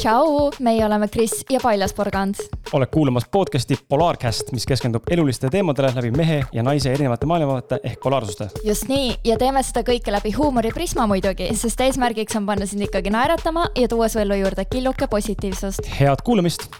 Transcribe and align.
tšau, 0.00 0.50
meie 0.64 0.84
oleme 0.86 1.08
Kris 1.08 1.44
ja 1.50 1.60
Paljas 1.62 1.92
Porgand. 1.92 2.34
oled 2.72 2.88
kuulamas 2.92 3.26
podcast'i 3.32 3.76
Polaarcast, 3.88 4.52
mis 4.52 4.64
keskendub 4.66 5.04
elulistele 5.10 5.50
teemadele 5.50 5.90
läbi 5.94 6.10
mehe 6.16 6.38
ja 6.52 6.62
naise 6.62 6.92
erinevate 6.92 7.26
maailmavaate 7.26 7.80
ehk 7.84 8.00
polaarsuste. 8.00 8.48
just 8.64 8.88
nii 8.88 9.12
ja 9.24 9.36
teeme 9.38 9.62
seda 9.62 9.82
kõike 9.84 10.12
läbi 10.12 10.32
huumoriprisma 10.32 11.06
muidugi, 11.10 11.50
sest 11.56 11.80
eesmärgiks 11.84 12.36
on 12.36 12.46
panna 12.48 12.66
sind 12.66 12.86
ikkagi 12.88 13.12
naeratama 13.12 13.66
ja 13.76 13.88
tuua 13.88 14.08
su 14.08 14.22
ellu 14.24 14.40
juurde 14.40 14.64
killuke 14.64 15.06
positiivsust. 15.06 15.84
head 16.00 16.24
kuulamist 16.24 16.70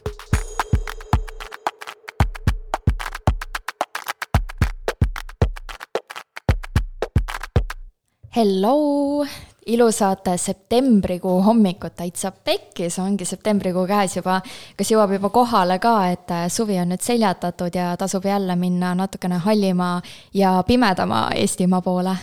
Hello, 8.31 9.27
ilusat 9.75 10.29
septembrikuu 10.37 11.43
hommikut 11.43 11.95
täitsa 11.97 12.33
pekkis, 12.33 12.99
ongi 12.99 13.25
septembrikuu 13.25 13.87
käes 13.87 14.17
juba. 14.17 14.41
kas 14.77 14.93
jõuab 14.93 15.15
juba 15.17 15.31
kohale 15.31 15.79
ka, 15.79 15.95
et 16.11 16.35
suvi 16.49 16.79
on 16.81 16.91
nüüd 16.93 17.05
seljatatud 17.05 17.75
ja 17.75 17.93
tasub 17.97 18.25
jälle 18.27 18.57
minna 18.57 18.95
natukene 18.95 19.39
hallima 19.39 20.01
ja 20.35 20.63
pimedama 20.67 21.29
Eestimaa 21.37 21.81
poole? 21.81 22.17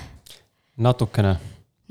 natukene. 0.77 1.35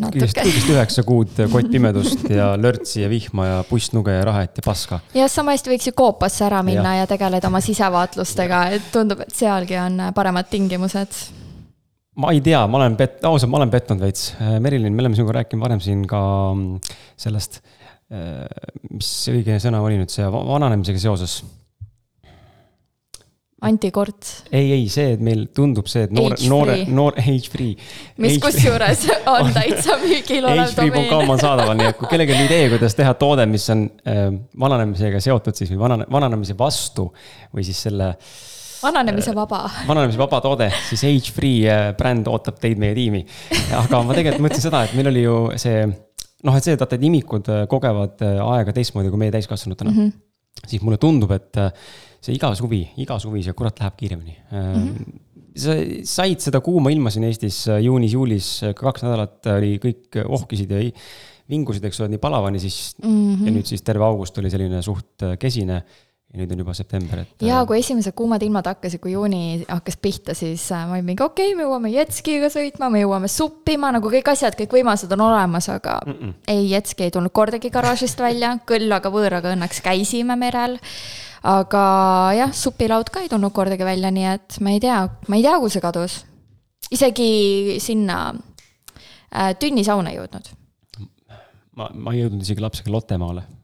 kõigest, 0.02 0.36
kõigest 0.36 0.68
üheksa 0.74 1.02
kuud 1.06 1.38
kottpimedust 1.52 2.28
ja 2.30 2.50
lörtsi 2.60 3.00
ja 3.02 3.08
vihma 3.08 3.46
ja 3.46 3.64
pussnuge 3.68 4.12
ja 4.12 4.26
rahet 4.28 4.60
ja 4.60 4.66
paska. 4.66 5.00
jah, 5.14 5.30
sama 5.32 5.56
hästi 5.56 5.72
võiks 5.72 5.88
ju 5.90 5.96
Koopasse 5.96 6.44
ära 6.46 6.62
minna 6.66 6.98
ja, 6.98 7.04
ja 7.04 7.10
tegeleda 7.10 7.48
oma 7.48 7.62
sisevaatlustega, 7.64 8.66
et 8.76 8.92
tundub, 8.92 9.24
et 9.24 9.34
sealgi 9.34 9.78
on 9.80 10.10
paremad 10.14 10.52
tingimused 10.52 11.45
ma 12.20 12.32
ei 12.32 12.40
tea, 12.44 12.62
ma 12.70 12.80
olen 12.80 12.96
pet-, 12.98 13.20
ausalt, 13.28 13.52
ma 13.52 13.60
olen 13.60 13.72
pettunud 13.72 14.04
veits. 14.06 14.30
Äh, 14.40 14.56
Merilin, 14.62 14.94
me 14.94 15.04
oleme 15.04 15.18
sinuga 15.18 15.40
rääkinud 15.40 15.64
varem 15.64 15.82
siin 15.84 16.06
ka 16.08 16.22
mm, 16.54 16.96
sellest, 17.20 17.60
äh, 18.12 18.46
mis 18.92 19.12
see 19.26 19.38
õige 19.40 19.60
sõna 19.62 19.82
oli 19.84 20.00
nüüd, 20.00 20.12
see 20.12 20.26
vananemisega 20.32 21.02
seoses. 21.08 21.42
antikord. 23.66 24.28
ei, 24.52 24.68
ei, 24.70 24.82
see, 24.92 25.14
et 25.16 25.22
meil 25.24 25.46
tundub 25.56 25.88
see, 25.90 26.04
et 26.06 26.12
noor, 26.14 26.36
noore, 26.48 26.74
noor, 26.92 27.16
age 27.18 27.50
free. 27.50 27.72
mis 28.22 28.36
kusjuures 28.40 29.06
on 29.32 29.48
täitsa 29.52 29.96
müügil 30.04 30.44
olev 30.44 30.74
domeen. 30.76 30.92
HFree.com 30.92 31.32
on 31.34 31.40
saadaval, 31.40 31.78
nii 31.80 31.88
et 31.90 32.00
kui 32.00 32.10
kellelgi 32.12 32.36
on 32.36 32.44
idee, 32.44 32.66
kuidas 32.76 32.96
teha 32.96 33.16
toode, 33.20 33.48
mis 33.50 33.64
on 33.74 33.88
äh, 34.08 34.28
vananemisega 34.60 35.24
seotud 35.24 35.56
siis 35.56 35.72
või 35.72 35.82
vanane, 35.84 36.08
vananemise 36.12 36.56
vastu 36.56 37.10
või 37.52 37.66
siis 37.66 37.80
selle 37.88 38.12
äh, 38.12 38.36
vananemise 38.82 39.34
vaba. 39.36 39.62
vananemise 39.88 40.20
vaba 40.20 40.40
toode, 40.44 40.68
siis 40.88 41.04
Age 41.08 41.34
Free 41.34 41.64
äh, 41.70 41.90
bränd 41.98 42.28
ootab 42.30 42.58
teid 42.62 42.80
meie 42.80 42.96
tiimi. 42.96 43.22
aga 43.80 44.02
ma 44.04 44.16
tegelikult 44.16 44.46
mõtlesin 44.48 44.68
seda, 44.68 44.84
et 44.86 44.96
meil 44.98 45.10
oli 45.12 45.24
ju 45.24 45.36
see 45.60 45.84
noh, 45.86 46.56
et 46.56 46.64
see, 46.64 46.76
et 46.76 46.82
vaata, 46.82 46.98
et 46.98 47.06
imikud 47.08 47.52
äh, 47.52 47.66
kogevad 47.70 48.24
äh, 48.26 48.40
aega 48.44 48.74
teistmoodi 48.76 49.12
kui 49.12 49.22
meie 49.24 49.34
täiskasvanutena 49.34 49.92
mm. 49.92 50.00
-hmm. 50.00 50.66
siis 50.66 50.82
mulle 50.86 51.00
tundub, 51.02 51.32
et 51.36 51.62
see 52.20 52.34
iga 52.36 52.52
suvi, 52.58 52.82
iga 53.02 53.20
suvi 53.22 53.44
see 53.46 53.56
kurat 53.56 53.80
läheb 53.80 54.02
kiiremini 54.02 54.36
mm. 54.50 54.74
-hmm 54.74 55.22
sa 55.56 55.72
said 56.04 56.42
seda 56.44 56.60
kuuma 56.60 56.90
ilma 56.92 57.08
siin 57.08 57.24
Eestis 57.24 57.62
juunis-juulis, 57.80 58.74
kaks 58.76 59.06
nädalat 59.06 59.46
oli, 59.54 59.78
kõik 59.80 60.18
ohkisid 60.28 60.74
ja 60.74 60.82
vingusid, 61.48 61.86
eks 61.88 62.00
ole, 62.02 62.10
nii 62.12 62.20
palavani, 62.20 62.60
siis 62.60 62.92
mm. 63.02 63.08
-hmm. 63.08 63.46
ja 63.46 63.54
nüüd 63.54 63.70
siis 63.70 63.82
terve 63.82 64.04
august 64.04 64.36
oli 64.38 64.50
selline 64.52 64.82
suht 64.82 65.24
kesine 65.40 65.80
ja 66.36 66.42
nüüd 66.42 66.52
on 66.52 66.60
juba 66.60 66.74
september, 66.76 67.22
et. 67.22 67.44
ja 67.44 67.60
äh, 67.62 67.66
kui 67.68 67.78
esimesed 67.80 68.14
kuumad 68.16 68.42
ilmad 68.44 68.66
hakkasid, 68.68 69.00
kui 69.02 69.14
juuni 69.14 69.64
hakkas 69.68 69.96
pihta, 70.02 70.34
siis 70.36 70.64
äh, 70.74 70.84
ma 70.88 70.96
olin 70.98 71.06
mingi 71.08 71.24
okei 71.24 71.52
okay,, 71.52 71.56
me 71.56 71.64
jõuame 71.64 71.92
jetskiga 71.94 72.50
sõitma, 72.52 72.90
me 72.92 73.00
jõuame 73.02 73.30
suppima, 73.32 73.90
nagu 73.96 74.10
kõik 74.12 74.28
asjad, 74.32 74.56
kõik 74.58 74.76
võimalused 74.76 75.12
on 75.16 75.24
olemas, 75.28 75.70
aga 75.72 75.98
mm 76.04 76.18
-mm. 76.18 76.34
ei, 76.52 76.68
jetski 76.74 77.08
ei 77.08 77.14
tulnud 77.14 77.32
kordagi 77.32 77.72
garaažist 77.72 78.20
välja, 78.20 78.56
küll 78.70 78.92
aga 78.92 79.12
võõraga 79.12 79.54
õnneks 79.56 79.80
käisime 79.84 80.36
merel. 80.36 80.78
aga 81.46 81.82
jah, 82.36 82.52
supilaud 82.52 83.10
ka 83.10 83.22
ei 83.24 83.28
tulnud 83.32 83.52
kordagi 83.52 83.84
välja, 83.84 84.10
nii 84.10 84.28
et 84.34 84.60
ma 84.60 84.70
ei 84.70 84.80
tea, 84.80 85.08
ma 85.28 85.36
ei 85.36 85.42
tea, 85.42 85.56
kuhu 85.56 85.72
see 85.72 85.80
kadus. 85.80 86.24
isegi 86.90 87.76
sinna 87.80 88.34
äh, 89.32 89.54
tünnisauna 89.58 90.10
ei 90.10 90.20
jõudnud. 90.20 90.52
ma, 91.76 91.90
ma 91.94 92.12
ei 92.12 92.24
jõudnud 92.24 92.42
isegi 92.42 92.60
lapsega 92.60 92.90
Lottemaale 92.90 93.56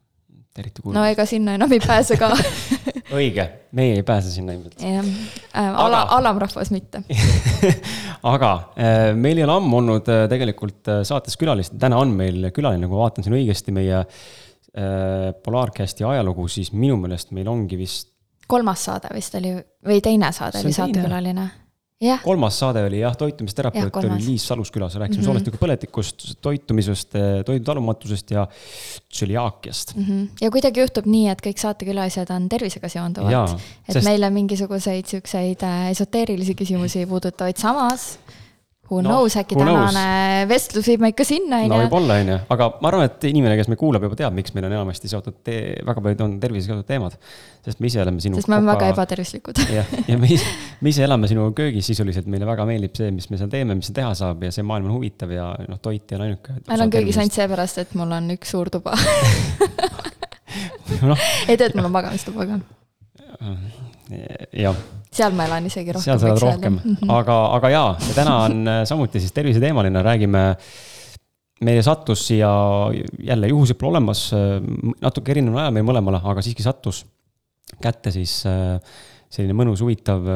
eriti 0.59 0.83
kuulda. 0.83 0.99
no 1.01 1.07
ega 1.09 1.27
sinna 1.29 1.57
enam 1.57 1.73
ei 1.73 1.81
pääse 1.83 2.19
ka 2.21 2.31
õige, 3.19 3.47
meie 3.77 3.97
ei 3.99 4.05
pääse 4.07 4.33
sinna 4.33 4.57
ilmselt. 4.57 4.83
jah 4.83 5.01
äh,, 5.03 5.81
ala, 5.85 6.05
alamrahvas 6.19 6.73
mitte 6.75 7.03
aga 8.35 8.53
äh, 8.77 9.11
meil 9.19 9.41
ei 9.41 9.47
ole 9.47 9.57
ammu 9.59 9.81
olnud 9.81 10.13
äh, 10.13 10.25
tegelikult 10.31 10.93
äh, 10.93 11.03
saates 11.09 11.39
külalist, 11.41 11.77
täna 11.81 11.99
on 12.03 12.15
meil 12.17 12.51
külaline, 12.55 12.87
kui 12.87 12.97
ma 12.97 13.07
vaatan 13.07 13.27
siin 13.27 13.39
õigesti 13.41 13.75
meie 13.75 14.07
Polaarcasti 14.73 16.01
ajalugu, 16.09 16.47
siis 16.49 16.71
minu 16.73 16.95
meelest 16.97 17.35
meil 17.37 17.51
ongi 17.53 17.77
vist. 17.77 18.07
kolmas 18.49 18.87
saade 18.87 19.11
vist 19.13 19.35
oli 19.37 19.51
või 19.85 19.99
teine 20.01 20.31
saade 20.33 20.63
oli 20.63 20.73
saatekülaline 20.73 21.45
kolmas 22.25 22.59
saade 22.59 22.85
oli 22.87 23.01
jah, 23.03 23.17
toitumisterapeut 23.17 23.97
oli 24.03 24.19
Liis 24.27 24.47
Salus 24.49 24.73
külas, 24.75 24.95
rääkisime 24.95 25.21
mm 25.21 25.23
-hmm. 25.23 25.31
soolestikupõletikust, 25.31 26.27
toitumisest, 26.41 27.17
toidu 27.47 27.65
talumatusest 27.65 28.31
ja 28.31 28.47
tsüliaakiast 29.09 29.97
mm. 29.97 30.05
-hmm. 30.05 30.29
ja 30.41 30.51
kuidagi 30.51 30.81
juhtub 30.81 31.07
nii, 31.07 31.29
et 31.29 31.43
kõik 31.47 31.61
saatekülalised 31.63 32.31
on 32.31 32.49
tervisega 32.49 32.89
seonduvad. 32.89 33.59
et 33.89 33.95
sest... 33.95 34.07
meile 34.07 34.31
mingisuguseid 34.31 35.07
siukseid 35.07 35.63
äh, 35.63 35.91
esoteerilisi 35.91 36.55
küsimusi 36.55 37.07
puudutavaid, 37.07 37.57
samas 37.57 38.19
Who 38.93 39.01
no, 39.01 39.09
knows, 39.09 39.33
äkki 39.41 39.57
tänane 39.57 39.89
knows? 39.89 40.49
vestlus 40.51 40.89
viib 40.91 41.01
meid 41.01 41.15
ka 41.17 41.25
sinna, 41.25 41.63
on 41.63 41.65
ju. 41.65 41.71
no 41.73 41.79
võib-olla, 41.81 42.19
on 42.21 42.29
ju, 42.29 42.35
aga 42.53 42.67
ma 42.77 42.91
arvan, 42.91 43.07
et 43.09 43.25
inimene, 43.31 43.57
kes 43.57 43.71
meid 43.73 43.81
kuulab, 43.81 44.05
juba 44.05 44.19
teab, 44.19 44.37
miks 44.37 44.53
meil 44.53 44.67
on 44.69 44.75
enamasti 44.77 45.09
seotud, 45.09 45.39
väga 45.49 46.05
paljud 46.05 46.25
on 46.27 46.35
tervisega 46.43 46.77
seotud 46.77 46.91
teemad. 46.91 47.17
sest 47.65 47.81
me 47.81 47.89
ise 47.89 48.03
oleme 48.05 48.21
sinu. 48.21 48.37
sest 48.37 48.53
me 48.53 48.59
oleme 48.59 48.75
väga 48.75 48.93
ebatervislikud. 48.93 49.63
jah, 49.79 49.97
ja 50.11 50.21
me 50.21 50.29
ise, 50.37 50.53
me 50.85 50.93
ise 50.93 51.09
elame 51.09 51.33
sinu 51.33 51.49
köögis 51.57 51.89
sisuliselt, 51.89 52.29
meile 52.29 52.45
väga 52.53 52.69
meeldib 52.69 53.01
see, 53.01 53.09
mis 53.17 53.33
me 53.33 53.41
seal 53.41 53.53
teeme, 53.53 53.81
mis 53.81 53.89
teha 53.97 54.13
saab 54.19 54.45
ja 54.45 54.53
see 54.53 54.69
maailm 54.69 54.91
on 54.91 54.99
huvitav 54.99 55.33
ja 55.33 55.55
noh, 55.65 55.81
toit 55.81 56.13
ei 56.13 56.21
ole 56.21 56.29
ainuke. 56.29 56.61
ma 56.67 56.77
elan 56.77 56.93
köögis 56.93 57.23
ainult 57.23 57.41
seepärast, 57.41 57.87
et 57.87 57.97
mul 57.97 58.13
on 58.13 58.29
üks 58.37 58.53
suur 58.53 58.69
tuba 58.77 58.99
no. 61.09 61.17
ei 61.49 61.57
tea, 61.57 61.71
et 61.71 61.79
mul 61.79 61.89
on 61.89 61.97
magamistuba 61.97 62.51
ka. 62.53 62.65
jah 64.53 64.77
seal 65.13 65.37
ma 65.37 65.47
elan 65.49 65.69
isegi 65.69 65.93
rohkem. 65.93 66.07
seal 66.07 66.21
sa 66.21 66.31
elad 66.31 66.43
rohkem, 66.43 66.79
mhm. 66.81 67.13
aga, 67.13 67.39
aga 67.59 67.73
jaa, 67.73 67.93
ja 68.09 68.17
täna 68.17 68.39
on 68.47 68.73
äh, 68.73 68.81
samuti 68.89 69.23
siis 69.23 69.37
terviseteemaline, 69.37 70.05
räägime. 70.09 70.45
meile 71.63 71.83
sattus 71.87 72.25
siia 72.27 72.51
jälle 73.23 73.49
juhused 73.53 73.79
pole 73.79 73.95
olemas, 73.95 74.27
äh, 74.35 74.59
natuke 75.05 75.35
erineval 75.35 75.67
ajal 75.67 75.77
meil 75.77 75.89
mõlemale, 75.93 76.23
aga 76.33 76.43
siiski 76.43 76.65
sattus 76.65 77.05
kätte 77.83 78.11
siis 78.13 78.41
äh, 78.49 78.77
selline 79.33 79.57
mõnus, 79.57 79.81
huvitav 79.85 80.27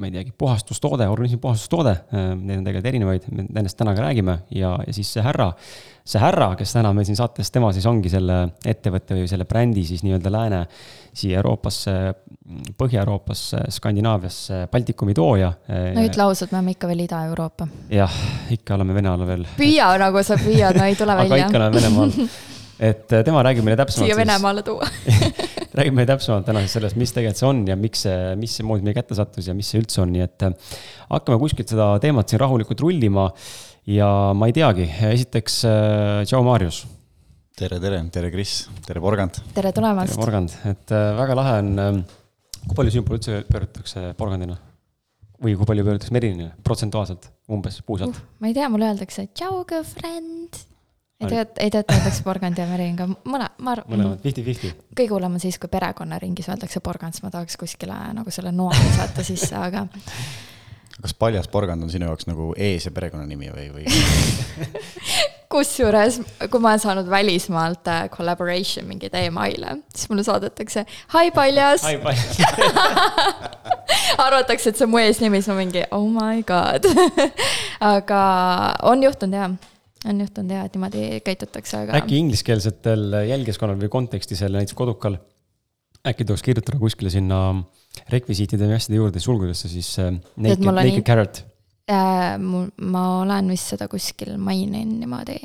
ma 0.00 0.08
ei 0.08 0.14
teagi, 0.14 0.32
puhastustoode, 0.38 1.04
organismi 1.12 1.38
puhastustoode, 1.38 1.92
neid 2.40 2.56
on 2.56 2.64
tegelikult 2.64 2.88
erinevaid, 2.88 3.26
me 3.28 3.44
nendest 3.44 3.76
täna 3.78 3.92
ka 3.94 4.06
räägime 4.06 4.38
ja, 4.56 4.72
ja 4.86 4.94
siis 4.96 5.10
see 5.12 5.22
härra, 5.22 5.50
see 6.08 6.22
härra, 6.22 6.48
kes 6.58 6.72
täna 6.74 6.94
meil 6.96 7.04
siin 7.06 7.18
saates, 7.20 7.52
tema 7.52 7.68
siis 7.76 7.84
ongi 7.86 8.10
selle 8.10 8.38
ettevõtte 8.64 9.18
või 9.18 9.28
selle 9.30 9.44
brändi 9.46 9.84
siis 9.86 10.00
nii-öelda 10.06 10.32
lääne 10.32 10.62
siia 11.12 11.40
Euroopasse, 11.42 11.96
Põhja-Euroopasse, 12.78 13.66
Skandinaaviasse, 13.72 14.66
Baltikumi 14.72 15.14
tooja. 15.14 15.52
no 15.68 16.04
ütle 16.04 16.24
ausalt, 16.24 16.52
me 16.52 16.58
oleme 16.60 16.76
ikka 16.76 16.88
veel 16.90 17.04
Ida-Euroopa. 17.04 17.68
jah, 17.92 18.22
ikka 18.50 18.78
oleme 18.78 18.96
Vene 18.96 19.12
all 19.12 19.26
veel. 19.28 19.44
püüa 19.58 19.92
nagu 20.02 20.24
sa 20.26 20.40
püüad, 20.40 20.78
no 20.78 20.88
ei 20.88 20.96
tule 20.98 21.16
välja. 21.20 21.36
aga 21.36 21.44
ikka 21.46 21.60
oleme 21.60 21.80
Venemaal 21.80 22.16
et 22.82 23.12
äh, 23.14 23.22
tema 23.24 23.42
räägib 23.46 23.66
meile 23.66 23.78
täpsemalt. 23.78 24.08
siia 24.08 24.18
Venemaale 24.18 24.64
tuua 24.66 24.88
räägib 25.78 25.94
meile 25.94 26.08
täpsemalt 26.10 26.46
täna 26.48 26.64
siis 26.64 26.76
sellest, 26.78 26.98
mis 27.00 27.14
tegelikult 27.14 27.42
see 27.42 27.48
on 27.48 27.60
ja 27.68 27.76
miks 27.78 28.06
see, 28.06 28.16
mismoodi 28.40 28.86
meie 28.86 28.96
kätte 28.96 29.18
sattus 29.18 29.50
ja 29.50 29.54
mis 29.56 29.70
see 29.70 29.82
üldse 29.82 30.02
on, 30.02 30.10
nii 30.14 30.24
et 30.24 30.48
äh, 30.48 30.72
hakkame 31.12 31.38
kuskilt 31.42 31.70
seda 31.72 31.92
teemat 32.02 32.32
siin 32.32 32.42
rahulikult 32.42 32.82
rullima. 32.82 33.30
ja 33.86 34.08
ma 34.38 34.46
ei 34.46 34.54
teagi, 34.54 34.88
esiteks 35.10 35.62
tšau, 36.26 36.42
Marius. 36.46 36.84
Tere, 37.58 37.78
tere, 37.80 38.02
tere, 38.12 38.32
Kris, 38.32 38.66
tere, 38.86 39.00
Porgand. 39.00 39.38
tere 39.54 39.72
tulemast. 39.76 40.12
tere, 40.14 40.24
Porgand, 40.24 40.58
et 40.72 40.96
väga 41.20 41.38
lahe 41.38 41.54
on. 41.62 42.02
kui 42.62 42.76
palju 42.78 42.94
sinu 42.94 43.06
poole 43.06 43.18
üldse 43.18 43.40
pöördutakse 43.48 44.12
Porgandina? 44.18 44.58
või 45.42 45.56
kui 45.58 45.66
palju 45.66 45.86
pöördutakse 45.86 46.14
Merilini 46.14 46.50
protsentuaalselt 46.62 47.30
umbes 47.50 47.80
puusalt 47.86 48.14
uh,? 48.14 48.28
ma 48.38 48.50
ei 48.50 48.54
tea, 48.54 48.68
mulle 48.70 48.92
öeldakse 48.92 49.26
tšau, 49.34 49.64
girlfriend 49.68 50.60
ei 51.22 51.30
tead, 51.30 51.50
ei 51.62 51.70
tead, 51.70 51.90
öeldakse 51.92 52.24
porgand 52.26 52.58
ja 52.58 52.66
meriin 52.66 52.96
ka, 52.98 53.06
mõne, 53.06 53.48
ma 53.62 53.74
arvan. 53.76 53.90
mõlemad, 53.92 54.22
fifty-fifty. 54.24 54.72
kõige 54.98 55.14
hullem 55.14 55.36
on 55.38 55.42
siis, 55.42 55.58
kui 55.62 55.70
perekonnaringis 55.72 56.48
öeldakse 56.50 56.82
porgand, 56.84 57.16
siis 57.16 57.26
ma 57.26 57.30
tahaks 57.34 57.58
kuskile 57.60 57.98
nagu 58.16 58.34
selle 58.34 58.52
noa 58.54 58.74
visata 58.78 59.24
sisse, 59.26 59.54
aga. 59.58 59.86
Kas 61.02 61.14
paljas 61.18 61.48
porgand 61.50 61.82
on 61.82 61.90
sinu 61.90 62.06
jaoks 62.10 62.26
nagu 62.30 62.52
ees- 62.56 62.86
ja 62.86 62.92
perekonnanimi 62.94 63.50
või, 63.52 63.66
või 63.74 63.84
kusjuures, 65.52 66.20
kui 66.48 66.60
ma 66.62 66.68
olen 66.72 66.80
saanud 66.80 67.08
välismaalt 67.10 67.88
äh, 67.92 68.08
collaboration 68.12 68.86
mingeid 68.88 69.14
email'e, 69.20 69.70
siis 69.94 70.08
mulle 70.08 70.24
saadetakse 70.24 70.86
hi 71.12 71.30
paljas. 71.34 71.82
arvatakse, 74.26 74.70
et 74.70 74.76
see 74.78 74.86
on 74.86 74.92
mu 74.94 74.98
eesnimi, 75.02 75.42
siis 75.42 75.50
ma 75.52 75.56
mingi 75.58 75.82
oh 75.92 76.06
my 76.12 76.40
god 76.46 76.82
aga 77.94 78.22
on 78.88 78.98
juhtunud 79.04 79.36
jah 79.36 79.50
on 80.08 80.22
juhtunud 80.24 80.50
ja, 80.50 80.64
et 80.66 80.74
niimoodi 80.74 81.20
käitutakse, 81.26 81.84
aga. 81.84 81.90
äkki 82.00 82.18
ingliskeelsetel 82.22 83.02
jälgijaskonnal 83.28 83.78
või 83.78 83.90
kontekstis 83.92 84.40
jälle 84.42 84.62
näiteks 84.62 84.78
kodukal, 84.78 85.14
äkki 86.08 86.26
tuleks 86.26 86.42
kirjutada 86.42 86.80
kuskile 86.82 87.10
sinna 87.12 87.38
rekvisiitide 88.12 88.68
või 88.68 88.76
asjade 88.78 89.00
juurde 89.00 89.22
sulgudesse 89.22 89.70
siis 89.70 89.88
äh, 90.00 90.12
naked, 90.36 90.68
naked 90.68 91.04
carrot 91.06 91.42
äh,. 91.90 92.38
mul, 92.40 92.68
ma 92.92 93.02
olen 93.20 93.50
vist 93.52 93.72
seda 93.74 93.88
kuskil 93.90 94.34
maininud 94.40 95.00
niimoodi, 95.02 95.36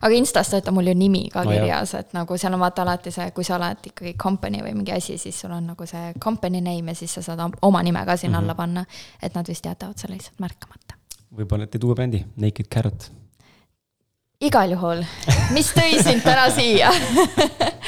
aga 0.00 0.16
Instas 0.16 0.52
on 0.58 0.74
mul 0.76 0.90
ju 0.92 0.96
nimi 0.96 1.26
ka 1.32 1.44
no, 1.44 1.52
kirjas, 1.54 1.94
et 1.98 2.14
nagu 2.16 2.38
seal 2.40 2.56
on 2.56 2.62
vaata 2.62 2.84
alati 2.86 3.12
see, 3.14 3.30
kui 3.36 3.46
sa 3.46 3.56
oled 3.58 3.90
ikkagi 3.92 4.14
company 4.20 4.62
või 4.64 4.74
mingi 4.78 4.94
asi, 4.96 5.18
siis 5.18 5.40
sul 5.44 5.54
on 5.56 5.72
nagu 5.72 5.86
see 5.86 6.12
company 6.22 6.62
name 6.64 6.94
ja 6.94 7.02
siis 7.02 7.18
sa 7.18 7.24
saad 7.26 7.60
oma 7.66 7.82
nime 7.86 8.04
ka 8.06 8.16
sinna 8.16 8.38
mm 8.38 8.40
-hmm. 8.40 8.50
alla 8.50 8.54
panna. 8.54 8.84
et 9.22 9.34
nad 9.34 9.48
vist 9.48 9.66
jätavad 9.66 9.98
selle 9.98 10.14
lihtsalt 10.14 10.40
märkamata. 10.40 10.94
võib-olla 11.36 11.66
teed 11.66 11.84
uue 11.84 11.94
brändi, 11.94 12.24
Naked 12.36 12.68
Carrot 12.74 13.10
igal 14.40 14.70
juhul, 14.72 15.02
mis 15.52 15.68
tõi 15.76 15.98
sind 16.02 16.22
täna 16.24 16.48
siia 16.50 16.88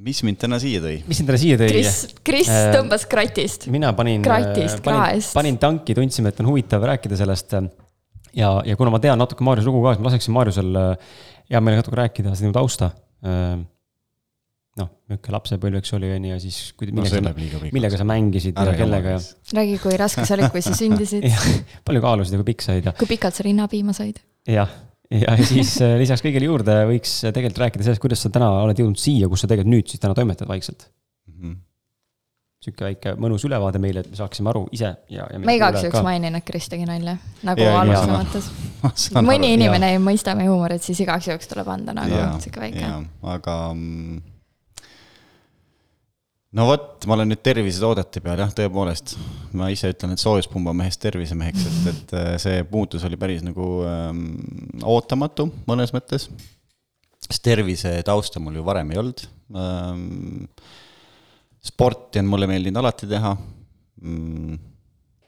mis 0.00 0.20
mind 0.26 0.40
täna 0.40 0.58
siia 0.60 0.80
tõi? 0.82 1.00
mis 1.08 1.20
sind 1.20 1.28
täna 1.30 1.40
siia 1.40 1.58
tõi? 1.60 1.68
Kris, 1.72 1.96
Kris 2.26 2.50
äh, 2.52 2.70
tõmbas 2.74 3.06
kratist. 3.10 3.66
mina 3.72 3.92
panin, 3.96 4.22
kratist, 4.24 4.80
äh, 4.80 4.84
panin, 4.86 5.26
panin 5.36 5.58
tanki, 5.62 5.96
tundsime, 5.96 6.32
et 6.32 6.40
on 6.42 6.50
huvitav 6.50 6.84
rääkida 6.88 7.18
sellest. 7.20 7.56
ja, 8.36 8.52
ja 8.66 8.78
kuna 8.80 8.94
ma 8.94 9.02
tean 9.02 9.20
natuke 9.20 9.44
Maarjuse 9.46 9.68
lugu 9.68 9.84
ka, 9.84 9.94
siis 9.94 10.02
ma 10.02 10.10
laseksin 10.10 10.36
Maarjusel 10.36 10.80
äh, 10.80 11.12
hea 11.50 11.60
meelega 11.60 11.84
natuke 11.84 12.00
rääkida 12.00 12.34
sinu 12.38 12.54
tausta. 12.56 12.92
noh, 14.80 14.86
niisugune 15.10 15.34
lapsepõlv, 15.34 15.80
eks 15.82 15.92
oli, 15.98 16.08
on 16.14 16.24
ju, 16.24 16.30
ja 16.30 16.40
siis 16.40 16.58
millega, 16.80 17.18
no, 17.20 17.32
sa, 17.34 17.72
millega 17.74 17.98
sa 18.00 18.06
mängisid 18.08 18.56
Ära 18.56 18.72
ja 18.72 18.78
kellega 18.80 19.10
ja. 19.12 19.18
räägi, 19.58 19.74
kui 19.82 19.98
raske 20.00 20.24
see 20.24 20.36
oli, 20.38 20.46
kui 20.54 20.62
sa 20.64 20.72
sündisid 20.78 21.26
palju 21.84 22.00
kaalusid 22.00 22.38
ja 22.38 22.40
kui 22.40 22.48
pikk 22.54 22.64
said 22.64 22.88
ja. 22.88 22.94
kui 22.96 23.10
pikalt 23.10 23.36
sa 23.36 23.44
rinnapiima 23.44 23.92
said? 23.92 24.22
jah 24.48 24.70
ja 25.10 25.34
siis 25.42 25.74
äh, 25.82 25.96
lisaks 26.00 26.22
kõigele 26.24 26.46
juurde 26.46 26.76
võiks 26.90 27.16
äh, 27.24 27.34
tegelikult 27.34 27.64
rääkida 27.64 27.86
sellest, 27.86 28.02
kuidas 28.02 28.22
sa 28.24 28.30
täna 28.32 28.50
oled 28.62 28.78
jõudnud 28.78 29.00
siia, 29.00 29.28
kus 29.30 29.44
sa 29.44 29.50
tegelikult 29.50 29.74
nüüd 29.74 29.90
siis 29.90 30.02
täna 30.02 30.14
toimetad 30.16 30.48
vaikselt 30.50 30.86
mm. 30.86 31.34
-hmm. 31.34 31.56
sihuke 32.66 32.86
väike 32.86 33.14
mõnus 33.18 33.44
ülevaade 33.48 33.82
meile, 33.82 34.04
et 34.04 34.10
me 34.10 34.20
saaksime 34.20 34.52
aru 34.52 34.66
ise 34.72 34.92
ja, 35.10 35.26
ja. 35.26 35.42
ma 35.42 35.56
igaks 35.58 35.82
juhuks 35.84 36.06
mainin, 36.06 36.38
et 36.38 36.46
Kris 36.46 36.70
tegi 36.70 36.86
nalja, 36.86 37.16
nagu 37.46 37.70
alustamata. 37.82 38.42
mõni 39.32 39.54
inimene 39.58 39.94
ei 39.96 40.02
mõista 40.02 40.36
meie 40.38 40.50
huumorit, 40.50 40.86
siis 40.86 41.02
igaks 41.02 41.30
juhuks 41.32 41.50
tuleb 41.50 41.68
anda 41.74 41.96
nagu 41.96 42.22
sihuke 42.38 42.62
väike. 42.68 42.92
aga 43.34 43.56
mm, 43.74 44.22
no 46.56 46.66
vot, 46.66 47.04
ma 47.06 47.16
olen 47.16 47.30
nüüd 47.30 47.42
tervisetoodete 47.46 48.22
peal 48.24 48.40
jah, 48.42 48.54
tõepoolest. 48.56 49.14
ma 49.56 49.70
ise 49.72 49.92
ütlen, 49.92 50.14
et 50.14 50.22
soojuspumba 50.22 50.74
mehest 50.76 51.02
tervisemeheks, 51.02 51.66
et, 51.68 51.90
et 51.92 52.14
äh, 52.18 52.30
see 52.42 52.64
muutus 52.72 53.04
oli 53.06 53.18
päris 53.20 53.44
nagu 53.46 53.68
ähm, 53.86 54.24
ootamatu 54.82 55.50
mõnes 55.68 55.94
mõttes. 55.96 56.28
sest 57.20 57.44
tervise 57.44 57.94
tausta 58.06 58.42
mul 58.42 58.58
ju 58.58 58.66
varem 58.66 58.90
ei 58.90 59.02
olnud 59.02 59.26
ähm,. 59.54 60.48
sporti 61.60 62.22
on 62.22 62.30
mulle 62.30 62.48
meeldinud 62.50 62.82
alati 62.82 63.06
teha 63.06 63.34
mm,. 63.36 64.58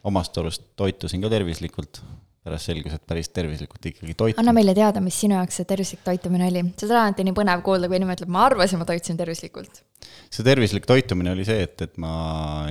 omast 0.09 0.39
arust 0.43 0.73
toitusin 0.77 1.23
ka 1.23 1.31
tervislikult 1.31 2.03
pärast 2.43 2.69
selgus, 2.69 2.95
et 2.97 3.05
päris 3.07 3.29
tervislikult 3.31 3.87
ikkagi 3.93 4.15
toit. 4.19 4.39
anna 4.41 4.55
meile 4.55 4.75
teada, 4.75 5.01
mis 5.05 5.17
sinu 5.23 5.37
jaoks 5.37 5.61
see 5.61 5.69
tervislik 5.69 6.03
toitumine 6.03 6.49
oli, 6.51 6.63
seda 6.75 6.97
on 6.97 7.01
alati 7.05 7.27
nii 7.29 7.37
põnev 7.37 7.63
kuulda, 7.67 7.91
kui 7.91 8.01
inimene 8.01 8.17
ütleb, 8.19 8.33
ma 8.35 8.47
arvasin, 8.49 8.81
ma 8.81 8.87
toitusin 8.89 9.19
tervislikult. 9.21 9.83
see 10.27 10.47
tervislik 10.47 10.89
toitumine 10.91 11.35
oli 11.37 11.47
see, 11.47 11.61
et, 11.69 11.85
et 11.87 12.01
ma 12.03 12.15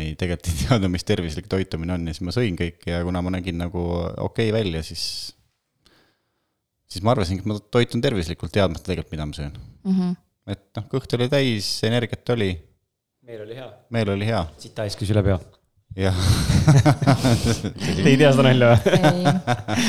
ei, 0.01 0.12
tegelikult 0.19 0.51
ei 0.51 0.57
teadnud, 0.65 0.91
mis 0.91 1.07
tervislik 1.07 1.47
toitumine 1.51 1.95
on 1.95 2.09
ja 2.09 2.15
siis 2.18 2.25
ma 2.27 2.35
sõin 2.35 2.59
kõike 2.59 2.91
ja 2.91 3.00
kuna 3.07 3.23
ma 3.23 3.33
nägin 3.38 3.62
nagu 3.62 3.85
okei 4.01 4.51
okay 4.51 4.57
välja, 4.57 4.83
siis, 4.89 5.06
siis 6.91 7.06
ma 7.07 7.15
arvasingi, 7.15 7.45
et 7.45 7.53
ma 7.53 7.59
toitun 7.77 8.03
tervislikult, 8.03 8.51
teadmata 8.57 8.89
tegelikult, 8.89 9.15
mida 9.15 9.29
ma 9.29 9.39
söön 9.39 9.56
mm. 9.56 9.95
-hmm. 9.95 10.19
et 10.51 10.68
noh, 10.81 10.91
kõht 10.97 11.15
oli 11.15 11.31
täis, 11.31 11.71
energiat 11.88 12.35
oli. 12.35 12.51
meel 13.23 13.47
oli 13.47 13.56
hea. 13.56 13.71
meel 13.89 14.15
oli 14.18 14.31
hea. 14.33 14.45
sita 14.59 14.83
aiskus 14.83 15.15
üle 15.15 15.23
pea 15.31 15.39
jah 15.98 16.16
Te 18.02 18.08
ei 18.08 18.18
tea 18.20 18.32
seda 18.32 18.46
nalja 18.48 18.74
või? 18.74 19.88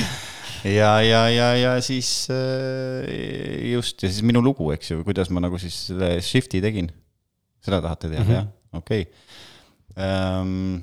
ja, 0.78 0.94
ja, 1.02 1.20
ja, 1.30 1.48
ja 1.58 1.74
siis 1.84 2.10
äh, 2.32 3.06
just, 3.72 4.02
ja 4.02 4.10
siis 4.10 4.22
minu 4.26 4.42
lugu, 4.44 4.70
eks 4.74 4.92
ju, 4.92 5.02
kuidas 5.06 5.30
ma 5.34 5.42
nagu 5.44 5.60
siis 5.62 5.76
selle 5.90 6.16
shift'i 6.24 6.62
tegin. 6.64 6.90
seda 7.62 7.82
tahate 7.82 8.10
teada 8.10 8.24
mm, 8.24 8.30
-hmm. 8.30 8.40
jah, 8.40 8.80
okei 8.80 9.06
okay. 9.06 10.42
um, 10.42 10.82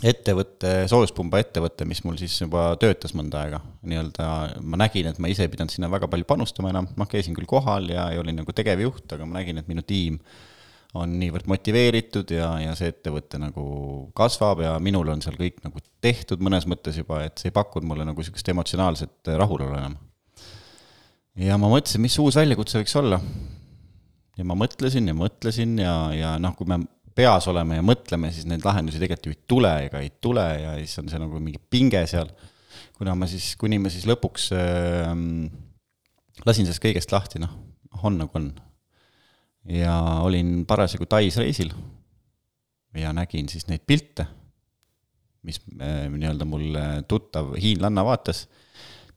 ettevõte, 0.00 0.72
soojuspumba 0.88 1.40
ettevõte, 1.42 1.84
mis 1.88 2.00
mul 2.04 2.16
siis 2.20 2.38
juba 2.40 2.70
töötas 2.80 3.12
mõnda 3.16 3.42
aega, 3.44 3.60
nii-öelda 3.84 4.28
ma 4.64 4.80
nägin, 4.80 5.10
et 5.10 5.18
ma 5.20 5.28
ise 5.28 5.44
ei 5.44 5.52
pidanud 5.52 5.72
sinna 5.72 5.90
väga 5.92 6.08
palju 6.08 6.24
panustama 6.28 6.72
enam, 6.72 6.88
ma 6.96 7.08
käisin 7.08 7.36
küll 7.36 7.48
kohal 7.48 7.90
ja, 7.92 8.08
ja 8.14 8.22
olin 8.22 8.40
nagu 8.40 8.52
tegevjuht, 8.56 9.04
aga 9.12 9.28
ma 9.28 9.40
nägin, 9.40 9.60
et 9.60 9.68
minu 9.68 9.84
tiim 9.84 10.16
on 10.98 11.12
niivõrd 11.20 11.46
motiveeritud 11.50 12.32
ja, 12.34 12.50
ja 12.64 12.74
see 12.78 12.90
ettevõte 12.90 13.38
nagu 13.38 13.64
kasvab 14.16 14.64
ja 14.64 14.74
minul 14.82 15.12
on 15.12 15.22
seal 15.22 15.36
kõik 15.38 15.60
nagu 15.62 15.82
tehtud 16.02 16.42
mõnes 16.42 16.66
mõttes 16.70 16.98
juba, 16.98 17.22
et 17.26 17.38
see 17.38 17.50
ei 17.52 17.56
pakkunud 17.56 17.86
mulle 17.86 18.06
nagu 18.08 18.18
niisugust 18.18 18.48
emotsionaalset 18.50 19.30
rahulolu 19.38 19.78
enam. 19.78 19.96
ja 21.38 21.58
ma 21.60 21.70
mõtlesin, 21.70 22.02
mis 22.02 22.18
uus 22.18 22.38
väljakutse 22.40 22.82
võiks 22.82 22.96
olla. 22.98 23.20
ja 24.38 24.46
ma 24.46 24.56
mõtlesin 24.58 25.06
ja 25.06 25.14
mõtlesin 25.14 25.78
ja, 25.78 25.94
ja 26.16 26.32
noh, 26.42 26.56
kui 26.58 26.66
me 26.66 26.82
peas 27.14 27.46
oleme 27.50 27.78
ja 27.78 27.84
mõtleme, 27.86 28.32
siis 28.34 28.48
neid 28.50 28.64
lahendusi 28.66 28.98
tegelikult 29.02 29.30
ju 29.30 29.36
ei 29.36 29.42
tule 29.50 29.74
ega 29.86 30.02
ei 30.02 30.10
tule 30.22 30.46
ja 30.62 30.74
siis 30.80 30.98
on 31.02 31.10
see 31.12 31.22
nagu 31.22 31.38
mingi 31.42 31.62
pinge 31.70 32.02
seal. 32.10 32.30
kuna 32.98 33.14
ma 33.14 33.30
siis, 33.30 33.54
kuni 33.60 33.78
ma 33.78 33.92
siis 33.92 34.08
lõpuks 34.10 34.50
äh, 34.58 35.14
lasin 36.46 36.66
sellest 36.66 36.82
kõigest 36.82 37.14
lahti, 37.14 37.38
noh, 37.42 37.54
on 38.02 38.18
nagu 38.24 38.38
on 38.38 38.50
ja 39.68 39.94
olin 40.24 40.64
parasjagu 40.66 41.06
Tais 41.06 41.36
reisil 41.36 41.72
ja 42.96 43.12
nägin 43.12 43.48
siis 43.48 43.66
neid 43.68 43.84
pilte, 43.86 44.26
mis 45.46 45.60
äh, 45.80 46.06
nii-öelda 46.10 46.46
mul 46.48 46.78
tuttav 47.08 47.54
hiinlanna 47.60 48.04
vaatas 48.04 48.46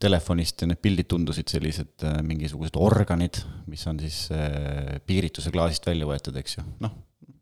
telefonist 0.00 0.62
ja 0.62 0.68
need 0.68 0.80
pildid 0.82 1.08
tundusid 1.10 1.50
sellised 1.50 2.04
äh, 2.06 2.18
mingisugused 2.26 2.76
organid, 2.80 3.40
mis 3.70 3.84
on 3.90 4.00
siis 4.02 4.26
äh, 4.34 5.00
piirituse 5.06 5.52
klaasist 5.54 5.86
välja 5.88 6.08
võetud, 6.08 6.36
eks 6.40 6.58
ju, 6.58 6.66
noh, 6.84 6.94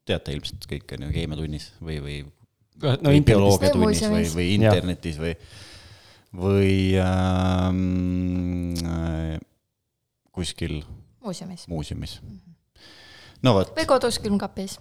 teate 0.06 0.34
ilmselt 0.34 0.66
kõik 0.70 0.96
on 0.96 1.06
ju 1.06 1.12
keemiatunnis 1.14 1.68
või, 1.80 1.98
või 2.04 2.16
no, 2.22 3.10
või 3.10 3.22
bioloogiatunnis 3.26 4.06
või, 4.06 4.24
või 4.36 4.48
internetis 4.56 5.20
või, 5.22 5.34
või 6.38 6.72
ähm, 7.02 7.82
kuskil 10.32 10.80
muuseumis, 11.22 11.68
muuseumis. 11.70 12.18
Mm. 12.22 12.38
-hmm 12.38 12.51
no 13.46 13.56
vot. 13.58 13.74
või 13.76 13.88
kodus 13.90 14.18
külmkapis, 14.22 14.78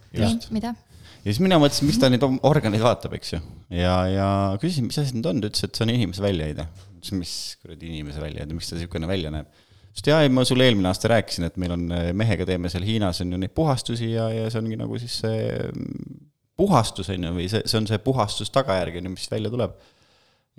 mida? 0.53 0.73
ja 1.21 1.27
siis 1.27 1.41
mina 1.43 1.59
mõtlesin, 1.61 1.89
miks 1.89 1.99
ta 2.01 2.09
neid 2.11 2.23
organeid 2.25 2.83
vaatab, 2.83 3.15
eks 3.17 3.35
ju. 3.35 3.41
ja, 3.77 3.97
ja 4.11 4.29
küsisin, 4.61 4.87
mis 4.89 5.01
asi 5.01 5.17
need 5.17 5.27
on, 5.29 5.41
ta 5.43 5.51
ütles, 5.51 5.67
et 5.67 5.77
see 5.77 5.85
on 5.87 5.93
inimese 5.93 6.23
väljaheide. 6.23 6.67
ütlesin, 6.97 7.21
mis 7.21 7.35
kuradi 7.61 7.91
inimese 7.91 8.23
väljaheide, 8.23 8.57
miks 8.57 8.71
ta 8.71 8.77
niisugune 8.77 9.09
välja 9.09 9.33
näeb? 9.33 9.51
sest 9.91 10.07
jaa, 10.07 10.23
ma 10.31 10.45
sulle 10.47 10.67
eelmine 10.69 10.87
aasta 10.87 11.11
rääkisin, 11.11 11.49
et 11.49 11.57
meil 11.59 11.75
on 11.75 11.87
eh, 11.95 12.11
mehega 12.15 12.47
teeme 12.47 12.71
seal 12.71 12.85
Hiinas 12.87 13.19
on 13.25 13.33
ju 13.35 13.39
neid 13.41 13.51
puhastusi 13.55 14.13
ja, 14.13 14.29
ja 14.31 14.45
see 14.51 14.61
ongi 14.61 14.77
nagu 14.79 14.99
siis 15.01 15.17
see 15.25 15.41
mm, 15.67 16.21
puhastus 16.61 17.09
on 17.11 17.27
ju, 17.27 17.33
või 17.35 17.49
see, 17.51 17.65
see 17.67 17.79
on 17.81 17.89
see 17.89 17.99
puhastus 18.03 18.53
tagajärg 18.55 19.01
on 19.01 19.09
ju, 19.09 19.15
mis 19.17 19.27
välja 19.31 19.51
tuleb 19.51 19.75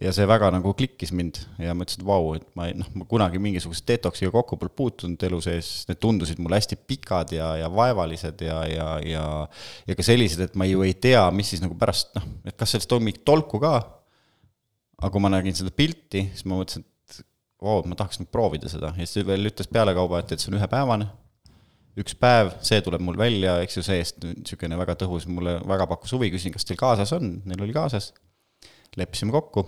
ja 0.03 0.11
see 0.15 0.27
väga 0.27 0.51
nagu 0.55 0.73
klikkis 0.77 1.13
mind 1.15 1.39
ja 1.63 1.75
ma 1.77 1.87
ütlesin, 1.87 2.03
et 2.03 2.09
vau, 2.09 2.33
et 2.37 2.47
ma 2.59 2.67
ei, 2.69 2.75
noh, 2.79 2.89
ma 2.99 3.07
kunagi 3.09 3.41
mingisuguse 3.43 3.85
detoksiga 3.89 4.33
kokku 4.35 4.59
pole 4.59 4.73
puutunud 4.75 5.23
elu 5.29 5.39
sees, 5.45 5.71
need 5.89 6.01
tundusid 6.03 6.41
mulle 6.43 6.59
hästi 6.59 6.79
pikad 6.91 7.35
ja, 7.37 7.53
ja 7.61 7.71
vaevalised 7.73 8.43
ja, 8.47 8.59
ja, 8.69 8.89
ja 9.07 9.25
ja 9.89 9.99
ka 9.99 10.07
sellised, 10.07 10.43
et 10.49 10.59
ma 10.59 10.67
ju 10.69 10.83
ei 10.87 10.97
tea, 10.99 11.23
mis 11.35 11.53
siis 11.55 11.63
nagu 11.63 11.77
pärast, 11.79 12.15
noh, 12.19 12.27
et 12.47 12.57
kas 12.59 12.75
sellest 12.75 12.97
on 12.97 13.05
mingit 13.07 13.23
tolku 13.29 13.61
ka, 13.63 13.77
aga 14.99 15.13
kui 15.13 15.23
ma 15.23 15.31
nägin 15.33 15.57
seda 15.59 15.73
pilti, 15.75 16.27
siis 16.33 16.47
ma 16.47 16.59
mõtlesin, 16.59 16.87
et 16.87 17.23
vau, 17.63 17.85
ma 17.87 17.99
tahaks 17.99 18.23
nüüd 18.23 18.31
proovida 18.35 18.71
seda. 18.71 18.93
Ja 18.99 19.07
siis 19.07 19.27
veel 19.27 19.51
ütles 19.51 19.71
pealekauba, 19.71 20.23
et, 20.23 20.35
et 20.35 20.43
see 20.43 20.51
on 20.53 20.59
ühepäevane, 20.59 21.09
üks 22.03 22.17
päev, 22.19 22.55
see 22.65 22.81
tuleb 22.85 23.03
mul 23.05 23.19
välja, 23.21 23.59
eks 23.63 23.79
ju, 23.79 23.87
see-eest 23.87 24.23
niisugune 24.25 24.79
väga 24.81 24.97
tõhus, 25.03 25.29
mulle 25.31 25.59
väga 25.69 25.87
pakkus 25.91 26.15
huvi, 26.17 26.31
küsisin, 26.33 26.55
kas 26.55 26.67
teil 26.67 26.81
kaasas 26.81 27.15
on, 27.19 27.35
neil 27.47 27.67
oli 27.67 27.75
kaasas. 27.77 28.13
Leppisime 28.97 29.33
kokku 29.33 29.65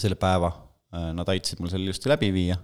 selle 0.00 0.18
päeva, 0.20 0.52
äh, 0.94 1.10
nad 1.16 1.28
aitasid 1.32 1.62
mul 1.62 1.72
selle 1.72 1.88
ilusti 1.88 2.10
läbi 2.12 2.32
viia. 2.34 2.58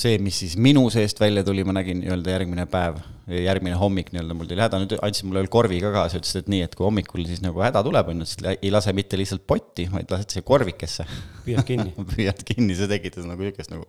see, 0.00 0.14
mis 0.16 0.38
siis 0.40 0.54
minu 0.56 0.86
seest 0.88 1.18
välja 1.20 1.42
tuli, 1.44 1.60
ma 1.66 1.74
nägin 1.76 1.98
nii-öelda 2.00 2.32
järgmine 2.32 2.64
päev, 2.72 3.02
järgmine 3.28 3.76
hommik 3.76 4.08
nii-öelda, 4.14 4.36
mul 4.38 4.48
tuli 4.48 4.62
häda, 4.64 4.78
nüüd 4.80 4.94
andsid 4.96 5.26
mulle 5.28 5.42
veel 5.42 5.50
korvi 5.52 5.80
ka 5.82 5.90
kaasa, 5.92 6.22
ütlesid, 6.22 6.46
et 6.46 6.48
nii, 6.54 6.60
et 6.64 6.76
kui 6.78 6.86
hommikul 6.86 7.26
siis 7.28 7.42
nagu 7.44 7.60
häda 7.60 7.82
tuleb, 7.84 8.08
on 8.08 8.22
ju, 8.22 8.28
siis 8.30 8.46
ei 8.54 8.70
lase 8.72 8.94
mitte 8.96 9.20
lihtsalt 9.20 9.44
potti, 9.50 9.90
vaid 9.92 10.08
lased 10.08 10.32
siia 10.32 10.46
korvikesse. 10.46 11.04
püüad 11.44 11.68
kinni 11.68 11.92
püüad 12.14 12.40
kinni, 12.48 12.78
see 12.78 12.88
tekitas 12.88 13.28
nagu 13.28 13.44
niisugust 13.44 13.74
nagu 13.74 13.84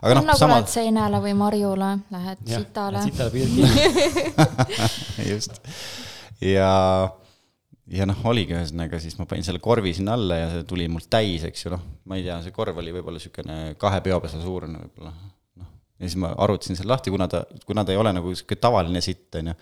aga 0.00 0.16
noh, 0.16 0.26
nagu 0.30 0.40
sama... 0.40 0.58
lähed 0.58 0.72
seinale 0.72 1.20
või 1.26 1.36
marjule, 1.36 1.92
lähed 2.14 2.44
ja, 2.48 2.62
sitale. 2.62 3.04
sitale 3.04 3.34
püüad 3.34 3.52
kinni 3.52 3.88
just. 5.34 5.60
ja 6.40 6.72
ja 7.92 8.06
noh, 8.08 8.20
oligi 8.28 8.54
ühesõnaga, 8.56 9.00
siis 9.02 9.16
ma 9.18 9.26
panin 9.28 9.46
selle 9.46 9.62
korvi 9.64 9.94
sinna 9.96 10.14
alla 10.18 10.38
ja 10.42 10.48
see 10.52 10.64
tuli 10.68 10.88
mul 10.92 11.04
täis, 11.10 11.44
eks 11.48 11.64
ju, 11.64 11.72
noh, 11.72 11.84
ma 12.08 12.18
ei 12.18 12.26
tea, 12.26 12.38
see 12.44 12.54
korv 12.54 12.80
oli 12.82 12.92
võib-olla 12.94 13.20
niisugune 13.20 13.58
kahe 13.80 14.00
peopesa 14.04 14.40
suurune 14.42 14.82
võib-olla, 14.82 15.12
noh. 15.62 15.70
ja 15.96 16.08
siis 16.08 16.18
ma 16.20 16.34
arvutasin 16.44 16.78
selle 16.78 16.92
lahti, 16.92 17.12
kuna 17.14 17.28
ta, 17.32 17.44
kuna 17.68 17.86
ta 17.86 17.94
ei 17.94 18.00
ole 18.00 18.12
nagu 18.16 18.32
niisugune 18.32 18.60
tavaline 18.60 19.04
sitt, 19.04 19.28
on 19.40 19.52
ju, 19.52 19.56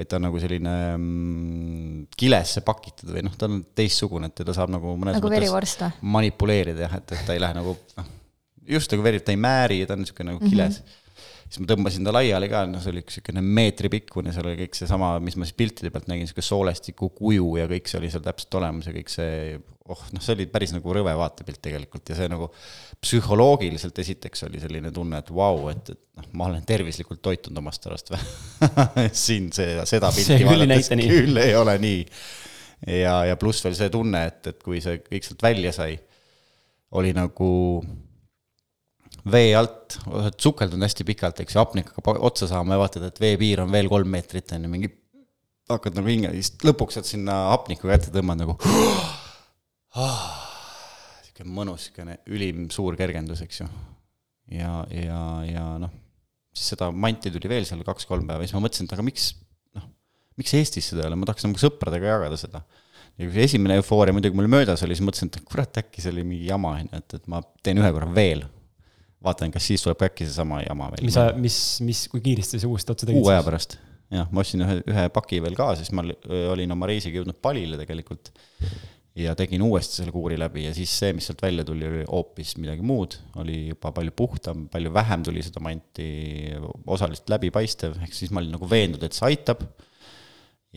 vaid 0.00 0.10
ta 0.10 0.18
on 0.18 0.26
nagu 0.28 0.40
selline 0.42 0.76
mm, 0.94 2.06
kilesse 2.18 2.62
pakitud 2.66 3.10
või 3.14 3.26
noh, 3.26 3.36
ta 3.38 3.50
on 3.50 3.60
teistsugune, 3.78 4.30
et 4.30 4.38
teda 4.42 4.54
saab 4.56 4.72
nagu 4.74 4.94
mõnes 4.94 5.18
nagu 5.18 5.30
või? 5.30 6.10
manipuleerida 6.18 6.88
jah, 6.88 6.98
et, 6.98 7.14
et 7.18 7.26
ta 7.26 7.38
ei 7.38 7.42
lähe 7.42 7.58
nagu 7.58 7.76
noh, 7.98 8.16
just 8.70 8.90
nagu 8.94 9.06
veri, 9.06 9.22
ta 9.22 9.34
ei 9.34 9.40
määri, 9.40 9.84
ta 9.86 9.98
on 9.98 10.04
niisugune 10.04 10.34
nagu 10.34 10.42
kiles 10.46 10.80
mm. 10.80 10.88
-hmm 10.88 10.98
siis 11.50 11.64
ma 11.64 11.66
tõmbasin 11.72 12.06
ta 12.06 12.12
laiali 12.14 12.46
ka, 12.50 12.62
noh, 12.70 12.82
see 12.82 12.92
oli 12.92 13.02
üks 13.02 13.16
niisugune 13.18 13.42
meetri 13.42 13.90
pikkune, 13.90 14.30
seal 14.34 14.46
oli 14.46 14.60
kõik 14.62 14.76
seesama, 14.78 15.10
mis 15.24 15.34
ma 15.34 15.46
siis 15.48 15.56
piltide 15.58 15.90
pealt 15.90 16.06
nägin, 16.06 16.22
niisugune 16.22 16.46
soolestiku 16.46 17.08
kuju 17.16 17.48
ja 17.58 17.66
kõik 17.70 17.90
see 17.90 17.98
oli 17.98 18.10
seal 18.12 18.22
täpselt 18.22 18.54
olemas 18.60 18.86
ja 18.86 18.94
kõik 18.94 19.10
see, 19.10 19.56
oh 19.90 20.04
noh, 20.14 20.22
see 20.22 20.36
oli 20.36 20.46
päris 20.52 20.74
nagu 20.76 20.94
rõve 20.94 21.14
vaatepilt 21.18 21.58
tegelikult 21.64 22.12
ja 22.12 22.18
see 22.20 22.30
nagu 22.30 22.46
psühholoogiliselt 23.02 23.98
esiteks 23.98 24.46
oli 24.46 24.62
selline 24.62 24.92
tunne, 24.94 25.18
et 25.24 25.32
vau 25.34 25.56
wow,, 25.58 25.72
et, 25.72 25.90
et 25.90 26.20
noh, 26.20 26.28
ma 26.38 26.46
olen 26.52 26.62
tervislikult 26.68 27.22
toitunud 27.24 27.58
omast 27.58 27.88
arust 27.90 28.12
või 28.14 29.08
siin 29.24 29.50
see, 29.56 29.74
seda 29.90 30.12
pilti 30.14 30.46
vaadates 30.46 30.92
küll 30.94 31.42
ei 31.42 31.56
ole 31.58 31.74
nii. 31.82 32.04
ja, 33.00 33.16
ja 33.32 33.40
pluss 33.40 33.66
veel 33.66 33.74
see 33.78 33.90
tunne, 33.90 34.22
et, 34.30 34.52
et 34.52 34.62
kui 34.62 34.78
see 34.84 35.02
kõik 35.02 35.26
sealt 35.26 35.42
välja 35.48 35.74
sai, 35.74 35.98
oli 36.94 37.10
nagu 37.16 37.50
vee 39.32 39.52
alt, 39.58 39.98
oled 40.10 40.36
sukeldunud 40.40 40.86
hästi 40.86 41.06
pikalt, 41.08 41.42
eks 41.42 41.56
ju, 41.56 41.62
hapnikuga 41.62 42.16
otsa 42.28 42.48
saama 42.50 42.76
ja 42.76 42.82
vaatad, 42.82 43.06
et 43.08 43.20
veepiir 43.22 43.64
on 43.64 43.72
veel 43.72 43.88
kolm 43.90 44.10
meetrit, 44.12 44.52
on 44.56 44.66
ju, 44.66 44.72
mingi 44.72 44.90
hakkad 45.70 45.96
nagu 45.98 46.10
hinge, 46.10 46.32
siis 46.36 46.52
lõpuks 46.66 46.98
saad 46.98 47.08
sinna 47.08 47.36
hapniku 47.52 47.90
kätte 47.90 48.12
tõmmata 48.14 48.44
nagu 48.44 48.56
niisugune 51.40 51.54
mõnus, 51.56 51.86
niisugune 51.86 52.18
ülim 52.30 52.68
suur 52.74 52.98
kergendus, 52.98 53.42
eks 53.46 53.62
ju. 53.62 53.68
ja, 54.56 54.72
ja, 54.94 55.22
ja 55.46 55.64
noh, 55.82 55.94
siis 56.54 56.74
seda 56.74 56.90
manti 56.90 57.32
tuli 57.32 57.50
veel 57.50 57.66
seal 57.68 57.82
kaks-kolm 57.86 58.26
päeva, 58.28 58.44
siis 58.44 58.56
ma 58.56 58.64
mõtlesin, 58.66 58.90
et 58.90 58.94
aga 58.96 59.06
miks, 59.06 59.32
noh, 59.78 59.88
miks 60.40 60.54
Eestis 60.58 60.92
seda 60.92 61.04
ei 61.04 61.10
ole, 61.10 61.18
ma 61.20 61.28
tahaks 61.30 61.46
nagu 61.46 61.62
sõpradega 61.62 62.14
jagada 62.14 62.38
seda. 62.40 62.64
ja 63.16 63.26
kui 63.26 63.34
see 63.34 63.50
esimene 63.50 63.78
eufooria 63.80 64.14
muidugi 64.16 64.38
mul 64.38 64.50
möödas 64.50 64.82
oli, 64.86 64.96
siis 64.96 65.06
mõtlesin, 65.06 65.30
et 65.32 65.44
kurat, 65.46 65.82
äkki 65.82 66.02
see 66.02 66.14
oli 66.14 66.26
mingi 66.26 66.48
jama, 66.50 66.76
on 66.78 66.88
ju, 66.88 67.02
et, 67.02 67.20
et 67.20 67.30
ma 67.30 67.42
teen 67.62 67.82
ühe 67.82 67.92
korra 67.94 68.10
veel 68.16 68.46
vaatan, 69.24 69.52
kas 69.54 69.66
siis 69.70 69.84
tuleb 69.84 70.02
äkki 70.08 70.26
seesama 70.28 70.62
jama 70.64 70.90
veel. 70.94 71.08
mis 71.08 71.18
mis, 71.44 71.58
mis, 71.86 72.04
kui 72.12 72.22
kiiresti 72.24 72.60
sa 72.62 72.70
uuesti 72.70 72.94
otsa 72.94 73.08
tegid? 73.08 73.20
kuu 73.20 73.32
aja 73.32 73.42
pärast, 73.46 73.76
jah, 74.12 74.30
ma 74.32 74.44
ostsin 74.44 74.64
ühe, 74.64 74.78
ühe 74.88 75.08
paki 75.14 75.42
veel 75.44 75.58
ka, 75.58 75.72
sest 75.78 75.94
ma 75.96 76.04
olin 76.54 76.76
oma 76.76 76.88
reisiga 76.90 77.20
jõudnud 77.20 77.40
Palile 77.42 77.80
tegelikult. 77.80 78.32
ja 79.20 79.34
tegin 79.36 79.62
uuesti 79.66 80.00
selle 80.00 80.14
kuuri 80.14 80.38
läbi 80.40 80.64
ja 80.68 80.72
siis 80.72 80.92
see, 81.02 81.12
mis 81.12 81.26
sealt 81.28 81.42
välja 81.42 81.64
tuli, 81.66 81.84
oli 81.84 82.04
hoopis 82.08 82.54
midagi 82.62 82.84
muud, 82.86 83.18
oli 83.42 83.66
juba 83.72 83.90
palju 83.92 84.14
puhtam, 84.16 84.64
palju 84.72 84.92
vähem 84.94 85.24
tuli 85.26 85.42
seda 85.44 85.60
manti, 85.64 86.08
osaliselt 86.86 87.28
läbipaistev, 87.34 87.98
ehk 88.06 88.16
siis 88.16 88.32
ma 88.32 88.40
olin 88.40 88.54
nagu 88.56 88.70
veendunud, 88.70 89.04
et 89.04 89.18
see 89.18 89.26
aitab 89.32 89.66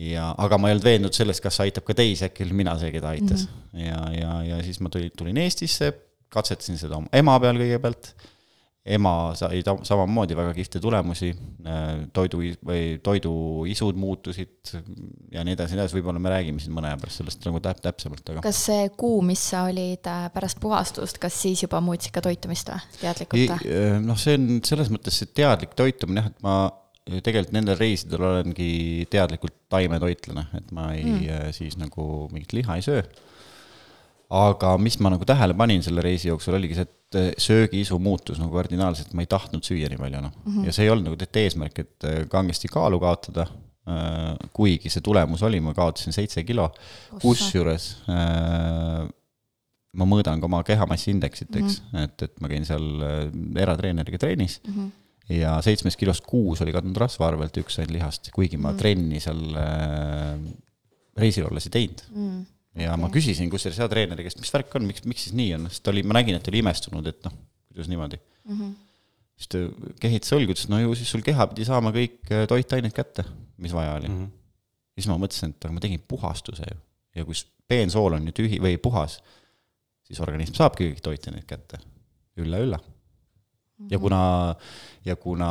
ja, 0.02 0.32
aga 0.42 0.58
ma 0.58 0.68
ei 0.68 0.76
olnud 0.76 0.88
veendunud 0.90 1.16
selles, 1.16 1.40
kas 1.40 1.62
aitab 1.64 1.86
ka 1.86 1.96
teisi, 1.96 2.26
äkki 2.26 2.44
olin 2.44 2.58
mina 2.64 2.74
see, 2.82 2.90
keda 2.92 3.14
aitas 3.14 3.46
mm. 3.46 3.70
-hmm. 3.78 3.86
ja, 3.86 4.02
ja, 4.18 4.36
ja 4.50 4.62
siis 4.66 4.82
ma 4.82 4.90
tulin, 4.92 5.14
tulin 5.16 5.40
Eestisse, 5.46 5.94
katsetasin 6.28 6.78
seda 6.80 6.98
oma 6.98 7.08
ema 7.14 7.38
peal 7.40 7.62
kõigepealt 7.62 8.12
ema 8.84 9.32
sai 9.32 9.62
samamoodi 9.64 10.36
väga 10.36 10.52
kihvte 10.56 10.80
tulemusi, 10.82 11.30
äh, 11.64 12.02
toidu 12.12 12.42
või 12.68 12.98
toiduisud 13.04 13.96
muutusid 13.96 14.74
ja 15.32 15.44
nii 15.46 15.56
edasi, 15.56 15.72
nii 15.72 15.80
edasi, 15.80 15.96
võib-olla 15.96 16.20
me 16.20 16.32
räägime 16.34 16.60
siin 16.60 16.76
mõne 16.76 16.90
aja 16.90 16.98
pärast 17.00 17.22
sellest 17.22 17.48
nagu 17.48 17.62
täp-, 17.64 17.80
täpsemalt, 17.84 18.28
aga. 18.28 18.44
kas 18.44 18.60
see 18.68 18.90
kuu, 19.00 19.22
mis 19.24 19.40
sa 19.54 19.64
olid 19.70 20.04
äh, 20.10 20.28
pärast 20.34 20.60
puhastust, 20.60 21.20
kas 21.22 21.40
siis 21.46 21.64
juba 21.64 21.80
muutsid 21.84 22.12
ka 22.12 22.20
toitumist 22.24 22.68
või, 22.74 22.84
teadlikult 23.00 23.54
või? 23.54 23.72
Äh, 23.72 23.96
noh, 24.04 24.20
see 24.20 24.36
on 24.36 24.60
selles 24.68 24.92
mõttes 24.92 25.16
see 25.22 25.32
teadlik 25.32 25.72
toitumine 25.78 26.20
jah, 26.20 26.32
et 26.34 26.44
ma 26.44 26.58
tegelikult 27.24 27.56
nendel 27.56 27.80
reisidel 27.80 28.20
olengi 28.20 29.08
teadlikult 29.12 29.62
taimetoitlane, 29.72 30.44
et 30.60 30.76
ma 30.76 30.90
ei 30.92 31.08
mm. 31.08 31.56
siis 31.56 31.80
nagu 31.80 32.26
mingit 32.32 32.52
liha 32.56 32.76
ei 32.76 32.84
söö 32.84 33.04
aga 34.32 34.74
mis 34.80 34.96
ma 35.02 35.12
nagu 35.12 35.26
tähele 35.28 35.56
panin 35.58 35.82
selle 35.84 36.02
reisi 36.04 36.30
jooksul, 36.30 36.56
oligi 36.58 36.78
see, 36.78 36.86
et 36.86 37.18
eh, 37.20 37.28
söögiisu 37.40 37.98
muutus 38.02 38.40
nagu 38.40 38.54
kardinaalselt, 38.56 39.12
ma 39.14 39.24
ei 39.24 39.30
tahtnud 39.30 39.66
süüa 39.66 39.90
nii 39.92 40.00
palju, 40.00 40.22
noh 40.24 40.32
mm 40.32 40.54
-hmm.. 40.54 40.68
ja 40.68 40.72
see 40.76 40.86
ei 40.86 40.94
olnud 40.94 41.10
nagu 41.10 41.18
tehtud 41.20 41.42
eesmärk, 41.42 41.78
et 41.84 42.08
eh, 42.08 42.22
kangesti 42.30 42.70
kaalu 42.72 43.00
kaotada, 43.02 43.46
eh, 43.90 44.48
kuigi 44.56 44.92
see 44.92 45.04
tulemus 45.04 45.44
oli, 45.46 45.60
ma 45.60 45.74
kaotasin 45.76 46.16
seitse 46.16 46.44
kilo, 46.44 46.70
kusjuures 47.20 47.92
ma 49.94 50.06
mõõdan 50.10 50.40
ka 50.42 50.48
oma 50.50 50.64
kehamassi 50.66 51.12
indeksit, 51.12 51.54
eks 51.54 51.80
mm, 51.80 51.88
-hmm. 51.92 52.04
et, 52.04 52.22
et 52.26 52.40
ma 52.42 52.50
käin 52.50 52.64
seal 52.66 52.86
eratreeneriga 53.62 54.18
trennis 54.18 54.60
mm. 54.66 54.74
-hmm 54.74 54.92
ja 55.28 55.54
seitsmest 55.64 55.96
kilost 55.96 56.26
kuus 56.28 56.60
oli 56.60 56.72
kadunud 56.72 56.98
rasva 57.00 57.30
arvelt, 57.30 57.56
üks 57.56 57.78
ainult 57.78 57.94
lihast, 57.96 58.28
kuigi 58.34 58.58
ma 58.60 58.74
mm. 58.74 58.76
trenni 58.76 59.20
seal 59.24 59.56
äh, 59.56 60.34
reisil 61.16 61.46
olles 61.48 61.64
ei 61.70 61.72
teinud. 61.78 62.02
Mm 62.10 62.42
ja 62.74 62.92
okay. 62.92 63.02
ma 63.02 63.10
küsisin 63.14 63.50
kusjuures 63.52 63.78
hea 63.82 63.88
treeneri 63.90 64.26
käest, 64.26 64.40
mis 64.42 64.52
värk 64.54 64.74
on, 64.78 64.88
miks, 64.88 65.04
miks 65.08 65.28
siis 65.28 65.36
nii 65.38 65.52
on, 65.58 65.68
sest 65.70 65.84
ta 65.86 65.92
oli, 65.94 66.02
ma 66.06 66.18
nägin, 66.18 66.38
et 66.38 66.44
ta 66.44 66.52
oli 66.52 66.62
imestunud, 66.64 67.10
et 67.10 67.20
noh, 67.26 67.36
kuidas 67.70 67.90
niimoodi 67.90 68.18
mm. 68.18 68.56
-hmm. 68.58 68.72
siis 69.38 69.52
ta 69.54 69.62
kehitas 70.02 70.34
õlgu, 70.36 70.56
ütles, 70.56 70.70
no 70.72 70.80
ju 70.82 70.96
siis 70.98 71.12
sul 71.14 71.24
keha 71.26 71.46
pidi 71.52 71.68
saama 71.68 71.94
kõik 71.94 72.32
äh, 72.32 72.46
toitained 72.50 72.96
kätte, 72.96 73.26
mis 73.56 73.74
vaja 73.76 73.94
oli 74.00 74.08
mm. 74.08 74.18
-hmm. 74.24 74.32
siis 74.98 75.10
ma 75.10 75.18
mõtlesin, 75.22 75.54
et 75.54 75.68
aga 75.68 75.76
ma 75.76 75.84
tegin 75.84 76.02
puhastuse 76.08 76.66
ju 76.70 76.80
ja 77.14 77.24
kui 77.24 77.38
peensool 77.68 78.18
on 78.18 78.26
ju 78.28 78.34
tühi 78.34 78.58
või 78.62 78.78
puhas, 78.82 79.20
siis 80.04 80.20
organism 80.20 80.58
saabki 80.58 80.90
kõik 80.90 81.04
toitained 81.04 81.46
kätte 81.46 81.78
ülla-ülla 82.42 82.80
ja 83.90 83.98
kuna, 83.98 84.20
ja 85.04 85.16
kuna 85.20 85.48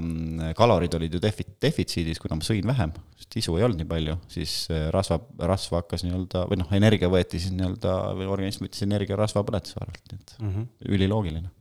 mm, 0.00 0.54
kalorid 0.58 0.94
olid 0.98 1.14
ju 1.14 1.20
defi-, 1.22 1.46
defitsiidis, 1.62 2.20
kuna 2.22 2.38
ma 2.38 2.46
sõin 2.46 2.66
vähem, 2.66 2.94
sest 3.18 3.36
isu 3.42 3.58
ei 3.58 3.66
olnud 3.66 3.82
nii 3.82 3.90
palju, 3.90 4.16
siis 4.32 4.54
äh, 4.74 4.88
rasva, 4.94 5.20
rasva 5.50 5.82
hakkas 5.82 6.04
nii-öelda, 6.06 6.46
või 6.50 6.60
noh, 6.62 6.72
energia 6.78 7.10
võeti 7.12 7.40
siis 7.42 7.54
nii-öelda, 7.54 7.94
või 8.18 8.30
organism 8.30 8.66
võttis 8.66 8.82
energia 8.86 9.18
rasvapõletuse 9.20 9.78
arvelt, 9.82 10.02
nii 10.10 10.18
et 10.18 10.34
mm 10.38 10.50
-hmm. 10.50 10.90
üliloogiline. 10.96 11.52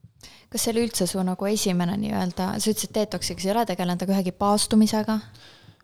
kas 0.50 0.63
see 0.63 0.74
oli 0.74 0.88
üldse 0.88 1.08
su 1.08 1.22
nagu 1.24 1.46
esimene 1.46 1.98
nii-öelda, 1.98 2.50
sa 2.58 2.72
ütlesid, 2.72 2.89
et 2.89 3.00
detoksiga 3.01 3.41
sa 3.41 3.50
ei 3.50 3.56
ole 3.56 3.65
tegelenud, 3.70 4.03
aga 4.03 4.17
ühegi 4.17 4.32
paastumisega? 4.32 5.20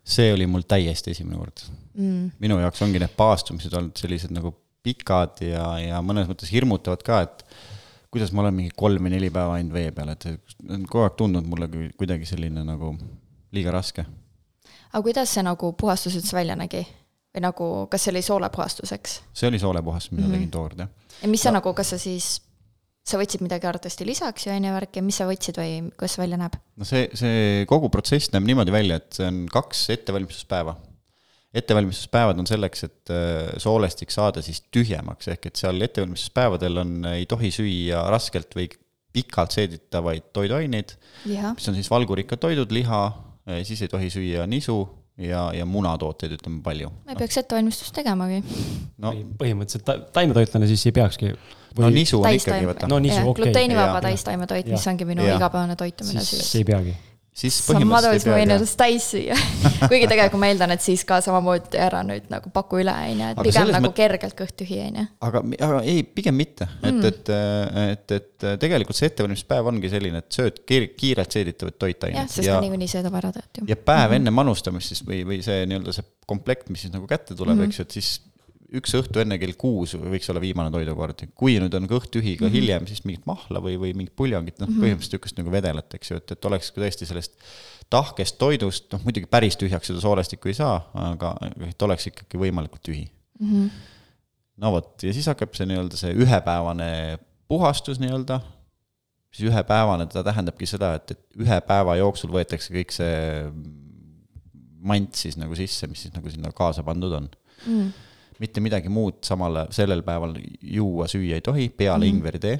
see 0.03 0.33
oli 0.33 0.47
mul 0.47 0.65
täiesti 0.67 1.11
esimene 1.11 1.37
kord 1.39 1.61
mm.. 1.93 2.31
minu 2.43 2.57
jaoks 2.59 2.81
ongi 2.83 2.99
need 2.99 3.13
paastumised 3.15 3.73
olnud 3.77 3.95
sellised 3.99 4.33
nagu 4.35 4.51
pikad 4.83 5.39
ja, 5.45 5.67
ja 5.79 6.01
mõnes 6.03 6.27
mõttes 6.27 6.51
hirmutavad 6.51 7.05
ka, 7.07 7.21
et 7.23 7.45
kuidas 8.13 8.33
ma 8.33 8.43
olen 8.43 8.57
mingi 8.57 8.73
kolm 8.77 9.07
või 9.07 9.15
neli 9.15 9.29
päeva 9.33 9.57
ainult 9.57 9.75
vee 9.75 9.91
peal, 9.95 10.13
et 10.13 10.27
on 10.69 10.85
kogu 10.89 11.05
aeg 11.07 11.17
tundunud 11.19 11.49
mulle 11.49 11.69
kuidagi 11.99 12.27
selline 12.29 12.65
nagu 12.67 12.93
liiga 13.55 13.73
raske. 13.73 14.05
aga 14.91 15.03
kuidas 15.05 15.33
see 15.33 15.45
nagu 15.45 15.73
puhastus 15.79 16.17
üldse 16.19 16.37
välja 16.37 16.57
nägi? 16.59 16.85
või 17.33 17.41
nagu, 17.47 17.67
kas 17.89 18.05
see 18.05 18.13
oli 18.13 18.21
soolepuhastuseks? 18.25 19.19
see 19.33 19.49
oli 19.49 19.59
soolepuhastus, 19.61 20.13
mida 20.13 20.27
mm 20.27 20.29
-hmm. 20.29 20.39
tegin 20.39 20.51
tookord, 20.51 20.79
jah. 20.85 20.89
ja 21.21 21.29
mis 21.29 21.41
sa 21.41 21.51
no. 21.51 21.59
nagu, 21.59 21.73
kas 21.73 21.89
sa 21.95 21.97
siis, 21.97 22.41
sa 23.03 23.17
võtsid 23.17 23.41
midagi 23.41 23.67
arvatavasti 23.67 24.05
lisaks 24.05 24.47
ju, 24.47 24.53
on 24.53 24.69
ju, 24.69 24.73
värk, 24.73 24.95
ja 24.95 25.03
mis 25.03 25.17
sa 25.17 25.27
võtsid 25.29 25.57
või 25.57 25.89
kuidas 25.97 26.15
see 26.15 26.23
välja 26.23 26.37
näeb? 26.37 26.57
no 26.77 26.85
see, 26.85 27.09
see 27.13 27.65
kogu 27.69 27.89
protsess 27.89 28.31
näeb 28.33 28.45
niimoodi 28.45 28.71
välja, 28.71 29.01
et 29.01 29.13
see 29.13 29.27
on 29.27 29.45
kaks 29.51 29.89
ettevalmistuspäeva 29.97 30.77
ettevalmistuspäevad 31.53 32.39
on 32.39 32.47
selleks, 32.47 32.83
et 32.87 33.11
äh, 33.13 33.51
soolestik 33.61 34.11
saada 34.11 34.41
siis 34.41 34.63
tühjemaks, 34.73 35.29
ehk 35.35 35.51
et 35.51 35.59
seal 35.59 35.81
ettevalmistuspäevadel 35.85 36.81
on, 36.81 36.95
ei 37.13 37.27
tohi 37.29 37.51
süüa 37.53 38.07
raskelt 38.11 38.57
või 38.57 38.69
pikalt 39.13 39.53
seeditavaid 39.53 40.31
toiduaineid, 40.33 40.95
mis 41.29 41.69
on 41.69 41.77
siis 41.77 41.91
valgurikkad 41.93 42.41
toidud, 42.41 42.73
liha, 42.73 43.05
äh, 43.49 43.61
siis 43.67 43.85
ei 43.85 43.91
tohi 43.91 44.09
süüa 44.13 44.47
nisu 44.49 44.81
ja, 45.21 45.45
ja 45.53 45.65
munatooteid, 45.69 46.33
ütleme 46.39 46.63
palju. 46.65 46.89
me 47.05 47.17
peaks 47.19 47.37
ettevalmistust 47.43 47.93
tegemagi. 47.95 48.41
No.. 48.97 49.13
põhimõtteliselt 49.37 49.85
ta, 49.85 49.99
taimetoitlane 50.17 50.69
siis 50.73 50.89
ei 50.89 50.97
peakski. 50.97 51.35
Või... 51.73 51.85
no 51.85 51.93
nisu 51.93 52.21
on 52.21 52.33
ikkagi, 52.33 52.69
võta. 52.69 52.89
no 52.89 53.01
nisu, 53.01 53.21
okei. 53.21 53.29
okay.. 53.29 53.43
gluteenivaba 53.45 54.01
täistaimetoit, 54.09 54.73
mis 54.73 54.89
ongi 54.89 55.09
minu 55.09 55.25
igapäevane 55.29 55.77
toitumine 55.77 56.25
siis. 56.25 56.49
ei 56.57 56.65
peagi 56.65 56.97
siis 57.33 57.57
põhimõtteliselt 57.65 58.29
ma 58.29 58.37
võin 58.37 58.53
ennast 58.53 58.77
täis 58.77 59.07
süüa 59.13 59.37
kuigi 59.89 60.07
tegelikult 60.09 60.41
ma 60.41 60.49
eeldan, 60.51 60.73
et 60.75 60.83
siis 60.85 61.01
ka 61.07 61.17
samamoodi 61.25 61.79
ära 61.81 62.03
nüüd 62.05 62.27
nagu 62.31 62.51
paku 62.53 62.81
üle, 62.83 62.93
on 62.93 63.23
ju, 63.23 63.29
et 63.33 63.39
aga 63.39 63.45
pigem 63.47 63.71
nagu 63.73 63.87
mõt... 63.87 63.95
kergelt 63.97 64.37
kõht 64.37 64.55
tühi, 64.61 64.79
on 64.85 64.99
ju. 65.01 65.05
aga, 65.29 65.43
aga 65.69 65.79
ei, 65.89 66.03
pigem 66.05 66.37
mitte 66.37 66.67
mm., 66.69 66.99
et, 67.09 67.31
et, 67.33 68.13
et, 68.17 68.17
et 68.19 68.61
tegelikult 68.61 68.99
see 68.99 69.09
ettevalmistuspäev 69.11 69.71
ongi 69.73 69.91
selline, 69.93 70.21
et 70.23 70.37
sööd 70.37 70.61
kiirelt 70.67 71.39
seeditavat 71.39 71.79
toitained. 71.81 72.19
jah, 72.21 72.29
sest 72.29 72.49
ja, 72.49 72.59
niikuinii 72.63 72.91
söödab 72.91 73.17
ära 73.21 73.33
tead 73.33 73.63
ju. 73.63 73.65
ja 73.71 73.79
päev 73.79 74.03
mm 74.03 74.11
-hmm. 74.11 74.21
enne 74.21 74.35
manustamist 74.41 74.93
siis 74.93 75.01
või, 75.07 75.23
või 75.27 75.41
see 75.45 75.65
nii-öelda 75.65 75.97
see 75.97 76.05
komplekt, 76.29 76.69
mis 76.69 76.85
siis 76.85 76.93
nagu 76.93 77.09
kätte 77.09 77.35
tuleb 77.35 77.57
mm, 77.57 77.65
-hmm. 77.65 77.73
eks 77.73 77.81
ju, 77.81 77.87
et 77.89 77.97
siis 77.97 78.13
üks 78.73 78.95
õhtu 78.97 79.21
enne 79.21 79.37
kell 79.41 79.53
kuus 79.59 79.93
võiks 79.99 80.29
olla 80.31 80.41
viimane 80.41 80.71
toidukord. 80.73 81.25
kui 81.37 81.57
nüüd 81.61 81.75
on 81.77 81.85
kõht 81.89 82.09
tühi 82.13 82.35
ka 82.37 82.45
mm 82.45 82.49
-hmm. 82.49 82.55
hiljem, 82.57 82.87
siis 82.89 83.03
mingit 83.05 83.25
mahla 83.29 83.61
või, 83.61 83.77
või 83.81 83.93
mingit 83.93 84.15
puljongit, 84.15 84.57
noh 84.59 84.67
mm 84.67 84.73
-hmm. 84.73 84.83
põhimõtteliselt 84.83 85.13
niisugust 85.13 85.41
nagu 85.41 85.51
vedelat, 85.53 85.93
eks 85.93 86.11
ju, 86.11 86.17
et, 86.17 86.31
et 86.31 86.45
oleks 86.49 86.71
ka 86.71 86.81
tõesti 86.81 87.09
sellest 87.09 87.37
tahkest 87.89 88.37
toidust, 88.37 88.89
noh 88.93 89.03
muidugi 89.03 89.29
päris 89.29 89.57
tühjaks 89.57 89.91
seda 89.91 90.01
soolestikku 90.01 90.49
ei 90.49 90.57
saa, 90.57 90.79
aga 90.93 91.35
et 91.67 91.81
oleks 91.81 92.07
ikkagi 92.09 92.41
võimalikult 92.41 92.83
tühi 92.83 93.05
mm. 93.39 93.51
-hmm. 93.51 93.69
no 94.57 94.71
vot, 94.71 95.03
ja 95.03 95.13
siis 95.13 95.29
hakkab 95.29 95.53
see 95.53 95.69
nii-öelda 95.69 95.99
see 95.99 96.13
ühepäevane 96.13 97.19
puhastus 97.47 97.99
nii-öelda, 97.99 98.39
siis 99.31 99.49
ühepäevane, 99.51 100.07
ta 100.09 100.23
tähendabki 100.23 100.65
seda, 100.65 100.95
et, 100.95 101.11
et 101.11 101.41
ühe 101.45 101.61
päeva 101.61 101.95
jooksul 101.99 102.31
võetakse 102.33 102.73
kõik 102.73 102.93
see 102.95 103.51
mant 104.83 105.15
siis 105.15 105.37
nagu 105.39 105.55
sisse, 105.55 105.87
mis 105.87 106.05
siis 106.05 106.13
nagu 106.15 106.31
sinna 106.31 106.51
kaasa 106.55 106.83
pandud 106.83 107.13
on 107.19 107.29
mm. 107.67 107.91
Mitte 108.39 108.61
midagi 108.61 108.89
muud 108.89 109.21
samal, 109.25 109.65
sellel 109.71 110.01
päeval 110.05 110.37
juua, 110.61 111.07
süüa 111.11 111.39
ei 111.39 111.45
tohi, 111.45 111.69
peale 111.69 112.05
mm. 112.05 112.15
ingveritee, 112.15 112.59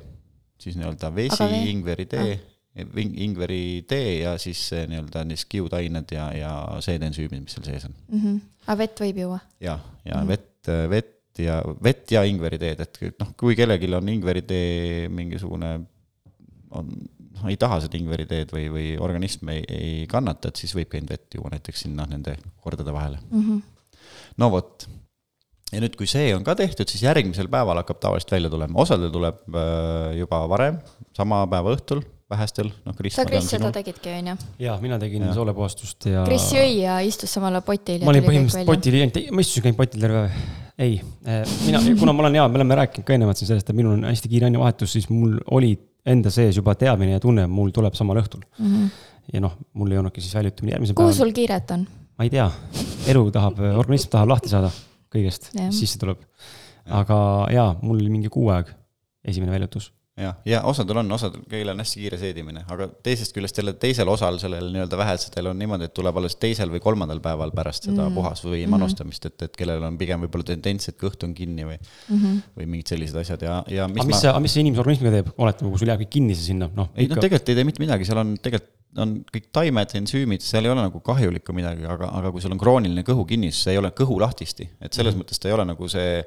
siis 0.62 0.78
nii-öelda 0.80 1.16
vesi, 1.16 1.48
ingveritee 1.70 2.34
ah 2.34 2.50
ingveri 2.76 3.86
tee 3.88 4.22
ja 4.24 4.38
siis 4.42 4.72
nii-öelda 4.74 5.24
niisugused 5.28 5.50
kiudained 5.52 6.14
ja, 6.16 6.30
ja 6.34 6.52
seedensüümid, 6.82 7.44
mis 7.46 7.54
seal 7.54 7.66
sees 7.68 7.86
on 7.86 7.94
mm. 7.94 8.22
-hmm. 8.22 8.40
aga 8.66 8.78
vett 8.78 9.02
võib 9.04 9.20
juua? 9.22 9.40
ja, 9.62 9.80
ja 10.06 10.16
mm 10.16 10.22
-hmm. 10.22 10.28
vett, 10.28 10.72
vett 10.90 11.40
ja, 11.40 11.62
vett 11.84 12.12
ja 12.12 12.24
ingveriteed, 12.24 12.80
et 12.80 13.20
noh, 13.20 13.34
kui 13.38 13.56
kellelgi 13.56 13.94
on 13.94 14.10
ingveritee 14.10 15.10
mingisugune, 15.10 15.74
on, 16.72 16.90
noh, 17.36 17.46
ei 17.50 17.58
taha 17.58 17.80
seda 17.86 17.98
ingveriteed 17.98 18.54
või, 18.54 18.66
või 18.74 18.88
organism 18.98 19.50
ei, 19.50 19.64
ei 19.70 20.08
kannata, 20.10 20.50
et 20.50 20.56
siis 20.56 20.74
võibki 20.76 20.98
ainult 20.98 21.14
vett 21.14 21.38
juua 21.38 21.54
näiteks 21.54 21.86
sinna 21.86 22.08
nende 22.10 22.38
kordade 22.62 22.94
vahele 22.94 23.20
mm. 23.30 23.42
-hmm. 23.42 23.62
no 24.38 24.52
vot, 24.52 24.90
ja 25.74 25.84
nüüd, 25.84 25.96
kui 26.00 26.10
see 26.10 26.32
on 26.36 26.46
ka 26.46 26.56
tehtud, 26.60 26.90
siis 26.90 27.04
järgmisel 27.06 27.50
päeval 27.52 27.82
hakkab 27.82 28.02
tavaliselt 28.04 28.36
välja 28.36 28.52
tulema, 28.54 28.80
osadel 28.84 29.14
tuleb 29.14 29.44
äh, 29.50 30.18
juba 30.20 30.44
varem, 30.52 30.82
sama 31.18 31.44
päeva 31.52 31.74
õhtul 31.76 32.04
vähestel, 32.34 32.70
noh, 32.86 32.96
Kris. 32.98 33.16
sa, 33.18 33.26
Kris, 33.28 33.48
seda 33.52 33.70
tegidki, 33.74 34.12
on 34.18 34.32
ju? 34.32 34.36
jaa, 34.66 34.76
mina 34.82 34.98
tegin 35.02 35.26
ja. 35.28 35.34
soolepuhastust 35.36 36.10
ja. 36.10 36.26
Kris 36.28 36.50
jõi 36.56 36.82
ja 36.82 36.98
istus 37.06 37.34
samal 37.36 37.54
ajal 37.54 37.66
potil. 37.68 38.04
ma 38.06 38.14
olin 38.14 38.26
põhimõtteliselt 38.26 38.70
potil 38.70 39.00
ma 39.34 39.46
istusin 39.46 39.68
ainult 39.70 39.82
potil 39.82 40.06
terve 40.06 40.22
päev. 40.22 40.46
ei, 40.84 40.94
eh, 41.30 41.42
mina, 41.68 41.82
kuna 42.00 42.16
ma 42.16 42.26
olen 42.26 42.40
hea, 42.40 42.46
me 42.52 42.62
oleme 42.62 42.80
rääkinud 42.82 43.08
ka 43.08 43.18
ennemalt 43.18 43.42
siin 43.42 43.52
sellest, 43.52 43.70
et 43.70 43.78
minul 43.78 43.98
on 43.98 44.08
hästi 44.10 44.32
kiire 44.32 44.50
ainevahetus, 44.50 44.96
siis 44.98 45.10
mul 45.12 45.36
oli 45.58 45.74
enda 46.14 46.32
sees 46.34 46.58
juba 46.60 46.76
teadmine 46.80 47.18
ja 47.18 47.24
tunne, 47.24 47.46
mul 47.52 47.74
tuleb 47.76 47.98
samal 48.00 48.20
õhtul 48.24 48.42
mm. 48.46 48.72
-hmm. 48.72 49.04
ja 49.36 49.44
noh, 49.44 49.60
mul 49.80 49.94
ei 49.94 50.02
olnudki 50.02 50.24
siis 50.24 50.36
väljutamine 50.40 50.78
järgmisel 50.78 50.98
päeval. 50.98 51.14
kuhu 51.14 51.20
sul 51.26 51.36
kiiret 51.36 51.76
on? 51.76 51.86
ma 52.18 52.28
ei 52.28 52.34
tea, 52.34 52.50
elu 53.14 53.30
tahab, 53.36 53.62
organism 53.84 54.16
tahab 54.16 54.34
lahti 54.36 54.52
saada 54.52 54.72
kõigest, 55.14 55.52
siis 55.54 55.94
see 55.94 56.02
tuleb. 56.02 56.24
aga 56.86 57.18
jaa, 57.54 57.70
mul 57.82 58.02
oli 58.02 58.12
mingi 58.12 58.32
kuu 58.34 58.50
aeg 58.54 58.74
esimene 59.24 59.54
väljutus 59.54 59.92
jah, 60.20 60.36
ja 60.46 60.60
osadel 60.70 61.00
on, 61.02 61.12
osadel, 61.16 61.42
kõigil 61.50 61.72
on 61.72 61.82
hästi 61.82 62.02
kiire 62.04 62.18
seedimine, 62.22 62.64
aga 62.72 62.88
teisest 63.06 63.34
küljest 63.34 63.58
jälle 63.58 63.74
teisel 63.82 64.10
osal, 64.14 64.38
sellel 64.42 64.70
nii-öelda 64.74 65.00
vähesedel 65.00 65.50
on 65.50 65.58
niimoodi, 65.60 65.88
et 65.90 65.96
tuleb 65.98 66.20
alles 66.22 66.38
teisel 66.42 66.70
või 66.74 66.84
kolmandal 66.84 67.22
päeval 67.24 67.54
pärast 67.56 67.90
seda 67.90 68.06
mm. 68.06 68.18
puhas 68.20 68.44
või 68.46 68.62
mhm. 68.62 68.76
manustamist, 68.76 69.26
et, 69.30 69.48
et 69.48 69.58
kellel 69.58 69.84
on 69.88 69.98
pigem 69.98 70.22
võib-olla 70.26 70.52
tendents, 70.52 70.92
et 70.92 71.00
kõht 71.02 71.26
on 71.26 71.34
kinni 71.38 71.66
või 71.66 71.80
mm, 71.80 72.14
-hmm. 72.14 72.44
või 72.60 72.70
mingid 72.76 72.94
sellised 72.94 73.18
asjad 73.24 73.48
ja, 73.48 73.58
ja 73.74 73.90
mis 73.90 74.04
aga 74.04 74.12
mis 74.12 74.20
ma... 74.20 74.22
see, 74.22 74.46
mis 74.46 74.56
see 74.58 74.66
inimese 74.68 74.86
organismiga 74.86 75.18
teeb, 75.18 75.34
oletame, 75.38 75.74
kui 75.74 75.82
sul 75.82 75.94
jääb 75.94 76.06
kõik 76.06 76.14
kinni 76.20 76.38
see 76.38 76.52
sinna, 76.52 76.70
noh. 76.78 76.94
ei 76.94 77.08
ikka... 77.08 77.18
no 77.18 77.26
tegelikult 77.26 77.54
ei 77.54 77.60
tee 77.60 77.70
mitte 77.72 77.86
midagi, 77.86 78.10
seal 78.10 78.22
on 78.22 78.38
tegelikult 78.38 78.80
on 79.02 79.14
kõik 79.34 79.48
taimed, 79.50 79.94
ensüümid, 79.98 80.44
seal 80.46 80.68
ei 80.68 80.70
ole 80.70 80.84
nagu 80.86 81.00
kahjulikku 81.02 81.56
midagi, 81.58 81.82
aga, 81.90 82.12
aga 82.20 82.30
kui 82.30 82.44
sul 82.44 82.54
on 82.54 82.60
krooniline 82.62 83.02
kõhukinnisus, 83.08 83.64
see 83.66 83.74
ei 83.74 83.80
ole 83.82 83.90
kõhu 83.98 84.20
lahtisti, 84.22 84.68
et 84.78 84.94
selles 84.94 85.16
mm 85.16 85.24
-hmm. 85.24 85.24
mõttes 85.26 85.42
ta 85.42 85.50
ei 85.50 85.56
ole 85.56 85.66
nagu 85.66 85.90
see 85.90 86.22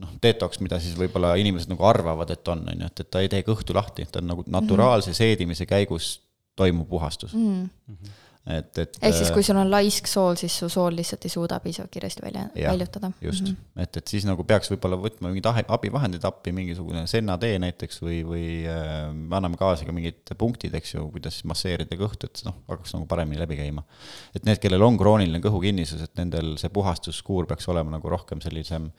noh, 0.00 0.14
detoks, 0.22 0.60
mida 0.64 0.78
siis 0.82 0.96
võib-olla 0.98 1.34
inimesed 1.40 1.72
nagu 1.72 1.84
arvavad, 1.88 2.30
et 2.30 2.48
on, 2.48 2.64
on 2.70 2.84
ju, 2.84 2.90
et, 2.90 3.04
et 3.04 3.10
ta 3.10 3.22
ei 3.24 3.30
tee 3.32 3.42
kõhtu 3.46 3.76
lahti, 3.76 4.06
ta 4.10 4.22
on 4.22 4.30
nagu 4.32 4.46
naturaalse 4.46 5.14
seedimise 5.16 5.66
käigus 5.70 6.18
toimub 6.58 6.88
puhastus 6.88 7.34
mm. 7.34 7.68
-hmm 7.88 8.18
et, 8.48 8.78
et. 8.78 8.96
ehk 9.02 9.14
siis, 9.14 9.30
kui 9.34 9.44
sul 9.44 9.58
on 9.60 9.68
laisk 9.70 10.08
sool, 10.08 10.36
siis 10.40 10.54
su 10.62 10.68
sool 10.72 10.94
lihtsalt 10.96 11.24
ei 11.28 11.32
suuda 11.32 11.58
piisavalt 11.60 11.92
kiiresti 11.92 12.22
välja, 12.24 12.46
väljutada. 12.56 13.10
just 13.20 13.44
mm, 13.44 13.56
-hmm. 13.56 13.82
et, 13.82 13.96
et 13.96 14.12
siis 14.14 14.24
nagu 14.24 14.44
peaks 14.48 14.70
võib-olla 14.72 14.96
võtma 15.00 15.28
mingid 15.28 15.48
abivahendid 15.68 16.24
appi, 16.24 16.52
mingisugune 16.56 17.04
sennatee 17.10 17.58
näiteks 17.62 18.00
või, 18.02 18.22
või 18.26 18.44
äh, 18.64 19.10
anname 19.36 19.60
kaasa 19.60 19.84
ka 19.84 19.92
mingid 19.92 20.34
punktid, 20.38 20.74
eks 20.74 20.94
ju, 20.94 21.06
kuidas 21.12 21.42
masseerida 21.44 22.00
kõhtu, 22.00 22.30
et 22.30 22.42
noh, 22.48 22.56
hakkaks 22.70 22.96
nagu 22.96 23.06
paremini 23.10 23.42
läbi 23.42 23.60
käima. 23.60 23.84
et 24.34 24.48
need, 24.48 24.58
kellel 24.62 24.88
on 24.88 24.98
krooniline 24.98 25.42
kõhukinnisus, 25.44 26.02
et 26.08 26.16
nendel 26.16 26.56
see 26.60 26.72
puhastuskuur 26.72 27.46
peaks 27.46 27.68
olema 27.68 27.98
nagu 27.98 28.08
rohkem 28.08 28.40
sellisem 28.40 28.90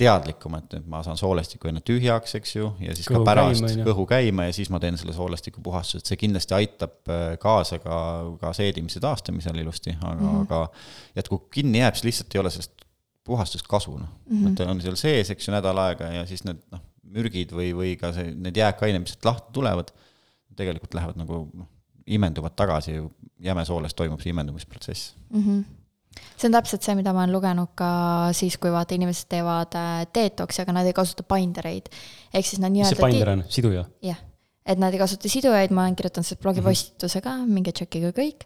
teadlikum, 0.00 0.54
et 0.56 0.74
nüüd 0.76 0.86
ma 0.90 1.02
saan 1.04 1.18
soolestiku 1.20 1.68
enne 1.68 1.82
tühjaks, 1.84 2.36
eks 2.38 2.54
ju, 2.56 2.70
ja 2.82 2.94
siis 2.96 3.08
kõhu 3.10 3.20
ka 3.20 3.28
pärast 3.28 3.64
käima, 3.66 3.86
kõhu 3.86 4.06
käima 4.08 4.46
ja 4.48 4.54
siis 4.56 4.70
ma 4.72 4.80
teen 4.82 4.96
selle 5.00 5.14
soolestiku 5.16 5.62
puhastuse, 5.64 6.00
et 6.00 6.10
see 6.10 6.20
kindlasti 6.22 6.56
aitab 6.56 7.12
äh, 7.12 7.24
kaasa 7.42 7.78
ka, 7.82 7.98
ka 8.40 8.54
seedimise 8.56 9.02
taastamisel 9.04 9.60
ilusti, 9.60 9.94
aga 10.00 10.14
mm, 10.14 10.30
-hmm. 10.30 10.46
aga 10.46 11.20
et 11.22 11.28
kui 11.28 11.42
kinni 11.58 11.82
jääb, 11.82 11.98
siis 11.98 12.08
lihtsalt 12.08 12.34
ei 12.34 12.40
ole 12.40 12.54
sellest 12.54 12.86
puhastust 13.24 13.68
kasu, 13.68 13.98
noh. 13.98 14.08
Mm 14.30 14.38
-hmm.. 14.38 14.52
et 14.52 14.60
on 14.66 14.80
seal 14.80 14.96
sees, 14.96 15.30
eks 15.30 15.48
ju, 15.48 15.54
nädal 15.54 15.78
aega 15.78 16.08
ja 16.16 16.24
siis 16.26 16.44
need 16.48 16.62
noh, 16.72 16.80
mürgid 17.12 17.52
või, 17.52 17.70
või 17.76 17.92
ka 18.00 18.14
see, 18.16 18.32
need 18.32 18.56
jääkained, 18.56 19.04
mis 19.04 19.12
sealt 19.14 19.28
lahti 19.28 19.52
tulevad, 19.52 19.92
tegelikult 20.56 20.94
lähevad 20.94 21.20
nagu 21.20 21.44
noh, 21.52 21.68
imenduvad 22.06 22.56
tagasi, 22.56 22.96
jämesooles 23.40 23.94
toimub 23.94 24.20
see 24.20 24.32
imendumisprotsess. 24.32 25.14
Mm. 25.30 25.44
-hmm 25.44 25.81
see 26.36 26.48
on 26.48 26.56
täpselt 26.56 26.82
see, 26.84 26.96
mida 26.98 27.14
ma 27.14 27.24
olen 27.24 27.36
lugenud 27.36 27.72
ka 27.78 27.92
siis, 28.36 28.58
kui 28.60 28.72
vaata, 28.74 28.96
inimesed 28.98 29.30
teevad 29.32 29.78
äh, 29.78 30.02
detoksi, 30.14 30.64
aga 30.64 30.76
nad 30.80 30.90
ei 30.90 30.96
kasuta 30.96 31.26
bindereid. 31.28 31.88
ehk 32.32 32.46
siis 32.46 32.60
nad 32.62 32.74
nii-öelda. 32.74 32.96
mis 32.96 33.02
see 33.02 33.14
binder 33.14 33.34
on, 33.36 33.48
siduja? 33.48 33.86
jah 34.02 34.16
yeah 34.16 34.28
et 34.62 34.78
nad 34.78 34.94
ei 34.94 35.00
kasuta 35.00 35.26
sidujaid, 35.30 35.72
ma 35.74 35.82
olen 35.84 35.96
kirjutanud 35.98 36.26
selle 36.26 36.42
blogipostituse 36.44 37.20
ka, 37.24 37.32
minge 37.50 37.72
tšekkige 37.74 38.12
kõik 38.14 38.44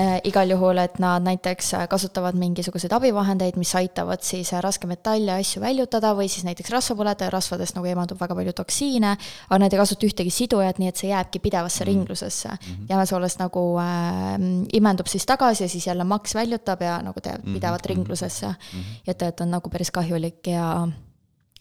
äh,. 0.00 0.14
igal 0.28 0.48
juhul, 0.54 0.80
et 0.80 0.96
nad 1.02 1.24
näiteks 1.26 1.74
äh, 1.76 1.84
kasutavad 1.92 2.38
mingisuguseid 2.40 2.94
abivahendeid, 2.96 3.58
mis 3.60 3.74
aitavad 3.76 4.24
siis 4.24 4.54
äh, 4.54 4.62
raskmetalle 4.64 5.34
asju 5.36 5.60
väljutada 5.60 6.14
või 6.16 6.30
siis 6.32 6.46
näiteks 6.48 6.72
rasvapõletaja 6.72 7.28
rasvadest 7.34 7.76
nagu 7.76 7.90
eemaldub 7.90 8.20
väga 8.20 8.38
palju 8.38 8.56
toksiine, 8.62 9.12
aga 9.50 9.60
nad 9.60 9.76
ei 9.76 9.82
kasuta 9.82 10.08
ühtegi 10.08 10.32
sidujat, 10.32 10.80
nii 10.80 10.88
et 10.88 11.04
see 11.04 11.12
jääbki 11.12 11.44
pidevasse 11.44 11.84
mm 11.84 11.88
-hmm. 11.88 11.92
ringlusesse 11.92 12.48
mm. 12.48 12.64
-hmm. 12.64 12.88
jämesoolest 12.94 13.44
nagu 13.44 13.66
äh, 13.84 14.40
imendub 14.72 15.06
siis 15.06 15.26
tagasi 15.26 15.64
ja 15.64 15.68
siis 15.68 15.86
jälle 15.86 16.04
maks 16.04 16.34
väljutab 16.34 16.80
ja 16.82 16.98
nagu 17.02 17.20
teeb 17.20 17.44
mhm. 17.44 17.54
pidevalt 17.54 17.82
mm 17.82 17.92
-hmm. 17.92 17.96
ringlusesse 17.96 18.46
mm. 18.46 18.54
-hmm. 18.54 19.00
ja 19.06 19.14
tegelikult 19.14 19.40
on 19.40 19.50
nagu 19.50 19.70
päris 19.70 19.90
kahjulik 19.90 20.46
ja 20.46 20.88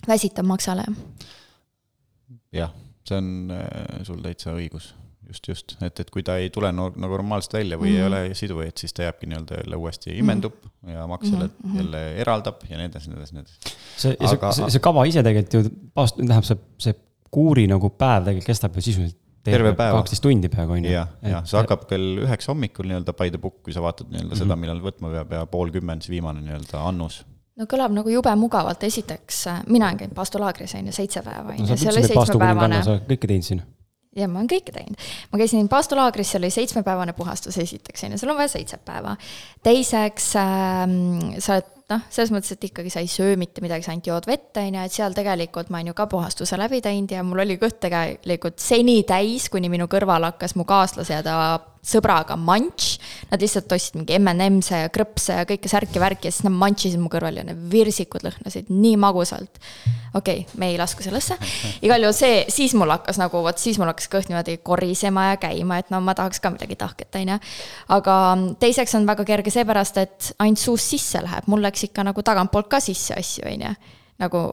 väsitab 0.08 0.46
maksale. 0.46 0.84
jah 2.52 2.72
see 3.08 3.20
on 3.20 3.52
äh, 3.56 4.00
sul 4.08 4.22
täitsa 4.24 4.54
õigus, 4.56 4.92
just, 5.28 5.50
just, 5.50 5.76
et, 5.84 6.00
et 6.04 6.10
kui 6.14 6.24
ta 6.26 6.38
ei 6.42 6.50
tule 6.54 6.72
no, 6.76 6.90
nagu 6.96 7.20
normaalselt 7.20 7.58
välja 7.58 7.80
või 7.80 7.92
mm 7.92 7.96
-hmm. 7.96 8.04
ei 8.04 8.22
mhm. 8.22 8.30
ole 8.30 8.40
sidujaid, 8.42 8.78
siis 8.80 8.96
ta 8.96 9.08
jääbki 9.08 9.30
nii-öelda 9.32 9.62
jälle 9.64 9.82
uuesti 9.84 10.18
imendub 10.18 10.56
mm 10.64 10.70
-hmm. 10.70 10.94
ja 10.94 11.08
maks 11.08 11.30
selle 11.30 11.48
mm 11.48 11.54
-hmm. 11.72 11.78
jälle 11.78 12.04
eraldab 12.24 12.64
ja 12.70 12.78
nii 12.78 12.90
edasi, 12.92 13.10
nii 13.10 13.18
edasi, 13.18 13.36
nii 13.36 13.42
edasi. 13.42 13.78
see, 13.98 14.18
Aga... 14.20 14.52
see, 14.52 14.70
see 14.76 14.84
kava 14.90 15.06
ise 15.06 15.24
tegelikult 15.24 15.54
ju, 15.54 15.72
tähendab, 15.96 16.44
see, 16.44 16.58
see 16.78 17.00
kuuri 17.32 17.68
nagu 17.68 17.90
päev 17.90 18.28
tegelikult 18.28 18.52
kestab 18.54 18.76
ju 18.76 18.82
sisuliselt 18.82 19.24
terve 19.48 19.74
päev. 19.74 19.96
kaksteist 19.96 20.24
tundi 20.24 20.50
peaaegu 20.52 20.76
on 20.76 20.86
ju. 20.86 20.92
jah, 20.92 21.10
jah, 21.24 21.46
see 21.48 21.60
hakkab 21.60 21.88
kell 21.90 22.24
üheksa 22.26 22.52
hommikul 22.52 22.90
nii-öelda 22.90 23.14
by 23.14 23.32
the 23.34 23.42
book, 23.42 23.62
kui 23.64 23.76
sa 23.76 23.84
vaatad 23.86 24.10
nii-öelda 24.12 24.28
mm 24.28 24.36
-hmm. 24.36 24.44
seda, 24.44 24.60
millal 24.60 24.84
võtma 24.84 25.12
peab 25.14 25.32
ja 25.32 25.46
pool 25.46 25.72
kümme 25.72 25.96
on 25.96 26.02
siis 26.02 26.16
viimane 26.16 26.44
nii-öelda 26.46 26.84
annus 26.84 27.24
no 27.58 27.68
kõlab 27.70 27.96
nagu 27.96 28.12
jube 28.12 28.34
mugavalt, 28.40 28.84
esiteks 28.88 29.42
äh, 29.52 29.64
mina 29.68 29.90
olen 29.90 30.04
käinud 30.04 30.18
paastulaagris 30.18 30.76
on 30.80 30.92
ju 30.92 30.96
seitse 30.96 31.24
päeva 31.26 31.56
on 31.56 31.64
ju, 31.64 31.78
see 31.78 31.92
oli 31.94 32.06
seitsmepäevane. 32.06 32.84
sa 32.86 33.00
kõike 33.08 33.30
teinud 33.30 33.48
siin? 33.48 33.64
jah, 34.18 34.30
ma 34.30 34.42
olen 34.42 34.52
kõike 34.52 34.76
teinud. 34.76 35.08
ma 35.32 35.42
käisin 35.42 35.72
paastulaagris, 35.72 36.34
see 36.34 36.42
oli 36.42 36.52
seitsmepäevane 36.54 37.16
puhastus 37.18 37.58
esiteks 37.64 38.06
on 38.06 38.16
ju, 38.16 38.22
sul 38.22 38.34
on 38.34 38.40
vaja 38.40 38.54
seitset 38.58 38.86
päeva. 38.86 39.16
teiseks 39.66 40.36
äh, 40.42 40.86
sa 41.40 41.58
oled 41.58 41.74
noh, 41.88 42.04
selles 42.12 42.34
mõttes, 42.36 42.52
et 42.52 42.66
ikkagi 42.68 42.92
sa 42.92 43.02
ei 43.04 43.10
söö 43.12 43.38
mitte 43.40 43.64
midagi, 43.64 43.86
sa 43.86 43.94
ainult 43.94 44.10
jood 44.10 44.28
vett, 44.28 44.52
on 44.60 44.76
ju, 44.76 44.84
et 44.90 44.94
seal 44.94 45.16
tegelikult 45.16 45.72
ma 45.72 45.80
olen 45.80 45.94
ju 45.94 45.98
ka 45.98 46.08
puhastuse 46.12 46.60
läbi 46.60 46.82
teinud 46.84 47.14
ja 47.16 47.24
mul 47.26 47.46
oli 47.46 47.58
kõht 47.62 47.80
tegelikult 47.84 48.60
seni 48.62 49.00
täis, 49.08 49.48
kuni 49.54 49.72
minu 49.72 49.88
kõrval 49.92 50.28
hakkas 50.32 50.58
mu 50.60 50.68
kaaslase 50.68 51.16
ja 51.16 51.24
ta 51.26 51.38
sõbraga 51.88 52.38
manš. 52.40 52.98
Nad 53.32 53.44
lihtsalt 53.44 53.72
ostsid 53.76 53.98
mingi 54.00 54.18
M&M-se 54.20 54.84
ja 54.84 54.92
krõpse 54.94 55.40
ja 55.40 55.48
kõike 55.48 55.72
särki-värki 55.72 56.30
ja 56.30 56.34
siis 56.34 56.46
nad 56.48 56.56
manšisid 56.56 57.02
mu 57.02 57.12
kõrval 57.12 57.40
ja 57.40 57.46
need 57.48 57.64
virsikud 57.72 58.26
lõhnasid 58.28 58.72
nii 58.74 58.96
magusalt. 59.02 59.62
okei 60.14 60.44
okay,, 60.44 60.60
me 60.60 60.72
ei 60.72 60.78
lasku 60.80 61.04
sellesse. 61.06 61.38
igal 61.86 62.04
juhul 62.04 62.16
see, 62.16 62.46
siis 62.54 62.76
mul 62.78 62.92
hakkas 62.92 63.20
nagu, 63.22 63.42
vot 63.44 63.60
siis 63.62 63.80
mul 63.80 63.92
hakkas 63.92 64.10
kõht 64.12 64.32
niimoodi 64.32 64.60
korisema 64.64 65.32
ja 65.32 65.42
käima, 65.42 65.82
et 65.82 65.92
no 65.94 66.02
ma 66.04 66.16
tahaks 66.18 66.42
ka 66.44 66.52
midagi 66.54 66.80
tahket, 66.80 67.12
on 67.16 67.36
ju. 67.36 67.42
aga 67.98 68.16
teiseks 68.60 68.96
on 69.00 69.08
väga 69.08 69.28
kerge 69.28 69.54
seepärast, 69.54 70.02
et 70.04 70.32
ainult 70.40 70.62
suust 70.62 70.96
sisse 70.96 71.22
läheb, 71.24 71.48
mul 71.48 71.64
läks 71.64 71.88
ikka 71.90 72.08
nagu 72.08 72.24
tagantpoolt 72.24 72.72
ka 72.72 72.82
sisse 72.84 73.16
asju, 73.18 73.48
on 73.48 73.70
ju. 73.70 73.76
nagu 74.24 74.48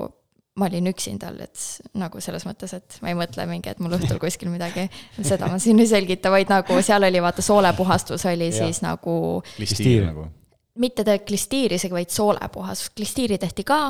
ma 0.55 0.69
olin 0.71 0.87
üksinda 0.87 1.29
all, 1.33 1.40
et 1.43 1.59
nagu 1.99 2.21
selles 2.23 2.45
mõttes, 2.47 2.77
et 2.77 2.97
ma 3.03 3.11
ei 3.11 3.19
mõtle 3.19 3.47
mingi, 3.51 3.73
et 3.73 3.81
mul 3.83 3.97
õhtul 3.97 4.21
kuskil 4.23 4.53
midagi, 4.53 4.87
seda 5.31 5.49
ma 5.51 5.59
siin 5.62 5.83
ei 5.83 5.90
selgita, 5.90 6.31
vaid 6.31 6.53
nagu 6.53 6.79
seal 6.85 7.07
oli 7.09 7.23
vaata 7.23 7.43
soolepuhastus 7.43 8.27
oli 8.31 8.51
ja. 8.53 8.61
siis 8.61 8.83
nagu. 8.85 9.17
klistiir 9.57 10.07
nagu. 10.07 10.29
mitte 10.79 11.03
tegelikult 11.03 11.29
klistiir 11.33 11.75
isegi, 11.75 11.95
vaid 11.95 12.14
soolepuhastus, 12.14 12.93
klistiiri 12.95 13.38
tehti 13.43 13.67
ka, 13.67 13.81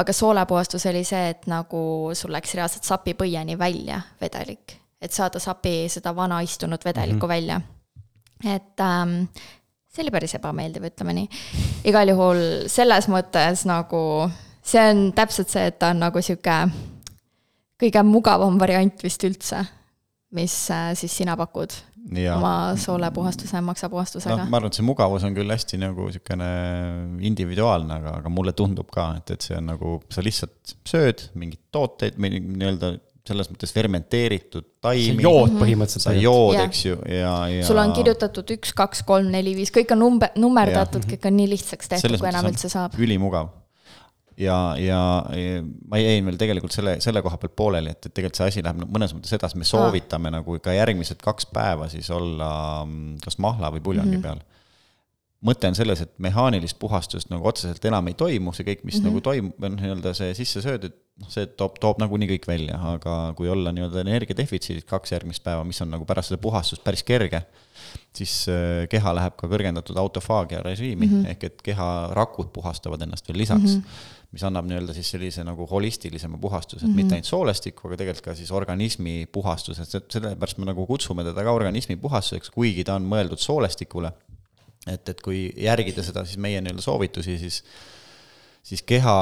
aga 0.00 0.16
soolepuhastus 0.16 0.86
oli 0.92 1.04
see, 1.08 1.32
et 1.32 1.48
nagu 1.48 2.12
sul 2.18 2.32
läks 2.36 2.54
reaalselt 2.60 2.88
sapipõieni 2.88 3.56
välja 3.58 4.02
vedelik, 4.20 4.76
et 5.00 5.16
saada 5.16 5.40
sapi 5.40 5.88
seda 5.92 6.12
vana 6.16 6.42
istunud 6.44 6.84
vedelikku 6.84 7.26
mm 7.26 7.32
-hmm. 7.32 7.34
välja. 7.34 7.60
et 8.44 8.80
ähm, 8.80 9.18
see 9.88 10.04
oli 10.04 10.10
päris 10.10 10.34
ebameeldiv, 10.34 10.84
ütleme 10.92 11.12
nii. 11.12 11.28
igal 11.84 12.08
juhul 12.08 12.68
selles 12.68 13.08
mõttes 13.08 13.64
nagu 13.64 14.28
see 14.62 14.88
on 14.92 15.06
täpselt 15.16 15.52
see, 15.52 15.68
et 15.70 15.78
ta 15.82 15.92
on 15.92 16.02
nagu 16.02 16.22
sihuke 16.22 16.58
kõige 17.82 18.02
mugavam 18.06 18.58
variant 18.60 19.02
vist 19.02 19.24
üldse, 19.26 19.64
mis 20.36 20.54
äh, 20.72 20.92
siis 20.98 21.14
sina 21.22 21.36
pakud 21.38 21.74
ja. 22.16 22.36
oma 22.36 22.54
soolepuhastuse, 22.80 23.60
maksapuhastusega 23.66 24.38
no,. 24.38 24.48
ma 24.50 24.60
arvan, 24.60 24.72
et 24.72 24.78
see 24.78 24.86
mugavus 24.86 25.26
on 25.26 25.36
küll 25.36 25.52
hästi 25.52 25.80
nagu 25.82 26.08
niisugune 26.08 26.50
individuaalne, 27.28 28.00
aga, 28.00 28.18
aga 28.22 28.32
mulle 28.32 28.54
tundub 28.58 28.90
ka, 28.94 29.12
et, 29.20 29.34
et 29.36 29.48
see 29.48 29.56
on 29.58 29.72
nagu, 29.72 29.96
sa 30.12 30.24
lihtsalt 30.24 30.76
sööd 30.88 31.26
mingeid 31.38 31.62
tooteid, 31.74 32.20
nii-öelda 32.22 32.94
selles 33.22 33.46
mõttes 33.52 33.70
fermenteeritud 33.70 34.64
taimi. 34.82 35.22
jood 35.22 35.52
põhimõtteliselt. 35.54 36.08
sa 36.08 36.14
jood, 36.16 36.56
eks 36.64 36.84
ju, 36.88 36.98
ja, 37.06 37.34
ja. 37.52 37.66
sul 37.66 37.78
on 37.78 37.94
kirjutatud 37.94 38.50
üks, 38.56 38.74
kaks, 38.78 39.04
kolm, 39.06 39.30
neli, 39.34 39.54
viis, 39.58 39.70
kõik 39.74 39.94
on 39.94 40.02
number, 40.02 40.32
nummerdatud, 40.42 41.06
kõik 41.06 41.30
on 41.30 41.38
nii 41.38 41.50
lihtsaks 41.54 41.92
tehtud, 41.94 42.18
kui 42.18 42.30
enam 42.32 42.50
üldse 42.50 42.70
saab. 42.72 42.98
ülimugav 42.98 43.61
ja, 44.36 44.74
ja, 44.78 45.00
ja 45.36 45.62
ma 45.88 46.00
jäin 46.00 46.24
veel 46.26 46.38
tegelikult 46.40 46.74
selle, 46.74 46.96
selle 47.04 47.22
koha 47.24 47.38
pealt 47.40 47.56
pooleli, 47.56 47.92
et, 47.92 48.06
et 48.06 48.14
tegelikult 48.14 48.40
see 48.40 48.48
asi 48.52 48.64
läheb 48.64 48.84
mõnes 48.86 49.14
mõttes 49.16 49.34
edasi, 49.36 49.58
me 49.60 49.68
soovitame 49.68 50.30
ah. 50.30 50.38
nagu 50.38 50.58
ka 50.64 50.74
järgmised 50.76 51.20
kaks 51.22 51.48
päeva 51.52 51.88
siis 51.92 52.10
olla 52.14 52.50
mm, 52.86 53.20
kas 53.24 53.38
mahla 53.42 53.72
või 53.74 53.84
puljongi 53.84 54.16
mm 54.16 54.22
-hmm. 54.22 54.42
peal. 54.42 54.48
Mõte 55.42 55.70
on 55.70 55.74
selles, 55.74 56.00
et 56.04 56.12
mehaanilist 56.22 56.78
puhastust 56.78 57.30
nagu 57.32 57.46
otseselt 57.48 57.84
enam 57.88 58.10
ei 58.10 58.14
toimu, 58.18 58.54
see 58.54 58.66
kõik, 58.68 58.84
mis 58.84 58.98
mm 58.98 59.00
-hmm. 59.00 59.08
nagu 59.10 59.20
toimub, 59.20 59.64
on 59.68 59.76
nii-öelda 59.80 60.14
see 60.14 60.34
sisse 60.38 60.62
söödud, 60.62 60.94
noh, 61.20 61.30
see 61.32 61.46
toob, 61.58 61.80
toob 61.82 61.98
nagunii 62.02 62.28
kõik 62.36 62.48
välja, 62.48 62.78
aga 62.94 63.16
kui 63.36 63.50
olla 63.50 63.72
nii-öelda 63.74 64.04
energiadefitsiidis 64.06 64.86
kaks 64.88 65.12
järgmist 65.12 65.44
päeva, 65.44 65.64
mis 65.64 65.80
on 65.82 65.90
nagu 65.90 66.06
pärast 66.08 66.32
seda 66.32 66.40
puhastust 66.40 66.84
päris 66.84 67.02
kerge 67.02 67.42
siis 68.16 68.46
äh, 68.48 68.88
keha 68.88 69.12
läheb 69.16 69.36
ka 69.36 69.48
kõrgendatud 69.50 69.98
autofaagia 69.98 70.62
režiimi 70.64 71.06
mm, 71.06 71.12
-hmm. 71.12 71.30
ehk 71.30 71.44
et 71.44 71.62
keha 71.62 71.88
rakud 72.16 72.52
puhastavad 72.52 73.02
ennast 73.02 73.28
veel 73.28 73.38
lisaks 73.44 73.76
mm. 73.76 73.78
-hmm 73.80 74.18
mis 74.32 74.42
annab 74.48 74.64
nii-öelda 74.64 74.94
siis 74.96 75.10
sellise 75.12 75.42
nagu 75.44 75.66
holistilisema 75.68 76.38
puhastuse, 76.40 76.78
et 76.80 76.88
mm 76.88 76.92
-hmm. 76.92 76.96
mitte 76.96 77.14
ainult 77.14 77.28
soolestiku, 77.28 77.88
aga 77.88 77.96
tegelikult 78.00 78.24
ka 78.24 78.34
siis 78.34 78.50
organismi 78.50 79.26
puhastuse, 79.32 79.84
sellepärast 79.84 80.58
me 80.58 80.64
nagu 80.64 80.86
kutsume 80.86 81.24
teda 81.24 81.44
ka 81.44 81.52
organismi 81.52 81.96
puhastuseks, 81.96 82.50
kuigi 82.50 82.84
ta 82.84 82.94
on 82.94 83.04
mõeldud 83.10 83.36
soolestikule. 83.36 84.12
Et, 84.86 85.08
et 85.08 85.20
kui 85.22 85.44
järgida 85.56 86.04
seda 86.06 86.24
siis 86.26 86.40
meie 86.42 86.60
nii-öelda 86.60 86.84
soovitusi, 86.84 87.38
siis, 87.38 87.62
siis 88.66 88.82
keha 88.86 89.16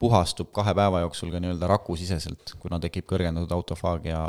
puhastub 0.00 0.48
kahe 0.56 0.72
päeva 0.74 1.02
jooksul 1.02 1.28
ka 1.32 1.40
nii-öelda 1.44 1.68
rakusiseselt, 1.68 2.54
kuna 2.62 2.78
tekib 2.80 3.04
kõrgendatud 3.10 3.50
autofaagia 3.52 4.20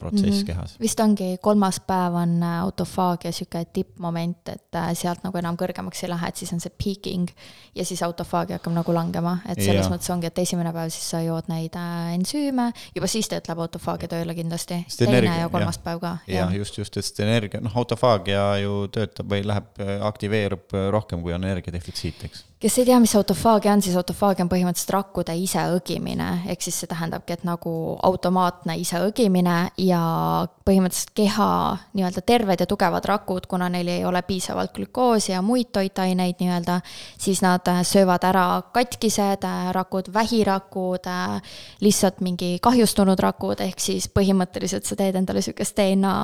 protsess 0.00 0.24
mm 0.24 0.38
-hmm. 0.38 0.46
kehas. 0.46 0.76
vist 0.80 1.00
ongi 1.04 1.36
kolmas 1.44 1.80
päev 1.80 2.16
on 2.16 2.32
äh, 2.42 2.54
autofaagia 2.62 3.32
sihuke 3.32 3.64
tippmoment, 3.72 4.48
et 4.48 4.80
äh, 4.80 4.88
sealt 4.96 5.24
nagu 5.24 5.38
enam 5.38 5.58
kõrgemaks 5.60 6.04
ei 6.04 6.10
lähe, 6.14 6.32
et 6.32 6.36
siis 6.36 6.52
on 6.56 6.64
see 6.64 6.72
peaking 6.84 7.28
ja 7.74 7.84
siis 7.84 8.02
autofaagia 8.02 8.56
hakkab 8.56 8.78
nagu 8.80 8.94
langema, 8.94 9.36
et 9.48 9.60
selles 9.60 9.84
ja. 9.84 9.92
mõttes 9.92 10.12
ongi, 10.16 10.26
et 10.32 10.38
esimene 10.38 10.72
päev 10.72 10.88
siis 10.88 11.10
sa 11.10 11.20
jood 11.20 11.52
neid 11.52 11.76
äh, 11.76 12.14
ensüüme, 12.16 12.72
juba 12.96 13.06
siis 13.06 13.28
tegelikult 13.28 13.48
läheb 13.48 13.64
autofaagia 13.68 14.08
tööle 14.08 14.34
kindlasti. 14.34 14.84
teine 14.98 15.38
ja 15.38 15.48
kolmas 15.48 15.76
ja. 15.76 15.82
päev 15.84 16.00
ka. 16.00 16.16
jah, 16.26 16.54
just, 16.56 16.78
just, 16.78 16.96
et 16.96 17.04
see 17.04 17.28
energia, 17.28 17.60
noh, 17.60 17.76
autofaagia 17.76 18.56
ju 18.64 18.86
töötab 18.88 19.28
või 19.28 19.44
läheb, 19.44 19.68
aktiveerub 20.00 20.72
rohkem, 20.90 21.22
kui 21.22 21.36
on 21.36 21.44
energiadefitsiit, 21.44 22.24
eks 22.24 22.47
kes 22.58 22.78
ei 22.78 22.88
tea, 22.88 22.98
mis 22.98 23.14
autofaagia 23.16 23.72
on, 23.72 23.82
siis 23.82 23.96
autofaagia 23.96 24.42
on 24.42 24.50
põhimõtteliselt 24.50 24.90
rakkude 24.96 25.34
iseõgimine, 25.38 26.26
ehk 26.50 26.64
siis 26.64 26.80
see 26.82 26.90
tähendabki, 26.90 27.36
et 27.36 27.44
nagu 27.46 27.72
automaatne 28.02 28.74
iseõgimine 28.82 29.58
ja 29.84 30.00
põhimõtteliselt 30.66 31.12
keha 31.16 31.50
nii-öelda 31.94 32.22
terved 32.26 32.64
ja 32.64 32.66
tugevad 32.68 33.06
rakud, 33.06 33.46
kuna 33.50 33.68
neil 33.70 33.88
ei 33.92 34.02
ole 34.04 34.22
piisavalt 34.26 34.74
glükoosi 34.74 35.32
ja 35.32 35.42
muid 35.42 35.70
toitaineid 35.72 36.42
nii-öelda, 36.42 36.80
siis 37.18 37.44
nad 37.46 37.70
söövad 37.86 38.26
ära 38.26 38.46
katkised 38.74 39.46
rakud, 39.76 40.10
vähirakud, 40.14 41.06
lihtsalt 41.84 42.20
mingi 42.26 42.56
kahjustunud 42.62 43.22
rakud, 43.22 43.62
ehk 43.62 43.78
siis 43.82 44.10
põhimõtteliselt 44.10 44.88
sa 44.88 44.98
teed 44.98 45.20
endale 45.20 45.44
sihukest 45.46 45.78
DNA 45.78 46.16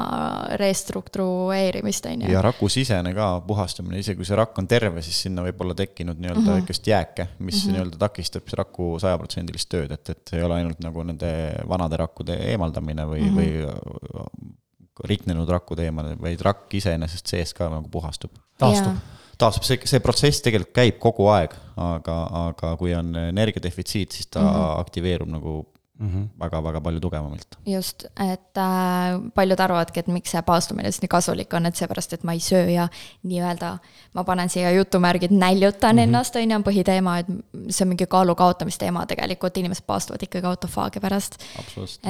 restruktureerimist, 0.58 2.10
on 2.10 2.26
ju. 2.26 2.34
ja 2.34 2.42
rakusisene 2.42 3.14
ka 3.14 3.30
puhastamine, 3.46 4.02
isegi 4.02 4.18
kui 4.18 4.26
see 4.26 4.42
rakk 4.42 4.58
on 4.58 4.66
terve, 4.66 4.98
siis 5.06 5.24
sinna 5.28 5.46
võib 5.46 5.62
olla 5.62 5.78
tekkinud 5.78 6.23
nii-öelda 6.24 6.40
mm 6.40 6.46
-hmm. 6.46 6.60
väikest 6.60 6.86
jääke, 6.86 7.28
mis 7.38 7.54
mm 7.54 7.60
-hmm. 7.60 7.72
nii-öelda 7.76 8.00
takistab 8.00 8.54
raku 8.60 8.98
sajaprotsendilist 9.00 9.68
tööd, 9.68 9.92
et, 9.92 10.10
et 10.10 10.32
ei 10.32 10.42
ole 10.42 10.60
ainult 10.60 10.80
nagu 10.84 11.02
nende 11.02 11.32
vanade 11.68 11.96
rakkude 12.00 12.38
eemaldamine 12.52 13.06
või 13.06 13.20
mm, 13.22 13.36
-hmm. 13.36 13.40
või 13.40 15.08
riknenud 15.10 15.48
rakkude 15.48 15.84
eemaldamine, 15.84 16.22
vaid 16.22 16.40
rakk 16.40 16.74
iseenesest 16.74 17.26
sees 17.26 17.54
ka 17.54 17.68
nagu 17.68 17.88
puhastub. 17.88 18.32
taastub 18.58 18.96
taastub, 19.38 19.64
see, 19.66 19.78
see 19.84 20.00
protsess 20.00 20.42
tegelikult 20.44 20.74
käib 20.76 20.98
kogu 21.02 21.26
aeg, 21.32 21.54
aga, 21.76 22.16
aga 22.48 22.76
kui 22.80 22.94
on 22.94 23.16
energiadefitsiit, 23.16 24.12
siis 24.12 24.26
ta 24.26 24.40
mm 24.40 24.48
-hmm. 24.48 24.80
aktiveerub 24.80 25.28
nagu 25.28 25.73
väga-väga 25.98 26.70
mm 26.70 26.76
-hmm. 26.76 26.82
palju 26.82 27.00
tugevamalt. 27.00 27.58
just, 27.66 28.04
et 28.04 28.56
äh, 28.58 29.30
paljud 29.34 29.60
arvavadki, 29.60 30.00
et 30.00 30.06
miks 30.06 30.30
see 30.30 30.42
paastumine 30.42 30.90
siis 30.90 31.02
nii 31.02 31.08
kasulik 31.08 31.54
on, 31.54 31.66
et 31.66 31.76
seepärast, 31.76 32.12
et 32.12 32.24
ma 32.24 32.32
ei 32.32 32.40
söö 32.40 32.68
ja 32.68 32.88
nii-öelda 33.22 33.78
ma 34.14 34.24
panen 34.24 34.48
siia 34.48 34.70
jutumärgid, 34.70 35.30
näljutan 35.30 35.96
mm 35.96 35.98
-hmm. 35.98 36.02
ennast, 36.02 36.36
on 36.36 36.50
ju, 36.50 36.56
on 36.56 36.64
põhiteema, 36.64 37.18
et 37.18 37.26
see 37.68 37.84
on 37.84 37.88
mingi 37.88 38.06
kaalu 38.06 38.34
kaotamisteema 38.34 39.06
tegelikult, 39.06 39.56
inimesed 39.56 39.84
paastuvad 39.86 40.22
ikkagi 40.22 40.46
autofaagia 40.46 41.00
pärast. 41.00 41.34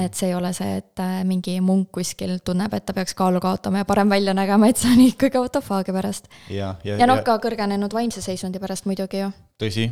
et 0.05 0.15
see 0.15 0.29
ei 0.29 0.35
ole 0.35 0.53
see, 0.53 0.77
et 0.77 0.99
äh, 0.99 1.25
mingi 1.25 1.61
munk 1.61 1.93
kuskil 1.93 2.39
tunneb, 2.45 2.75
et 2.75 2.87
ta 2.87 2.93
peaks 2.93 3.15
kaalu 3.15 3.41
kaotama 3.41 3.79
ja 3.79 3.85
parem 3.85 4.09
välja 4.09 4.35
nägema, 4.35 4.67
et 4.67 4.77
see 4.77 4.93
on 4.93 5.01
ikkagi 5.01 5.39
autofaagia 5.39 5.95
pärast. 5.95 6.29
ja, 6.51 6.75
ja, 6.85 6.97
ja 6.97 7.07
noh, 7.07 7.23
ka 7.25 7.37
kõrgenenud 7.37 7.93
vaimse 7.93 8.23
seisundi 8.23 8.59
pärast 8.59 8.87
muidugi 8.87 9.19
ju 9.19 9.33
tõsi, 9.61 9.85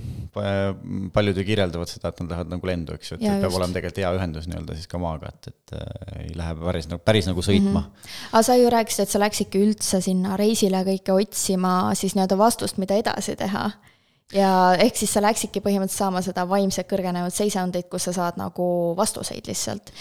paljud 1.14 1.38
ju 1.38 1.44
kirjeldavad 1.46 1.90
seda, 1.90 2.11
et 2.11 2.20
nad 2.22 2.33
lähevad 2.33 2.51
nagu 2.51 2.66
lendu, 2.66 2.96
eks 2.98 3.12
ju, 3.12 3.18
et 3.18 3.27
ja, 3.29 3.37
peab 3.38 3.46
just. 3.46 3.59
olema 3.61 3.77
tegelikult 3.77 4.01
hea 4.03 4.11
ühendus 4.16 4.48
nii-öelda 4.51 4.79
siis 4.79 4.90
ka 4.90 4.98
maaga, 5.03 5.31
et, 5.31 5.53
et 5.53 5.75
äh, 5.79 6.16
ei 6.25 6.33
lähe 6.38 6.57
päris 6.59 6.88
nagu, 6.90 7.03
päris 7.07 7.29
nagu 7.31 7.44
sõitma 7.46 7.85
mm. 7.85 7.85
-hmm. 7.87 8.16
aga 8.33 8.42
sa 8.48 8.57
ju 8.59 8.72
rääkisid, 8.75 9.05
et 9.05 9.14
sa 9.14 9.22
läksidki 9.22 9.62
üldse 9.62 10.03
sinna 10.03 10.37
reisile 10.40 10.83
kõike 10.88 11.14
otsima 11.14 11.75
siis 11.98 12.16
nii-öelda 12.18 12.38
vastust, 12.38 12.81
mida 12.83 12.98
edasi 12.98 13.37
teha. 13.38 13.70
ja 14.35 14.51
ehk 14.81 14.96
siis 14.96 15.12
sa 15.12 15.22
läksidki 15.22 15.61
põhimõtteliselt 15.61 15.98
saama 15.98 16.22
seda 16.22 16.48
vaimset 16.48 16.88
kõrgenenud 16.90 17.31
seisundit, 17.31 17.88
kus 17.88 18.09
sa 18.09 18.12
saad 18.12 18.40
nagu 18.40 18.96
vastuseid 18.96 19.46
lihtsalt 19.46 19.94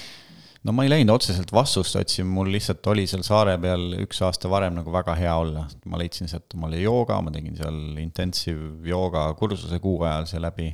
no 0.63 0.75
ma 0.75 0.85
ei 0.85 0.91
läinud 0.91 1.15
otseselt 1.15 1.51
vastust 1.53 1.97
otsima, 1.99 2.29
mul 2.37 2.51
lihtsalt 2.53 2.85
oli 2.93 3.07
seal 3.09 3.23
saare 3.25 3.57
peal 3.61 3.97
üks 4.03 4.21
aasta 4.25 4.51
varem 4.51 4.77
nagu 4.77 4.93
väga 4.93 5.15
hea 5.17 5.33
olla. 5.43 5.65
ma 5.85 6.01
leidsin 6.01 6.29
sealt 6.31 6.53
omale 6.57 6.81
jooga, 6.81 7.21
ma 7.21 7.33
tegin 7.33 7.57
seal 7.57 7.97
intensiiv 8.01 8.87
jooga 8.87 9.27
kursuse 9.39 9.81
kuu 9.83 10.01
ajal 10.05 10.29
see 10.29 10.43
läbi 10.43 10.69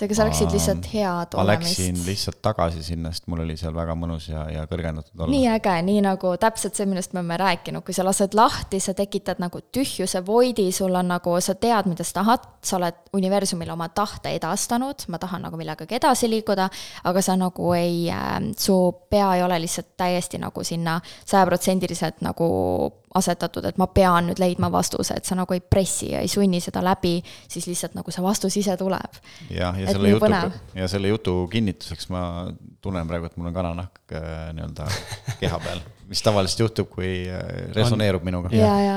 seega 0.00 0.16
sa 0.16 0.26
läksid 0.28 0.52
lihtsalt 0.54 0.86
head 0.92 1.34
ma 1.36 1.42
olemist. 1.44 1.78
Läksin 1.78 1.98
lihtsalt 2.06 2.40
tagasi 2.44 2.82
sinna, 2.84 3.12
sest 3.12 3.26
mul 3.30 3.42
oli 3.44 3.56
seal 3.60 3.74
väga 3.76 3.94
mõnus 3.98 4.28
ja, 4.30 4.46
ja 4.52 4.64
kõrgendatud 4.70 5.14
olla. 5.18 5.30
nii 5.32 5.48
äge, 5.52 5.74
nii 5.86 6.04
nagu 6.06 6.32
täpselt 6.40 6.78
see, 6.78 6.88
millest 6.88 7.14
me 7.14 7.20
oleme 7.22 7.38
rääkinud, 7.40 7.84
kui 7.86 7.96
sa 7.96 8.06
lased 8.06 8.36
lahti, 8.38 8.80
sa 8.82 8.94
tekitad 8.96 9.42
nagu 9.42 9.62
tühjuse 9.74 10.22
voidi, 10.26 10.68
sul 10.74 10.96
on 10.96 11.10
nagu, 11.12 11.36
sa 11.44 11.56
tead, 11.58 11.90
mida 11.90 12.06
sa 12.06 12.20
tahad, 12.20 12.46
sa 12.64 12.78
oled 12.78 13.00
universumile 13.16 13.74
oma 13.74 13.90
tahte 13.94 14.32
edastanud, 14.36 15.06
ma 15.12 15.20
tahan 15.20 15.44
nagu 15.48 15.60
millegagi 15.60 15.98
edasi 16.00 16.30
liikuda, 16.32 16.70
aga 17.10 17.24
sa 17.24 17.36
nagu 17.40 17.72
ei 17.76 18.08
äh,, 18.12 18.38
su 18.58 18.78
pea 19.10 19.34
ei 19.36 19.44
ole 19.44 19.60
lihtsalt 19.66 19.94
täiesti 20.00 20.40
nagu 20.40 20.64
sinna 20.64 21.00
sajaprotsendiliselt 21.28 22.24
nagu 22.24 22.48
asetatud, 23.18 23.64
et 23.66 23.78
ma 23.80 23.88
pean 23.90 24.28
nüüd 24.30 24.38
leidma 24.38 24.70
vastuse, 24.72 25.16
et 25.18 25.26
sa 25.26 25.34
nagu 25.38 25.54
ei 25.54 25.62
pressi 25.62 26.12
ja 26.12 26.20
ei 26.22 26.30
sunni 26.30 26.60
seda 26.62 26.82
läbi, 26.84 27.16
siis 27.50 27.66
lihtsalt 27.66 27.96
nagu 27.98 28.14
see 28.14 28.22
vastus 28.22 28.56
ise 28.60 28.76
tuleb. 28.78 29.18
jah, 29.50 29.74
ja, 29.74 29.86
ja 29.86 29.94
selle 29.94 30.12
jutu, 30.12 30.30
ja 30.78 30.90
selle 30.92 31.10
jutu 31.10 31.34
kinnituseks 31.50 32.10
ma 32.14 32.22
tunnen 32.82 33.10
praegu, 33.10 33.26
et 33.26 33.40
mul 33.40 33.50
on 33.50 33.56
kananahk 33.56 34.14
äh, 34.14 34.38
nii-öelda 34.54 34.86
keha 35.42 35.58
peal, 35.64 35.82
mis 36.10 36.22
tavaliselt 36.22 36.64
juhtub, 36.66 36.90
kui 36.94 37.10
äh, 37.26 37.42
resoneerub 37.74 38.24
minuga. 38.26 38.52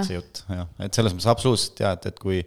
See 0.06 0.20
jutt, 0.20 0.46
jah, 0.52 0.70
et 0.86 0.94
selles 0.94 1.16
mõttes 1.16 1.32
absoluutselt 1.34 1.84
jaa, 1.86 1.98
et, 1.98 2.12
et 2.14 2.22
kui 2.22 2.44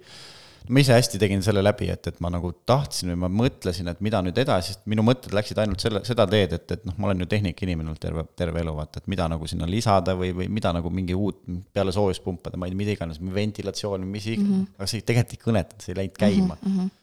ma 0.68 0.82
ise 0.82 0.96
hästi 0.96 1.20
tegin 1.22 1.42
selle 1.44 1.62
läbi, 1.62 1.88
et, 1.92 2.08
et 2.10 2.18
ma 2.24 2.30
nagu 2.32 2.50
tahtsin 2.68 3.12
või 3.12 3.20
ma 3.24 3.30
mõtlesin, 3.42 3.88
et 3.92 4.02
mida 4.04 4.20
nüüd 4.24 4.38
edasi, 4.42 4.74
sest 4.74 4.84
minu 4.90 5.04
mõtted 5.06 5.34
läksid 5.36 5.60
ainult 5.62 5.82
selle, 5.82 6.02
seda 6.08 6.26
teed, 6.30 6.56
et, 6.56 6.74
et 6.76 6.84
noh, 6.88 6.96
ma 6.98 7.10
olen 7.10 7.24
ju 7.24 7.30
tehnikainimene 7.32 7.92
olnud 7.92 8.02
terve, 8.02 8.26
terve 8.38 8.62
elu, 8.64 8.74
vaata, 8.76 9.02
et 9.02 9.10
mida 9.12 9.28
nagu 9.30 9.48
sinna 9.50 9.68
lisada 9.70 10.16
või, 10.18 10.32
või 10.36 10.50
mida 10.58 10.72
nagu 10.76 10.92
mingi 10.92 11.16
uut 11.16 11.42
peale 11.74 11.94
soojuspumpade, 11.94 12.60
ma 12.60 12.68
ei 12.68 12.74
tea, 12.74 12.82
mida 12.82 12.94
iganes, 12.96 13.22
ventilatsiooni, 13.40 14.08
mis 14.10 14.28
iganes 14.32 14.46
mm, 14.50 14.62
-hmm. 14.62 14.78
aga 14.78 14.90
see 14.92 15.06
tegelikult 15.06 15.36
ei 15.36 15.44
kõnetanud, 15.46 15.84
see 15.84 15.94
ei 15.94 16.00
läinud 16.02 16.22
käima 16.22 16.58
mm. 16.60 16.78
-hmm 16.78 16.94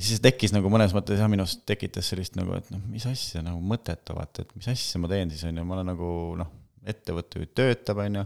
ja 0.00 0.04
siis 0.06 0.20
tekkis 0.22 0.52
nagu 0.54 0.70
mõnes 0.72 0.94
mõttes 0.94 1.18
jah, 1.18 1.28
minus 1.30 1.56
tekitas 1.66 2.06
sellist 2.12 2.36
nagu, 2.38 2.54
et 2.56 2.68
noh, 2.72 2.82
mis 2.88 3.04
asja 3.10 3.42
nagu 3.44 3.58
mõttetu, 3.72 4.14
vaata, 4.16 4.44
et 4.44 4.54
mis 4.56 4.68
asja 4.70 5.00
ma 5.02 5.10
teen 5.10 5.32
siis, 5.32 5.42
on 5.48 5.58
ju, 5.58 5.64
ma 5.66 5.76
olen 5.76 5.90
nagu 5.92 6.10
noh, 6.38 6.52
ettevõte 6.88 7.42
ju 7.42 7.50
töötab, 7.58 8.00
on 8.04 8.20
ju 8.20 8.24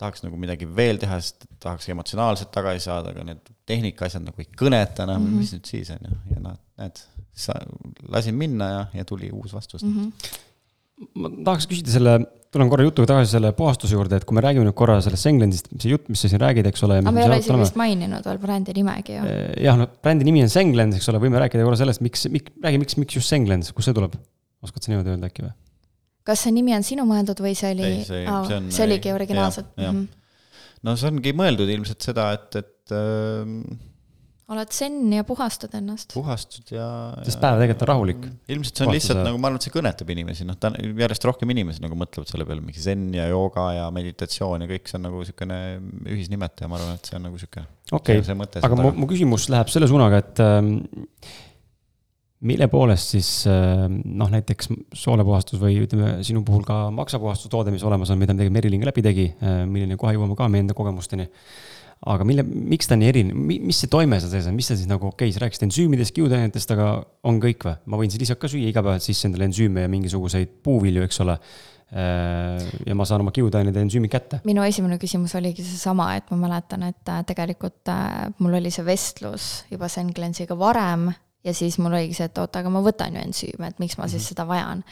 tahaks 0.00 0.24
nagu 0.24 0.38
midagi 0.40 0.66
veel 0.66 0.98
teha, 1.02 1.18
sest 1.22 1.46
tahaks 1.62 1.88
emotsionaalselt 1.94 2.50
tagasi 2.54 2.88
saada, 2.88 3.12
aga 3.14 3.26
need 3.28 3.52
tehnika 3.68 4.08
asjad 4.08 4.24
nagu 4.26 4.42
ei 4.42 4.48
kõneta 4.50 5.06
enam 5.06 5.20
mm, 5.22 5.28
-hmm. 5.28 5.42
mis 5.42 5.52
nüüd 5.54 5.70
siis 5.70 5.92
on 5.94 6.08
ju, 6.08 6.16
ja 6.34 6.46
noh, 6.48 6.56
näed, 6.82 7.04
sa 7.44 7.54
lasin 8.10 8.38
minna 8.38 8.70
ja, 8.70 8.82
ja 9.00 9.04
tuli 9.08 9.30
uus 9.32 9.54
vastus 9.54 9.84
mm. 9.86 9.94
-hmm. 9.94 11.12
ma 11.22 11.30
tahaks 11.50 11.70
küsida 11.70 11.94
selle 11.94 12.18
tulen 12.54 12.70
korra 12.70 12.86
jutuga 12.86 13.08
tagasi 13.10 13.34
selle 13.34 13.50
puhastuse 13.56 13.96
juurde, 13.96 14.18
et 14.20 14.26
kui 14.28 14.36
me 14.36 14.42
räägime 14.44 14.66
nüüd 14.66 14.76
korra 14.78 15.00
sellest 15.02 15.26
Senglendist, 15.26 15.70
see 15.74 15.90
jutt, 15.90 16.06
mis 16.10 16.22
sa 16.22 16.30
siin 16.30 16.42
räägid, 16.42 16.68
eks 16.70 16.86
ole. 16.86 17.00
aga 17.02 17.14
me 17.14 17.24
ei 17.24 17.30
ole 17.30 17.40
isegi 17.42 17.58
vist 17.62 17.78
maininud 17.80 18.28
veel 18.30 18.38
brändi 18.42 18.76
nimegi 18.76 19.16
ju. 19.16 19.24
jah, 19.64 19.78
no 19.78 19.88
brändi 20.02 20.26
nimi 20.28 20.44
on 20.44 20.52
Senglend, 20.52 20.94
eks 20.98 21.10
ole, 21.10 21.22
võime 21.22 21.42
rääkida 21.42 21.66
korra 21.66 21.80
sellest, 21.80 22.02
miks, 22.04 22.28
miks, 22.34 22.54
räägi, 22.62 22.82
miks, 22.82 22.98
miks 23.02 23.18
just 23.18 23.30
Senglend, 23.30 23.70
kust 23.74 23.90
see 23.90 23.96
tuleb? 23.96 24.14
oskad 24.64 24.86
sa 24.86 24.92
niimoodi 24.92 25.12
öelda 25.12 25.28
äkki 25.28 25.44
või? 25.44 25.54
Kas 26.24 26.44
see 26.46 26.54
nimi 26.56 26.74
on 26.76 26.86
sinu 26.86 27.06
mõeldud 27.08 27.40
või 27.44 27.54
see 27.58 27.72
oli, 27.74 27.90
see, 28.04 28.22
see, 28.24 28.60
see 28.74 28.86
oligi 28.86 29.12
originaalselt? 29.14 29.72
Mm 29.76 29.88
-hmm. 29.88 30.22
no 30.88 30.96
see 31.00 31.10
ongi 31.12 31.34
mõeldud 31.36 31.72
ilmselt 31.76 32.06
seda, 32.12 32.30
et, 32.38 32.62
et 32.62 32.94
äh, 32.96 33.82
oled 34.52 34.72
zen 34.76 35.12
ja 35.12 35.24
puhastad 35.24 35.72
ennast. 35.78 36.12
puhastud 36.12 36.72
ja. 36.74 36.86
sest 37.24 37.40
päev 37.40 37.60
tegelikult 37.62 37.84
on 37.86 37.90
rahulik. 37.90 38.26
ilmselt 38.52 38.80
see 38.80 38.86
on 38.86 38.92
lihtsalt 38.92 39.22
nagu, 39.24 39.38
ma 39.40 39.48
arvan, 39.48 39.60
et 39.60 39.66
see 39.66 39.72
kõnetab 39.72 40.12
inimesi, 40.12 40.44
noh, 40.48 40.58
ta 40.60 40.70
järjest 40.74 41.24
rohkem 41.28 41.54
inimesi 41.54 41.84
nagu 41.84 41.96
mõtlevad 41.98 42.28
selle 42.28 42.46
peale, 42.48 42.64
mingi 42.64 42.82
zen 42.84 43.06
ja 43.16 43.24
jooga 43.30 43.70
ja 43.78 43.86
meditatsioon 43.94 44.66
ja 44.66 44.70
kõik 44.70 44.90
see 44.90 44.98
on 45.00 45.06
nagu 45.08 45.22
niisugune 45.22 45.60
ühisnimetaja, 46.12 46.68
ma 46.68 46.80
arvan, 46.80 47.00
et 47.00 47.08
see 47.08 47.16
on 47.16 47.26
nagu 47.28 47.40
niisugune. 47.40 47.66
okei 48.00 48.20
aga 48.60 48.80
mu, 48.82 48.92
mu 49.00 49.08
küsimus 49.10 49.48
läheb 49.54 49.72
selle 49.72 49.88
suunaga, 49.90 50.20
et 50.20 50.44
ähm, 50.44 50.76
mille 52.44 52.68
poolest 52.72 53.14
siis 53.14 53.28
äh, 53.50 53.86
noh, 53.88 54.32
näiteks 54.32 54.72
soolepuhastus 55.04 55.62
või 55.62 55.78
ütleme, 55.84 56.18
sinu 56.26 56.44
puhul 56.46 56.66
ka 56.66 56.88
maksapuhastustoode, 56.94 57.72
mis 57.74 57.84
olemas 57.86 58.12
on, 58.12 58.20
mida 58.20 58.34
tegelikult 58.34 58.58
Merilin 58.58 58.84
ka 58.84 58.90
läbi 58.90 59.06
tegi 59.06 59.30
äh,, 59.32 59.62
milline 59.68 59.98
kohe 60.00 60.14
jõuame 60.16 60.36
ka 60.38 60.50
meie 60.52 60.66
enda 60.66 60.76
kogemusteni 60.76 61.28
aga 62.10 62.26
mille, 62.26 62.44
miks 62.44 62.88
ta 62.88 62.96
nii 62.98 63.10
erinev, 63.10 63.52
mis 63.68 63.78
see 63.80 63.90
toime 63.92 64.18
seal 64.20 64.32
sees 64.32 64.48
on, 64.50 64.56
mis 64.58 64.68
ta 64.68 64.76
siis 64.76 64.88
nagu, 64.90 65.08
okei 65.12 65.30
okay,, 65.30 65.36
sa 65.36 65.44
rääkisid 65.44 65.68
ensüümidest, 65.68 66.14
kiudainetest, 66.16 66.74
aga 66.76 66.88
on 67.28 67.38
kõik 67.42 67.64
või? 67.64 67.76
ma 67.90 68.00
võin 68.00 68.12
siis 68.12 68.24
lihtsalt 68.24 68.42
ka 68.42 68.50
süüa 68.52 68.72
igapäevaselt 68.72 69.08
sisse 69.08 69.28
endale 69.30 69.48
ensüüme 69.48 69.86
ja 69.86 69.92
mingisuguseid 69.92 70.58
puuvilju, 70.64 71.04
eks 71.06 71.22
ole. 71.24 71.38
Äh, 71.94 72.64
ja 72.88 72.96
ma 72.96 73.06
saan 73.06 73.22
oma 73.22 73.32
kiudained 73.34 73.76
ja 73.76 73.84
ensüümid 73.84 74.12
kätte. 74.12 74.40
minu 74.48 74.64
esimene 74.66 74.98
küsimus 75.00 75.36
oligi 75.38 75.64
seesama, 75.64 76.10
et 76.18 76.28
ma 76.32 76.40
mäletan, 76.46 76.88
et 76.90 77.12
tegelikult 77.28 77.92
mul 78.40 78.58
oli 78.60 78.72
see 78.74 78.84
vestlus 78.86 79.52
juba 79.72 79.88
Senglensiga 79.92 80.58
varem 80.58 81.12
ja 81.44 81.54
siis 81.54 81.78
mul 81.78 81.92
oligi 81.92 82.14
see, 82.14 82.28
et 82.30 82.38
oota, 82.38 82.62
aga 82.62 82.72
ma 82.72 82.82
võtan 82.84 83.16
ju 83.16 83.22
ensüüme, 83.22 83.68
et 83.68 83.78
miks 83.82 83.98
ma 83.98 84.08
siis 84.08 84.22
mm 84.22 84.24
-hmm. 84.24 84.28
seda 84.28 84.46
vajan. 84.48 84.84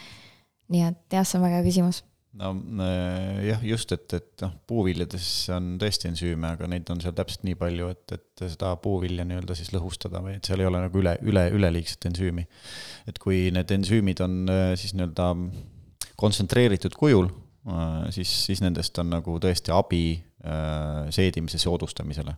nii 0.68 0.82
et 0.88 1.12
jah, 1.12 1.26
see 1.26 1.38
on 1.38 1.44
väga 1.44 1.60
hea 1.60 1.68
küsimus 1.68 2.02
no 2.40 2.52
äh, 2.80 3.42
jah, 3.48 3.64
just, 3.66 3.92
et, 3.92 4.06
et 4.16 4.44
noh, 4.44 4.54
puuviljades 4.68 5.26
on 5.52 5.74
tõesti 5.80 6.08
ensüüme, 6.08 6.54
aga 6.56 6.68
neid 6.70 6.88
on 6.92 7.02
seal 7.04 7.14
täpselt 7.16 7.44
nii 7.48 7.58
palju, 7.60 7.90
et, 7.92 8.16
et 8.16 8.44
seda 8.54 8.72
puuvilja 8.82 9.26
nii-öelda 9.28 9.56
siis 9.58 9.72
lõhustada 9.74 10.22
või 10.24 10.38
et 10.38 10.48
seal 10.48 10.62
ei 10.62 10.68
ole 10.68 10.80
nagu 10.86 11.02
üle, 11.02 11.16
üle, 11.28 11.46
üleliigset 11.58 12.08
ensüümi. 12.08 12.46
et 13.10 13.20
kui 13.22 13.44
need 13.54 13.76
ensüümid 13.76 14.24
on 14.24 14.38
äh, 14.52 14.72
siis 14.80 14.96
nii-öelda 14.96 15.28
kontsentreeritud 16.22 16.96
kujul, 16.96 17.28
äh, 17.68 18.08
siis, 18.14 18.32
siis 18.46 18.64
nendest 18.64 18.98
on 19.02 19.12
nagu 19.12 19.38
tõesti 19.42 19.74
abi 19.74 20.04
seedimise 21.14 21.54
soodustamisele. 21.62 22.32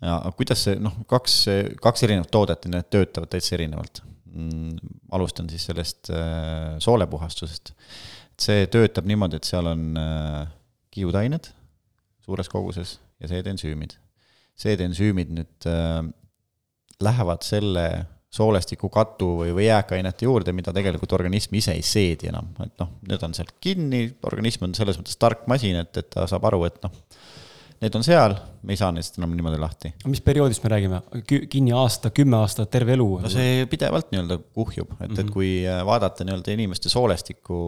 Ja 0.00 0.20
kuidas 0.36 0.64
see, 0.66 0.78
noh, 0.80 0.94
kaks, 1.10 1.40
kaks 1.82 2.06
erinevat 2.06 2.30
toodet 2.32 2.64
ja 2.64 2.76
need 2.76 2.88
töötavad 2.92 3.32
täitsa 3.32 3.56
erinevalt. 3.58 4.02
Mm, 4.30 4.78
alustan 5.12 5.48
siis 5.50 5.64
sellest 5.66 6.12
soolepuhastusest 6.80 7.72
see 8.40 8.68
töötab 8.72 9.08
niimoodi, 9.08 9.40
et 9.40 9.48
seal 9.48 9.68
on 9.70 9.90
äh, 10.00 10.44
kiudained 10.94 11.50
suures 12.24 12.48
koguses 12.52 12.98
ja 13.20 13.28
seedensüümid. 13.30 13.96
seedensüümid 14.60 15.30
nüüd 15.34 15.68
äh, 15.68 16.00
lähevad 17.00 17.44
selle 17.46 17.86
soolestiku 18.30 18.90
katu 18.92 19.32
või, 19.40 19.54
või 19.56 19.66
jääkainete 19.66 20.28
juurde, 20.28 20.52
mida 20.54 20.72
tegelikult 20.74 21.16
organism 21.16 21.56
ise 21.58 21.74
ei 21.74 21.82
seedi 21.82 22.28
enam, 22.30 22.52
et 22.62 22.76
noh, 22.78 22.92
need 23.10 23.22
on 23.26 23.34
sealt 23.34 23.56
kinni, 23.62 24.04
organism 24.28 24.68
on 24.68 24.76
selles 24.78 25.00
mõttes 25.00 25.18
tark 25.18 25.48
masin, 25.50 25.80
et, 25.80 25.90
et 25.98 26.10
ta 26.12 26.28
saab 26.30 26.46
aru, 26.46 26.62
et 26.68 26.78
noh, 26.84 26.94
need 27.80 27.96
on 27.96 28.04
seal, 28.04 28.34
me 28.62 28.74
ei 28.74 28.80
saa 28.80 28.90
neist 28.92 29.16
enam 29.18 29.32
niimoodi 29.36 29.60
lahti. 29.60 29.92
mis 30.06 30.20
perioodist 30.24 30.64
me 30.64 30.72
räägime, 30.74 31.02
kinni 31.24 31.72
aasta, 31.76 32.12
kümme 32.14 32.40
aastat, 32.40 32.70
terve 32.72 32.96
elu? 32.96 33.08
no 33.24 33.30
see 33.32 33.64
pidevalt 33.70 34.10
nii-öelda 34.12 34.40
kuhjub, 34.56 34.90
et 34.92 34.98
mm, 34.98 35.06
-hmm. 35.06 35.12
et 35.12 35.24
mhm. 35.24 35.32
kui 35.32 35.52
vaadata 35.92 36.26
nii-öelda 36.28 36.56
inimeste 36.56 36.92
soolestikku 36.92 37.60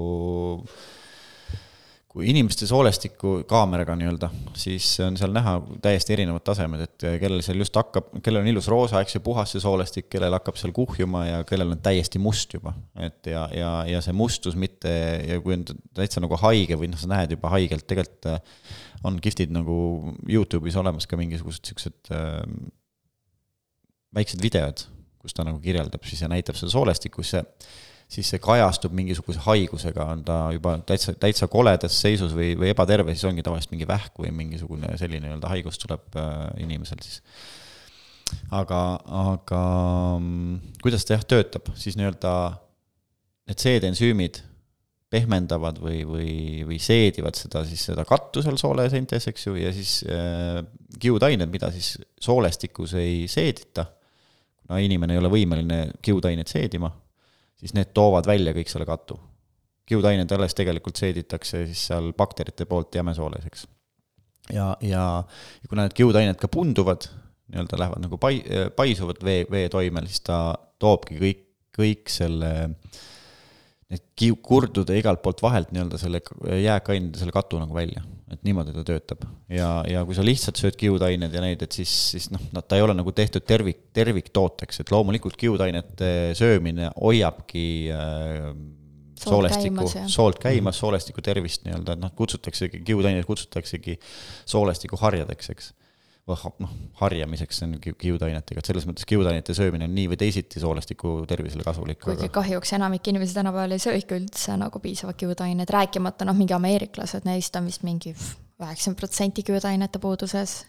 kui 2.12 2.26
inimeste 2.28 2.66
soolestikku 2.68 3.38
kaameraga 3.48 3.94
nii-öelda, 3.96 4.28
siis 4.58 4.84
on 5.00 5.14
seal 5.16 5.32
näha 5.32 5.54
täiesti 5.84 6.12
erinevad 6.12 6.44
tasemed, 6.44 6.82
et 6.84 7.06
kellel 7.22 7.40
seal 7.44 7.62
just 7.62 7.76
hakkab, 7.78 8.10
kellel 8.24 8.42
on 8.42 8.50
ilus 8.52 8.68
roosa, 8.68 9.00
eks 9.00 9.16
ju, 9.16 9.22
puhas 9.24 9.54
see 9.54 9.62
soolestik, 9.64 10.10
kellel 10.12 10.36
hakkab 10.36 10.58
seal 10.60 10.74
kuhjuma 10.76 11.24
ja 11.24 11.38
kellel 11.48 11.72
on 11.72 11.80
täiesti 11.80 12.20
must 12.20 12.52
juba. 12.58 12.74
et 13.00 13.30
ja, 13.32 13.46
ja, 13.56 13.70
ja 13.88 14.02
see 14.04 14.12
mustus 14.16 14.58
mitte 14.60 14.92
ja 15.24 15.40
kui 15.40 15.56
on 15.56 15.64
täitsa 15.96 16.20
nagu 16.20 16.36
haige 16.42 16.76
või 16.76 16.90
noh, 16.92 17.00
sa 17.00 17.08
näed 17.14 17.32
juba 17.32 17.54
haigelt, 17.54 17.86
tegelikult 17.88 18.28
äh, 18.28 18.60
on 19.08 19.16
kihvtid 19.22 19.54
nagu 19.56 19.76
Youtube'is 20.28 20.76
olemas 20.78 21.08
ka 21.08 21.16
mingisugused 21.16 21.72
siuksed 21.72 22.12
äh, 22.12 22.42
väiksed 24.12 24.44
videod, 24.44 24.84
kus 25.22 25.32
ta 25.32 25.48
nagu 25.48 25.62
kirjeldab 25.64 26.04
siis 26.04 26.20
ja 26.26 26.28
näitab 26.28 26.60
seda 26.60 26.74
soolestikku, 26.76 27.24
see 27.24 27.40
siis 28.12 28.28
see 28.34 28.42
kajastub 28.42 28.92
mingisuguse 28.96 29.40
haigusega, 29.46 30.06
on 30.14 30.22
ta 30.26 30.36
juba 30.52 30.76
täitsa, 30.88 31.14
täitsa 31.18 31.48
koledas 31.52 31.96
seisus 32.04 32.34
või, 32.36 32.52
või 32.60 32.72
ebaterve, 32.72 33.14
siis 33.16 33.28
ongi 33.30 33.44
tavaliselt 33.44 33.72
mingi 33.72 33.88
vähk 33.88 34.20
või 34.20 34.32
mingisugune 34.36 34.92
selline 35.00 35.24
nii-öelda 35.26 35.52
haigus 35.52 35.80
tuleb 35.80 36.20
äh, 36.20 36.38
inimesel 36.64 37.00
siis. 37.04 37.22
aga, 38.52 38.80
aga 39.22 39.62
mm, 40.18 40.76
kuidas 40.84 41.08
ta 41.08 41.16
jah 41.16 41.26
töötab, 41.34 41.72
siis 41.78 41.96
nii-öelda 42.00 42.34
need 43.48 43.64
seedensüümid 43.64 44.42
pehmendavad 45.12 45.80
või, 45.80 46.02
või, 46.08 46.34
või 46.68 46.78
seedivad 46.80 47.36
seda 47.36 47.64
siis 47.68 47.84
seda 47.90 48.04
kattu 48.08 48.44
seal 48.44 48.56
sooleseintes, 48.60 49.28
eks 49.28 49.48
ju, 49.48 49.56
ja 49.60 49.72
siis 49.72 50.00
äh, 50.08 50.60
kiudained, 51.00 51.48
mida 51.52 51.72
siis 51.72 51.94
soolestikus 52.20 52.92
ei 53.00 53.24
seedita, 53.28 53.88
kuna 54.62 54.80
inimene 54.84 55.16
ei 55.16 55.20
ole 55.20 55.32
võimeline 55.32 55.86
kiudainet 56.04 56.52
seedima 56.52 56.92
siis 57.62 57.76
need 57.76 57.92
toovad 57.94 58.26
välja 58.26 58.54
kõik 58.56 58.70
selle 58.70 58.86
katu. 58.88 59.20
kiudained 59.86 60.30
alles 60.32 60.54
tegelikult 60.54 60.96
seeditakse 60.96 61.64
siis 61.66 61.86
seal 61.90 62.12
bakterite 62.16 62.64
poolt 62.70 62.94
jämesooles, 62.94 63.46
eks. 63.46 63.66
ja, 64.50 64.72
ja, 64.80 65.06
ja 65.62 65.70
kuna 65.70 65.86
need 65.86 65.96
kiudained 65.98 66.38
ka 66.40 66.48
punduvad, 66.48 67.08
nii-öelda 67.52 67.78
lähevad 67.78 68.04
nagu 68.04 68.18
pai-, 68.18 68.44
paisuvad 68.76 69.22
vee, 69.24 69.46
veetoimel, 69.50 70.06
siis 70.10 70.22
ta 70.26 70.38
toobki 70.82 71.18
kõik, 71.20 71.42
kõik 71.78 72.12
selle 72.12 72.52
need 73.92 74.04
kiu-, 74.18 74.38
kurdude 74.44 74.96
igalt 74.98 75.22
poolt 75.24 75.42
vahelt 75.44 75.72
nii-öelda 75.74 76.00
selle 76.00 76.22
jääkained, 76.62 77.16
selle 77.20 77.34
katu 77.34 77.60
nagu 77.62 77.76
välja. 77.76 78.04
et 78.32 78.46
niimoodi 78.48 78.72
ta 78.72 78.80
töötab. 78.88 79.26
ja, 79.52 79.82
ja 79.84 80.04
kui 80.08 80.16
sa 80.16 80.24
lihtsalt 80.24 80.56
sööd 80.56 80.76
kiudained 80.80 81.34
ja 81.36 81.42
neid, 81.44 81.62
et 81.62 81.74
siis, 81.76 81.92
siis 82.14 82.30
noh, 82.32 82.40
nad, 82.56 82.64
ta 82.64 82.78
ei 82.78 82.84
ole 82.84 82.94
nagu 82.96 83.12
tehtud 83.12 83.44
tervik, 83.44 83.90
terviktooteks, 83.92 84.80
et 84.80 84.92
loomulikult 84.94 85.36
kiudainete 85.36 86.32
söömine 86.38 86.88
hoiabki 86.96 87.66
äh, 87.92 88.48
soolestikku, 89.20 89.86
soolt 90.10 90.40
käimas, 90.42 90.80
soolestiku 90.80 91.22
tervist 91.22 91.66
nii-öelda, 91.66 91.98
et 91.98 92.02
noh, 92.02 92.14
kutsutaksegi, 92.16 92.80
kiudaineid 92.88 93.28
kutsutaksegi 93.28 93.98
soolestiku 94.48 94.98
harjadeks, 95.04 95.52
eks 95.52 95.72
noh, 96.30 96.74
harjamiseks 97.00 97.62
on 97.66 97.74
kiudainetega, 97.82 98.62
et 98.62 98.68
selles 98.68 98.86
mõttes 98.86 99.06
kiudainete 99.08 99.54
söömine 99.58 99.88
on 99.88 99.94
nii 99.96 100.06
või 100.12 100.20
teisiti 100.20 100.62
soolestiku 100.62 101.22
tervisele 101.28 101.66
kasulik. 101.66 101.98
kuigi 102.04 102.28
aga... 102.28 102.34
kahjuks 102.40 102.72
enamik 102.78 103.08
inimesi 103.10 103.34
tänapäeval 103.34 103.74
ei 103.74 103.82
söö 103.82 103.96
ikka 103.98 104.18
üldse 104.20 104.56
nagu 104.60 104.82
piisavalt 104.82 105.18
kiudaineid, 105.18 105.70
rääkimata 105.70 106.28
noh, 106.28 106.38
mingi 106.38 106.54
ameeriklased, 106.54 107.26
neist 107.26 107.58
on 107.58 107.66
vist 107.66 107.82
mingi 107.86 108.14
üheksakümmend 108.14 109.00
protsenti 109.00 109.42
kiudainete 109.42 109.98
puuduses 109.98 110.62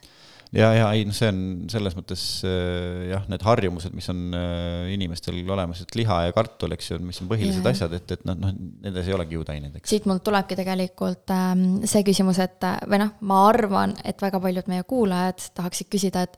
ja, 0.53 0.69
ja 0.77 0.89
ei 0.95 1.05
noh, 1.07 1.15
see 1.15 1.29
on 1.31 1.39
selles 1.71 1.95
mõttes 1.97 2.23
äh, 2.47 3.09
jah, 3.11 3.25
need 3.31 3.45
harjumused, 3.45 3.93
mis 3.97 4.09
on 4.13 4.25
äh, 4.37 4.91
inimestel 4.93 5.39
olemas, 5.43 5.83
et 5.83 5.97
liha 5.97 6.19
ja 6.27 6.35
kartul, 6.35 6.75
eks 6.75 6.91
ju, 6.91 6.99
mis 7.03 7.21
on 7.23 7.31
põhilised 7.31 7.65
ja. 7.65 7.73
asjad, 7.73 7.95
et, 7.97 8.17
et 8.17 8.27
noh, 8.29 8.37
noh, 8.39 8.53
nendes 8.85 9.09
ei 9.09 9.15
ole 9.17 9.27
kiudaineid, 9.29 9.79
eks. 9.79 9.93
siit 9.95 10.09
mul 10.09 10.21
tulebki 10.25 10.57
tegelikult 10.59 11.33
ähm, 11.35 11.65
see 11.89 12.05
küsimus, 12.07 12.41
et 12.43 12.69
või 12.89 13.01
noh, 13.03 13.15
ma 13.29 13.41
arvan, 13.49 13.97
et 14.05 14.21
väga 14.23 14.41
paljud 14.43 14.69
meie 14.71 14.85
kuulajad 14.87 15.49
tahaksid 15.57 15.91
küsida, 15.93 16.27
et 16.27 16.37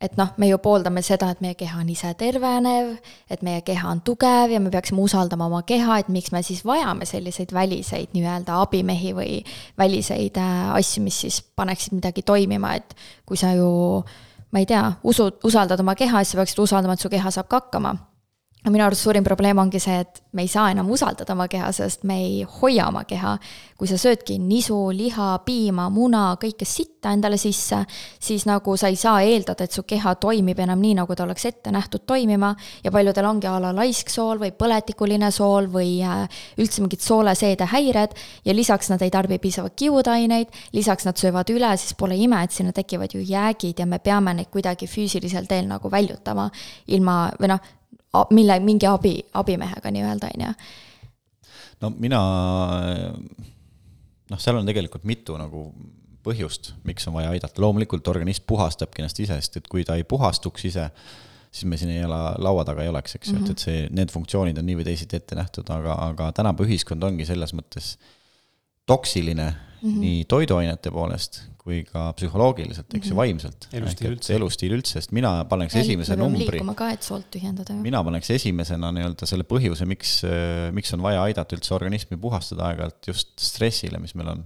et 0.00 0.14
noh, 0.16 0.30
me 0.38 0.46
ju 0.46 0.58
pooldame 0.62 1.02
seda, 1.02 1.32
et 1.34 1.40
meie 1.42 1.56
keha 1.58 1.80
on 1.80 1.88
ise 1.90 2.12
tervenev, 2.18 2.92
et 3.30 3.42
meie 3.46 3.64
keha 3.66 3.90
on 3.90 4.00
tugev 4.06 4.52
ja 4.54 4.60
me 4.62 4.70
peaksime 4.70 5.02
usaldama 5.02 5.48
oma 5.50 5.64
keha, 5.66 5.98
et 5.98 6.12
miks 6.14 6.30
me 6.34 6.42
siis 6.46 6.62
vajame 6.66 7.06
selliseid 7.08 7.52
väliseid 7.54 8.14
nii-öelda 8.14 8.60
abimehi 8.62 9.12
või 9.16 9.40
väliseid 9.78 10.38
äh, 10.38 10.70
asju, 10.78 11.02
mis 11.02 11.18
siis 11.26 11.40
paneksid 11.42 11.98
midagi 11.98 12.22
toimima, 12.22 12.76
et 12.78 12.94
kui 13.26 13.40
sa 13.40 13.52
ju 13.58 13.70
ma 14.52 14.62
ei 14.62 14.68
tea, 14.68 14.84
usud, 15.04 15.42
usaldad 15.44 15.80
oma 15.82 15.96
keha, 15.98 16.22
siis 16.22 16.36
sa 16.36 16.40
peaksid 16.42 16.62
usaldama, 16.62 16.94
et 16.94 17.02
su 17.02 17.10
keha 17.12 17.34
saab 17.34 17.50
ka 17.50 17.60
hakkama. 17.64 17.96
No 18.68 18.74
minu 18.74 18.84
arust 18.84 19.06
suurim 19.06 19.24
probleem 19.24 19.58
ongi 19.62 19.80
see, 19.80 20.02
et 20.04 20.20
me 20.36 20.44
ei 20.44 20.50
saa 20.52 20.68
enam 20.74 20.90
usaldada 20.92 21.32
oma 21.32 21.46
keha, 21.48 21.70
sest 21.72 22.04
me 22.08 22.18
ei 22.20 22.42
hoia 22.60 22.90
oma 22.90 23.04
keha. 23.08 23.38
kui 23.78 23.86
sa 23.86 23.94
söödki 23.94 24.40
nisu, 24.42 24.74
liha, 24.90 25.26
piima, 25.46 25.84
muna, 25.94 26.32
kõike 26.42 26.66
sitta 26.66 27.12
endale 27.14 27.36
sisse, 27.38 27.76
siis 28.18 28.42
nagu 28.48 28.72
sa 28.76 28.88
ei 28.90 28.96
saa 28.98 29.20
eeldada, 29.22 29.68
et 29.68 29.76
su 29.76 29.84
keha 29.86 30.16
toimib 30.18 30.58
enam 30.58 30.80
nii, 30.82 30.96
nagu 30.98 31.14
ta 31.14 31.22
oleks 31.22 31.46
ette 31.46 31.70
nähtud 31.70 32.02
toimima. 32.06 32.54
ja 32.84 32.90
paljudel 32.90 33.28
ongi 33.30 33.46
a 33.46 33.54
la 33.62 33.70
laisksool 33.76 34.42
või 34.42 34.50
põletikuline 34.50 35.30
sool 35.30 35.70
või 35.70 36.02
äh, 36.02 36.26
üldse 36.58 36.82
mingid 36.82 37.06
sooleseedehäired. 37.06 38.18
ja 38.44 38.54
lisaks 38.54 38.90
nad 38.90 39.02
ei 39.02 39.14
tarbi 39.14 39.38
piisavalt 39.38 39.78
kiudaineid, 39.78 40.50
lisaks 40.72 41.06
nad 41.06 41.16
söövad 41.16 41.48
üle, 41.54 41.72
siis 41.76 41.94
pole 41.94 42.18
ime, 42.18 42.42
et 42.42 42.52
sinna 42.52 42.72
tekivad 42.74 43.14
ju 43.14 43.22
jäägid 43.22 43.78
ja 43.78 43.86
me 43.86 43.98
peame 43.98 44.34
neid 44.34 44.50
kuidagi 44.50 44.90
füüsilisel 44.90 45.46
teel 45.46 45.70
nagu 45.70 45.90
väljutama. 45.90 46.50
ilma, 46.88 47.30
või 47.38 47.54
noh 47.54 47.77
mille, 48.30 48.58
mingi 48.64 48.86
abi, 48.86 49.14
abimehega 49.34 49.92
nii-öelda, 49.94 50.32
on 50.34 50.44
ju. 50.46 50.52
no 51.80 51.92
mina, 51.98 52.20
noh, 54.30 54.40
seal 54.40 54.60
on 54.60 54.68
tegelikult 54.68 55.06
mitu 55.08 55.36
nagu 55.40 55.68
põhjust, 56.26 56.72
miks 56.88 57.06
on 57.08 57.16
vaja 57.16 57.30
aidata, 57.34 57.62
loomulikult 57.62 58.08
organism 58.10 58.46
puhastabki 58.48 59.02
ennast 59.02 59.20
ise, 59.22 59.38
sest 59.40 59.60
et 59.60 59.68
kui 59.70 59.84
ta 59.86 59.96
ei 59.96 60.04
puhastuks 60.08 60.66
ise, 60.68 60.88
siis 61.48 61.68
me 61.70 61.78
siin 61.80 61.94
ei 61.94 62.02
ela, 62.04 62.34
laua 62.42 62.64
taga 62.68 62.84
ei 62.84 62.90
oleks, 62.92 63.14
eks 63.16 63.30
ju 63.30 63.36
mm 63.36 63.44
-hmm., 63.44 63.50
et, 63.50 63.50
et 63.50 63.64
see, 63.64 63.86
need 64.00 64.12
funktsioonid 64.12 64.58
on 64.58 64.66
nii 64.66 64.80
või 64.80 64.88
teisiti 64.90 65.16
ette 65.16 65.38
nähtud, 65.38 65.70
aga, 65.72 65.94
aga 66.10 66.32
tänapäeva 66.36 66.68
ühiskond 66.68 67.04
ongi 67.04 67.26
selles 67.26 67.54
mõttes 67.56 67.96
toksiline 68.86 69.46
mm 69.50 69.88
-hmm. 69.88 70.00
nii 70.04 70.24
toiduainete 70.24 70.90
poolest 70.90 71.42
kui 71.68 71.82
ka 71.84 72.08
psühholoogiliselt, 72.16 72.88
eks 72.96 73.10
ju, 73.10 73.12
mhm. 73.12 73.20
vaimselt. 73.20 73.68
elustiil 73.76 74.14
üldse. 74.14 74.34
elustiil 74.38 74.74
üldse, 74.78 74.96
sest 74.96 75.12
mina 75.16 75.34
paneks 75.50 75.76
ja 75.76 75.84
esimese 75.84 76.16
numbri. 76.16 76.46
liikuma 76.48 76.74
ka, 76.78 76.90
et 76.96 77.04
soolt 77.04 77.28
tühjendada 77.34 77.76
mina 77.76 78.00
paneks 78.06 78.32
esimesena 78.38 78.90
nii-öelda 78.96 79.28
selle 79.28 79.44
põhjuse, 79.48 79.88
miks, 79.90 80.18
miks 80.76 80.94
on 80.96 81.04
vaja 81.04 81.24
aidata 81.28 81.58
üldse 81.58 81.74
organismi 81.76 82.20
puhastada 82.20 82.70
aeg-ajalt 82.70 83.10
just 83.12 83.34
stressile, 83.44 84.00
mis 84.02 84.16
meil 84.18 84.32
on. 84.36 84.44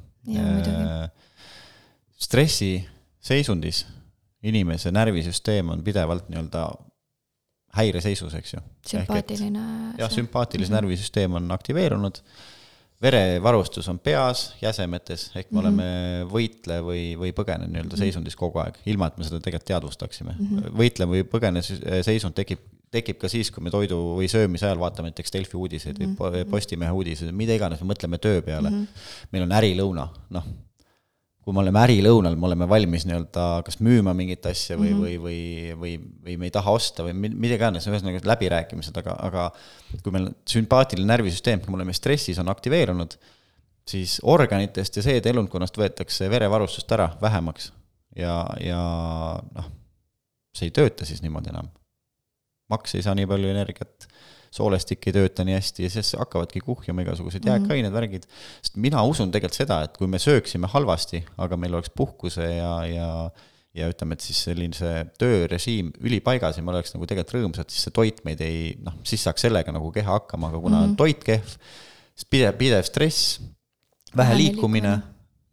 stressiseisundis 2.22 3.84
inimese 4.42 4.90
närvisüsteem 4.94 5.70
on 5.70 5.82
pidevalt 5.86 6.26
nii-öelda 6.30 6.66
häireseisus, 7.78 8.34
eks 8.34 8.56
ju. 8.56 8.64
sümpaatiline. 8.90 9.66
jah, 9.98 10.10
sümpaatiline 10.10 10.66
mm 10.66 10.72
-hmm. 10.72 10.80
närvisüsteem 10.80 11.38
on 11.38 11.50
aktiveerunud 11.54 12.18
verevarustus 13.02 13.88
on 13.90 13.98
peas, 13.98 14.44
jäsemetes, 14.62 15.30
ehk 15.34 15.50
me 15.50 15.60
mm 15.60 15.66
-hmm. 15.66 15.66
oleme 15.66 16.26
võitle 16.30 16.78
või, 16.86 17.02
või 17.18 17.32
põgene 17.36 17.66
nii-öelda 17.66 17.96
mhm. 17.96 18.02
seisundis 18.04 18.36
kogu 18.38 18.62
aeg, 18.62 18.78
ilma 18.86 19.10
et 19.10 19.18
me 19.18 19.26
seda 19.28 19.40
tegelikult 19.40 19.68
teadvustaksime 19.72 20.36
mm. 20.38 20.46
-hmm. 20.46 20.76
võitle 20.78 21.08
või 21.10 21.24
põgene 21.28 21.62
seisund 21.62 22.34
tekib, 22.34 22.60
tekib 22.90 23.18
ka 23.18 23.28
siis, 23.28 23.50
kui 23.50 23.64
me 23.64 23.70
toidu 23.70 23.98
või 24.18 24.28
söömise 24.28 24.66
ajal 24.66 24.80
vaatame 24.80 25.10
näiteks 25.10 25.32
Delfi 25.32 25.56
uudiseid 25.56 25.98
mm 25.98 26.14
-hmm. 26.14 26.36
või 26.36 26.50
Postimehe 26.50 26.92
uudiseid, 26.92 27.32
mida 27.32 27.54
iganes, 27.54 27.80
me 27.80 27.94
mõtleme 27.94 28.18
töö 28.18 28.42
peale 28.42 28.70
mm. 28.70 28.76
-hmm. 28.76 29.32
meil 29.32 29.48
on 29.48 29.58
ärilõuna, 29.60 30.08
noh 30.30 30.52
kui 31.42 31.54
me 31.54 31.62
oleme 31.64 31.80
ärilõunal, 31.82 32.36
me 32.38 32.46
oleme 32.46 32.68
valmis 32.70 33.04
nii-öelda 33.08 33.44
kas 33.66 33.80
müüma 33.82 34.14
mingit 34.14 34.46
asja 34.46 34.76
või 34.78 34.92
mm, 34.92 35.00
-hmm. 35.00 35.22
või, 35.24 35.74
või, 35.76 35.76
või, 35.80 36.22
või 36.26 36.36
me 36.38 36.48
ei 36.48 36.54
taha 36.54 36.74
osta 36.78 37.06
või 37.06 37.16
mida 37.18 37.58
iganes, 37.58 37.88
ühesõnaga 37.90 38.22
läbirääkimised, 38.30 38.98
aga, 39.02 39.16
aga 39.26 39.48
kui 40.04 40.14
meil 40.14 40.30
sümpaatiline 40.48 41.10
närvisüsteem, 41.10 41.62
kui 41.62 41.74
me 41.74 41.80
oleme 41.80 41.96
stressis, 41.98 42.38
on 42.38 42.52
aktiveerunud, 42.52 43.18
siis 43.88 44.20
organitest 44.22 44.96
ja 44.96 45.02
seedeelundkonnast 45.08 45.78
võetakse 45.78 46.30
verevarustust 46.30 46.94
ära 46.94 47.10
vähemaks 47.22 47.72
ja, 48.16 48.46
ja 48.62 48.80
noh, 49.42 49.70
see 50.54 50.68
ei 50.70 50.76
tööta 50.76 51.08
siis 51.08 51.24
niimoodi 51.24 51.50
enam. 51.52 51.70
maks 52.70 52.94
ei 52.94 53.02
saa 53.04 53.14
nii 53.18 53.26
palju 53.28 53.50
energiat 53.50 54.06
soolestik 54.52 55.06
ei 55.08 55.14
tööta 55.16 55.46
nii 55.48 55.56
hästi 55.56 55.86
ja 55.86 55.92
siis 55.94 56.12
hakkavadki 56.20 56.60
kuhjama 56.64 57.06
igasugused 57.06 57.40
mm 57.40 57.48
-hmm. 57.48 57.62
jääkained, 57.62 57.92
värgid. 57.92 58.26
sest 58.62 58.76
mina 58.76 59.02
usun 59.08 59.32
tegelikult 59.32 59.62
seda, 59.62 59.82
et 59.86 59.96
kui 59.96 60.06
me 60.06 60.20
sööksime 60.20 60.68
halvasti, 60.68 61.24
aga 61.38 61.56
meil 61.56 61.74
oleks 61.74 61.90
puhkuse 61.96 62.50
ja, 62.56 62.74
ja 62.86 63.08
ja 63.74 63.88
ütleme, 63.88 64.12
et 64.12 64.20
siis 64.20 64.36
selline 64.44 64.76
see 64.76 64.98
töörežiim 65.20 65.94
ülipaigas 66.04 66.58
ja 66.58 66.62
me 66.62 66.74
oleks 66.74 66.92
nagu 66.92 67.06
tegelikult 67.08 67.38
rõõmsad, 67.38 67.70
siis 67.72 67.86
see 67.86 67.94
toit 67.96 68.20
meid 68.26 68.42
ei, 68.44 68.74
noh, 68.84 68.98
siis 69.08 69.22
saaks 69.24 69.46
sellega 69.46 69.72
nagu 69.72 69.88
keha 69.94 70.18
hakkama, 70.18 70.50
aga 70.52 70.60
kuna 70.60 70.76
mm 70.76 70.82
-hmm. 70.82 70.90
on 70.90 70.96
toit 70.96 71.24
kehv, 71.24 71.54
siis 72.12 72.28
pidev, 72.28 72.58
pidev 72.60 72.84
stress, 72.84 73.40
vähe 74.16 74.36
liikumine 74.36 74.92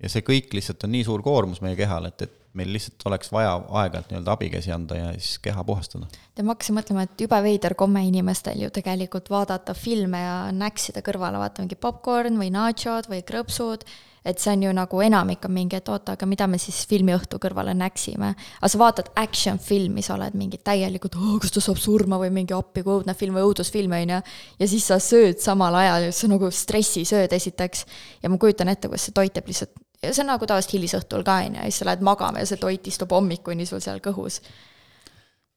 ja 0.03 0.11
see 0.11 0.25
kõik 0.27 0.51
lihtsalt 0.53 0.83
on 0.83 0.91
nii 0.91 1.05
suur 1.07 1.23
koormus 1.23 1.61
meie 1.63 1.79
kehale, 1.79 2.11
et, 2.11 2.27
et 2.27 2.38
meil 2.57 2.71
lihtsalt 2.73 3.05
oleks 3.05 3.31
vaja 3.31 3.53
aeg-ajalt 3.53 4.09
nii-öelda 4.09 4.33
abikäsi 4.33 4.71
anda 4.73 4.97
ja 4.97 5.13
siis 5.13 5.39
keha 5.43 5.63
puhastada. 5.63 6.07
ja 6.37 6.43
ma 6.43 6.55
hakkasin 6.55 6.77
mõtlema, 6.79 7.05
et 7.05 7.21
jube 7.21 7.39
veider 7.45 7.75
komme 7.77 8.03
inimestel 8.07 8.63
ju 8.63 8.69
tegelikult 8.73 9.29
vaadata 9.29 9.73
filme 9.77 10.21
ja 10.23 10.37
näksida 10.55 11.03
kõrvale, 11.05 11.41
vaata 11.41 11.63
mingi 11.63 11.77
popkorn 11.79 12.39
või 12.41 12.49
nachod 12.53 13.09
või 13.11 13.21
krõpsud, 13.27 13.85
et 14.25 14.41
see 14.41 14.53
on 14.55 14.63
ju 14.65 14.71
nagu 14.75 15.01
enamik 15.01 15.45
on 15.45 15.53
mingi, 15.55 15.77
et 15.79 15.89
oota, 15.89 16.15
aga 16.17 16.27
mida 16.29 16.47
me 16.49 16.59
siis 16.61 16.81
filmiõhtu 16.89 17.39
kõrvale 17.41 17.75
näksime. 17.77 18.33
aga 18.59 18.71
sa 18.71 18.81
vaatad 18.81 19.11
action 19.15 19.59
filmi, 19.59 20.01
sa 20.01 20.15
oled 20.15 20.33
mingi 20.33 20.57
täielikult 20.57 21.17
kas 21.41 21.53
ta 21.53 21.61
saab 21.61 21.77
surma 21.77 22.17
või 22.19 22.31
mingi 22.33 22.53
appi, 22.53 22.83
kui 22.83 22.97
õudne 22.97 23.15
film 23.15 23.37
või 23.37 23.45
õudusfilm, 23.51 23.93
on 24.01 24.15
ju. 24.15 24.21
ja 24.59 24.67
siis 24.67 24.87
sa 24.89 24.99
sööd 24.99 25.39
samal 25.39 25.75
ajal, 25.75 26.09
see 26.11 26.27
on 26.27 26.35
nagu 26.37 26.49
stressisööd 26.51 27.33
esiteks. 27.33 27.85
ja 28.23 28.29
ma 28.29 28.37
kujutan 28.37 28.73
ette, 28.73 28.87
kuidas 28.87 29.05
see 29.07 29.13
toit 29.13 29.37
jääb 29.37 29.47
lihtsalt 29.47 29.77
ja 30.03 30.13
see 30.13 30.23
on 30.23 30.31
nagu 30.33 30.47
tavaliselt 30.47 30.77
hilisõhtul 30.77 31.23
ka, 31.27 31.41
on 31.45 31.59
ju, 31.59 31.61
ja 31.61 31.69
siis 31.69 31.83
sa 31.83 31.89
lähed 31.89 32.03
magama 32.05 32.43
ja 32.43 32.49
see 32.49 32.59
toit 32.61 32.87
istub 32.91 33.11
hommikuni 33.15 33.67
sul 33.69 33.81
seal 33.83 34.01
kõhus. 34.03 34.39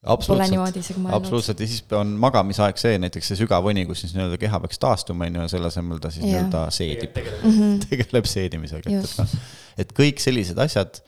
absoluutselt, 0.03 0.97
absoluutselt. 1.15 1.61
Ja 1.63 1.71
siis 1.71 1.85
on 1.95 2.17
magamisaeg 2.23 2.81
see, 2.81 2.97
näiteks 2.99 3.33
see 3.33 3.39
sügav 3.45 3.69
uni, 3.71 3.85
kus 3.87 4.03
siis 4.03 4.17
nii-öelda 4.17 4.39
keha 4.43 4.61
peaks 4.65 4.83
taastuma, 4.83 5.29
on 5.31 5.39
ju, 5.39 5.47
ja 5.47 5.53
selle 5.55 5.71
asemel 5.71 6.03
ta 6.03 6.11
siis 6.11 6.27
nii-öelda 6.27 6.65
seedib, 6.75 7.15
tegeleb 7.89 8.27
seedimisega, 8.27 8.91
et, 8.91 9.07
et 9.07 9.23
noh, 9.23 9.37
et 9.85 9.95
kõik 10.03 10.23
sellised 10.23 10.59
asjad 10.59 11.03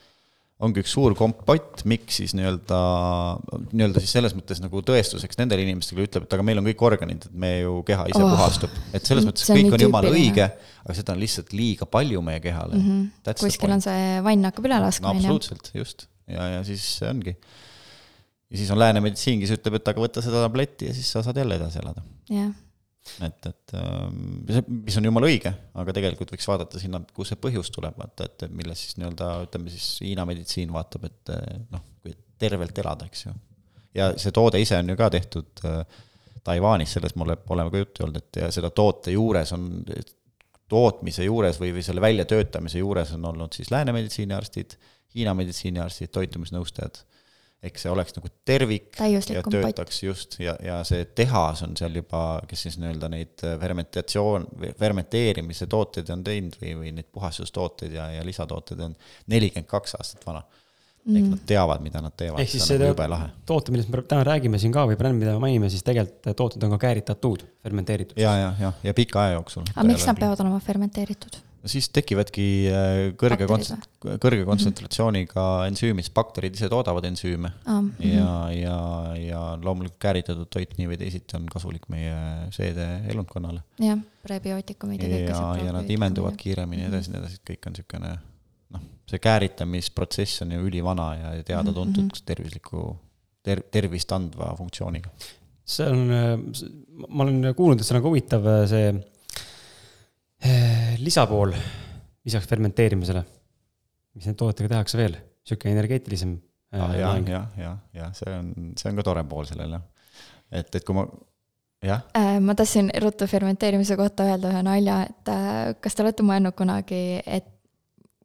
ongi 0.63 0.79
üks 0.79 0.93
suur 0.95 1.11
kompott, 1.19 1.81
miks 1.89 2.21
siis 2.21 2.31
nii-öelda, 2.37 2.77
nii-öelda 3.75 4.01
siis 4.03 4.13
selles 4.15 4.35
mõttes 4.37 4.61
nagu 4.63 4.79
tõestuseks 4.87 5.39
nendele 5.41 5.65
inimestele 5.65 6.05
ütleb, 6.07 6.27
et 6.27 6.35
aga 6.37 6.45
meil 6.47 6.61
on 6.61 6.69
kõik 6.69 6.83
organid, 6.87 7.27
et 7.27 7.35
me 7.43 7.51
ju 7.57 7.81
keha 7.87 8.07
ise 8.13 8.21
oh, 8.23 8.31
puhastub. 8.31 8.79
et 8.95 9.03
selles 9.07 9.27
mõttes 9.27 9.51
kõik 9.51 9.75
on 9.75 9.83
jumala 9.83 10.13
õige, 10.15 10.47
aga 10.85 10.95
seda 10.95 11.15
on 11.15 11.19
lihtsalt 11.25 11.51
liiga 11.55 11.89
palju 11.91 12.23
meie 12.23 12.39
kehale 12.43 12.79
mm. 12.79 12.87
-hmm. 12.87 13.39
kuskil 13.43 13.75
on 13.75 13.83
see 13.83 14.07
vann 14.23 14.47
hakkab 14.47 14.69
üle 14.71 14.79
laskma. 14.87 15.11
no 15.11 15.19
absoluutselt, 15.19 15.71
just. 15.75 16.07
ja, 16.31 16.47
ja 16.55 16.63
siis 16.63 16.87
ongi. 17.03 17.35
ja 17.35 18.61
siis 18.61 18.71
on 18.71 18.79
lääne 18.79 19.03
meditsiin, 19.03 19.43
kes 19.43 19.57
ütleb, 19.59 19.81
et 19.81 19.91
aga 19.91 20.07
võta 20.07 20.23
seda 20.23 20.45
tabletti 20.47 20.87
ja 20.87 20.95
siis 20.95 21.11
sa 21.11 21.25
saad 21.25 21.43
jälle 21.43 21.59
edasi 21.59 21.83
elada. 21.83 22.05
jah 22.31 22.55
et, 23.25 23.47
et 23.49 23.75
ähm, 23.79 24.21
mis 24.85 24.97
on 24.99 25.07
jumala 25.07 25.29
õige, 25.29 25.51
aga 25.77 25.95
tegelikult 25.95 26.33
võiks 26.33 26.47
vaadata 26.49 26.81
sinna, 26.81 27.01
kust 27.15 27.33
see 27.33 27.41
põhjus 27.41 27.71
tuleb, 27.73 27.97
vaata, 27.99 28.27
et 28.27 28.47
milles 28.51 28.81
siis 28.81 28.97
nii-öelda 28.99 29.29
ütleme 29.45 29.73
siis 29.73 29.89
Hiina 30.03 30.25
meditsiin 30.27 30.73
vaatab, 30.73 31.07
et 31.09 31.33
eh, 31.35 31.61
noh, 31.71 31.85
kui 32.03 32.15
tervelt 32.41 32.81
elada, 32.83 33.07
eks 33.09 33.27
ju. 33.27 33.35
ja 33.95 34.11
see 34.19 34.35
toode 34.35 34.61
ise 34.61 34.79
on 34.81 34.91
ju 34.91 34.97
ka 34.99 35.09
tehtud 35.13 35.65
äh, 35.69 36.03
Taiwanis, 36.45 36.97
sellest 36.97 37.17
mul 37.17 37.33
oleme 37.33 37.73
ka 37.73 37.81
juttu 37.81 38.05
olnud, 38.05 38.21
et 38.21 38.41
ja 38.43 38.51
seda 38.53 38.69
toote 38.75 39.13
juures 39.15 39.53
on, 39.55 39.69
tootmise 40.69 41.25
juures 41.25 41.57
või, 41.61 41.71
või 41.77 41.85
selle 41.85 42.01
väljatöötamise 42.03 42.81
juures 42.81 43.13
on 43.17 43.25
olnud 43.31 43.53
siis 43.55 43.71
lääne 43.73 43.93
meditsiiniarstid, 43.95 44.77
Hiina 45.15 45.31
meditsiiniarstid, 45.37 46.09
toitumisnõustajad 46.11 46.97
eks 47.65 47.85
see 47.85 47.91
oleks 47.91 48.15
nagu 48.17 48.31
tervik 48.47 48.99
ja 48.99 49.43
töötaks 49.43 50.01
just 50.03 50.37
ja, 50.41 50.55
ja 50.63 50.81
see 50.87 51.05
tehas 51.17 51.63
on 51.65 51.75
seal 51.79 51.95
juba, 52.01 52.41
kes 52.49 52.67
siis 52.67 52.77
nii-öelda 52.81 53.09
neid 53.11 53.45
äh, 53.45 53.55
fermentatsioon, 53.61 54.47
fermenteerimise 54.79 55.69
tooteid 55.71 56.11
on 56.13 56.23
teinud 56.25 56.59
või, 56.61 56.75
või 56.81 56.93
neid 56.99 57.09
puhastustooteid 57.15 57.97
ja, 57.97 58.09
ja 58.17 58.27
lisatooteid 58.27 58.85
on 58.89 58.95
nelikümmend 59.31 59.69
kaks 59.71 59.97
aastat 59.99 60.25
vana 60.27 60.43
mm.. 61.05 61.17
ehk 61.17 61.31
nad 61.31 61.43
teavad, 61.49 61.83
mida 61.85 62.03
nad 62.03 62.15
teevad. 62.17 62.41
ehk 62.43 62.53
siis 62.53 62.67
see 62.69 62.79
nagu 62.81 63.31
toote, 63.49 63.73
millest 63.73 63.91
me 63.93 64.03
täna 64.03 64.25
räägime 64.27 64.61
siin 64.61 64.73
ka 64.75 64.85
või 64.89 64.99
bränd, 64.99 65.21
mida 65.21 65.35
me 65.35 65.43
mainime, 65.47 65.71
siis 65.73 65.85
tegelikult 65.85 66.37
tooted 66.37 66.63
on 66.67 66.75
ka 66.75 66.81
kääritatud, 66.87 67.45
fermenteeritud. 67.65 68.21
ja, 68.21 68.37
ja, 68.41 68.53
ja, 68.61 68.73
ja 68.83 68.95
pika 68.97 69.23
aja 69.25 69.39
jooksul. 69.39 69.67
aga 69.75 69.87
miks 69.89 70.07
nad 70.09 70.21
peavad 70.21 70.45
olema 70.45 70.61
fermenteeritud? 70.63 71.41
Siis 71.69 71.87
tekivadki 71.93 72.45
äh, 72.69 72.99
kõrge 73.19 73.47
kontsent-, 73.49 73.87
kõrge 74.03 74.41
mhm. 74.41 74.49
kontsentratsiooniga 74.49 75.45
ensüümid, 75.69 76.09
bakterid 76.15 76.57
ise 76.57 76.69
toodavad 76.71 77.07
ensüüme 77.09 77.51
mm. 77.51 77.89
-hmm. 77.99 78.11
ja, 78.11 78.29
ja, 78.53 78.77
ja 79.19 79.41
loomulikult 79.61 79.99
kääritatud 80.01 80.49
toit 80.51 80.75
nii 80.79 80.89
või 80.91 80.99
teisiti 81.01 81.37
on 81.37 81.47
kasulik 81.51 81.87
meie 81.93 82.15
seedeelundkonnale. 82.55 83.63
jah, 83.81 84.03
prebiootikumid 84.23 85.03
ja 85.03 85.09
kõik 85.11 85.31
asjad. 85.33 85.65
ja 85.65 85.75
nad 85.75 85.89
imenduvad 85.97 86.37
kiiremini 86.39 86.85
ja 86.85 86.91
edasi, 86.93 87.13
nii 87.13 87.23
edasi, 87.23 87.41
et 87.41 87.49
kõik 87.53 87.69
on 87.69 87.77
niisugune 87.77 88.13
noh, 88.75 88.85
see 89.09 89.23
kääritamisprotsess 89.23 90.45
on 90.45 90.53
ju 90.57 90.67
ülivana 90.69 91.09
ja 91.15 91.33
teada-tuntud 91.43 92.03
mm 92.03 92.13
-hmm. 92.13 92.25
tervisliku, 92.25 92.85
ter-, 93.43 93.65
tervist 93.71 94.11
andva 94.11 94.53
funktsiooniga. 94.57 95.09
see 95.65 95.89
on, 95.89 96.07
ma 97.09 97.23
olen 97.23 97.53
kuulnud, 97.55 97.79
et 97.79 97.85
see 97.85 97.95
on 97.95 98.01
nagu 98.01 98.09
huvitav, 98.13 98.47
see 98.69 98.87
Eh, 98.89 99.14
lisapool 101.01 101.53
lisaks 102.25 102.49
fermenteerimisele, 102.49 103.21
mis 104.15 104.27
nende 104.27 104.39
toodetega 104.39 104.75
tehakse 104.75 104.99
veel, 104.99 105.17
sihuke 105.45 105.69
energeetilisem 105.71 106.35
ah,. 106.73 106.91
jah, 106.97 107.21
jah, 107.29 107.47
jah, 107.59 107.77
jah, 107.93 108.11
see 108.17 108.33
on, 108.33 108.51
see 108.77 108.91
on 108.91 108.99
ka 108.99 109.05
tore 109.07 109.23
pool 109.29 109.47
sellel 109.49 109.77
jah. 109.77 109.85
et, 110.51 110.69
et 110.69 110.85
kui 110.85 110.97
ma 110.97 111.05
jah, 111.85 112.05
Äh, 112.17 112.39
ma 112.41 112.55
tahtsin 112.57 112.89
ruttu 113.01 113.27
fermenteerimise 113.29 113.97
kohta 113.99 114.25
öelda 114.31 114.53
ühe 114.53 114.63
nalja, 114.65 115.01
et 115.09 115.33
kas 115.83 115.95
te 115.95 116.05
olete 116.05 116.25
mõelnud 116.25 116.57
kunagi, 116.57 117.03
et 117.25 117.51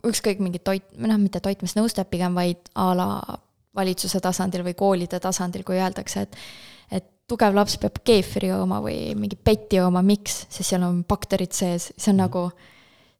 ükskõik 0.07 0.41
mingi 0.41 0.63
toit, 0.65 0.87
noh, 0.97 1.21
mitte 1.21 1.43
toitmisnõustajad 1.45 2.09
pigem, 2.09 2.37
vaid 2.37 2.71
a 2.75 2.91
la 2.97 3.09
valitsuse 3.77 4.21
tasandil 4.23 4.65
või 4.67 4.75
koolide 4.79 5.21
tasandil, 5.23 5.65
kui 5.67 5.79
öeldakse, 5.79 6.25
et 6.25 6.39
tugev 7.31 7.55
laps 7.55 7.79
peab 7.81 8.01
keefiri 8.07 8.51
jooma 8.51 8.81
või 8.85 9.15
mingi 9.19 9.39
petti 9.39 9.79
jooma, 9.79 10.03
miks? 10.07 10.45
sest 10.51 10.73
seal 10.73 10.85
on 10.87 11.03
bakterid 11.09 11.55
sees, 11.55 11.91
see 11.97 12.13
on 12.13 12.23
nagu 12.25 12.49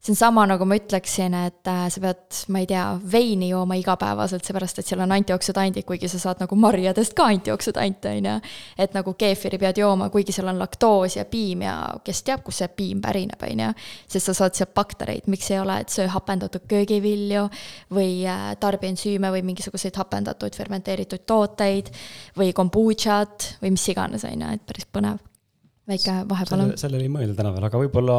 see 0.01 0.11
on 0.11 0.15
sama, 0.15 0.45
nagu 0.49 0.65
ma 0.65 0.75
ütleksin, 0.79 1.35
et 1.45 1.67
äh, 1.69 1.83
sa 1.93 2.01
pead, 2.01 2.39
ma 2.49 2.63
ei 2.63 2.67
tea, 2.69 2.85
veini 3.13 3.51
jooma 3.51 3.77
igapäevaselt, 3.77 4.47
seepärast 4.47 4.81
et 4.81 4.89
seal 4.89 5.03
on 5.05 5.13
antioksüdandid, 5.13 5.85
kuigi 5.85 6.09
sa 6.09 6.17
saad 6.23 6.41
nagu 6.41 6.57
marjadest 6.57 7.13
ka 7.17 7.27
antioksüdante, 7.29 8.15
on 8.17 8.29
ju. 8.31 8.35
et 8.81 8.97
nagu 8.97 9.13
keefiri 9.13 9.61
pead 9.61 9.83
jooma, 9.83 10.09
kuigi 10.09 10.33
seal 10.33 10.49
on 10.49 10.59
laktoos 10.61 11.19
ja 11.19 11.27
piim 11.29 11.61
ja 11.67 11.75
kes 12.03 12.23
teab, 12.25 12.41
kust 12.47 12.63
see 12.63 12.71
piim 12.81 13.01
pärineb, 13.01 13.45
on 13.45 13.65
ju. 13.67 13.71
sest 14.09 14.31
sa 14.31 14.37
saad 14.41 14.57
sealt 14.57 14.73
baktereid, 14.73 15.29
miks 15.29 15.51
ei 15.53 15.61
ole, 15.61 15.77
et 15.85 15.93
söö 15.93 16.09
hapendatud 16.09 16.65
köögivilju 16.71 17.47
või 17.93 18.23
äh, 18.25 18.51
tarbi 18.59 18.89
ensüüme 18.89 19.29
või 19.37 19.45
mingisuguseid 19.51 20.01
hapendatud 20.01 20.57
fermenteeritud 20.57 21.27
tooteid 21.29 21.93
või 22.41 22.55
kombutšat 22.57 23.51
või 23.61 23.77
mis 23.77 23.91
iganes, 23.93 24.25
on 24.25 24.47
ju, 24.47 24.55
et 24.57 24.65
päris 24.65 24.89
põnev. 24.89 25.21
Väike 25.91 26.15
vahepala, 26.29 26.69
sellele 26.79 27.07
ei 27.07 27.11
mõelda 27.13 27.37
täna 27.37 27.53
veel, 27.55 27.67
aga 27.67 27.81
võib-olla 27.83 28.17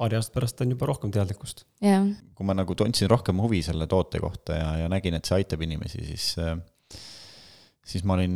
paari 0.00 0.18
aasta 0.18 0.34
pärast 0.36 0.62
on 0.64 0.74
juba 0.74 0.88
rohkem 0.90 1.12
teadlikkust. 1.14 1.64
jah. 1.84 2.08
kui 2.36 2.48
ma 2.48 2.56
nagu 2.58 2.76
tundsin 2.78 3.10
rohkem 3.12 3.40
huvi 3.42 3.62
selle 3.66 3.88
toote 3.90 4.20
kohta 4.22 4.58
ja, 4.58 4.70
ja 4.84 4.92
nägin, 4.92 5.18
et 5.18 5.28
see 5.28 5.40
aitab 5.40 5.64
inimesi, 5.66 6.04
siis, 6.10 6.32
siis 7.94 8.06
ma 8.08 8.18
olin 8.18 8.34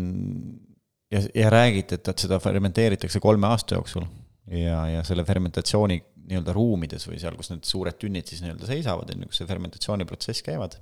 ja, 1.12 1.22
ja 1.34 1.50
räägiti, 1.52 1.98
et, 1.98 2.12
et 2.12 2.26
seda 2.26 2.38
fermenteeritakse 2.42 3.22
kolme 3.22 3.50
aasta 3.50 3.78
jooksul 3.78 4.06
ja, 4.50 4.82
ja 4.96 5.04
selle 5.06 5.24
fermentatsiooni 5.26 5.98
nii-öelda 6.26 6.54
ruumides 6.54 7.06
või 7.06 7.20
seal, 7.22 7.36
kus 7.38 7.52
need 7.52 7.66
suured 7.66 7.98
tünnid 8.00 8.26
siis 8.30 8.42
nii-öelda 8.42 8.68
seisavad, 8.68 9.10
on 9.14 9.22
ju, 9.22 9.30
kus 9.30 9.42
see 9.42 9.50
fermentatsiooniprotsess 9.50 10.46
käivad, 10.46 10.78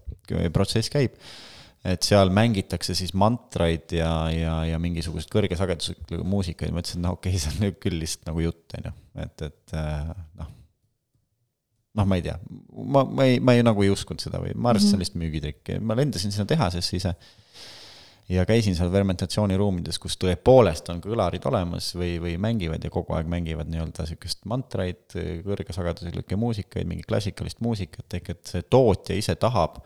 protsess 0.55 0.93
käib, 0.93 1.19
et 1.85 2.07
seal 2.07 2.33
mängitakse 2.33 2.97
siis 2.97 3.13
mantraid 3.19 3.93
ja, 3.93 4.11
ja, 4.33 4.57
ja 4.71 4.81
mingisuguseid 4.81 5.33
kõrgesageduslikke 5.33 6.21
muusikaid, 6.25 6.73
ma 6.73 6.81
ütlesin, 6.81 7.05
no 7.05 7.15
okei 7.19 7.35
okay,, 7.35 7.43
see 7.43 7.53
on 7.53 7.65
nüüd 7.67 7.81
küll 7.83 7.99
lihtsalt 8.01 8.31
nagu 8.31 8.45
jutt, 8.47 8.65
on 8.79 8.89
ju, 8.89 8.93
et, 9.27 9.49
et 9.51 9.79
äh, 9.81 10.13
noh. 10.41 10.53
Noh, 11.95 12.07
ma 12.11 12.17
ei 12.19 12.25
tea, 12.25 12.35
ma, 12.91 13.05
ma 13.07 13.25
ei, 13.29 13.37
ma 13.39 13.53
ei 13.55 13.63
nagu 13.63 13.85
ei 13.85 13.93
uskunud 13.93 14.19
seda 14.19 14.41
või 14.43 14.51
ma 14.59 14.73
arvasin, 14.73 14.89
see 14.89 14.97
on 14.97 15.03
lihtsalt 15.05 15.21
müügitrikk, 15.21 15.77
ma 15.79 15.95
lendasin 15.95 16.33
sinna 16.35 16.49
tehasesse 16.51 16.97
ise. 16.97 17.13
ja 18.35 18.43
käisin 18.49 18.75
seal 18.75 18.91
fermentatsiooniruumides, 18.91 20.01
kus 20.03 20.17
tõepoolest 20.19 20.91
on 20.91 21.05
kõlarid 21.05 21.47
olemas 21.47 21.93
või, 21.95 22.17
või 22.25 22.33
mängivad 22.43 22.83
ja 22.83 22.91
kogu 22.91 23.15
aeg 23.15 23.31
mängivad 23.31 23.71
nii-öelda 23.71 24.09
sihukest 24.09 24.43
mantraid, 24.51 25.05
kõrgesageduslikke 25.47 26.41
muusikaid, 26.41 26.89
mingit 26.91 27.07
klassikalist 27.07 27.63
muusikat, 27.63 28.09
ehk 28.19 28.33
et 28.35 28.43
see 28.57 28.67
tootja 28.67 29.15
ise 29.21 29.39
tahab, 29.39 29.79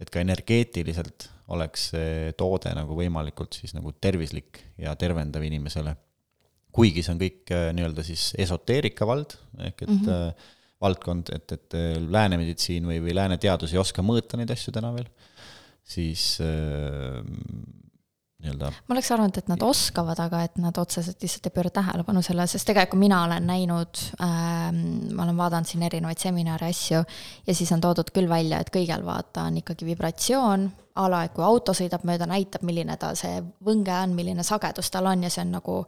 et 0.00 0.10
ka 0.10 0.22
energeetiliselt 0.22 1.28
oleks 1.54 1.90
see 1.92 2.32
toode 2.38 2.72
nagu 2.74 2.96
võimalikult 2.98 3.56
siis 3.60 3.74
nagu 3.76 3.92
tervislik 4.00 4.62
ja 4.80 4.94
tervendav 4.96 5.44
inimesele. 5.44 5.94
kuigi 6.74 7.04
see 7.04 7.12
on 7.14 7.20
kõik 7.20 7.52
äh, 7.54 7.70
nii-öelda 7.76 8.02
siis 8.02 8.32
esoteerika 8.38 9.06
vald, 9.06 9.36
ehk 9.60 9.82
et 9.82 9.88
mm 9.88 10.04
-hmm 10.04 10.52
valdkond, 10.84 11.30
et, 11.32 11.52
et 11.52 11.76
lääne 12.10 12.36
meditsiin 12.36 12.84
või, 12.84 12.98
või 13.00 13.14
lääne 13.16 13.38
teadus 13.40 13.72
ei 13.72 13.78
oska 13.80 14.02
mõõta 14.02 14.36
neid 14.36 14.50
asju 14.50 14.72
täna 14.74 14.90
veel, 14.92 15.06
siis 15.94 16.38
äh, 16.44 17.20
nii-öelda. 18.44 18.70
ma 18.70 18.94
oleks 18.96 19.10
arvanud, 19.14 19.38
et 19.40 19.50
nad 19.50 19.64
oskavad, 19.64 20.20
aga 20.20 20.42
et 20.46 20.58
nad 20.62 20.78
otseselt 20.80 21.22
lihtsalt 21.24 21.48
ei 21.48 21.54
pööra 21.54 21.72
tähelepanu 21.74 22.22
sellele, 22.24 22.46
sest 22.50 22.68
tegelikult 22.68 23.00
mina 23.00 23.22
olen 23.24 23.46
näinud 23.48 24.02
äh,, 24.20 24.70
ma 25.14 25.26
olen 25.26 25.40
vaadanud 25.40 25.70
siin 25.70 25.84
erinevaid 25.88 26.20
seminare, 26.20 26.70
asju, 26.70 27.02
ja 27.46 27.56
siis 27.56 27.72
on 27.74 27.82
toodud 27.84 28.12
küll 28.14 28.30
välja, 28.30 28.60
et 28.60 28.72
kõigel 28.74 29.04
vaata 29.06 29.48
on 29.48 29.60
ikkagi 29.62 29.88
vibratsioon, 29.88 30.68
a 30.94 31.08
la, 31.10 31.24
et 31.26 31.34
kui 31.34 31.44
auto 31.44 31.74
sõidab 31.74 32.04
mööda, 32.06 32.28
näitab, 32.30 32.62
milline 32.66 32.96
ta 33.00 33.14
see 33.18 33.40
võnge 33.66 33.96
on, 33.96 34.14
milline 34.14 34.44
sagedus 34.46 34.92
tal 34.94 35.10
on 35.10 35.26
ja 35.26 35.32
see 35.32 35.42
on 35.42 35.56
nagu 35.56 35.80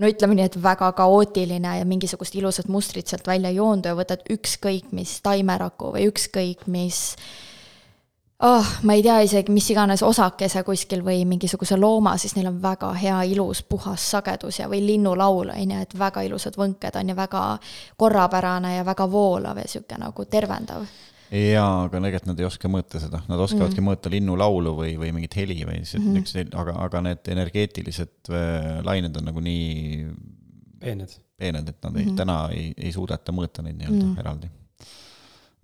no 0.00 0.10
ütleme 0.10 0.34
nii, 0.34 0.48
et 0.50 0.58
väga 0.62 0.90
kaootiline 0.98 1.78
ja 1.78 1.86
mingisugust 1.88 2.34
ilusat 2.38 2.70
mustrit 2.72 3.10
sealt 3.10 3.26
välja 3.30 3.52
ei 3.52 3.60
joondu 3.60 3.92
ja 3.92 3.98
võtad 3.98 4.24
ükskõik 4.34 4.90
mis 4.96 5.20
taimeraku 5.22 5.92
või 5.94 6.08
ükskõik 6.10 6.66
mis 6.66 7.12
oh, 8.40 8.66
ma 8.82 8.92
ei 8.92 9.02
tea 9.02 9.20
isegi, 9.20 9.52
mis 9.52 9.70
iganes 9.70 10.02
osakese 10.02 10.62
kuskil 10.62 11.04
või 11.06 11.24
mingisuguse 11.28 11.76
looma, 11.76 12.16
siis 12.18 12.34
neil 12.36 12.50
on 12.50 12.60
väga 12.62 12.92
hea, 12.98 13.22
ilus, 13.22 13.62
puhas 13.62 14.10
sagedus 14.10 14.58
ja, 14.58 14.68
või 14.68 14.82
linnulaul, 14.86 15.54
on 15.54 15.70
ju, 15.70 15.80
et 15.80 15.98
väga 15.98 16.22
ilusad 16.22 16.56
võnked 16.56 16.96
on 17.00 17.08
ja 17.08 17.16
väga 17.16 17.58
korrapärane 17.96 18.76
ja 18.76 18.84
väga 18.84 19.10
voolav 19.10 19.56
ja 19.58 19.64
niisugune 19.64 19.98
nagu 20.06 20.24
tervendav 20.24 20.86
jaa, 21.34 21.84
aga 21.84 21.98
tegelikult 21.98 22.26
nad 22.28 22.40
ei 22.40 22.46
oska 22.46 22.68
mõõta 22.68 23.00
seda, 23.00 23.22
nad 23.28 23.40
oskavadki 23.40 23.80
mm. 23.80 23.88
mõõta 23.88 24.10
linnulaulu 24.12 24.74
või, 24.76 24.94
või 25.00 25.12
mingit 25.16 25.34
heli 25.36 25.56
või 25.64 25.80
niisugused 25.80 26.12
mm 26.12 26.50
-hmm., 26.50 26.58
aga, 26.60 26.74
aga 26.84 27.00
need 27.08 27.30
energeetilised 27.32 28.30
äh, 28.30 28.84
lained 28.84 29.16
on 29.16 29.24
nagu 29.30 29.40
nii 29.40 30.04
peened. 30.84 31.16
peened, 31.36 31.68
et 31.68 31.80
nad 31.82 31.96
ei, 31.96 32.04
Mhm. 32.04 32.16
täna 32.16 32.36
ei, 32.52 32.74
ei 32.76 32.92
suudeta 32.92 33.32
mõõta 33.32 33.62
neid 33.62 33.80
nii-öelda 33.80 34.04
Mhm. 34.04 34.18
eraldi. 34.20 34.50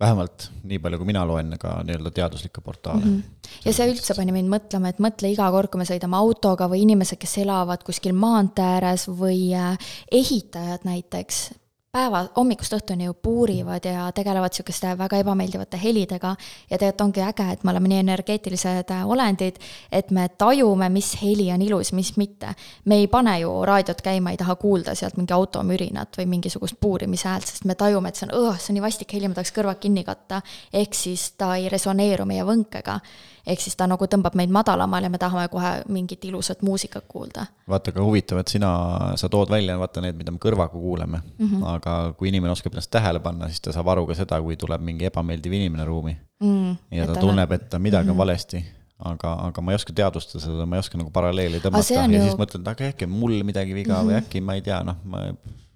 Vähemalt 0.01 0.49
nii 0.67 0.79
palju, 0.81 0.99
kui 1.01 1.09
mina 1.11 1.23
loen 1.27 1.53
ka 1.61 1.77
nii-öelda 1.85 2.11
teaduslikke 2.15 2.61
portaale 2.65 3.05
mm. 3.05 3.17
-hmm. 3.17 3.55
ja 3.65 3.73
see 3.73 3.89
üldse 3.91 4.15
pani 4.17 4.33
mind 4.35 4.51
mõtlema, 4.51 4.89
et 4.89 5.01
mõtle 5.03 5.31
iga 5.31 5.49
kord, 5.53 5.71
kui 5.71 5.81
me 5.81 5.87
sõidame 5.89 6.17
autoga 6.17 6.67
või 6.71 6.83
inimesed, 6.87 7.19
kes 7.21 7.37
elavad 7.45 7.85
kuskil 7.87 8.17
maantee 8.17 8.65
ääres 8.77 9.07
või 9.07 9.51
äh, 9.57 9.77
ehitajad 10.11 10.87
näiteks, 10.87 11.43
päeva, 11.91 12.21
hommikust 12.37 12.71
õhtuni 12.71 13.03
ju 13.03 13.13
puurivad 13.19 13.83
ja 13.83 14.05
tegelevad 14.15 14.53
niisuguste 14.53 14.93
väga 14.95 15.17
ebameeldivate 15.19 15.79
helidega 15.81 16.29
ja 16.69 16.77
tegelikult 16.77 17.01
ongi 17.03 17.23
äge, 17.25 17.47
et 17.51 17.65
me 17.67 17.73
oleme 17.73 17.91
nii 17.91 17.97
energeetilised 18.05 18.93
äh, 18.95 19.01
olendid, 19.11 19.57
et 19.91 20.13
me 20.15 20.29
tajume, 20.39 20.87
mis 20.93 21.09
heli 21.19 21.49
on 21.51 21.65
ilus, 21.65 21.91
mis 21.97 22.13
mitte. 22.15 22.53
me 22.85 23.01
ei 23.01 23.09
pane 23.11 23.33
ju 23.41 23.51
raadiot 23.67 24.01
käima, 24.05 24.31
ei 24.31 24.39
taha 24.39 24.55
kuulda 24.55 24.95
sealt 24.95 25.19
mingi 25.19 25.35
auto 25.35 25.65
mürinat 25.67 26.15
või 26.21 26.29
mingisugust 26.37 26.79
puurimise 26.79 27.27
häält, 27.27 27.51
sest 27.51 27.67
me 27.67 27.75
tajume, 27.75 28.07
et 28.07 28.15
see 28.15 28.29
on, 28.29 28.55
see 28.55 28.71
on 28.71 28.79
nii 28.79 28.87
vastik 28.87 29.11
heli, 29.17 29.27
ma 29.27 29.35
tahaks 29.35 29.51
kõrvad 29.59 29.83
kinni 29.83 30.07
katta. 30.07 30.41
ehk 30.71 30.95
siis 30.95 31.33
ta 31.35 31.57
ei 31.59 31.67
resoneeru 31.69 32.25
meie 32.25 32.47
võnkega 32.47 33.01
ehk 33.47 33.61
siis 33.63 33.75
ta 33.77 33.87
nagu 33.89 34.05
tõmbab 34.09 34.35
meid 34.37 34.51
madalamale 34.53 35.09
ja 35.09 35.13
me 35.13 35.19
tahame 35.21 35.47
kohe 35.53 35.71
mingit 35.91 36.25
ilusat 36.25 36.61
muusikat 36.65 37.05
kuulda. 37.07 37.45
vaata, 37.69 37.93
aga 37.93 38.03
huvitav, 38.05 38.41
et 38.41 38.53
sina, 38.53 38.71
sa 39.15 39.29
tood 39.29 39.49
välja, 39.49 39.77
vaata 39.81 40.03
need, 40.05 40.17
mida 40.17 40.33
me 40.33 40.41
kõrvaga 40.41 40.73
kuuleme 40.73 41.21
mm. 41.21 41.47
-hmm. 41.47 41.63
aga 41.75 42.13
kui 42.17 42.29
inimene 42.29 42.51
oskab 42.51 42.73
ennast 42.73 42.91
tähele 42.91 43.19
panna, 43.19 43.47
siis 43.47 43.61
ta 43.61 43.73
saab 43.73 43.87
aru 43.87 44.05
ka 44.07 44.15
seda, 44.15 44.41
kui 44.41 44.57
tuleb 44.57 44.81
mingi 44.81 45.09
ebameeldiv 45.09 45.53
inimene 45.53 45.85
ruumi 45.85 46.17
mm,. 46.43 46.77
ja 46.91 47.07
ta 47.07 47.15
tunneb, 47.15 47.51
et 47.51 47.73
midagi 47.79 48.05
mm 48.05 48.07
-hmm. 48.07 48.11
on 48.11 48.17
valesti 48.17 48.65
aga, 48.99 49.33
aga 49.47 49.61
ma 49.61 49.71
ei 49.71 49.79
oska 49.79 49.93
teadvustada 49.93 50.43
seda, 50.43 50.65
ma 50.65 50.77
ei 50.77 50.83
oska 50.83 50.97
nagu 50.97 51.09
paralleeli 51.13 51.61
tõmmata 51.63 51.95
ja 51.95 52.05
ju... 52.05 52.21
siis 52.27 52.37
mõtlen, 52.39 52.61
et 52.61 52.71
aga 52.73 52.91
äkki 52.93 53.09
on 53.09 53.17
mul 53.23 53.43
midagi 53.47 53.73
viga 53.73 53.95
mm 53.95 53.99
-hmm. 53.99 54.11
või 54.11 54.17
äkki 54.21 54.41
ma 54.41 54.57
ei 54.57 54.61
tea, 54.61 54.83
noh, 54.83 54.97
ma 55.03 55.23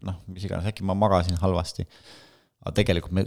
noh, 0.05 0.21
mis 0.29 0.45
iganes, 0.45 0.67
äkki 0.69 0.85
ma 0.85 0.93
magasin 0.97 1.37
halvasti. 1.41 1.87
aga 2.65 2.73
tegelikult 2.81 3.13
me 3.13 3.25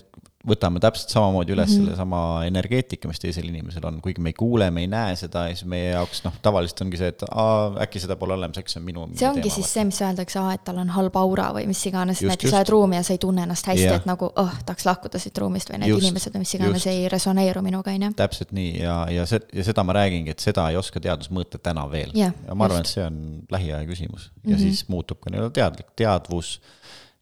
võtame 0.48 0.80
täpselt 0.82 1.12
samamoodi 1.12 1.54
üles 1.54 1.70
mm 1.70 1.74
-hmm. 1.74 1.84
sellesama 1.88 2.20
energeetika, 2.46 3.08
mis 3.08 3.20
teisel 3.20 3.48
inimesel 3.48 3.84
on, 3.88 4.00
kuigi 4.04 4.22
me 4.24 4.32
ei 4.32 4.36
kuule, 4.38 4.70
me 4.70 4.84
ei 4.84 4.90
näe 4.90 5.16
seda 5.16 5.46
ja 5.48 5.56
siis 5.56 5.68
meie 5.68 5.90
jaoks 5.90 6.22
noh, 6.24 6.34
tavaliselt 6.42 6.80
ongi 6.84 7.00
see, 7.00 7.10
et 7.12 7.24
aa, 7.30 7.72
äkki 7.84 8.02
seda 8.02 8.16
pole 8.16 8.34
olemas, 8.34 8.58
äkki 8.58 8.72
see 8.72 8.80
on 8.80 8.86
minu. 8.86 9.06
see 9.14 9.28
ongi 9.28 9.44
teema, 9.46 9.54
siis 9.54 9.72
see, 9.74 9.84
mis 9.88 10.00
öeldakse, 10.02 10.38
aa, 10.42 10.54
et 10.58 10.64
tal 10.64 10.80
on 10.82 10.92
halb 10.96 11.16
aura 11.20 11.50
või 11.56 11.66
mis 11.70 11.84
iganes, 11.90 12.22
näiteks 12.22 12.54
lähed 12.54 12.72
ruumi 12.74 12.98
ja 12.98 13.02
sa 13.06 13.16
ei 13.16 13.22
tunne 13.24 13.44
ennast 13.46 13.70
hästi 13.70 13.84
yeah., 13.84 14.00
et 14.00 14.08
nagu 14.08 14.30
oh, 14.34 14.54
tahaks 14.66 14.86
lahkuda 14.88 15.20
siit 15.22 15.38
ruumist 15.38 15.72
või 15.72 15.82
need 15.82 15.94
just, 15.94 16.06
inimesed 16.06 16.36
või 16.36 16.44
mis 16.44 16.54
iganes 16.58 16.86
just. 16.86 16.92
ei 16.92 17.08
resoneeru 17.12 17.62
minuga, 17.62 17.94
on 17.94 18.08
ju. 18.08 18.12
täpselt 18.18 18.52
nii 18.56 18.72
ja, 18.82 18.98
ja 19.12 19.26
see, 19.26 19.40
ja 19.52 19.64
seda 19.64 19.84
ma 19.84 19.96
räägingi, 19.98 20.36
et 20.36 20.44
seda 20.44 20.68
ei 20.72 20.80
oska 20.80 21.00
teadus 21.00 21.30
mõõta 21.30 21.60
täna 21.62 21.86
veel 21.90 22.14
yeah,. 22.16 22.34
ja 22.46 22.54
ma 22.54 22.68
arvan, 22.68 22.86
et 22.86 22.92
see 22.92 23.04
on 23.04 23.20
lähiaja 23.50 23.84
küsimus 23.88 24.30
ja 24.30 24.50
mm 24.50 24.54
-hmm. 24.54 24.62
siis 24.62 24.88
muutub 24.88 25.20
ka 25.20 25.30
nii-öelda 25.30 25.54
teadlik, 25.60 25.92
teadvus 25.96 26.60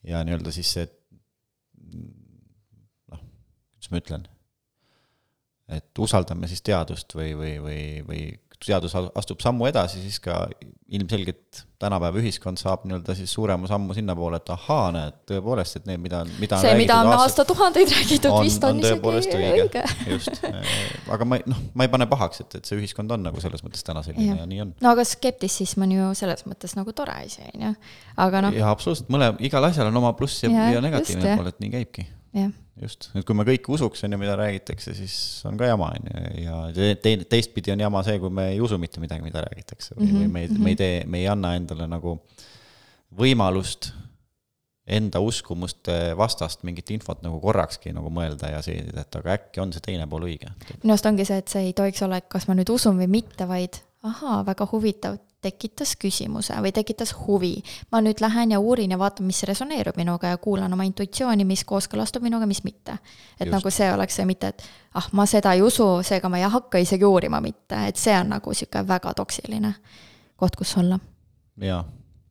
ja 0.06 0.24
nii-öelda 0.24 0.52
siis 0.54 0.72
see 0.72 0.86
kuidas 3.86 3.92
ma 3.94 4.02
ütlen, 4.02 4.26
et 5.76 5.98
usaldame 5.98 6.48
siis 6.50 6.62
teadust 6.62 7.14
või, 7.14 7.34
või, 7.38 7.54
või, 7.62 7.84
või 8.06 8.24
teadus 8.64 8.94
astub 8.96 9.42
sammu 9.44 9.66
edasi, 9.68 10.00
siis 10.00 10.16
ka 10.22 10.46
ilmselgelt 10.88 11.66
tänapäeva 11.76 12.16
ühiskond 12.22 12.56
saab 12.56 12.86
nii-öelda 12.86 13.12
siis 13.18 13.32
suurema 13.36 13.68
sammu 13.68 13.92
sinnapoole, 13.94 14.38
et 14.40 14.48
ahaa, 14.54 14.86
näed, 14.94 15.18
tõepoolest, 15.28 15.76
et 15.80 15.90
need, 15.90 16.00
mida, 16.00 16.22
mida 16.40 16.60
see, 16.62 16.72
mida 16.78 16.96
on 17.02 17.10
aastatuhandeid 17.18 17.92
räägitud, 17.92 18.32
vist 18.40 18.64
on, 18.64 18.78
on 18.78 18.80
isegi 18.80 19.36
õige, 19.42 19.66
õige.. 19.66 19.84
just, 20.14 20.40
aga 21.12 21.28
ma, 21.28 21.40
noh, 21.52 21.60
ma 21.76 21.86
ei 21.86 21.92
pane 21.92 22.08
pahaks, 22.08 22.46
et, 22.46 22.58
et 22.62 22.70
see 22.70 22.80
ühiskond 22.80 23.12
on 23.12 23.26
nagu 23.28 23.44
selles 23.44 23.66
mõttes 23.66 23.84
täna 23.84 24.00
selline 24.06 24.30
ja, 24.30 24.40
ja 24.40 24.48
nii 24.48 24.64
on. 24.64 24.72
no 24.80 24.94
aga 24.96 25.04
skeptitsism 25.04 25.84
on 25.84 25.92
ju 25.98 26.10
selles 26.22 26.46
mõttes 26.48 26.78
nagu 26.78 26.96
tore 26.96 27.18
asi, 27.26 27.44
on 27.52 27.68
ju, 27.68 27.74
aga 28.24 28.46
noh. 28.46 28.56
jaa, 28.56 28.72
absoluutselt, 28.72 29.12
mõle-, 29.12 29.34
igal 29.44 29.68
asjal 29.68 29.92
on 29.92 30.00
oma 30.00 30.16
pluss 30.16 30.46
ja, 30.46 30.54
ja, 30.54 30.70
ja 30.78 30.86
negatiivne 30.86 31.36
pool, 31.36 31.52
et 31.52 31.60
nii 31.60 31.74
käibki 31.76 32.08
just, 32.82 33.10
et 33.16 33.26
kui 33.26 33.36
me 33.38 33.46
kõik 33.48 33.68
usuks, 33.76 34.04
on 34.06 34.14
ju, 34.14 34.20
mida 34.20 34.36
räägitakse, 34.38 34.94
siis 34.96 35.16
on 35.48 35.58
ka 35.60 35.70
jama, 35.70 35.92
on 35.96 36.10
ju, 36.10 36.24
ja 36.44 36.56
te, 37.02 37.14
teistpidi 37.28 37.72
on 37.74 37.84
jama 37.86 38.02
see, 38.06 38.18
kui 38.22 38.32
me 38.32 38.50
ei 38.54 38.60
usu 38.64 38.78
mitte 38.82 39.02
midagi, 39.02 39.24
mida 39.24 39.44
räägitakse 39.46 39.96
või 39.96 40.10
või 40.12 40.32
me 40.32 40.44
ei, 40.44 40.58
me 40.58 40.74
ei 40.74 40.80
tee, 40.80 40.98
me 41.06 41.22
ei 41.22 41.30
anna 41.32 41.54
endale 41.58 41.88
nagu 41.90 42.18
võimalust 43.16 43.92
enda 44.86 45.18
uskumuste 45.24 46.14
vastast 46.18 46.62
mingit 46.66 46.92
infot 46.94 47.22
nagu 47.24 47.40
korrakski 47.42 47.90
nagu 47.94 48.10
mõelda 48.14 48.52
ja 48.52 48.60
seedida, 48.62 49.02
et 49.02 49.18
aga 49.18 49.34
äkki 49.34 49.62
on 49.62 49.72
see 49.74 49.82
teine 49.82 50.06
pool 50.10 50.28
õige. 50.28 50.52
minu 50.82 50.94
arust 50.94 51.08
ongi 51.10 51.26
see, 51.26 51.40
et 51.42 51.50
see 51.50 51.70
ei 51.70 51.72
tohiks 51.76 52.04
olla, 52.06 52.20
et 52.22 52.28
kas 52.30 52.46
ma 52.46 52.54
nüüd 52.54 52.70
usun 52.70 53.00
või 53.00 53.08
mitte, 53.18 53.48
vaid 53.50 53.80
ahaa, 54.06 54.44
väga 54.46 54.68
huvitav, 54.70 55.18
tekitas 55.42 55.94
küsimuse 56.00 56.56
või 56.62 56.72
tekitas 56.72 57.14
huvi. 57.26 57.62
ma 57.92 58.00
nüüd 58.00 58.20
lähen 58.20 58.50
ja 58.50 58.60
uurin 58.60 58.90
ja 58.90 58.98
vaatan, 58.98 59.26
mis 59.26 59.42
resoneerub 59.42 59.96
minuga 59.96 60.28
ja 60.28 60.38
kuulan 60.38 60.72
oma 60.72 60.86
intuitsiooni, 60.88 61.44
mis 61.44 61.64
kooskõlastub 61.64 62.22
minuga, 62.22 62.46
mis 62.46 62.64
mitte. 62.64 62.98
et 63.40 63.46
Just. 63.46 63.52
nagu 63.52 63.70
see 63.70 63.92
oleks 63.92 64.16
see, 64.16 64.26
mitte 64.26 64.48
et 64.54 64.64
ah, 64.94 65.08
ma 65.12 65.26
seda 65.26 65.52
ei 65.52 65.62
usu, 65.62 66.02
seega 66.02 66.28
ma 66.28 66.38
ei 66.38 66.48
hakka 66.48 66.78
isegi 66.78 67.04
uurima 67.04 67.40
mitte, 67.40 67.86
et 67.88 67.96
see 67.96 68.16
on 68.18 68.34
nagu 68.36 68.50
niisugune 68.50 68.88
väga 68.88 69.14
toksiline 69.14 69.74
koht, 70.36 70.56
kus 70.56 70.76
olla. 70.76 70.98
jaa 71.60 71.84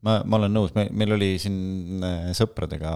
ma, 0.06 0.20
ma 0.24 0.40
olen 0.40 0.54
nõus, 0.54 0.74
me, 0.76 0.86
meil 0.96 1.16
oli 1.16 1.34
siin 1.42 2.04
äh, 2.04 2.30
sõpradega 2.36 2.92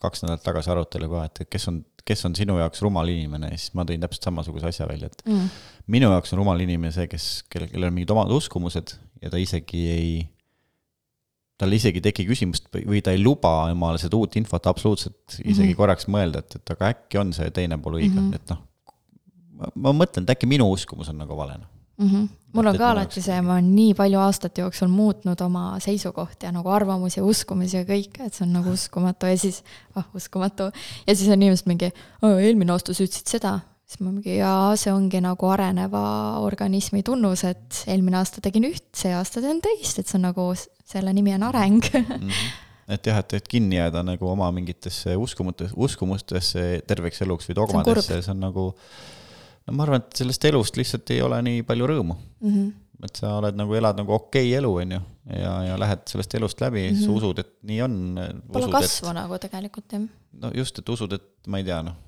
kaks 0.00 0.24
nädalat 0.24 0.44
tagasi 0.44 0.72
arutelu 0.72 1.10
ka, 1.12 1.24
et 1.28 1.42
kes 1.52 1.68
on, 1.68 1.82
kes 2.06 2.24
on 2.28 2.34
sinu 2.38 2.58
jaoks 2.60 2.82
rumal 2.84 3.08
inimene 3.12 3.52
ja 3.52 3.58
siis 3.58 3.74
ma 3.78 3.86
tõin 3.88 4.02
täpselt 4.02 4.28
samasuguse 4.28 4.70
asja 4.70 4.88
välja, 4.88 5.10
et 5.10 5.24
mm. 5.26 5.48
minu 5.92 6.10
jaoks 6.14 6.34
on 6.34 6.42
rumal 6.42 6.60
inimene 6.64 6.92
see, 6.94 7.08
kes, 7.10 7.30
kellel, 7.52 7.70
kellel 7.72 7.90
on 7.90 7.96
mingid 7.96 8.12
omad 8.14 8.32
uskumused 8.36 8.94
ja 9.22 9.32
ta 9.32 9.40
isegi 9.40 9.82
ei, 9.94 10.12
tal 11.60 11.76
isegi 11.76 12.02
ei 12.02 12.06
teki 12.10 12.28
küsimust 12.30 12.70
või 12.74 13.02
ta 13.04 13.14
ei 13.14 13.22
luba 13.22 13.54
omale 13.72 14.00
seda 14.02 14.18
uut 14.20 14.38
infot 14.40 14.70
absoluutselt 14.70 15.38
isegi 15.38 15.50
mm 15.50 15.66
-hmm. 15.72 15.80
korraks 15.80 16.08
mõelda, 16.08 16.44
et, 16.44 16.60
et 16.60 16.76
aga 16.76 16.94
äkki 16.94 17.20
on 17.20 17.34
see 17.36 17.50
teine 17.54 17.78
pool 17.78 18.00
õige 18.00 18.14
mm, 18.14 18.30
-hmm. 18.30 18.34
et 18.34 18.54
noh, 18.54 18.64
ma 19.74 19.92
mõtlen, 19.92 20.24
et 20.24 20.36
äkki 20.36 20.48
minu 20.50 20.70
uskumus 20.72 21.12
on 21.12 21.20
nagu 21.20 21.36
vale, 21.36 21.58
noh 21.60 21.79
mm. 22.00 22.08
-hmm. 22.08 22.28
mul 22.52 22.66
on 22.66 22.78
ka 22.78 22.90
alati 22.90 23.22
see, 23.22 23.40
ma 23.42 23.56
olen 23.56 23.70
nii 23.74 23.94
palju 23.94 24.18
aastate 24.18 24.64
jooksul 24.64 24.88
muutnud 24.88 25.40
oma 25.40 25.64
seisukohti 25.80 26.46
ja 26.46 26.52
nagu 26.52 26.68
arvamusi 26.68 27.20
ja 27.20 27.24
uskumusi 27.24 27.76
ja 27.76 27.84
kõike, 27.88 28.26
et 28.26 28.34
see 28.34 28.46
on 28.46 28.54
nagu 28.58 28.70
uskumatu 28.74 29.26
ja 29.26 29.38
siis, 29.38 29.62
ah 29.94 30.06
uskumatu. 30.14 30.70
ja 31.06 31.16
siis 31.16 31.28
on 31.28 31.42
inimesed 31.42 31.68
mingi, 31.70 31.92
eelmine 32.22 32.72
aasta 32.72 32.94
sa 32.94 33.04
ütlesid 33.04 33.36
seda, 33.36 33.58
siis 33.86 34.00
ma 34.00 34.12
mingi, 34.14 34.36
jaa, 34.36 34.76
see 34.76 34.92
ongi 34.92 35.20
nagu 35.20 35.46
areneva 35.50 36.02
organismi 36.40 37.02
tunnus, 37.02 37.44
et 37.44 37.84
eelmine 37.86 38.18
aasta 38.22 38.40
tegin 38.40 38.68
üht, 38.70 38.88
see 38.96 39.14
aasta 39.14 39.42
teen 39.44 39.60
teist, 39.60 39.98
et 39.98 40.08
see 40.08 40.18
on 40.18 40.28
nagu, 40.30 40.50
selle 40.90 41.12
nimi 41.12 41.34
on 41.34 41.48
areng 41.52 41.84
mm. 41.94 42.26
-hmm 42.26 42.66
et 42.90 43.06
jah, 43.06 43.20
et, 43.22 43.34
et 43.38 43.48
kinni 43.48 43.76
jääda 43.76 44.02
nagu 44.02 44.26
oma 44.26 44.50
mingitesse 44.50 45.14
uskumutesse, 45.16 45.74
uskumustesse 45.76 46.82
terveks 46.86 47.22
eluks 47.22 47.46
või 47.50 47.58
dogmadesse, 47.60 48.18
see 48.18 48.32
on 48.32 48.40
nagu 48.42 48.64
no 49.70 49.78
ma 49.78 49.86
arvan, 49.86 50.04
et 50.04 50.22
sellest 50.22 50.44
elust 50.50 50.78
lihtsalt 50.80 51.14
ei 51.14 51.22
ole 51.24 51.40
nii 51.46 51.64
palju 51.68 51.88
rõõmu 51.92 52.16
mm. 52.16 52.50
-hmm. 52.50 53.06
et 53.06 53.22
sa 53.22 53.36
oled 53.38 53.56
nagu, 53.58 53.78
elad 53.78 54.02
nagu 54.02 54.16
okei 54.18 54.52
elu, 54.58 54.74
on 54.82 54.98
ju, 54.98 55.00
ja, 55.38 55.54
ja 55.70 55.80
lähed 55.80 56.04
sellest 56.10 56.36
elust 56.38 56.60
läbi 56.60 56.88
mm, 56.88 56.96
-hmm. 56.96 57.06
sa 57.06 57.16
usud, 57.16 57.42
et 57.44 57.56
nii 57.70 57.80
on. 57.86 57.96
Pole 58.52 58.70
kasvu 58.74 59.10
et, 59.10 59.18
nagu 59.22 59.40
tegelikult, 59.46 59.96
jah. 59.96 60.06
no 60.44 60.52
just, 60.54 60.78
et 60.78 60.94
usud, 60.96 61.18
et 61.18 61.50
ma 61.50 61.62
ei 61.62 61.68
tea, 61.68 61.82
noh, 61.86 61.98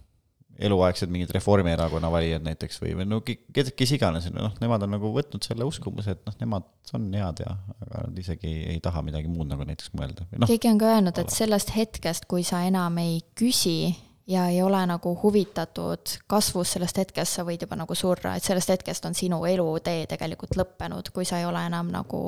eluaegsed 0.62 1.10
mingid 1.10 1.30
Reformierakonna 1.32 2.10
valijad 2.12 2.44
näiteks 2.44 2.82
või, 2.82 2.92
või 2.98 3.06
no 3.08 3.20
kes, 3.24 3.72
kes 3.76 3.94
iganes, 3.96 4.28
noh, 4.34 4.52
nemad 4.60 4.84
on 4.84 4.92
nagu 4.94 5.12
võtnud 5.14 5.44
selle 5.46 5.64
uskumuse, 5.64 6.16
et 6.16 6.22
noh, 6.28 6.36
nemad 6.42 6.68
on 6.96 7.08
head 7.16 7.40
ja, 7.44 7.56
aga 7.80 8.04
nad 8.08 8.18
isegi 8.20 8.52
ei 8.74 8.80
taha 8.84 9.02
midagi 9.06 9.30
muud 9.32 9.48
nagu 9.48 9.64
näiteks 9.64 9.94
mõelda 9.96 10.26
no,. 10.36 10.46
keegi 10.50 10.68
on 10.68 10.80
ka 10.82 10.92
öelnud, 10.96 11.18
et 11.22 11.32
sellest 11.32 11.72
hetkest, 11.76 12.28
kui 12.30 12.44
sa 12.44 12.62
enam 12.68 12.98
ei 13.02 13.22
küsi 13.38 13.94
ja 14.26 14.46
ei 14.48 14.62
ole 14.62 14.86
nagu 14.86 15.12
huvitatud 15.22 16.14
kasvust 16.26 16.76
sellest 16.76 16.98
hetkest, 17.02 17.38
sa 17.38 17.44
võid 17.46 17.64
juba 17.64 17.76
nagu 17.78 17.94
surra, 17.98 18.36
et 18.36 18.44
sellest 18.46 18.70
hetkest 18.70 19.06
on 19.08 19.16
sinu 19.18 19.42
elutee 19.48 20.06
tegelikult 20.10 20.56
lõppenud, 20.58 21.10
kui 21.14 21.26
sa 21.28 21.40
ei 21.40 21.46
ole 21.48 21.64
enam 21.66 21.90
nagu 21.92 22.22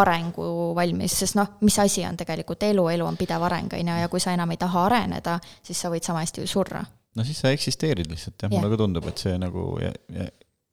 arengu 0.00 0.46
valmis, 0.76 1.18
sest 1.20 1.36
noh, 1.38 1.56
mis 1.60 1.76
asi 1.82 2.04
on 2.08 2.16
tegelikult 2.16 2.64
elu, 2.68 2.88
elu 2.96 3.06
on 3.06 3.18
pidev 3.20 3.44
areng, 3.48 3.76
on 3.76 3.92
ju, 3.92 3.98
ja 4.02 4.08
kui 4.12 4.22
sa 4.22 4.32
enam 4.36 4.54
ei 4.54 4.60
taha 4.60 4.86
areneda, 4.88 5.38
siis 5.62 5.80
sa 5.80 5.92
võid 5.92 6.06
sama 6.06 6.24
hästi 6.24 6.44
ju 6.44 6.50
surra. 6.56 6.84
no 7.16 7.24
siis 7.24 7.38
sa 7.40 7.52
eksisteerid 7.52 8.10
lihtsalt 8.10 8.42
jah 8.42 8.50
ja., 8.50 8.56
mulle 8.56 8.72
ka 8.72 8.80
tundub, 8.84 9.06
et 9.12 9.20
see 9.20 9.36
nagu 9.40 9.68
ja, 9.82 9.92
ja, 10.12 10.30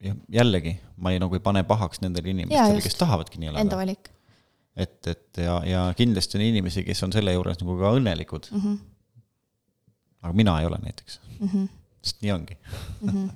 ja 0.08 0.16
jällegi, 0.40 0.78
ma 0.96 1.12
ei 1.12 1.20
nagu 1.20 1.36
ei 1.36 1.44
pane 1.44 1.64
pahaks 1.68 2.00
nendele 2.04 2.32
inimestele, 2.32 2.82
kes 2.84 3.00
tahavadki 3.00 3.40
nii 3.40 3.52
elada. 3.52 3.64
Enda 3.64 3.80
valik. 3.80 4.10
et, 4.76 4.98
et 5.06 5.44
ja, 5.44 5.60
ja 5.68 5.86
kindlasti 5.96 6.40
on 6.40 6.48
inimesi, 6.48 6.84
kes 6.88 7.04
on 7.06 7.12
selle 7.12 7.36
juures 7.36 7.60
nagu 7.60 7.78
ka 7.80 7.94
õnnelikud 8.00 8.50
mm. 8.50 8.64
-hmm 8.64 8.82
aga 10.24 10.32
mina 10.32 10.58
ei 10.60 10.66
ole 10.66 10.78
näiteks 10.82 11.20
mm, 11.38 11.48
-hmm. 11.48 11.68
sest 12.02 12.22
nii 12.22 12.32
ongi 12.32 12.58
mm. 13.00 13.08
-hmm. 13.08 13.32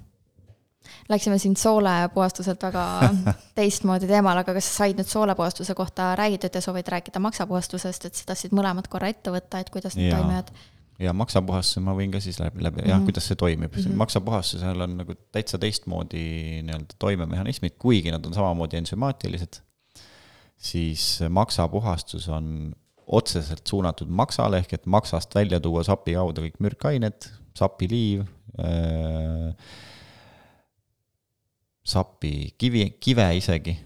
Läksime 1.08 1.38
siin 1.38 1.56
soolepuhastuselt 1.56 2.62
väga 2.62 2.84
teistmoodi 3.58 4.06
teemale, 4.06 4.40
aga 4.40 4.54
kas 4.56 4.68
sa 4.68 4.84
said 4.84 4.98
nüüd 4.98 5.08
soolepuhastuse 5.08 5.74
kohta 5.74 6.14
räägitud 6.16 6.54
ja 6.54 6.60
soovid 6.60 6.88
rääkida 6.88 7.20
maksapuhastusest, 7.20 8.04
et 8.04 8.14
sa 8.14 8.24
tahtsid 8.26 8.52
mõlemad 8.56 8.88
korra 8.88 9.08
ette 9.12 9.32
võtta, 9.32 9.60
et 9.60 9.70
kuidas 9.70 9.96
need 9.96 10.12
toimivad? 10.12 10.52
ja 10.98 11.12
maksapuhastuse 11.14 11.80
ma 11.84 11.94
võin 11.94 12.12
ka 12.12 12.20
siis 12.20 12.40
läbi, 12.40 12.62
läbi 12.62 12.80
mm, 12.80 12.84
-hmm. 12.84 12.90
jah, 12.90 13.04
kuidas 13.04 13.28
see 13.28 13.36
toimib 13.36 13.76
mm, 13.76 13.82
-hmm. 13.82 14.00
maksapuhastusel 14.02 14.80
on 14.80 14.96
nagu 14.96 15.14
täitsa 15.32 15.58
teistmoodi 15.58 16.24
nii-öelda 16.62 16.98
toimemehhanismid, 16.98 17.76
kuigi 17.78 18.10
nad 18.10 18.24
on 18.26 18.34
samamoodi 18.34 18.76
ensümaatilised, 18.76 19.60
siis 20.56 21.20
maksapuhastus 21.28 22.28
on 22.28 22.74
otseselt 23.08 23.66
suunatud 23.66 24.10
maksale, 24.12 24.62
ehk 24.62 24.74
et 24.78 24.86
maksast 24.86 25.34
välja 25.34 25.60
tuua 25.64 25.84
sapi 25.86 26.16
kaudu 26.18 26.44
kõik 26.44 26.58
mürkained, 26.64 27.28
sapiliiv 27.56 28.26
äh,, 28.60 29.52
sapi 31.88 32.32
kivi, 32.60 32.90
kive 33.00 33.30
isegi 33.38 33.78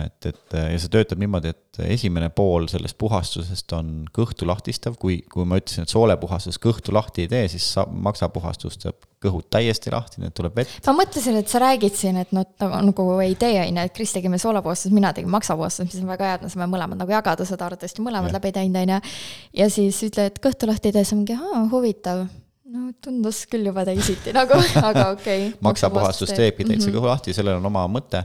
et, 0.00 0.26
et 0.30 0.54
ja 0.56 0.78
see 0.80 0.90
töötab 0.92 1.20
niimoodi, 1.20 1.50
et 1.52 1.80
esimene 1.92 2.30
pool 2.32 2.66
sellest 2.70 2.96
puhastusest 3.00 3.74
on 3.76 3.90
kõhtu 4.16 4.48
lahtistav, 4.48 4.96
kui, 5.00 5.18
kui 5.28 5.44
ma 5.48 5.58
ütlesin, 5.60 5.84
et 5.84 5.92
soolepuhastus 5.92 6.56
kõhtu 6.62 6.94
lahti 6.96 7.26
ei 7.26 7.30
tee, 7.30 7.44
siis 7.52 7.66
sa-, 7.76 7.84
maksapuhastus 8.08 8.80
teeb 8.80 9.04
kõhud 9.22 9.48
täiesti 9.52 9.92
lahti, 9.92 10.22
need 10.22 10.32
tuleb 10.36 10.56
vett. 10.56 10.80
ma 10.86 10.96
mõtlesin, 11.02 11.36
et 11.40 11.52
sa 11.52 11.60
räägid 11.62 12.00
siin, 12.00 12.20
et 12.22 12.32
noh, 12.36 12.48
nagu 12.86 13.06
ei 13.20 13.36
tee, 13.38 13.60
on 13.66 13.80
ju, 13.82 13.86
et 13.90 13.94
Kris 13.94 14.16
tegi 14.16 14.32
meil 14.32 14.42
soolepuhastust, 14.42 14.94
mina 14.94 15.12
tegin 15.12 15.32
maksapuhastust, 15.36 15.92
mis 15.92 16.02
on 16.02 16.12
väga 16.14 16.30
hea, 16.30 16.40
et 16.40 16.48
me 16.48 16.52
saame 16.54 16.70
mõlemad 16.72 17.02
nagu 17.02 17.16
jagada 17.18 17.46
seda 17.48 17.68
arvatavasti 17.68 18.04
mõlemad 18.06 18.32
ja. 18.32 18.38
läbi 18.38 18.54
teinud, 18.56 18.82
on 18.82 18.96
ju. 18.96 19.16
ja 19.60 19.70
siis 19.74 20.00
ütled, 20.06 20.32
et 20.32 20.42
kõhtu 20.44 20.70
lahti 20.70 20.88
ei 20.88 20.96
tee, 20.96 21.04
siis 21.04 21.18
ma 21.18 21.24
mingi, 21.24 21.66
huvitav 21.74 22.28
no 22.68 22.90
tundus 23.04 23.44
küll 23.50 23.68
juba 23.68 23.84
teisiti 23.88 24.32
nagu, 24.36 24.58
aga 24.90 25.10
okei 25.14 25.48
okay. 25.48 25.56
maksapuhastus 25.64 26.32
teebki 26.32 26.64
täitsa 26.64 26.88
mm 26.88 26.92
-hmm. 26.92 26.98
kõhu 27.00 27.10
lahti, 27.10 27.36
sellel 27.36 27.60
on 27.60 27.68
oma 27.68 27.86
mõte 27.90 28.24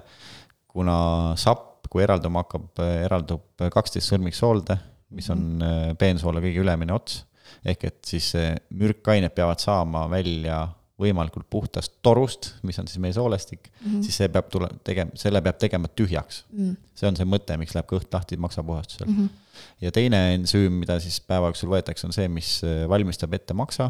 kuna 0.73 0.97
sapp, 1.39 1.87
kui 1.91 2.03
eralduma 2.03 2.43
hakkab, 2.43 2.81
eraldub 3.05 3.65
kaksteist 3.73 4.09
sõrmiksoolde, 4.09 4.77
mis 5.13 5.29
on 5.29 5.43
mhm. 5.59 5.99
peensoole 6.01 6.41
kõige 6.43 6.63
ülemine 6.63 6.95
ots, 6.95 7.21
ehk 7.65 7.89
et 7.89 7.99
siis 8.07 8.31
mürkained 8.73 9.33
peavad 9.35 9.61
saama 9.61 10.07
välja 10.11 10.63
võimalikult 11.03 11.47
puhtast 11.49 11.97
torust, 12.05 12.51
mis 12.67 12.77
on 12.79 12.87
siis 12.89 13.01
meie 13.01 13.15
soolestik 13.15 13.65
mm, 13.69 13.85
-hmm. 13.85 14.03
siis 14.05 14.19
see 14.21 14.29
peab 14.31 14.49
tule-, 14.53 14.69
tegema, 14.85 15.11
selle 15.19 15.41
peab 15.41 15.57
tegema 15.61 15.89
tühjaks 15.89 16.43
mm. 16.51 16.59
-hmm. 16.59 16.91
see 16.99 17.09
on 17.09 17.17
see 17.17 17.27
mõte, 17.29 17.57
miks 17.57 17.73
läheb 17.75 17.89
kõht 17.89 18.13
lahti 18.13 18.37
maksapuhastusel 18.37 19.07
mm. 19.07 19.15
-hmm. 19.17 19.63
ja 19.81 19.91
teine 19.91 20.21
ensüüm, 20.35 20.79
mida 20.83 20.99
siis 21.03 21.19
päeva 21.21 21.49
jooksul 21.49 21.73
võetakse, 21.73 22.05
on 22.07 22.13
see, 22.13 22.27
mis 22.27 22.61
valmistab 22.89 23.33
ette 23.33 23.57
maksa, 23.57 23.89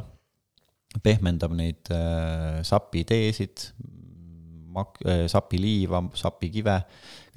pehmendab 1.03 1.55
neid 1.57 1.91
äh, 1.91 2.61
sapiteesid, 2.63 3.67
mak-, 4.73 5.01
äh, 5.05 5.25
sapiliiva, 5.31 6.03
sapikive, 6.17 6.77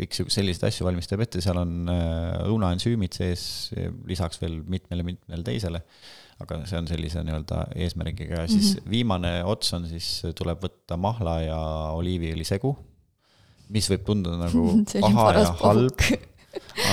kõik 0.00 0.18
selliseid 0.32 0.68
asju 0.70 0.86
valmistab 0.88 1.22
ette, 1.24 1.42
seal 1.44 1.60
on 1.60 1.90
äh, 1.92 2.36
õunaensüümid 2.50 3.16
sees, 3.16 3.46
lisaks 4.08 4.40
veel 4.42 4.58
mitmele-mitmele 4.66 5.46
teisele, 5.46 5.82
aga 6.42 6.60
see 6.68 6.80
on 6.80 6.88
sellise 6.90 7.22
nii-öelda 7.24 7.62
eesmärgiga. 7.86 8.42
Ja 8.42 8.48
siis 8.50 8.74
mm 8.74 8.80
-hmm. 8.80 8.90
viimane 8.92 9.32
ots 9.44 9.72
on 9.76 9.88
siis, 9.88 10.10
tuleb 10.36 10.62
võtta 10.64 10.98
mahla 11.00 11.40
ja 11.44 11.60
oliiviõli 11.96 12.44
segu, 12.44 12.76
mis 13.72 13.88
võib 13.90 14.04
tunduda 14.06 14.46
nagu 14.46 14.66
paha 15.04 15.30
ja 15.40 15.52
halb 15.62 16.08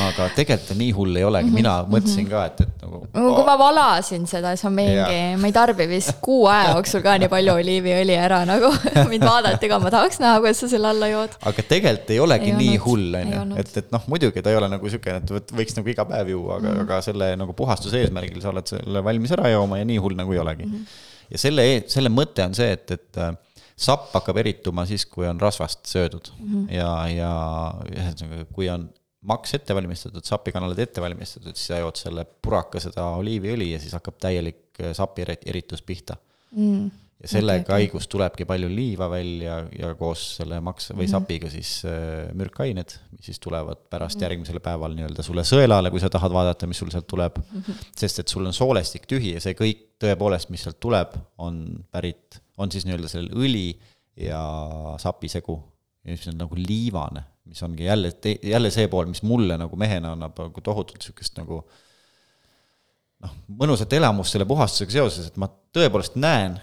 aga 0.09 0.27
tegelikult 0.35 0.77
nii 0.79 0.91
hull 0.95 1.19
ei 1.19 1.25
olegi, 1.27 1.51
mina 1.53 1.73
mhm, 1.81 1.93
mõtlesin 1.93 2.25
mhm. 2.25 2.31
ka, 2.31 2.43
et, 2.49 2.61
et 2.65 2.83
nagu 2.83 2.99
oh.. 3.03 3.29
kui 3.37 3.45
ma 3.47 3.55
valasin 3.59 4.25
seda, 4.29 4.53
siis 4.55 4.67
ma 4.67 4.73
mingi, 4.77 5.19
ma 5.41 5.49
ei 5.49 5.55
tarbi 5.55 5.87
vist 5.91 6.15
kuu 6.23 6.47
aja 6.51 6.73
jooksul 6.73 7.03
ka 7.05 7.15
nii 7.21 7.31
palju 7.31 7.55
oliiviõli 7.61 8.17
ära 8.19 8.41
nagu 8.49 8.71
mind 9.11 9.27
vaadati 9.27 9.71
ka, 9.71 9.79
ma 9.83 9.93
tahaks 9.93 10.21
näha, 10.23 10.41
kuidas 10.43 10.63
sa 10.63 10.71
selle 10.73 10.91
alla 10.93 11.09
jood. 11.11 11.37
aga 11.51 11.67
tegelikult 11.69 12.13
ei 12.15 12.19
olegi 12.23 12.51
ei 12.51 12.57
nii 12.59 12.73
olnud, 12.73 12.85
hull, 12.87 13.19
on 13.21 13.33
ju, 13.33 13.45
et, 13.63 13.73
et 13.83 13.95
noh, 13.95 14.09
muidugi 14.11 14.43
ta 14.43 14.53
ei 14.53 14.59
ole 14.59 14.71
nagu 14.73 14.93
siukene, 14.95 15.23
et 15.23 15.55
võiks 15.61 15.79
nagu 15.79 15.93
iga 15.95 16.07
päev 16.09 16.33
juua, 16.35 16.59
aga 16.59 16.69
mm., 16.73 16.83
aga 16.87 16.99
selle 17.05 17.31
nagu 17.39 17.55
puhastuse 17.57 18.03
eesmärgil 18.03 18.43
sa 18.43 18.53
oled 18.53 18.75
selle 18.75 19.03
valmis 19.05 19.33
ära 19.35 19.53
jooma 19.53 19.81
ja 19.81 19.87
nii 19.87 20.01
hull 20.03 20.17
nagu 20.19 20.35
ei 20.35 20.43
olegi 20.43 20.67
mm. 20.67 20.75
-hmm. 20.75 21.33
ja 21.35 21.43
selle, 21.47 21.65
e-, 21.75 21.83
selle 21.91 22.11
mõte 22.13 22.45
on 22.45 22.55
see, 22.57 22.71
et, 22.75 22.91
et 22.97 23.21
äh, 23.21 23.33
sapp 23.79 24.11
hakkab 24.13 24.39
erituma 24.43 24.85
siis, 24.89 25.05
kui 25.09 25.27
on 25.27 25.39
rasvast 25.41 25.85
söödud 25.89 26.29
mm 26.37 26.49
-hmm. 26.49 26.73
ja, 26.75 26.91
ja 27.09 27.31
ühesõnaga, 27.89 28.45
kui 28.53 28.69
on 28.69 28.89
maks 29.29 29.55
ette 29.57 29.75
valmistatud, 29.75 30.25
sapikanalid 30.27 30.81
ette 30.83 31.03
valmistatud, 31.03 31.55
siis 31.55 31.71
sa 31.71 31.79
jood 31.79 31.99
selle 31.99 32.25
puraka 32.25 32.81
seda 32.83 33.13
oliiviõli 33.19 33.71
ja 33.71 33.79
siis 33.81 33.95
hakkab 33.95 34.19
täielik 34.21 34.81
äh, 34.81 34.91
sapi 34.97 35.25
eritus 35.25 35.83
pihta 35.85 36.17
mm.. 36.51 36.89
ja 37.23 37.31
selle 37.31 37.55
okay, 37.59 37.63
okei. 37.63 37.87
käigus 37.87 38.09
tulebki 38.11 38.47
palju 38.49 38.69
liiva 38.71 39.07
välja 39.11 39.61
ja 39.77 39.93
koos 39.99 40.25
selle 40.39 40.59
maks- 40.65 40.91
või 40.97 41.07
sapiga 41.11 41.51
siis 41.53 41.75
äh, 41.87 42.29
mürkained, 42.35 42.97
mis 43.15 43.31
siis 43.31 43.39
tulevad 43.43 43.85
pärast 43.93 44.21
järgmisel 44.21 44.59
päeval 44.63 44.95
nii-öelda 44.97 45.25
sulle 45.25 45.47
sõelale, 45.47 45.91
kui 45.93 46.03
sa 46.03 46.11
tahad 46.13 46.35
vaadata, 46.35 46.67
mis 46.67 46.83
sul 46.83 46.91
sealt 46.93 47.07
tuleb. 47.07 47.39
sest 47.95 48.23
et 48.23 48.35
sul 48.35 48.45
on 48.45 48.55
soolestik 48.55 49.07
tühi 49.09 49.37
ja 49.37 49.43
see 49.43 49.55
kõik 49.57 49.87
tõepoolest, 50.03 50.51
mis 50.51 50.67
sealt 50.67 50.81
tuleb, 50.83 51.15
on 51.39 51.63
pärit, 51.91 52.41
on 52.59 52.71
siis 52.71 52.87
nii-öelda 52.87 53.11
sellel 53.11 53.31
õli 53.39 53.69
ja 54.19 54.43
sapisegu. 54.99 55.61
ja 56.03 56.11
mis 56.11 56.27
on 56.27 56.35
nagu 56.43 56.57
liivane, 56.59 57.23
mis 57.49 57.63
ongi 57.65 57.87
jälle, 57.87 58.11
jälle 58.43 58.71
see 58.71 58.87
pool, 58.91 59.09
mis 59.11 59.23
mulle 59.25 59.57
nagu 59.59 59.77
mehena 59.79 60.13
annab 60.15 60.37
nagu 60.39 60.63
tohutult 60.63 61.03
sihukest 61.03 61.39
nagu 61.41 61.61
noh, 63.23 63.33
mõnusat 63.63 63.95
elamust 63.97 64.35
selle 64.35 64.47
puhastusega 64.49 64.97
seoses, 64.99 65.27
et 65.31 65.39
ma 65.41 65.49
tõepoolest 65.75 66.15
näen, 66.19 66.55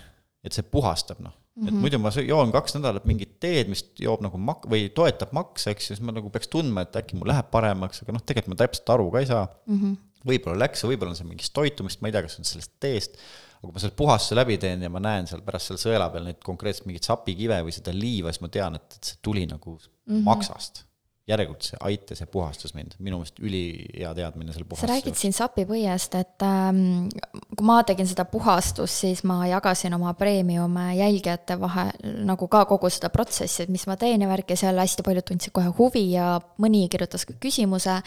et 0.44 0.56
see 0.56 0.64
puhastab, 0.64 1.20
noh. 1.24 1.34
et 1.60 1.76
muidu 1.76 2.00
ma 2.00 2.12
joon 2.24 2.52
kaks 2.54 2.78
nädalat 2.78 3.04
mingit 3.08 3.36
teed, 3.42 3.68
mis 3.72 3.84
joob 4.00 4.24
nagu 4.24 4.40
mak- 4.40 4.68
või 4.70 4.88
toetab 4.96 5.34
makse, 5.36 5.74
eks 5.74 5.90
ju, 5.90 5.96
siis 5.96 6.04
ma 6.06 6.14
nagu 6.16 6.32
peaks 6.32 6.48
tundma, 6.52 6.86
et 6.86 6.96
äkki 7.02 7.18
mul 7.18 7.28
läheb 7.32 7.50
paremaks, 7.52 8.04
aga 8.04 8.16
noh, 8.16 8.24
tegelikult 8.24 8.54
ma 8.54 8.62
täpselt 8.62 8.94
aru 8.96 9.10
ka 9.12 9.22
ei 9.22 9.28
saa 9.28 9.44
mm. 9.44 9.76
-hmm. 9.76 10.00
võib-olla 10.32 10.64
läks 10.64 10.86
võib-olla 10.88 11.12
on 11.12 11.20
see 11.20 11.28
mingist 11.28 11.56
toitumist, 11.56 12.00
ma 12.00 12.08
ei 12.08 12.16
tea, 12.16 12.24
kas 12.24 12.40
on 12.40 12.48
sellest 12.48 12.76
teest, 12.80 13.20
aga 13.60 13.68
kui 13.68 13.76
ma 13.76 13.82
selle 13.82 13.96
puhastuse 13.96 14.36
läbi 14.38 14.56
teen 14.60 14.82
ja 14.86 14.90
ma 14.92 15.02
näen 15.04 15.28
seal 15.28 15.42
pärast 15.44 15.70
seal 15.70 15.80
sõela 15.82 16.08
peal 16.12 16.24
neid 16.24 16.40
konkreetselt 16.44 16.88
mingeid 16.88 17.04
sapikive 17.04 17.60
või 17.66 17.74
seda 17.76 17.92
liiva, 17.92 18.32
siis 18.32 18.44
ma 18.44 18.48
tean, 18.52 18.78
et, 18.80 18.96
et 18.96 19.10
see 19.12 19.20
tuli 19.22 19.44
nagu 19.50 19.76
mm 19.76 20.14
-hmm. 20.14 20.22
maksast. 20.24 20.84
Järelikult 21.30 21.66
see 21.70 21.78
aitas 21.86 22.20
ja 22.22 22.26
puhastas 22.30 22.74
mind, 22.74 22.96
minu 22.98 23.20
meelest 23.20 23.40
ülihea 23.42 24.12
teadmine 24.16 24.52
selle 24.52 24.64
sa 24.64 24.70
puhastuse 24.70 24.92
räägid 24.92 25.18
siin 25.18 25.34
sapipõiest, 25.36 26.16
et 26.18 26.44
ähm, 26.46 27.08
kui 27.56 27.66
ma 27.66 27.80
tegin 27.86 28.08
seda 28.08 28.24
puhastust, 28.28 29.02
siis 29.04 29.22
ma 29.28 29.40
jagasin 29.50 29.94
oma 29.96 30.12
premium 30.18 30.76
jälgijate 30.96 31.58
vahel 31.60 31.92
nagu 32.26 32.48
ka 32.50 32.64
kogu 32.70 32.90
seda 32.92 33.10
protsessi, 33.14 33.64
et 33.64 33.72
mis 33.72 33.86
ma 33.90 33.96
teen 34.00 34.24
ja 34.24 34.30
värk 34.30 34.54
ja 34.54 34.58
seal 34.64 34.80
hästi 34.80 35.06
paljud 35.06 35.28
tundsid 35.30 35.54
kohe 35.56 35.72
huvi 35.78 36.06
ja 36.14 36.32
mõni 36.62 36.86
kirjutas 36.92 37.26
ka 37.28 37.36
küsimuse. 37.40 38.00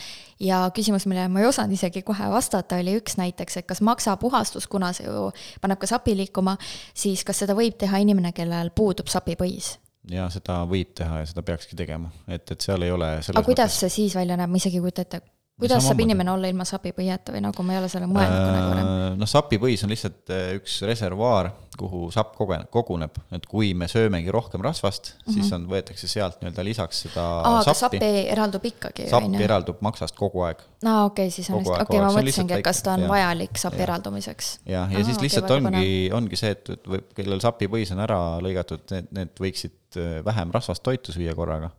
ja 0.43 0.63
küsimus, 0.75 1.05
millele 1.07 1.29
ma 1.31 1.43
ei 1.43 1.47
osanud 1.47 1.73
isegi 1.73 2.03
kohe 2.03 2.29
vastata, 2.31 2.81
oli 2.81 2.97
üks 2.99 3.17
näiteks, 3.17 3.57
et 3.57 3.67
kas 3.69 3.81
maksapuhastus, 3.81 4.67
kuna 4.67 4.91
see 4.93 5.07
ju 5.07 5.29
paneb 5.61 5.79
ka 5.79 5.87
sapi 5.87 6.17
liikuma, 6.17 6.57
siis 6.93 7.23
kas 7.23 7.43
seda 7.43 7.55
võib 7.55 7.77
teha 7.79 8.03
inimene, 8.03 8.33
kellel 8.35 8.73
puudub 8.75 9.11
sapipõis? 9.11 9.77
Ja 10.11 10.27
seda 10.33 10.61
võib 10.69 10.91
teha 10.97 11.21
ja 11.21 11.29
seda 11.29 11.43
peakski 11.45 11.77
tegema, 11.79 12.11
et, 12.27 12.49
et 12.51 12.65
seal 12.65 12.83
ei 12.83 12.91
ole 12.91 13.15
aga 13.21 13.45
kuidas 13.45 13.79
see 13.83 13.91
siis 13.93 14.17
välja 14.17 14.37
näeb, 14.39 14.51
ma 14.51 14.59
isegi 14.59 14.79
ei 14.79 14.83
kujuta 14.83 15.05
ette, 15.05 15.21
kuidas 15.59 15.83
saab 15.85 15.99
inimene 16.01 16.31
olla 16.33 16.47
ilma 16.49 16.65
sapipõieta 16.65 17.31
või 17.35 17.41
nagu 17.45 17.63
ma 17.63 17.73
ei 17.75 17.79
ole 17.79 17.89
selle 17.91 18.07
mõelnud 18.09 18.39
kunagi 18.41 18.69
varem 18.71 18.87
Äh, 18.93 19.17
noh, 19.19 19.29
sapipõis 19.29 19.83
on 19.85 19.91
lihtsalt 19.93 20.31
äh, 20.33 20.55
üks 20.57 20.79
reservuaar, 20.89 21.51
kuhu 21.77 22.07
sapp 22.11 22.33
koge-, 22.39 22.57
koguneb, 22.73 23.15
et 23.35 23.45
kui 23.49 23.73
me 23.77 23.85
söömegi 23.91 24.31
rohkem 24.33 24.61
rasvast 24.65 25.11
mm, 25.13 25.19
-hmm. 25.27 25.33
siis 25.37 25.51
on, 25.53 25.67
võetakse 25.69 26.07
sealt 26.09 26.41
nii-öelda 26.41 26.65
lisaks 26.65 27.03
seda 27.05 27.21
Mhm. 27.43 27.45
aa, 27.53 27.61
sappi, 27.73 27.97
sapi 27.99 28.11
eraldub 28.33 28.65
ikkagi, 28.65 29.07
sapp 29.09 29.39
eraldub 29.39 29.77
maksast 29.85 30.15
kogu 30.15 30.41
aeg. 30.47 30.57
aa, 30.85 31.05
okei, 31.05 31.29
siis 31.31 31.49
on 31.49 31.59
aeg, 31.61 31.67
okei, 31.69 31.85
kogu 31.85 32.01
ma 32.01 32.11
mõtlesingi, 32.17 32.57
et 32.57 32.63
kas 32.65 32.81
ta 32.83 32.93
on 32.93 32.99
väike- 33.05 33.09
vajalik 33.13 33.57
sapi 33.57 33.77
jah. 33.77 33.83
eraldumiseks. 33.87 34.59
ja, 34.65 34.87
ja 34.91 34.97
Aa, 34.97 35.03
siis 35.03 35.21
lihtsalt 35.21 35.49
väga 35.49 35.67
ongi, 35.77 36.09
ongi 36.13 36.35
see, 36.35 36.51
et, 36.57 36.69
et 36.69 36.87
või 36.87 37.01
kellel 37.15 37.39
sapipõis 37.45 37.91
on 37.93 37.99
ära 37.99 38.19
lõigatud, 38.41 38.83
need, 38.91 39.07
need 39.11 39.29
võiksid 39.39 39.97
äh, 40.01 40.25
vähem 40.25 40.51
rasvast 40.51 40.83
toitu 40.83 41.11
süüa 41.13 41.35
korraga. 41.35 41.69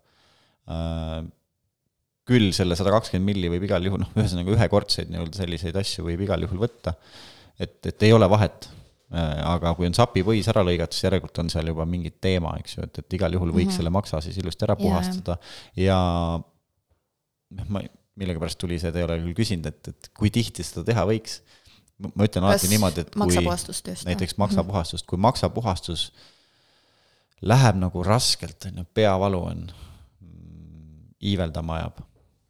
Küll 2.29 2.53
selle 2.57 2.77
sada 2.79 2.93
kakskümmend 2.95 3.29
milli 3.29 3.51
võib 3.53 3.67
igal 3.67 3.85
juhul, 3.85 4.01
noh, 4.05 4.13
ühesõnaga 4.17 4.55
ühekordseid 4.57 5.11
nii-öelda 5.13 5.43
selliseid 5.43 5.77
asju 5.81 6.07
võib 6.07 6.25
igal 6.25 6.47
juhul 6.47 6.63
võtta. 6.63 6.95
et, 7.61 7.79
et 7.87 8.07
ei 8.09 8.15
ole 8.17 8.29
vahet. 8.31 8.71
aga 9.15 9.75
kui 9.79 9.87
on 9.87 9.95
sapipõis 9.95 10.49
ära 10.51 10.65
lõigatud, 10.65 10.97
siis 10.97 11.05
järelikult 11.05 11.39
on 11.39 11.51
seal 11.53 11.69
juba 11.71 11.85
mingi 11.87 12.11
teema, 12.25 12.55
eks 12.59 12.79
ju, 12.79 12.87
et, 12.89 12.99
et 12.99 13.19
igal 13.19 13.37
juhul 13.37 13.53
võiks 13.53 13.67
mm 13.67 13.71
-hmm. 13.71 13.77
selle 13.77 13.93
maksa 13.95 14.21
siis 14.25 14.39
ilusti 14.41 14.65
ära 14.67 14.75
puhastada 14.81 15.37
ja 15.79 15.99
noh, 17.55 17.69
ma, 17.69 17.85
millegipärast 18.19 18.59
tuli 18.59 18.79
see, 18.81 18.93
te 18.93 19.03
ei 19.03 19.07
ole 19.07 19.19
küll 19.21 19.37
küsinud, 19.39 19.69
et, 19.71 19.93
et 19.93 20.11
kui 20.17 20.31
tihti 20.35 20.65
seda 20.67 20.85
teha 20.87 21.05
võiks. 21.09 21.41
ma 22.15 22.27
ütlen 22.27 22.45
alati 22.45 22.69
niimoodi, 22.73 23.05
et 23.05 23.15
kui 23.15 23.37
näiteks 24.09 24.37
maksapuhastust, 24.43 25.07
kui 25.07 25.19
maksapuhastus 25.19 26.09
läheb 27.43 27.79
nagu 27.79 28.03
raskelt, 28.03 28.67
on 28.71 28.83
ju, 28.83 28.87
peavalu 28.97 29.41
on, 29.53 29.63
iiveldama 31.25 31.79
ajab, 31.79 32.03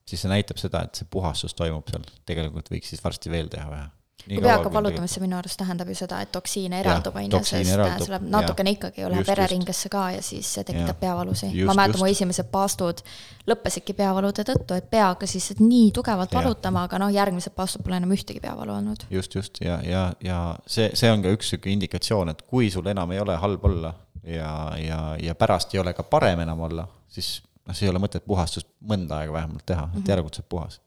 siis 0.09 0.25
see 0.25 0.31
näitab 0.33 0.61
seda, 0.61 0.85
et 0.85 1.01
see 1.01 1.11
puhastus 1.11 1.57
toimub 1.57 1.91
seal, 1.91 2.07
tegelikult 2.29 2.73
võiks 2.73 2.91
siis 2.93 3.05
varsti 3.05 3.33
veel 3.33 3.51
teha 3.53 3.69
vähe. 3.71 3.87
kui 4.25 4.41
pea 4.41 4.55
hakkab 4.57 4.73
valutama, 4.73 5.09
siis 5.09 5.19
see 5.19 5.25
minu 5.25 5.37
arust 5.37 5.59
tähendab 5.61 5.89
ju 5.91 5.97
seda, 5.99 6.21
et 6.25 6.31
toksiine 6.33 6.79
eraldub, 6.81 7.17
on 7.17 7.27
ju, 7.27 7.31
toksiin 7.35 7.65
sest 7.67 7.81
äh, 7.85 7.97
see 8.01 8.13
läheb 8.13 8.27
natukene 8.33 8.73
ikkagi 8.77 9.03
ju 9.03 9.11
läheb 9.13 9.29
vereringesse 9.29 9.91
ka 9.93 10.05
ja 10.15 10.23
siis 10.25 10.53
see 10.57 10.65
tekitab 10.65 11.01
peavalusi. 11.03 11.51
Ma 11.69 11.77
mäletan, 11.77 12.01
mu 12.01 12.09
esimesed 12.09 12.49
paastud 12.53 13.03
lõppesidki 13.51 13.97
peavalude 13.99 14.47
tõttu, 14.49 14.79
et 14.81 14.89
pea 14.93 15.11
hakkas 15.11 15.37
lihtsalt 15.37 15.61
nii 15.65 15.91
tugevalt 15.97 16.33
Jah. 16.33 16.41
valutama, 16.41 16.87
aga 16.89 17.03
noh, 17.05 17.13
järgmised 17.13 17.57
paastud 17.57 17.85
pole 17.85 18.01
enam 18.01 18.17
ühtegi 18.17 18.41
peavalu 18.45 18.77
olnud. 18.79 19.05
just, 19.11 19.37
just 19.37 19.61
ja, 19.65 19.81
ja, 19.85 20.07
ja 20.25 20.41
see, 20.67 20.89
see 20.97 21.13
on 21.13 21.25
ka 21.25 21.33
üks 21.37 21.53
sihuke 21.53 21.73
indikatsioon, 21.73 22.33
et 22.33 22.45
kui 22.49 22.71
sul 22.73 22.89
enam 22.93 23.13
ei 23.13 23.21
ole 23.21 23.37
halb 23.41 23.69
olla 23.69 23.93
ja, 24.25 24.73
ja, 24.81 25.01
ja 25.21 25.35
pärast 25.35 25.75
ei 25.75 25.81
ole 25.81 25.93
ka 25.93 26.05
parem 26.09 26.41
enam 26.45 26.65
olla, 26.65 26.87
siis 27.09 27.43
noh, 27.65 27.77
siis 27.77 27.87
ei 27.87 27.93
ole 27.93 28.03
mõtet 28.03 28.25
puhastust 28.27 28.69
mõnda 28.85 29.23
aega 29.23 29.35
vähemalt 29.39 29.65
teha, 29.69 29.87
et 29.99 30.11
järelikult 30.13 30.39
saab 30.41 30.49
puhas. 30.53 30.81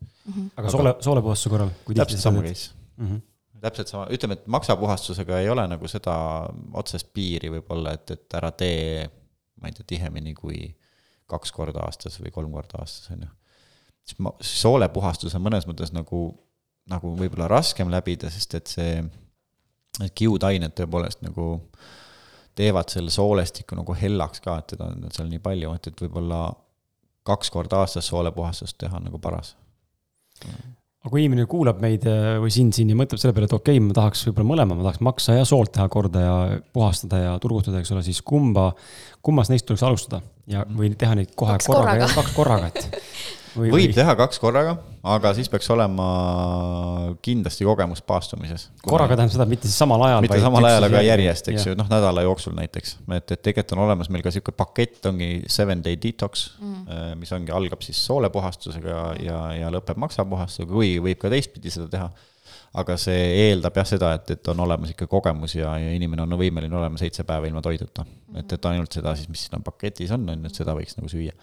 aga 0.55 0.73
soole, 0.73 0.93
soolepuhastuse 1.03 1.53
korral? 1.53 1.71
täpselt 1.88 2.21
sama 2.21 2.43
case 2.45 2.71
mm. 2.97 3.07
-hmm. 3.07 3.21
täpselt 3.61 3.93
sama, 3.93 4.07
ütleme, 4.13 4.38
et 4.38 4.47
maksapuhastusega 4.47 5.39
ei 5.39 5.49
ole 5.49 5.67
nagu 5.67 5.88
seda 5.88 6.15
otsest 6.73 7.13
piiri 7.13 7.51
võib-olla, 7.57 7.93
et, 7.97 8.11
et 8.11 8.39
ära 8.39 8.51
tee, 8.51 9.09
ma 9.61 9.71
ei 9.71 9.78
tea, 9.78 9.88
tihemini 9.95 10.34
kui 10.34 10.75
kaks 11.28 11.51
korda 11.51 11.84
aastas 11.86 12.19
või 12.21 12.32
kolm 12.32 12.51
korda 12.51 12.82
aastas, 12.84 13.11
on 13.11 13.23
ju. 13.25 13.30
siis 14.03 14.19
ma, 14.19 14.34
soolepuhastus 14.41 15.36
on 15.36 15.43
mõnes 15.43 15.67
mõttes 15.67 15.93
nagu, 15.93 16.30
nagu 16.88 17.15
võib-olla 17.15 17.49
raskem 17.51 17.91
läbida, 17.91 18.30
sest 18.30 18.53
et 18.55 18.67
see, 18.67 19.01
need 19.99 20.13
kiudained 20.13 20.75
tõepoolest 20.78 21.23
nagu 21.25 21.55
teevad 22.57 22.89
selle 22.89 23.11
soolestiku 23.13 23.78
nagu 23.78 23.93
hellaks 23.93 24.41
ka, 24.41 24.57
et 24.61 24.71
teda 24.73 24.89
on 24.89 25.11
seal 25.13 25.30
nii 25.30 25.41
palju, 25.43 25.73
et, 25.78 25.89
et 25.91 26.01
võib-olla 26.05 26.39
kaks 27.28 27.53
korda 27.53 27.84
aastas 27.84 28.09
soolepuhastust 28.11 28.80
teha 28.82 28.99
on 28.99 29.07
nagu 29.09 29.21
paras 29.21 29.55
aga 31.07 31.13
kui 31.13 31.23
inimene 31.23 31.45
kuulab 31.49 31.80
meid 31.82 32.05
äh, 32.09 32.36
või 32.41 32.51
sind 32.53 32.75
siin 32.75 32.91
ja 32.91 32.97
mõtleb 32.99 33.21
selle 33.21 33.36
peale, 33.36 33.47
et 33.47 33.55
okei 33.55 33.78
okay,, 33.78 33.84
ma 33.86 33.95
tahaks 33.95 34.25
võib-olla 34.28 34.49
mõlema, 34.51 34.78
ma 34.78 34.88
tahaks 34.88 35.03
maksa 35.07 35.38
ja 35.38 35.45
soolt 35.47 35.71
teha 35.78 35.88
korda 35.93 36.23
ja 36.23 36.36
puhastada 36.75 37.21
ja 37.21 37.34
turgutada, 37.43 37.82
eks 37.82 37.93
ole, 37.95 38.03
siis 38.05 38.19
kumba, 38.25 38.69
kummast 39.25 39.53
neist 39.53 39.67
tuleks 39.69 39.86
alustada 39.88 40.21
ja, 40.51 40.65
või 40.67 40.91
teha 40.99 41.15
neid 41.19 41.32
kohe 41.38 41.55
Kaks 41.55 41.69
korraga, 41.71 42.07
korraga. 42.07 42.13
kaks 42.17 42.36
korraga, 42.36 42.71
et. 42.73 43.01
või, 43.57 43.71
võib 43.73 43.89
või 43.89 43.95
teha 43.95 44.13
kaks 44.19 44.39
korraga, 44.41 44.75
aga 45.07 45.31
siis 45.37 45.49
peaks 45.51 45.67
olema 45.73 46.07
kindlasti 47.25 47.65
kogemus 47.67 48.01
paastumises. 48.05 48.67
korraga 48.83 49.17
tähendab 49.17 49.33
seda, 49.33 49.47
et 49.47 49.53
mitte 49.55 49.69
siis 49.69 49.79
samal 49.79 50.03
ajal. 50.07 50.23
mitte 50.25 50.39
samal 50.43 50.69
ajal, 50.69 50.87
aga 50.89 51.01
järjest, 51.05 51.51
eks 51.53 51.67
ju, 51.69 51.75
noh 51.79 51.89
nädala 51.91 52.23
jooksul 52.25 52.55
näiteks, 52.57 52.97
et, 53.17 53.35
et 53.35 53.43
tegelikult 53.49 53.75
on 53.77 53.83
olemas 53.87 54.11
meil 54.13 54.25
ka 54.25 54.33
sihuke 54.33 54.53
pakett 54.57 55.09
ongi 55.11 55.31
seven 55.51 55.83
day 55.85 55.99
detox 56.01 56.49
mm., 56.59 57.19
mis 57.21 57.33
ongi, 57.35 57.53
algab 57.55 57.83
siis 57.85 57.99
soolepuhastusega 58.07 59.03
ja, 59.23 59.37
ja 59.57 59.71
lõpeb 59.73 59.99
maksapuhastusega, 60.05 60.71
kui 60.71 60.97
võib 61.03 61.21
ka 61.21 61.31
teistpidi 61.33 61.73
seda 61.73 61.89
teha. 61.93 62.09
aga 62.77 62.97
see 62.99 63.21
eeldab 63.47 63.77
jah 63.79 63.87
seda, 63.89 64.11
et, 64.17 64.35
et 64.35 64.49
on 64.51 64.59
olemas 64.67 64.91
ikka 64.93 65.07
kogemus 65.09 65.55
ja, 65.55 65.71
ja 65.81 65.95
inimene 65.95 66.25
on 66.27 66.37
võimeline 66.39 66.75
olema 66.77 66.99
seitse 66.99 67.23
päeva 67.27 67.47
ilma 67.49 67.63
toiduta. 67.65 68.05
et, 68.35 68.53
et 68.53 68.69
ainult 68.71 68.93
seda 68.93 69.15
siis, 69.15 69.29
mis 69.31 69.47
siin 69.47 69.57
on 69.59 69.65
paketis 69.65 70.13
on, 70.15 70.27
on 70.29 70.45
ju, 70.45 70.51
et 70.51 70.61
seda 70.61 70.75
võiks 70.77 70.99
nagu 70.99 71.09
süüa. 71.11 71.33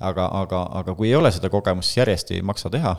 aga, 0.00 0.28
aga, 0.42 0.64
aga 0.82 0.94
kui 0.94 1.08
ei 1.08 1.16
ole 1.18 1.32
seda 1.34 1.50
kogemust, 1.50 1.90
siis 1.90 2.02
järjest 2.02 2.34
ei 2.36 2.42
maksa 2.42 2.70
teha 2.70 2.96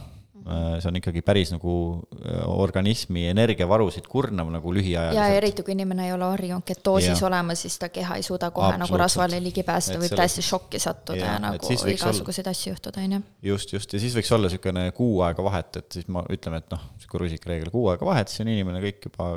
see 0.49 0.87
on 0.89 0.97
ikkagi 0.97 1.21
päris 1.25 1.51
nagu 1.53 1.73
äh, 1.99 2.37
organismi 2.49 3.27
energiavarusid 3.29 4.07
kurnav 4.09 4.49
nagu 4.49 4.71
ja 4.71 4.77
lühiajaliselt. 4.77 5.35
eriti, 5.37 5.63
kui 5.63 5.75
inimene 5.75 6.07
ei 6.07 6.13
ole 6.13 6.25
harjunud 6.31 6.65
ketoosis 6.65 7.11
Jah. 7.11 7.25
olema, 7.27 7.55
siis 7.59 7.77
ta 7.79 7.89
keha 7.93 8.17
ei 8.17 8.23
suuda 8.25 8.49
kohe 8.51 8.71
nagu 8.71 8.81
Absoluutselt. 8.87 9.03
rasvale 9.03 9.43
ligi 9.43 9.63
päästa, 9.67 9.97
Et 9.97 10.03
võib 10.03 10.15
täiesti 10.15 10.45
šokki 10.45 10.79
sattuda 10.79 11.19
ja 11.19 11.35
et 11.35 11.43
nagu 11.43 11.59
võiks 11.59 11.83
olla- 11.83 11.93
igasuguseid 11.93 12.49
asju 12.49 12.73
juhtuda, 12.73 13.03
on 13.03 13.11
ju. 13.17 13.21
just, 13.51 13.73
just 13.73 13.93
ja 13.93 13.99
siis 13.99 14.15
võiks 14.15 14.33
olla 14.33 14.49
niisugune 14.49 14.91
kuu 14.97 15.21
aega 15.27 15.43
vahet, 15.43 15.77
et 15.83 15.99
siis 15.99 16.07
ma 16.07 16.23
ütleme, 16.29 16.63
et 16.63 16.71
noh, 16.71 16.81
niisugune 16.95 17.25
rusikareegel 17.25 17.69
kuu 17.69 17.87
aega 17.93 18.05
vahet, 18.05 18.31
siis 18.31 18.41
on 18.45 18.53
inimene 18.55 18.81
kõik 18.87 19.09
juba 19.11 19.31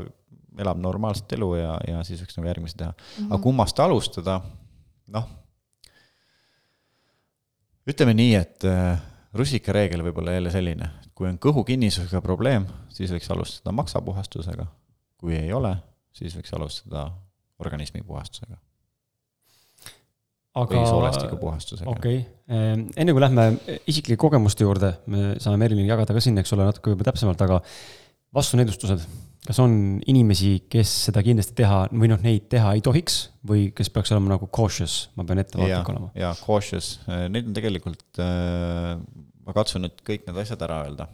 elab 0.63 0.81
normaalset 0.81 1.33
elu 1.37 1.55
ja, 1.57 1.77
ja 1.89 2.03
siis 2.05 2.21
võiks 2.23 2.37
nagu 2.39 2.49
järgmise 2.49 2.77
teha 2.77 2.93
mm. 2.93 3.05
-hmm. 3.19 3.33
aga 3.33 3.43
kummast 3.43 3.81
alustada, 3.81 4.41
noh. 5.09 5.29
Ütleme 7.89 8.15
nii, 8.19 8.35
et 8.39 8.67
äh, 8.69 9.01
rusikareegel 9.39 10.05
võib 10.07 10.21
olla 10.23 10.37
jälle 10.37 10.53
selline, 10.55 10.91
et 11.03 11.13
kui 11.15 11.29
on 11.31 11.39
kõhukinnisusega 11.43 12.23
probleem, 12.25 12.67
siis 12.93 13.13
võiks 13.15 13.31
alustada 13.33 13.75
maksapuhastusega. 13.77 14.67
kui 15.23 15.37
ei 15.39 15.53
ole, 15.55 15.77
siis 16.13 16.35
võiks 16.37 16.55
alustada 16.57 17.11
organismi 17.63 18.03
puhastusega 18.03 18.59
aga 20.59 20.77
või 20.77 20.89
soolestiku 20.89 21.39
puhastusega 21.41 21.91
okei 21.91 22.19
okay., 22.21 22.85
enne 23.01 23.15
kui 23.15 23.23
lähme 23.23 23.47
isiklike 23.89 24.19
kogemuste 24.21 24.67
juurde, 24.67 24.93
me 25.09 25.37
saame 25.41 25.61
Meriliniga 25.63 25.95
jagada 25.95 26.17
ka 26.17 26.21
siin, 26.25 26.37
eks 26.43 26.53
ole, 26.57 26.67
natuke 26.69 26.93
võib-olla 26.93 27.13
täpsemalt, 27.13 27.45
aga 27.47 27.61
vastunäidustused, 28.37 29.05
kas 29.47 29.61
on 29.63 29.75
inimesi, 30.09 30.55
kes 30.73 30.91
seda 31.09 31.23
kindlasti 31.25 31.57
teha 31.59 31.85
või 31.91 32.11
noh, 32.13 32.21
neid 32.25 32.49
teha 32.53 32.75
ei 32.77 32.83
tohiks 32.85 33.25
või 33.49 33.69
kes 33.77 33.91
peaks 33.93 34.13
olema 34.15 34.35
nagu 34.35 34.49
cautious, 34.55 35.09
ma 35.19 35.27
pean 35.29 35.43
ettevaatlik 35.43 35.93
olema? 35.95 36.11
jaa, 36.19 36.35
cautious, 36.41 36.95
neid 37.09 37.49
on 37.51 37.57
tegelikult, 37.57 38.05
äh, 38.23 38.99
ma 39.47 39.57
katsun 39.57 39.87
nüüd 39.87 40.05
kõik 40.07 40.29
need 40.29 40.43
asjad 40.45 40.63
ära 40.69 40.85
öelda. 40.87 41.09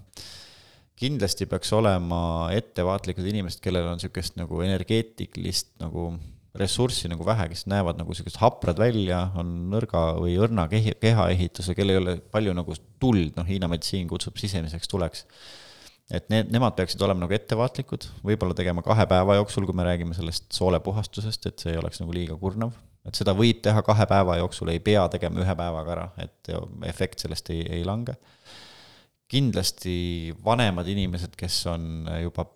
Kindlasti 0.98 1.46
peaks 1.46 1.70
olema 1.76 2.48
ettevaatlikud 2.56 3.26
inimesed, 3.30 3.62
kellel 3.62 3.86
on 3.86 4.00
niisugust 4.00 4.34
nagu 4.38 4.64
energeetilist 4.66 5.76
nagu 5.82 6.10
ressurssi 6.58 7.08
nagu 7.10 7.26
vähe, 7.26 7.46
kes 7.52 7.66
näevad 7.70 7.98
nagu 8.00 8.14
siuksed 8.16 8.38
haprad 8.42 8.80
välja, 8.80 9.20
on 9.38 9.70
nõrga 9.72 10.10
või 10.18 10.34
õrna 10.40 10.66
kehaehituse, 10.70 11.76
kellel 11.78 11.94
ei 11.94 12.00
ole 12.02 12.16
palju 12.32 12.54
nagu 12.56 12.76
tuld, 13.00 13.36
noh, 13.36 13.46
Hiina 13.46 13.68
meditsiin 13.70 14.08
kutsub 14.10 14.38
sisemiseks 14.40 14.90
tuleks. 14.90 15.24
Et 16.14 16.28
need, 16.32 16.50
nemad 16.54 16.76
peaksid 16.78 17.02
olema 17.04 17.24
nagu 17.24 17.36
ettevaatlikud, 17.36 18.08
võib-olla 18.24 18.56
tegema 18.56 18.84
kahe 18.84 19.06
päeva 19.10 19.38
jooksul, 19.38 19.66
kui 19.68 19.76
me 19.76 19.86
räägime 19.86 20.16
sellest 20.16 20.48
soolepuhastusest, 20.56 21.48
et 21.50 21.64
see 21.64 21.74
ei 21.74 21.80
oleks 21.80 22.00
nagu 22.02 22.14
liiga 22.16 22.36
kurnav. 22.40 22.72
et 23.08 23.16
seda 23.16 23.32
võib 23.36 23.62
teha 23.64 23.82
kahe 23.84 24.04
päeva 24.08 24.36
jooksul, 24.40 24.72
ei 24.72 24.80
pea 24.84 25.06
tegema 25.08 25.40
ühe 25.40 25.54
päevaga 25.56 25.94
ära, 25.94 26.06
et 26.20 26.52
efekt 26.88 27.24
sellest 27.24 27.50
ei, 27.54 27.62
ei 27.78 27.84
lange. 27.84 28.16
kindlasti 29.28 30.34
vanemad 30.44 30.88
inimesed, 30.88 31.36
kes 31.36 31.66
on 31.68 32.08
juba 32.22 32.46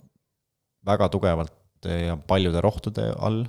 väga 0.87 1.09
tugevalt 1.13 1.85
ja 1.85 2.17
paljude 2.17 2.61
rohtude 2.61 3.11
all 3.19 3.45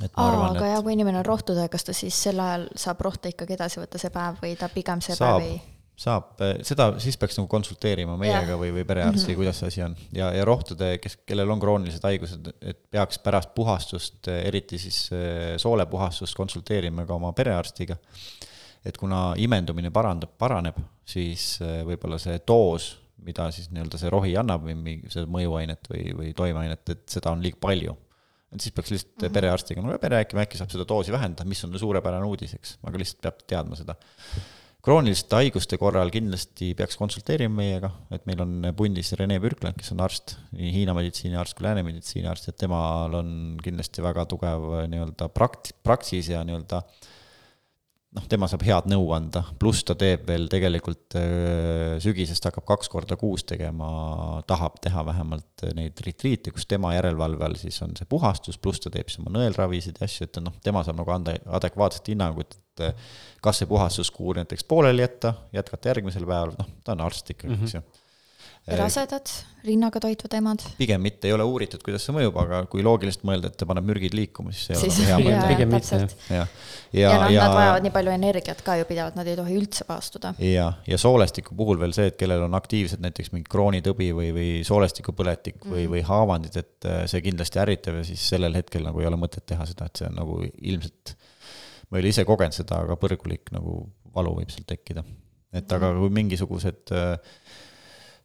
Aa, 0.00 0.28
arvan, 0.28 0.56
aga 0.56 0.64
et... 0.64 0.72
ja 0.72 0.82
kui 0.84 0.94
inimene 0.96 1.20
on 1.20 1.26
rohtude, 1.26 1.66
kas 1.68 1.84
ta 1.84 1.92
siis 1.96 2.16
sel 2.16 2.40
ajal 2.40 2.68
saab 2.78 3.02
rohte 3.04 3.32
ikkagi 3.34 3.56
edasi 3.56 3.82
võtta 3.82 4.00
see 4.00 4.12
päev 4.14 4.38
või 4.40 4.54
ta 4.56 4.70
pigem 4.72 5.02
see 5.04 5.16
saab, 5.16 5.42
päev 5.42 5.48
ei? 5.50 5.58
Saab, 6.00 6.40
seda 6.64 6.86
siis 7.02 7.18
peaks 7.20 7.36
nagu 7.36 7.48
konsulteerima 7.50 8.14
meiega 8.20 8.54
ja. 8.54 8.58
või, 8.60 8.70
või 8.72 8.84
perearstiga 8.88 9.26
mm, 9.26 9.34
-hmm. 9.34 9.40
kuidas 9.42 9.58
see 9.60 9.68
asi 9.68 9.82
on. 9.84 9.96
ja, 10.16 10.30
ja 10.32 10.44
rohtude, 10.48 10.94
kes, 11.02 11.18
kellel 11.28 11.52
on 11.52 11.60
kroonilised 11.60 12.06
haigused, 12.08 12.52
et 12.60 12.80
peaks 12.90 13.20
pärast 13.20 13.52
puhastust, 13.54 14.30
eriti 14.32 14.80
siis 14.80 15.02
eh, 15.12 15.56
soolepuhastust, 15.60 16.36
konsulteerima 16.36 17.04
ka 17.08 17.18
oma 17.18 17.32
perearstiga. 17.36 17.98
et 18.84 18.96
kuna 18.96 19.34
imendumine 19.36 19.90
parandab, 19.92 20.32
paraneb, 20.40 20.78
siis 21.04 21.58
eh, 21.60 21.82
võib-olla 21.84 22.18
see 22.18 22.38
doos, 22.48 22.94
mida 23.20 23.50
siis 23.52 23.68
nii-öelda 23.68 23.98
see 24.00 24.10
rohi 24.10 24.32
annab 24.40 24.64
või 24.64 24.94
seda 25.12 25.26
mõjuainet 25.28 25.90
või, 25.92 26.04
või 26.16 26.30
toimeainet, 26.36 26.94
et 26.94 27.02
seda 27.12 27.34
on 27.34 27.42
liiga 27.44 27.60
palju 27.60 27.96
et 28.50 28.64
siis 28.64 28.72
peaks 28.74 28.90
lihtsalt 28.90 29.12
mm 29.12 29.26
-hmm. 29.26 29.34
perearstiga 29.34 29.82
no, 29.82 29.92
läbi 29.92 30.08
rääkima, 30.10 30.42
äkki 30.42 30.58
saab 30.58 30.72
seda 30.72 30.88
doosi 30.88 31.12
vähendada, 31.12 31.44
mis 31.46 31.60
on 31.64 31.76
suurepärane 31.78 32.26
uudis, 32.26 32.56
eks, 32.56 32.78
aga 32.82 32.98
lihtsalt 32.98 33.20
peab 33.22 33.44
teadma 33.46 33.76
seda. 33.78 33.94
Krooniliste 34.84 35.36
haiguste 35.36 35.76
korral 35.80 36.10
kindlasti 36.12 36.72
peaks 36.78 36.96
konsulteerima 37.00 37.60
meiega, 37.60 37.90
et 38.14 38.24
meil 38.28 38.40
on 38.44 38.70
pundis 38.76 39.12
Rene 39.18 39.36
Pürkland, 39.42 39.76
kes 39.78 39.92
on 39.94 40.02
arst, 40.04 40.38
nii 40.56 40.72
Hiina 40.78 40.96
meditsiiniarst 40.96 41.58
kui 41.58 41.68
lääne 41.68 41.84
meditsiiniarst, 41.86 42.48
et 42.48 42.60
temal 42.60 43.14
on 43.20 43.32
kindlasti 43.62 44.04
väga 44.04 44.26
tugev 44.30 44.68
nii-öelda 44.92 45.28
prakt-, 45.36 45.74
praksis 45.84 46.32
ja 46.32 46.44
nii-öelda 46.48 46.80
äh, 46.80 47.10
noh, 48.16 48.24
tema 48.30 48.48
saab 48.50 48.64
head 48.66 48.88
nõu 48.90 49.04
anda, 49.14 49.42
pluss 49.60 49.84
ta 49.86 49.94
teeb 49.98 50.24
veel 50.28 50.48
tegelikult 50.50 51.16
äh, 51.18 51.96
sügisest 52.02 52.48
hakkab 52.48 52.66
kaks 52.72 52.90
korda 52.92 53.18
kuus 53.20 53.44
tegema, 53.46 53.90
tahab 54.50 54.80
teha 54.82 55.04
vähemalt 55.06 55.66
neid 55.78 56.02
retriite, 56.06 56.52
kus 56.54 56.66
tema 56.70 56.94
järelevalve 56.96 57.46
all 57.46 57.58
siis 57.60 57.78
on 57.86 57.94
see 57.98 58.08
puhastus, 58.10 58.58
pluss 58.58 58.82
ta 58.82 58.92
teeb 58.94 59.10
siis 59.10 59.22
oma 59.22 59.34
nõelravisid 59.38 60.00
ja 60.00 60.08
asju, 60.10 60.26
et 60.26 60.42
noh, 60.42 60.58
tema 60.64 60.82
saab 60.86 60.98
nagu 61.00 61.14
anda 61.14 61.36
adekvaatset 61.60 62.12
hinnangut, 62.14 62.58
et 62.58 62.86
äh, 62.90 63.10
kas 63.44 63.62
see 63.62 63.70
puhastuskuur 63.70 64.42
näiteks 64.42 64.66
pooleli 64.70 65.06
jätta, 65.06 65.36
jätkata 65.54 65.94
järgmisel 65.94 66.26
päeval, 66.26 66.56
noh, 66.58 66.76
ta 66.84 66.98
on 66.98 67.06
arst 67.06 67.34
ikkagi 67.36 67.60
eks 67.60 67.78
ju 67.78 67.84
rasedad, 68.68 69.30
rinnaga 69.64 70.00
toitvad 70.00 70.34
emad? 70.36 70.62
pigem 70.78 71.02
mitte, 71.02 71.28
ei 71.28 71.34
ole 71.34 71.44
uuritud, 71.48 71.82
kuidas 71.84 72.04
see 72.06 72.14
mõjub, 72.14 72.36
aga 72.42 72.60
kui 72.70 72.82
loogiliselt 72.84 73.24
mõelda, 73.28 73.50
et 73.50 73.56
ta 73.58 73.66
paneb 73.68 73.86
mürgid 73.88 74.14
liikuma, 74.16 74.52
siis 74.54 74.68
see 74.68 74.76
ei 74.76 74.82
ole 74.84 75.08
hea 75.08 75.18
mõte. 75.26 75.48
pigem 75.50 75.72
mitte, 75.74 76.00
jah. 76.00 76.52
ja, 76.92 77.00
ja, 77.00 77.12
ja, 77.14 77.28
ja 77.34 77.46
nad 77.46 77.56
vajavad 77.56 77.86
nii 77.86 77.94
palju 77.94 78.14
energiat 78.14 78.62
ka 78.66 78.76
ju 78.80 78.88
pidevalt, 78.88 79.16
nad 79.18 79.30
ei 79.30 79.36
tohi 79.38 79.56
üldse 79.58 79.86
paastuda. 79.88 80.34
ja, 80.44 80.66
ja 80.88 81.00
soolestiku 81.00 81.56
puhul 81.58 81.80
veel 81.80 81.94
see, 81.96 82.10
et 82.12 82.18
kellel 82.20 82.44
on 82.46 82.58
aktiivsed 82.58 83.02
näiteks 83.04 83.32
mingi 83.34 83.48
kroonitõbi 83.52 84.10
või, 84.16 84.32
või 84.36 84.50
soolestikupõletik 84.66 85.64
või 85.64 85.86
mm., 85.86 85.94
või 85.94 86.04
haavandid, 86.10 86.60
et 86.60 86.90
äh, 86.90 87.02
see 87.10 87.24
kindlasti 87.24 87.62
ärritab 87.64 88.00
ja 88.00 88.04
siis 88.12 88.28
sellel 88.34 88.56
hetkel 88.58 88.84
nagu 88.86 89.02
ei 89.02 89.08
ole 89.10 89.20
mõtet 89.20 89.46
teha 89.48 89.66
seda, 89.68 89.88
et 89.90 90.02
see 90.02 90.10
on 90.10 90.20
nagu 90.20 90.42
ilmselt, 90.44 91.16
ma 91.88 91.98
ei 91.98 92.04
ole 92.04 92.14
ise 92.14 92.26
kogenud 92.28 92.56
seda, 92.56 92.84
aga 92.84 93.00
põrgulik 93.00 93.50
nagu 93.56 93.82
valu 94.14 94.36
võib 94.40 94.52
sealt 94.52 94.68
tekkida. 94.70 95.04
et 95.56 95.72
aga 95.72 95.90
kui 95.96 96.12
mingisugused 96.14 96.94
äh, 96.94 97.18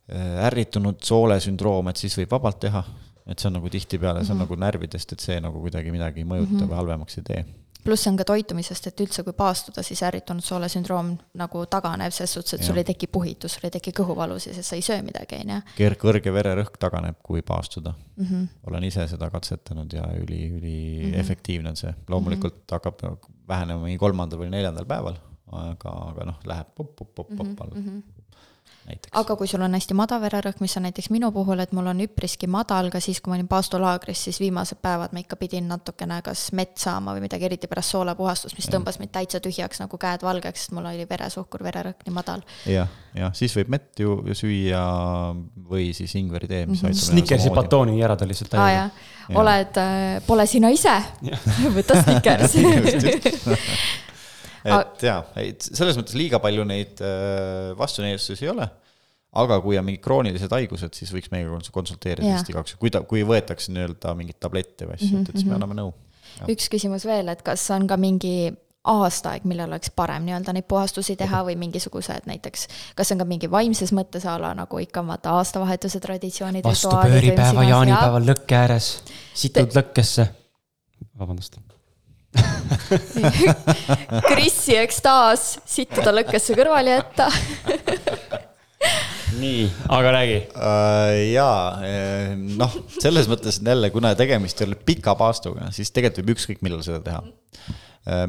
Äh, 0.06 0.46
ärritunud 0.46 1.00
soolesündroom, 1.02 1.88
et 1.90 1.98
siis 1.98 2.14
võib 2.20 2.30
vabalt 2.36 2.60
teha, 2.62 2.84
et 3.26 3.42
see 3.42 3.48
on 3.50 3.56
nagu 3.58 3.70
tihtipeale, 3.74 4.20
see 4.22 4.36
on 4.36 4.38
mm 4.38 4.44
-hmm. 4.44 4.52
nagu 4.52 4.62
närvidest, 4.62 5.14
et 5.14 5.20
see 5.20 5.40
nagu 5.42 5.62
kuidagi 5.64 5.92
midagi 5.92 6.22
ei 6.22 6.28
mõjuta 6.30 6.52
mm 6.52 6.60
-hmm. 6.60 6.70
või 6.70 6.76
halvemaks 6.76 7.18
ei 7.18 7.24
tee. 7.24 7.46
pluss 7.84 8.04
see 8.04 8.12
on 8.12 8.18
ka 8.18 8.24
toitumisest, 8.24 8.88
et 8.88 9.00
üldse, 9.02 9.24
kui 9.24 9.34
paastuda, 9.34 9.84
siis 9.84 10.04
ärritunud 10.04 10.44
soolesündroom 10.44 11.18
nagu 11.34 11.66
taganeb 11.66 12.12
ses 12.12 12.34
suhtes, 12.34 12.54
et 12.54 12.60
ja. 12.60 12.68
sul 12.68 12.78
ei 12.78 12.84
teki 12.84 13.08
puhitus, 13.08 13.54
sul 13.54 13.62
ei 13.64 13.72
teki 13.72 13.92
kõhuvalusid, 13.92 14.54
sest 14.54 14.70
sa 14.70 14.76
ei 14.76 14.82
söö 14.82 15.02
midagi, 15.02 15.36
on 15.36 15.50
ju. 15.50 15.96
kõrge 15.96 16.34
vererõhk 16.34 16.78
taganeb, 16.80 17.16
kui 17.24 17.42
paastuda 17.42 17.94
mm. 18.16 18.26
-hmm. 18.26 18.48
olen 18.68 18.84
ise 18.84 19.08
seda 19.08 19.30
katsetanud 19.30 19.94
ja 19.94 20.04
üli, 20.22 20.50
üli 20.50 21.06
mm 21.06 21.12
-hmm. 21.12 21.20
efektiivne 21.20 21.70
on 21.70 21.76
see. 21.76 21.94
loomulikult 22.08 22.54
mm 22.54 22.60
-hmm. 22.60 22.72
hakkab 22.72 23.18
vähenema 23.48 23.84
mingi 23.84 23.98
kolmandal 23.98 24.40
või 24.40 24.50
neljandal 24.50 24.86
päeval, 24.86 25.16
aga, 25.52 25.90
aga 25.90 26.26
noh, 26.26 26.40
läheb 26.46 26.68
popp-popp-popp 26.76 27.50
mhm, 27.50 27.62
alla 27.62 27.76
mm 27.76 27.86
-hmm 27.86 28.16
näiteks. 28.86 29.12
aga 29.14 29.36
kui 29.36 29.48
sul 29.48 29.64
on 29.66 29.76
hästi 29.78 29.98
madal 29.98 30.22
vererõhk, 30.24 30.62
mis 30.64 30.76
on 30.78 30.86
näiteks 30.88 31.10
minu 31.14 31.32
puhul, 31.36 31.60
et 31.64 31.74
mul 31.76 31.88
on 31.92 32.04
üpriski 32.06 32.48
madal 32.52 32.90
ka 32.94 33.02
siis, 33.04 33.22
kui 33.22 33.32
ma 33.32 33.40
olin 33.40 33.50
paastulaagris, 33.52 34.26
siis 34.28 34.40
viimased 34.42 34.80
päevad 34.84 35.16
ma 35.16 35.24
ikka 35.24 35.40
pidin 35.42 35.68
natukene 35.72 36.22
kas 36.26 36.48
mett 36.58 36.78
saama 36.82 37.16
või 37.16 37.26
midagi, 37.26 37.48
eriti 37.50 37.70
pärast 37.72 37.96
soolepuhastust, 37.96 38.58
mis 38.60 38.70
tõmbas 38.72 39.00
mind 39.02 39.14
täitsa 39.16 39.42
tühjaks 39.44 39.82
nagu 39.84 40.00
käed 40.02 40.26
valgeks, 40.26 40.66
sest 40.66 40.76
mul 40.78 40.88
oli 40.92 41.08
veresuhkur, 41.10 41.66
vererõhk 41.66 42.06
nii 42.06 42.16
madal 42.16 42.46
ja,. 42.66 42.86
jah, 42.86 42.96
jah, 43.18 43.36
siis 43.38 43.56
võib 43.58 43.74
mett 43.76 44.00
ju 44.00 44.22
süüa 44.38 44.86
või 45.70 45.92
siis 45.98 46.16
ingveri 46.20 46.48
tee, 46.48 46.64
mis 46.66 46.82
mm 46.82 46.88
-hmm. 46.88 46.96
aitab. 46.96 47.12
Snickersi 47.12 47.54
batooni 47.56 48.00
järada 48.00 48.28
lihtsalt 48.28 48.54
täiega 48.56 48.88
ah,. 48.88 49.04
Ja. 49.26 49.40
oled 49.42 49.78
äh,, 49.82 50.22
pole 50.28 50.46
sina 50.46 50.70
ise 50.70 51.02
võta 51.78 52.02
Snickers 52.04 52.54
et 54.66 55.06
jaa, 55.06 55.22
et 55.42 55.70
selles 55.70 55.98
mõttes 56.00 56.18
liiga 56.18 56.42
palju 56.44 56.66
neid 56.68 57.04
äh, 57.04 57.72
vastunäidustusi 57.78 58.48
ei 58.48 58.54
ole 58.56 58.70
aga 59.36 59.60
kui 59.64 59.78
on 59.80 59.86
mingid 59.88 60.04
kroonilised 60.04 60.52
haigused, 60.56 60.96
siis 60.96 61.12
võiks 61.14 61.32
meiega 61.34 61.60
konsulteerida 61.76 62.38
hästi 62.38 62.54
igaks 62.54 62.74
juhuks, 62.74 62.82
kui 62.82 62.94
ta, 62.94 63.04
kui 63.08 63.24
võetakse 63.28 63.74
nii-öelda 63.76 64.14
mingeid 64.18 64.40
tablette 64.42 64.88
või 64.88 64.98
asju 64.98 65.10
mm, 65.12 65.18
-hmm. 65.18 65.30
et 65.30 65.36
siis 65.36 65.48
me 65.48 65.52
mhm. 65.52 65.58
anname 65.60 65.80
nõu. 65.82 65.96
üks 66.56 66.70
küsimus 66.72 67.08
veel, 67.08 67.32
et 67.34 67.44
kas 67.46 67.66
on 67.76 67.88
ka 67.88 67.98
mingi 68.00 68.54
aastaaeg, 68.86 69.48
millal 69.50 69.72
oleks 69.74 69.92
parem 69.98 70.28
nii-öelda 70.28 70.54
neid 70.54 70.68
puhastusi 70.70 71.16
teha 71.20 71.42
või 71.48 71.58
mingisugused 71.60 72.30
näiteks, 72.30 72.68
kas 72.96 73.12
on 73.12 73.24
ka 73.24 73.28
mingi 73.28 73.50
vaimses 73.52 73.92
mõttes 73.98 74.28
a 74.30 74.38
la 74.42 74.54
nagu 74.58 74.80
ikka 74.80 75.04
vaata 75.08 75.36
aastavahetuse 75.40 76.00
traditsioonid. 76.00 76.64
vastu 76.64 76.94
pööripäeva, 76.94 77.64
jaanipäeval 77.72 78.30
lõkke 78.32 78.60
ääres, 78.62 78.92
situd 79.34 79.74
Te... 79.74 79.82
lõkkesse. 79.82 80.30
vabandust 81.20 81.58
Krissi 84.30 84.78
ekstaas, 84.80 85.56
sittuda 85.68 86.14
lõkkesse 86.16 86.56
kõrvale 86.58 87.00
jätta 87.00 87.30
nii, 89.42 89.66
aga 89.92 90.12
räägi 90.16 90.38
uh,. 90.52 91.16
jaa, 91.32 91.58
eh, 91.88 92.36
noh, 92.36 92.76
selles 93.00 93.30
mõttes 93.32 93.60
jälle, 93.64 93.90
kuna 93.94 94.14
tegemist 94.18 94.62
ei 94.62 94.70
ole 94.70 94.80
pika 94.88 95.16
paastuga, 95.20 95.72
siis 95.76 95.92
tegelikult 95.96 96.24
võib 96.24 96.38
ükskõik 96.38 96.64
millal 96.66 96.84
seda 96.86 97.02
teha 97.06 97.24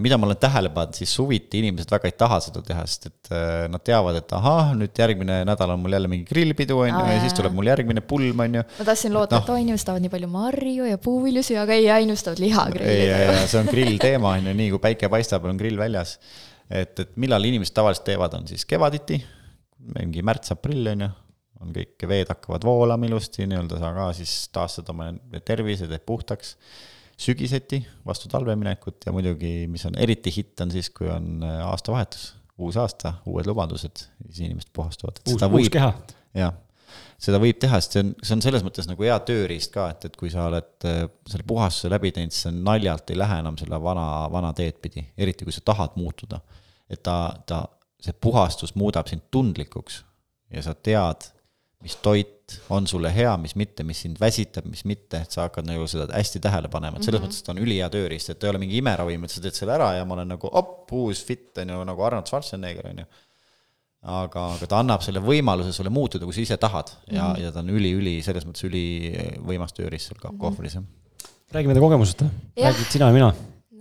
mida 0.01 0.17
ma 0.17 0.25
olen 0.25 0.39
tähele 0.41 0.71
pannud, 0.73 0.97
siis 0.97 1.11
suviti 1.13 1.61
inimesed 1.61 1.91
väga 1.93 2.09
ei 2.09 2.15
taha 2.17 2.39
seda 2.47 2.63
teha, 2.65 2.85
sest 2.89 3.11
et 3.11 3.31
äh, 3.37 3.67
nad 3.69 3.83
teavad, 3.85 4.17
et 4.23 4.33
ahah, 4.33 4.71
nüüd 4.79 4.97
järgmine 4.97 5.43
nädal 5.45 5.75
on 5.75 5.83
mul 5.83 5.93
jälle 5.93 6.09
mingi 6.09 6.25
grillpidu, 6.31 6.79
on 6.87 6.89
ju, 6.89 7.03
ja 7.13 7.19
siis 7.21 7.37
tuleb 7.37 7.53
mul 7.57 7.69
järgmine 7.69 8.01
pulm, 8.09 8.41
on 8.41 8.57
ju. 8.57 8.65
ma 8.79 8.87
tahtsin 8.89 9.13
loota 9.13 9.43
et 9.43 9.53
oo, 9.53 9.59
inimesed 9.61 9.91
tahavad 9.91 10.07
nii 10.07 10.15
palju 10.15 10.31
marju 10.33 10.89
ja 10.89 11.01
puuvilju, 11.09 11.45
aga 11.61 11.77
ei, 11.77 11.91
ainult 11.99 12.25
tahavad 12.25 12.43
lihagrilli. 12.47 13.05
ja, 13.11 13.21
ja 13.27 13.45
see 13.45 13.61
on 13.61 13.69
grill 13.69 14.01
teema, 14.01 14.33
on 14.39 14.49
ju, 14.49 14.57
nii 14.63 14.73
kui 14.73 14.83
päike 14.89 15.13
paistab, 15.13 15.45
on 15.53 15.61
grill 15.61 15.77
väljas. 15.81 16.17
et, 16.73 16.97
et 16.97 17.13
millal 17.21 17.45
inimesed 17.45 17.77
tavaliselt 17.77 18.09
teevad, 18.09 18.41
on 18.41 18.49
siis 18.49 18.65
kevaditi, 18.65 19.21
mingi 19.93 20.25
märts-aprill, 20.25 20.93
on 20.97 21.09
ju 21.09 21.13
on 21.61 21.71
kõik 21.73 22.05
veed 22.09 22.29
hakkavad 22.29 22.65
voolama 22.69 23.09
ilusti, 23.09 23.47
nii-öelda 23.49 23.79
sa 23.81 23.93
ka 23.97 24.11
siis 24.17 24.33
taastad 24.53 24.89
oma 24.93 25.09
tervise, 25.45 25.89
teed 25.89 26.05
puhtaks 26.09 26.57
sügiseti 27.17 27.81
vastu 28.07 28.29
talve 28.29 28.57
minekut 28.59 29.07
ja 29.07 29.13
muidugi, 29.15 29.65
mis 29.73 29.87
on 29.89 29.97
eriti 30.01 30.33
hitt, 30.35 30.61
on 30.61 30.73
siis, 30.73 30.91
kui 30.95 31.09
on 31.13 31.41
äh, 31.45 31.63
aastavahetus, 31.65 32.29
uus 32.61 32.77
aasta, 32.81 33.17
uued 33.29 33.49
lubadused, 33.49 34.05
siis 34.29 34.45
inimesed 34.45 34.73
puhastuvad. 34.77 35.21
uus, 35.29 35.43
uus 35.43 35.71
keha. 35.73 35.93
jah, 36.37 36.55
seda 37.21 37.41
võib 37.43 37.59
teha, 37.63 37.81
sest 37.81 37.97
see 37.97 38.05
on, 38.05 38.13
see 38.21 38.37
on 38.37 38.45
selles 38.45 38.67
mõttes 38.67 38.89
nagu 38.91 39.07
hea 39.09 39.17
tööriist 39.29 39.73
ka, 39.75 39.89
et, 39.95 40.09
et 40.11 40.19
kui 40.21 40.33
sa 40.33 40.49
oled 40.51 40.89
äh, 40.89 41.07
selle 41.29 41.49
puhastuse 41.49 41.93
läbi 41.93 42.13
teinud, 42.17 42.37
siis 42.37 42.49
see 42.49 42.59
naljalt 42.59 43.13
ei 43.13 43.21
lähe 43.21 43.41
enam 43.45 43.57
selle 43.61 43.81
vana, 43.83 44.07
vana 44.33 44.53
teed 44.57 44.81
pidi, 44.85 45.07
eriti 45.17 45.49
kui 45.49 45.57
sa 45.57 45.65
tahad 45.65 45.97
muutuda. 46.01 46.43
et 46.93 47.03
ta, 47.03 47.17
ta, 47.49 47.65
see 48.03 48.13
puhastus 48.21 48.77
muudab 48.77 49.09
sind 49.11 49.25
tundlikuks 49.33 50.03
ja 50.53 50.63
sa 50.63 50.77
tead, 50.77 51.31
mis 51.83 51.97
toit 52.05 52.36
on 52.71 52.87
sulle 52.87 53.11
hea, 53.15 53.33
mis 53.43 53.57
mitte, 53.59 53.85
mis 53.87 54.01
sind 54.05 54.21
väsitab, 54.23 54.67
mis 54.71 54.85
mitte, 54.87 55.21
et 55.27 55.35
sa 55.35 55.49
hakkad 55.49 55.67
nagu 55.67 55.87
seda 55.91 56.07
hästi 56.15 56.41
tähele 56.45 56.71
panema, 56.73 56.99
et 56.99 57.07
selles 57.07 57.21
mm 57.21 57.27
-hmm. 57.27 57.35
mõttes 57.35 57.47
ta 57.47 57.53
on 57.53 57.63
ülihea 57.63 57.89
tööriist, 57.91 58.31
et 58.31 58.39
ta 58.39 58.47
ei 58.47 58.51
ole 58.55 58.63
mingi 58.63 58.79
imeravim, 58.79 59.25
et 59.25 59.31
sa 59.31 59.41
teed 59.41 59.55
selle 59.55 59.75
ära 59.75 59.93
ja 59.97 60.05
ma 60.05 60.15
olen 60.15 60.29
nagu 60.29 60.51
op, 60.53 60.93
uus 60.93 61.25
fit 61.25 61.59
on 61.59 61.75
ju, 61.75 61.85
nagu 61.85 62.03
Arnold 62.03 62.27
Schwarzenegger 62.27 62.91
on 62.91 62.99
ju 62.99 63.07
aga, 64.03 64.45
aga 64.55 64.69
ta 64.71 64.79
annab 64.79 65.03
selle 65.03 65.21
võimaluse 65.25 65.73
sulle 65.75 65.91
muutuda, 65.91 66.25
kui 66.25 66.37
sa 66.37 66.41
ise 66.45 66.57
tahad 66.57 66.93
ja 67.11 67.23
mm, 67.23 67.35
-hmm. 67.35 67.43
ja 67.43 67.53
ta 67.53 67.61
on 67.65 67.71
üli-üli, 67.71 68.23
selles 68.23 68.47
mõttes 68.47 68.65
ülivõimas 68.69 69.75
tööriist 69.75 70.13
seal 70.13 70.21
mhm. 70.23 70.39
kohvris, 70.39 70.75
jah. 70.75 70.85
räägime 71.53 71.75
teie 71.75 71.83
kogemusest, 71.83 72.25
räägid 72.57 72.91
sina 72.93 73.07
ja 73.07 73.13
mina 73.13 73.35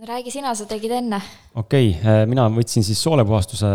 räägi 0.06 0.30
sina, 0.30 0.54
sa 0.54 0.66
tegid 0.68 0.92
enne. 0.94 1.18
okei 1.56 1.88
okay,, 1.90 2.12
äh, 2.22 2.24
mina 2.28 2.46
võtsin 2.52 2.84
siis 2.86 3.00
soolepuhastuse, 3.02 3.68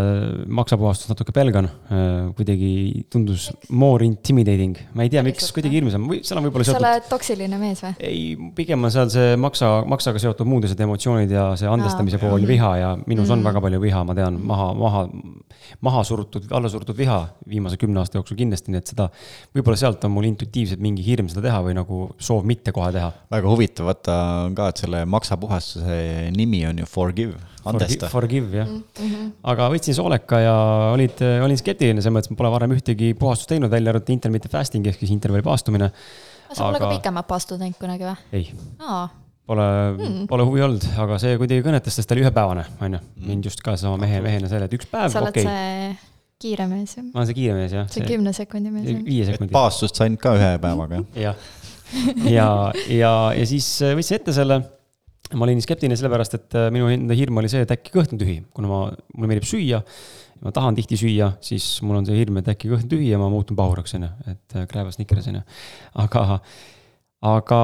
maksapuhastust 0.47 1.11
natuke 1.11 1.33
pelgan. 1.35 1.67
Äh, 1.91 2.29
kuidagi 2.37 3.03
tundus 3.11 3.49
more 3.69 4.05
intimidating, 4.05 4.77
ma 4.95 5.05
ei 5.05 5.11
tea, 5.11 5.23
miks, 5.25 5.49
kuidagi 5.55 5.79
hirmsam 5.79 6.07
seal 6.21 6.39
on 6.39 6.47
võib-olla 6.47 6.67
seotud. 6.67 6.85
sa 6.85 6.93
oled 6.93 7.09
toksiline 7.09 7.59
mees 7.61 7.81
või? 7.83 7.93
ei, 8.07 8.21
pigem 8.55 8.87
on 8.87 8.93
seal 8.93 9.11
see 9.13 9.33
maksa, 9.41 9.71
maksaga 9.91 10.21
seotud 10.23 10.47
muud 10.49 10.67
asjad, 10.67 10.83
emotsioonid 10.85 11.33
ja 11.35 11.49
see 11.59 11.69
andestamise 11.71 12.19
Aa, 12.19 12.23
pool 12.23 12.45
ja 12.45 12.51
viha 12.51 12.71
ja 12.79 12.93
minus 13.01 13.27
mm. 13.27 13.35
on 13.35 13.49
väga 13.49 13.65
palju 13.67 13.81
viha, 13.83 14.03
ma 14.07 14.17
tean, 14.17 14.39
maha, 14.51 14.69
maha, 14.77 15.03
maha 15.83 16.05
surutud, 16.07 16.47
alla 16.55 16.71
surutud 16.71 16.97
viha 16.97 17.19
viimase 17.49 17.79
kümne 17.81 18.03
aasta 18.03 18.19
jooksul 18.19 18.39
kindlasti, 18.39 18.71
nii 18.71 18.83
et 18.83 18.93
seda, 18.93 19.09
võib-olla 19.57 19.79
sealt 19.81 20.07
on 20.07 20.15
mul 20.15 20.29
intuitiivselt 20.29 20.83
mingi 20.83 21.03
hirm 21.05 21.31
seda 21.31 21.47
teha 21.49 21.59
või 21.65 21.75
nagu 21.77 22.03
soov 22.21 22.47
mitte 22.47 22.73
kohe 22.75 22.93
teha. 22.95 23.11
väga 23.31 23.51
huvitav, 23.51 23.89
vaata 23.91 24.17
on 24.47 24.55
ka, 24.57 24.69
et 24.71 24.85
selle 24.85 25.03
maksapuhastuse 25.09 25.99
nimi 26.35 26.61
on 26.67 26.81
ju 26.81 26.87
Forgive, 26.89 27.39
andesta. 27.65 28.09
Forgive 28.11 28.57
jah 28.57 28.67
mm, 28.67 28.83
-hmm. 28.97 29.31
aga 29.53 29.69
võtsin 29.73 29.97
sooleka 29.97 30.41
ja 30.43 30.57
olid, 30.93 31.23
olin 31.45 31.57
skeptiline 31.57 32.01
selles 32.01 32.15
mõttes, 32.17 32.31
et 32.31 32.35
ma 32.35 32.41
pole 32.43 32.51
varem 32.57 32.75
ühtegi 32.75 33.13
puhastust 33.17 33.49
teinud, 33.53 33.71
välja 33.71 33.93
arvatud 33.93 34.13
intermittent 34.13 34.53
fasting 34.53 34.87
ehk 34.87 34.99
siis 34.99 35.11
intervalli 35.11 35.45
paastumine. 35.45 35.91
sa 36.51 36.63
pole 36.63 36.77
aga... 36.77 36.85
ka 36.85 36.93
pikemat 36.95 37.27
paastut 37.27 37.59
teinud 37.59 37.79
kunagi 37.79 38.07
või? 38.07 38.15
ei. 38.31 38.53
Pole 39.51 39.65
mm., 39.97 40.27
pole 40.29 40.45
huvi 40.47 40.61
olnud, 40.63 40.85
aga 41.01 41.17
see 41.19 41.35
kuidagi 41.39 41.63
kõnetas, 41.65 41.97
sest 41.97 42.07
ta 42.07 42.15
oli 42.15 42.23
ühepäevane, 42.23 42.63
on 42.79 42.93
ju. 42.93 42.99
Mm. 43.01 43.27
mind 43.27 43.49
just 43.49 43.63
ka 43.65 43.73
seesama 43.75 43.97
mehe, 44.05 44.21
mehena 44.23 44.47
selle, 44.47 44.69
et 44.69 44.75
üks 44.77 44.87
päev, 44.87 45.09
okei. 45.09 45.13
sa 45.13 45.23
oled 45.23 45.33
okay. 45.33 45.47
see 45.49 46.11
kiire 46.41 46.67
mees, 46.69 46.93
jah? 46.97 47.07
ma 47.07 47.21
olen 47.21 47.29
see 47.29 47.37
kiire 47.37 47.55
mees, 47.57 47.73
jah. 47.75 47.89
see 47.91 48.05
kümne 48.05 48.33
sekundi 48.37 48.73
mees, 48.73 48.87
viie 49.05 49.25
sekundi. 49.27 49.53
paastust 49.55 49.99
sain 49.99 50.15
ka 50.21 50.35
ühe 50.37 50.51
päevaga, 50.61 51.01
jah. 51.19 51.35
jah, 52.37 52.37
ja, 52.37 52.47
ja, 52.87 53.11
ja 53.35 53.49
siis 53.49 53.67
võtsin 53.81 54.21
ette 54.21 54.35
selle 54.35 54.61
ma 55.37 55.47
olin 55.47 55.61
skeptiline 55.63 55.97
sellepärast, 55.99 56.35
et 56.37 56.57
äh, 56.59 56.67
minu 56.73 56.89
enda 56.91 57.15
hirm 57.17 57.39
oli 57.41 57.51
see, 57.51 57.63
et 57.65 57.71
äkki 57.75 57.93
kõht 57.93 58.15
on 58.15 58.21
tühi, 58.21 58.41
kuna 58.55 58.71
ma, 58.71 58.81
mulle 59.15 59.31
meeldib 59.31 59.47
süüa. 59.49 59.81
ma 60.41 60.49
tahan 60.49 60.73
tihti 60.73 60.97
süüa, 60.97 61.35
siis 61.45 61.65
mul 61.85 61.99
on 61.99 62.05
see 62.07 62.17
hirm, 62.17 62.39
et 62.41 62.47
äkki 62.49 62.71
kõht 62.71 62.87
on 62.87 62.91
tühi 62.95 63.11
ja 63.11 63.19
ma 63.21 63.27
muutun 63.29 63.57
pahuraks, 63.57 63.93
on 63.99 64.07
ju, 64.07 64.11
et 64.33 64.55
äh, 64.57 64.93
nikers, 64.97 65.27
on 65.29 65.37
ju. 65.37 65.41
aga, 66.01 66.23
aga 67.31 67.59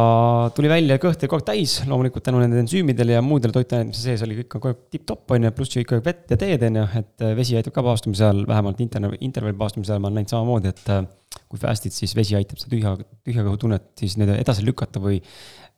tuli 0.53 0.69
välja, 0.69 0.99
kõht 1.01 1.23
oli 1.23 1.31
kogu 1.31 1.41
aeg 1.41 1.47
täis, 1.49 1.79
loomulikult 1.89 2.27
tänu 2.27 2.43
nendele 2.43 2.61
ensüümidele 2.67 3.17
ja 3.17 3.23
muudele 3.25 3.55
toitainetele, 3.55 3.89
mis 3.89 4.03
sees 4.05 4.21
oli 4.27 4.37
kõik 4.43 4.51
kogu 4.53 4.71
aeg 4.71 4.83
tipp-topp, 4.93 5.25
on 5.33 5.49
ju, 5.49 5.53
pluss 5.57 5.79
jõi 5.79 5.87
kogu 5.89 6.03
aeg 6.03 6.11
vett 6.11 6.35
ja 6.35 6.39
teed, 6.43 6.67
on 6.69 6.81
ju, 6.83 6.89
et 7.01 7.25
äh, 7.25 7.37
vesi 7.39 7.57
aitab 7.57 7.73
ka 7.79 7.85
paastumise 7.89 8.27
ajal, 8.27 8.43
vähemalt 8.51 8.83
intervalli, 8.85 9.23
intervalli 9.25 9.57
paastumise 9.57 9.95
ajal 9.95 10.03
ma 10.03 10.11
olen 10.11 10.21
näinud 10.21 10.35
samamoodi, 10.35 10.75
et 10.75 11.47
kui 11.47 11.61
fast'id, 11.61 11.95
siis 11.95 12.13
vesi 12.17 12.37
aitab 12.37 12.61
seda 12.61 12.75
tühja, 12.75 12.93
tühja 13.25 13.45
kõhu 13.45 13.59
tunnet 13.65 13.89
siis 13.99 14.17
nii-öelda 14.19 14.37
edasi 14.43 14.65
lükata 14.67 15.01
või 15.01 15.17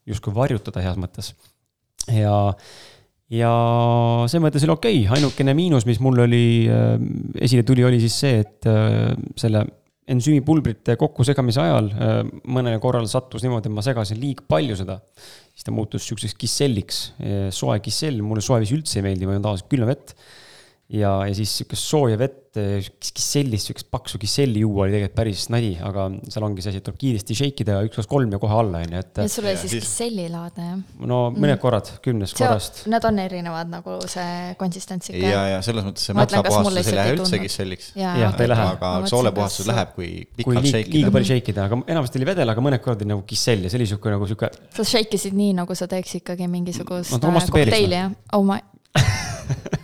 justkui 0.10 0.34
varjutada 0.36 0.84
heas 0.84 1.00
mõttes 1.00 1.34
ja, 2.08 2.36
ja 3.34 3.52
selles 4.30 4.46
mõttes 4.46 4.66
oli 4.66 4.76
okei 4.76 5.02
okay., 5.04 5.20
ainukene 5.20 5.56
miinus, 5.58 5.88
mis 5.90 6.02
mul 6.04 6.24
oli 6.26 6.46
äh,, 6.72 6.96
esile 7.44 7.66
tuli, 7.68 7.86
oli 7.88 8.02
siis 8.04 8.18
see, 8.24 8.42
et 8.46 8.70
äh, 8.70 9.14
selle 9.40 9.66
ensüümipulbrite 10.10 10.96
kokkusegamise 10.98 11.62
ajal 11.62 11.92
äh, 11.94 12.20
mõnel 12.50 12.80
korral 12.82 13.10
sattus 13.12 13.46
niimoodi, 13.46 13.70
et 13.70 13.76
ma 13.76 13.86
segasin 13.86 14.22
liiga 14.22 14.48
palju 14.50 14.80
seda. 14.80 15.00
siis 15.54 15.68
ta 15.68 15.76
muutus 15.76 16.06
sihukeseks 16.08 16.38
kisselliks, 16.40 17.00
soe 17.52 17.82
kissell, 17.84 18.22
mulle 18.24 18.42
soe 18.42 18.62
vesi 18.64 18.78
üldse 18.78 19.02
ei 19.02 19.04
meeldi, 19.10 19.28
ma 19.28 19.36
joon 19.36 19.44
tavaliselt 19.44 19.74
külma 19.74 19.90
vett 19.92 20.16
ja, 20.90 21.12
ja 21.28 21.34
siis 21.38 21.52
sihukest 21.60 21.86
sooja 21.86 22.18
vett, 22.18 22.38
kissellist, 22.50 23.68
sihukest 23.68 23.88
paksu 23.94 24.18
kisselli 24.22 24.64
juua 24.64 24.88
oli 24.88 24.96
tegelikult 24.96 25.18
päris 25.20 25.44
nadi, 25.54 25.70
aga 25.86 26.08
seal 26.34 26.46
ongi 26.48 26.64
see 26.66 26.72
asi, 26.72 26.82
et 26.82 26.86
tuleb 26.88 26.98
kiiresti 27.04 27.36
shake 27.38 27.64
ida 27.64 27.76
ja 27.78 27.86
üks, 27.86 28.00
kaks, 28.00 28.08
kolm 28.10 28.34
ja 28.34 28.40
kohe 28.42 28.56
alla, 28.58 28.82
on 28.82 28.96
ju, 28.96 29.02
et. 29.04 29.20
ja 29.22 29.28
sul 29.30 29.46
oli 29.46 29.60
siis 29.62 29.76
kissellilaadne, 29.76 30.70
jah? 30.72 30.80
no 31.12 31.20
mõned 31.36 31.54
mm. 31.54 31.62
korrad, 31.62 31.92
kümnest 32.06 32.34
see, 32.34 32.42
korrast. 32.42 32.82
Need 32.90 33.06
on 33.06 33.22
erinevad 33.22 33.70
nagu 33.70 34.00
see 34.10 34.56
konsistents 34.62 35.12
ikka. 35.14 35.30
ja, 35.30 35.44
ja 35.54 35.60
selles 35.66 35.86
mõttes 35.86 36.10
see 36.10 36.18
maksapuhastus 36.18 36.90
ei 36.90 36.98
lähe 36.98 37.14
üldse 37.20 37.42
kisselliks. 37.44 37.92
jah, 38.00 38.34
ta 38.34 38.48
ei 38.48 38.50
lähe. 38.50 38.68
aga 38.74 38.94
soolepuhastus 39.14 39.70
läheb, 39.70 39.94
kui 39.94 40.10
pikalt 40.42 40.66
shake 40.66 40.88
ida. 40.90 40.96
liiga 40.98 41.14
palju 41.20 41.32
shake 41.36 41.54
ida, 41.54 41.68
aga 41.70 41.84
enamasti 41.86 42.22
oli 42.22 42.32
vedel, 42.32 42.56
aga 42.56 42.66
mõned 42.66 42.82
korrad 42.86 43.06
oli 43.06 43.14
nagu 43.14 43.22
kissell 43.30 43.62
ja 43.62 43.70
see 43.70 43.78
oli 43.84 43.92
sihuke 43.94 44.16
nagu 44.16 44.30
sihuke. 44.30 44.50
sa 44.74 44.88
shake 44.96 45.22
isid 45.22 45.38
nii, 45.38 45.54
nagu 45.62 45.78
sa 45.78 45.86
teeks 45.92 46.18
ikkagi 46.24 46.50
mingisugust 46.50 47.14
kokteili, 47.54 47.94
jah? 47.94 48.18
oh 48.34 48.42
my 48.42 48.58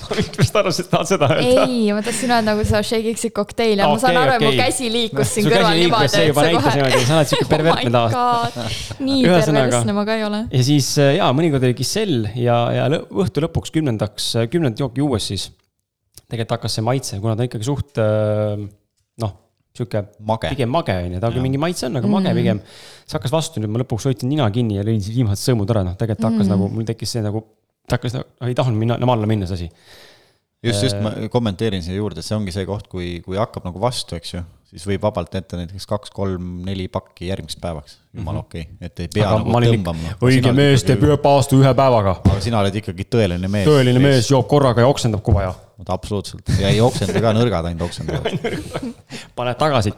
ma 0.00 0.16
mitmest 0.18 0.56
arvasin, 0.60 0.86
et 0.86 0.90
tahad 0.92 1.10
seda 1.10 1.28
öelda. 1.34 1.64
ei, 1.64 1.80
ma 1.96 2.02
tahtsin 2.04 2.32
öelda, 2.32 2.46
nagu 2.50 2.66
sa 2.68 2.82
shake 2.86 3.12
iksid 3.14 3.34
kokteili 3.36 3.82
ja 3.82 3.88
okay, 3.88 3.96
ma 3.96 4.02
saan 4.02 4.18
aru 4.20 4.34
okay., 4.34 4.40
et 4.40 4.46
mu 4.46 4.62
käsi 4.62 4.90
liikus 4.92 5.34
siin 5.36 5.48
kõrval 5.50 5.78
niimoodi. 5.80 6.12
see 6.14 6.28
juba 6.28 6.46
näitas 6.48 6.78
niimoodi, 6.78 7.02
sa 7.08 7.18
oled 7.18 7.32
siuke 7.32 7.48
pervertne 7.50 8.00
oh 8.00 8.14
taas. 8.14 8.80
nii 9.00 9.20
perversne 9.34 9.96
ma 9.96 10.06
ka 10.08 10.18
ei 10.20 10.26
ole. 10.28 10.40
ja 10.50 10.64
siis 10.70 10.90
äh, 11.02 11.14
jaa, 11.18 11.30
mõnikord 11.36 11.68
oli 11.68 11.76
Giselle 11.78 12.32
ja, 12.38 12.58
ja 12.74 12.88
õhtu 12.94 13.44
lõpuks 13.44 13.74
kümnendaks, 13.74 14.30
äh, 14.40 14.48
kümnendat 14.52 14.84
jooki 14.84 15.04
juues 15.04 15.30
siis. 15.32 15.48
tegelikult 16.24 16.58
hakkas 16.58 16.78
see 16.78 16.86
maitse, 16.86 17.20
kuna 17.22 17.36
ta 17.38 17.48
ikkagi 17.48 17.66
suht 17.66 18.00
äh, 18.02 18.54
noh 19.22 19.34
sihuke 19.74 20.04
mage. 20.22 20.54
pigem 20.54 20.70
mage 20.70 20.94
on 20.94 21.16
ju, 21.16 21.20
ta 21.22 21.32
küll 21.34 21.42
mingi 21.42 21.58
maitse 21.58 21.88
on, 21.88 21.98
aga 21.98 22.06
mm. 22.06 22.14
mage 22.14 22.34
pigem. 22.38 22.62
see 23.02 23.18
hakkas 23.18 23.34
vastu, 23.34 23.62
nüüd 23.62 23.74
ma 23.74 23.82
lõpuks 23.82 24.06
hoidsin 24.06 24.30
nina 24.30 24.46
kinni 24.54 24.78
ja 24.78 24.86
lõin 24.86 25.02
siis 25.02 25.16
viimased 25.16 25.50
sõõmud 25.50 25.70
ära, 25.74 25.82
noh, 25.88 25.96
tegelikult 25.98 26.30
hakkas 26.30 26.46
mm. 26.46 26.52
nagu, 26.54 26.68
mul 26.70 26.86
tekkis 26.86 27.16
see 27.16 27.24
nagu 27.24 27.42
ta 27.88 27.98
hakkas, 27.98 28.18
ei 28.46 28.56
tahtnud 28.56 28.78
minna, 28.80 28.98
enam 29.00 29.14
alla 29.14 29.28
minna 29.30 29.48
see 29.48 29.54
asi. 29.54 29.70
just, 30.64 30.82
just 30.86 31.00
ma 31.04 31.12
kommenteerin 31.32 31.82
siia 31.84 31.98
juurde, 31.98 32.22
et 32.22 32.26
see 32.26 32.36
ongi 32.36 32.54
see 32.54 32.66
koht, 32.68 32.88
kui, 32.92 33.18
kui 33.24 33.38
hakkab 33.40 33.66
nagu 33.68 33.80
vastu, 33.82 34.16
eks 34.16 34.34
ju, 34.36 34.42
siis 34.70 34.86
võib 34.88 35.04
vabalt 35.04 35.34
ette 35.38 35.58
näiteks 35.60 35.86
kaks-kolm-neli 35.90 36.88
pakki 36.92 37.28
järgmiseks 37.28 37.60
päevaks. 37.60 37.98
jumala 38.14 38.40
mhm. 38.40 38.46
okei 38.46 38.66
okay., 38.68 38.88
et 38.88 39.04
ei 39.04 39.12
pea 39.14 39.28
aga 39.28 39.44
nagu 39.44 39.74
tõmbama. 39.74 40.16
õige 40.30 40.54
mees 40.56 40.86
teeb 40.86 41.04
ühe 41.04 41.18
paastu 41.22 41.60
ühe 41.60 41.74
päevaga. 41.76 42.18
aga 42.24 42.40
sina 42.44 42.62
oled 42.62 42.80
ikkagi 42.82 43.06
tõeline 43.16 43.50
mees. 43.50 43.68
tõeline 43.68 44.00
mees, 44.00 44.22
mees 44.22 44.32
joob 44.32 44.48
korraga 44.50 44.84
ja 44.84 44.90
oksendab, 44.90 45.22
kui 45.26 45.36
vaja. 45.36 45.54
Absoluutselt. 45.90 46.48
Ja 46.60 46.70
ei 46.70 46.80
oksenda 46.84 47.20
ka, 47.22 47.32
nõrgad 47.36 47.70
ainult 47.70 47.88
oksendavad 47.88 48.30
paned 49.38 49.58
tagasi. 49.58 49.92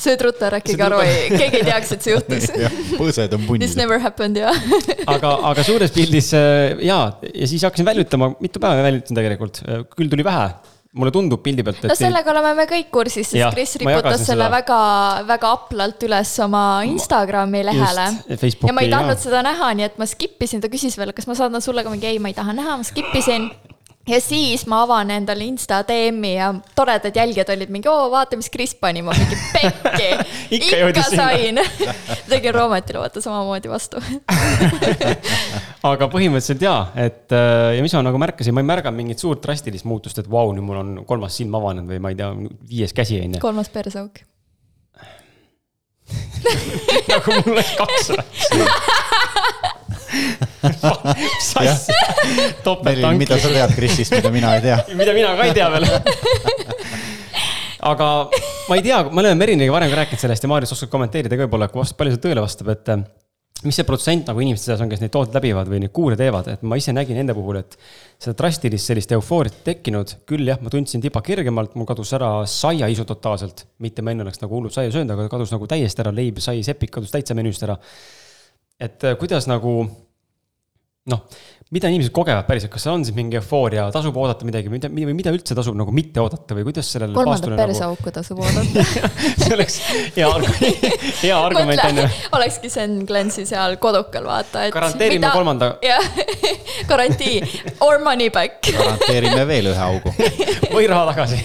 Sööd 0.00 0.22
ruttu 0.24 0.46
ära, 0.48 0.60
keegi 0.64 0.84
aru 0.86 1.00
ei, 1.04 1.26
keegi 1.32 1.60
ei 1.60 1.66
teaks, 1.66 1.92
et 1.96 2.04
see 2.06 2.14
juhtus. 2.14 2.46
Põsed 3.00 3.34
on 3.36 3.44
punnis. 3.48 3.72
This 3.72 3.76
never 3.80 4.00
happened, 4.00 4.40
jah. 4.40 4.56
Aga, 5.16 5.32
aga 5.50 5.64
suures 5.66 5.92
pildis 5.94 6.32
äh, 6.36 6.76
jaa, 6.86 7.10
ja 7.28 7.48
siis 7.50 7.64
hakkasin 7.66 7.86
väljutama, 7.86 8.32
mitu 8.42 8.62
päeva 8.62 8.86
väljutasin 8.86 9.20
tegelikult, 9.20 9.60
äh, 9.66 9.84
küll 9.96 10.12
tuli 10.12 10.24
vähe 10.26 10.48
mulle 10.96 11.12
tundub 11.14 11.42
pildi 11.44 11.64
pealt, 11.66 11.84
et. 11.84 11.90
no 11.92 11.98
sellega 11.98 12.32
oleme 12.32 12.54
me 12.60 12.66
kõik 12.70 12.90
kursis, 12.94 13.30
sest 13.32 13.54
Kris 13.54 13.76
riputas 13.82 14.22
selle 14.22 14.46
seda... 14.46 14.50
väga, 14.54 14.80
väga 15.28 15.52
aplalt 15.58 16.06
üles 16.08 16.32
oma 16.44 16.64
Instagrami 16.88 17.62
lehele. 17.68 18.08
ja 18.32 18.74
ma 18.76 18.84
ei 18.84 18.92
tahtnud 18.92 19.22
seda 19.22 19.44
näha, 19.46 19.72
nii 19.76 19.88
et 19.90 20.00
ma 20.00 20.08
skip 20.08 20.42
isin, 20.46 20.64
ta 20.64 20.72
küsis 20.72 20.98
veel, 20.98 21.14
kas 21.16 21.28
ma 21.28 21.38
saadan 21.38 21.64
sulle 21.64 21.84
ka 21.86 21.92
mingi, 21.92 22.08
ei, 22.10 22.22
ma 22.22 22.32
ei 22.32 22.38
taha 22.38 22.56
näha, 22.56 22.80
ma 22.80 22.86
skip 22.86 23.12
isin 23.18 23.50
ja 24.06 24.20
siis 24.20 24.66
ma 24.70 24.82
avan 24.84 25.10
endale 25.10 25.44
Insta 25.44 25.80
DM-i 25.86 26.34
ja 26.34 26.52
toredad 26.74 27.16
jälgijad 27.16 27.50
olid 27.54 27.72
mingi, 27.74 27.88
oo, 27.90 28.10
vaata, 28.10 28.38
mis 28.38 28.50
Kris 28.52 28.74
pani, 28.78 29.02
ma 29.02 29.14
mingi 29.16 29.38
pekki. 29.52 30.10
Ikka, 30.56 30.76
ikka 30.88 31.02
sain. 31.10 31.58
Tegin 32.30 32.54
Roometile 32.54 33.02
vaata 33.02 33.20
samamoodi 33.20 33.70
vastu. 33.70 34.02
Aga 35.90 36.08
põhimõtteliselt 36.10 36.62
jaa, 36.62 36.86
et 36.98 37.34
äh, 37.34 37.74
ja 37.76 37.82
mis 37.82 37.94
ma 37.98 38.04
nagu 38.06 38.20
märkasin, 38.22 38.54
ma 38.54 38.62
ei 38.62 38.70
märganud 38.70 38.98
mingit 38.98 39.22
suurt 39.22 39.42
drastilist 39.42 39.86
muutust, 39.86 40.22
et 40.22 40.30
vau, 40.30 40.54
nüüd 40.54 40.66
mul 40.66 40.80
on 40.82 40.94
kolmas 41.06 41.36
silm 41.38 41.54
avanenud 41.58 41.90
või 41.90 42.02
ma 42.02 42.14
ei 42.14 42.18
tea, 42.18 42.30
viies 42.70 42.94
käsi 42.96 43.20
on 43.22 43.36
ju. 43.36 43.42
kolmas 43.42 43.70
perseauk. 43.74 44.22
Nagu 47.10 47.40
mul 47.40 47.56
oleks 47.56 47.74
kaks 47.78 48.12
mis 49.85 49.85
asja? 51.60 51.76
topeltank. 52.64 53.18
mida 53.18 53.38
sa 53.40 53.52
tead 53.52 53.76
Krisist, 53.78 54.14
mida 54.16 54.32
mina 54.34 54.56
ei 54.56 54.64
tea? 54.68 54.80
mida 54.94 55.16
mina 55.16 55.36
ka 55.36 55.50
ei 55.50 55.54
tea 55.56 55.70
veel 55.76 55.88
aga 57.86 58.08
ma 58.68 58.74
ei 58.76 58.82
tea, 58.82 59.02
me 59.10 59.22
oleme 59.22 59.38
Meriniga 59.38 59.74
varem 59.74 59.92
ka 59.92 60.00
rääkinud 60.02 60.22
sellest 60.22 60.44
ja 60.44 60.50
Maarjas 60.50 60.74
oskad 60.74 60.90
kommenteerida 60.92 61.36
ka 61.36 61.46
võib-olla, 61.46 61.70
kui 61.70 61.86
palju 61.98 62.16
see 62.16 62.22
tõele 62.24 62.42
vastab, 62.42 62.70
et 62.72 62.90
eh, 62.92 63.04
mis 63.66 63.78
see 63.78 63.86
protsent 63.88 64.28
nagu 64.30 64.42
inimeste 64.42 64.70
seas 64.70 64.82
on, 64.84 64.90
kes 64.90 65.02
neid 65.02 65.12
tooteid 65.14 65.38
läbivad 65.38 65.70
või 65.70 65.80
neid 65.84 65.92
kuure 65.94 66.18
teevad, 66.18 66.50
et 66.52 66.64
ma 66.66 66.78
ise 66.80 66.94
nägin 66.96 67.20
enda 67.22 67.34
puhul, 67.36 67.60
et 67.62 67.76
seda 68.22 68.36
drastilist 68.40 68.90
sellist 68.90 69.14
eufooriat 69.16 69.62
tekkinud, 69.66 70.16
küll 70.28 70.50
jah, 70.50 70.60
ma 70.62 70.72
tundsin 70.72 71.04
tiba 71.04 71.22
kergemalt, 71.24 71.76
mul 71.78 71.88
kadus 71.88 72.12
ära 72.18 72.30
saiaisu 72.50 73.06
totaalselt, 73.08 73.66
mitte 73.84 74.04
ma 74.04 74.14
enne 74.14 74.26
oleks 74.26 74.42
nagu 74.42 74.58
hullult 74.58 74.76
saia 74.76 74.92
söönud, 74.94 75.14
aga 75.14 75.28
kadus 75.32 75.54
nagu 75.54 75.68
täiesti 75.70 76.04
ära, 76.04 76.14
leib, 76.16 76.40
sai, 76.44 76.60
sepik 76.66 76.92
kadus 76.98 77.14
täitsa 77.14 77.36
menüüst 77.38 77.64
ära. 77.66 77.78
Et 78.80 79.04
eh, 79.04 79.16
kuidas 79.16 79.46
nagu 79.48 79.86
noh, 81.06 81.20
mida 81.74 81.88
inimesed 81.90 82.12
kogevad 82.14 82.46
päriselt, 82.46 82.70
kas 82.70 82.84
seal 82.86 82.94
on 82.94 83.02
siis 83.02 83.14
mingi 83.16 83.40
eufooria, 83.40 83.88
tasub 83.90 84.14
oodata 84.22 84.46
midagi, 84.46 84.70
mida, 84.70 84.86
või 84.86 85.16
mida 85.18 85.32
üldse 85.34 85.50
tasub 85.58 85.74
nagu 85.74 85.90
mitte 85.90 86.20
oodata 86.22 86.54
või 86.54 86.62
kuidas 86.68 86.86
sellele 86.94 87.16
kolmandat 87.16 87.56
perseauku 87.58 88.06
nagu... 88.06 88.12
tasub 88.14 88.38
oodata 88.38 88.84
see 89.42 89.56
oleks 89.56 89.78
hea, 90.14 90.28
hea 91.24 91.34
argument 91.34 91.82
on 91.88 91.98
ju. 91.98 92.04
olekski 92.38 92.70
Sten 92.70 93.00
Glensi 93.08 93.42
seal 93.50 93.74
kodukal, 93.82 94.28
vaata, 94.30 94.62
et. 94.68 94.74
garanteerime 94.76 95.24
mida... 95.24 95.32
kolmanda. 95.34 95.72
jah, 95.90 96.06
garantii 96.86 97.40
or 97.82 97.98
money 98.04 98.30
back 98.30 98.62
garanteerime 98.70 99.42
veel 99.50 99.72
ühe 99.72 99.82
augu 99.88 100.14
või 100.70 100.86
raha 100.86 101.16
tagasi 101.16 101.40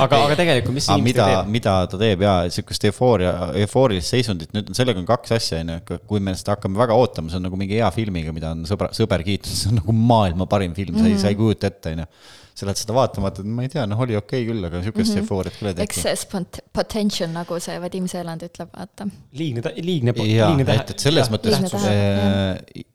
aga, 0.00 0.22
aga 0.22 0.40
tegelikult, 0.40 0.78
mis 0.78 0.88
teeb? 0.88 1.52
mida 1.52 1.76
ta 1.92 2.00
teeb 2.00 2.24
ja 2.24 2.38
sihukest 2.56 2.88
eufooria, 2.88 3.36
eufoorilist 3.66 4.16
seisundit, 4.16 4.56
nüüd 4.56 4.72
sellega 4.80 5.04
on 5.04 5.12
kaks 5.12 5.36
asja, 5.36 5.60
on 5.60 5.76
ju, 5.76 6.00
kui 6.08 6.24
me 6.24 6.32
seda 6.40 6.56
hakkame 6.56 6.80
väga 6.80 6.96
ootama, 6.96 7.28
see 7.28 7.42
on 7.42 7.48
nagu 7.50 7.60
mingi 7.60 7.82
hea 7.82 7.92
filmiga, 7.92 8.32
mida 8.32 8.56
on 8.56 8.64
sõbra, 8.64 8.88
sõber 8.96 9.25
kiitnud, 9.26 9.60
see 9.60 9.70
on 9.72 9.80
nagu 9.80 9.94
maailma 9.96 10.48
parim 10.50 10.74
film 10.76 10.94
mm, 10.94 11.00
-hmm. 11.00 11.06
sa 11.06 11.14
ei, 11.14 11.22
sa 11.22 11.30
ei 11.30 11.34
mhm. 11.34 11.42
kujuta 11.42 11.72
ette, 11.72 11.94
on 11.94 12.04
ju 12.04 12.10
sa 12.56 12.64
lähed 12.64 12.80
seda 12.80 12.94
vaatama, 12.96 13.28
vaatad, 13.28 13.48
ma 13.52 13.64
ei 13.66 13.70
tea, 13.72 13.84
noh, 13.88 14.00
oli 14.00 14.16
okei 14.16 14.40
okay 14.40 14.48
küll, 14.48 14.64
aga 14.64 14.80
sihukest 14.80 15.10
mm 15.10 15.18
-hmm. 15.18 15.24
eufooriat 15.26 15.56
küll 15.58 15.68
ei 15.68 15.74
teki. 15.76 15.84
eks 15.90 16.02
see 16.06 16.16
spont-, 16.22 16.60
potential, 16.72 17.28
nagu 17.34 17.58
see 17.60 17.76
Vadim 17.82 18.06
Seeland 18.08 18.46
ütleb, 18.46 18.70
vaata. 18.72 19.08
liigne, 19.36 19.62
liigne. 19.76 20.14
jaa, 20.30 20.50
et, 20.64 20.94
et 20.94 21.04
selles 21.04 21.28
ja, 21.28 21.34
mõttes 21.34 21.76
äh, 21.76 22.86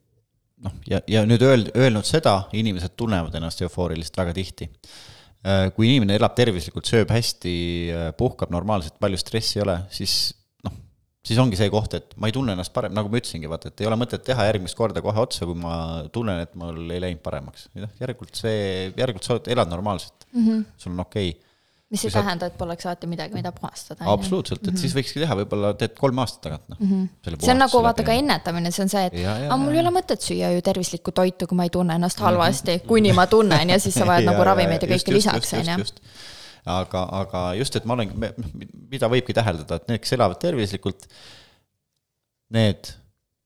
noh, 0.66 0.74
ja, 0.90 1.02
ja 1.08 1.24
nüüd 1.30 1.46
öeld-, 1.46 1.72
öelnud 1.78 2.10
seda, 2.10 2.36
inimesed 2.58 2.98
tunnevad 2.98 3.38
ennast 3.38 3.62
eufooriliselt 3.62 4.18
väga 4.24 4.34
tihti 4.40 4.70
äh, 5.46 5.68
kui 5.76 5.92
inimene 5.92 6.18
elab 6.18 6.34
tervislikult, 6.38 6.90
sööb 6.90 7.14
hästi, 7.14 7.56
äh, 7.94 8.12
puhkab 8.18 8.50
normaalselt, 8.50 8.98
palju 9.04 9.22
stressi 9.22 9.60
ei 9.60 9.68
ole, 9.68 9.78
siis 9.94 10.18
siis 11.26 11.40
ongi 11.42 11.60
see 11.60 11.70
koht, 11.74 11.94
et 11.98 12.16
ma 12.22 12.30
ei 12.30 12.36
tunne 12.36 12.56
ennast 12.56 12.74
parem, 12.74 12.96
nagu 12.98 13.12
ma 13.12 13.22
ütlesingi, 13.22 13.50
vaata, 13.52 13.70
et 13.70 13.84
ei 13.84 13.90
ole 13.90 14.00
mõtet 14.00 14.24
teha 14.26 14.48
järgmist 14.50 14.78
korda 14.78 15.04
kohe 15.06 15.22
otsa, 15.22 15.46
kui 15.50 15.58
ma 15.60 15.76
tunnen, 16.14 16.42
et 16.48 16.58
mul 16.58 16.82
ei 16.88 17.04
läinud 17.04 17.22
paremaks. 17.26 17.70
jah, 17.78 17.94
järelikult 18.02 18.36
see, 18.38 18.90
järelikult 18.98 19.28
sa 19.28 19.40
elad 19.54 19.70
normaalselt 19.70 20.28
mm, 20.32 20.44
-hmm. 20.48 20.68
sul 20.78 20.96
on 20.96 21.06
okei 21.06 21.30
okay. 21.30 21.48
mis 21.94 22.06
ei 22.08 22.14
tähenda, 22.16 22.50
et 22.50 22.58
poleks 22.58 22.88
alati 22.88 23.08
midagi, 23.12 23.38
mida 23.38 23.52
puhastada. 23.52 24.10
absoluutselt, 24.10 24.62
et 24.64 24.68
mm 24.68 24.74
-hmm. 24.74 24.82
siis 24.82 24.98
võikski 24.98 25.22
teha, 25.22 25.38
võib-olla 25.44 25.74
teed 25.78 25.94
kolm 26.00 26.24
aastat 26.26 26.42
tagant, 26.48 26.68
noh 26.74 26.80
mm 26.80 26.90
-hmm.. 26.90 27.38
see 27.46 27.54
on 27.54 27.64
nagu 27.68 27.84
vaata 27.84 28.04
ka 28.04 28.18
ennetamine, 28.18 28.72
see 28.72 28.84
on 28.84 28.90
see, 28.90 29.06
et 29.06 29.22
aga 29.46 29.58
mul 29.62 29.78
ei 29.78 29.86
ole 29.86 29.94
mõtet 29.94 30.26
süüa 30.26 30.54
ju 30.56 30.62
tervislikku 30.66 31.12
toitu, 31.12 31.48
kui 31.48 31.56
ma 31.56 31.70
ei 31.70 31.76
tunne 31.78 32.02
ennast 32.02 32.20
halvasti 32.20 32.72
mm, 32.72 32.78
-hmm. 32.82 32.88
kuni 32.88 33.14
ma 33.14 33.28
tunnen 33.28 33.70
ja 33.70 33.80
siis 33.80 33.94
sa 33.94 34.10
vajad 34.10 34.26
nagu 34.34 34.44
ravimeid 34.44 34.82
ja 34.82 34.96
kõike 34.96 35.14
lisaks, 35.14 35.54
on 35.54 35.76
ju 35.78 35.86
aga, 36.70 37.04
aga 37.22 37.44
just, 37.60 37.76
et 37.76 37.86
ma 37.90 37.98
olen, 37.98 38.14
mida 38.92 39.10
võibki 39.12 39.36
täheldada, 39.38 39.80
et 39.80 39.88
need, 39.90 40.02
kes 40.04 40.18
elavad 40.18 40.42
tervislikult, 40.42 41.08
need 42.54 42.94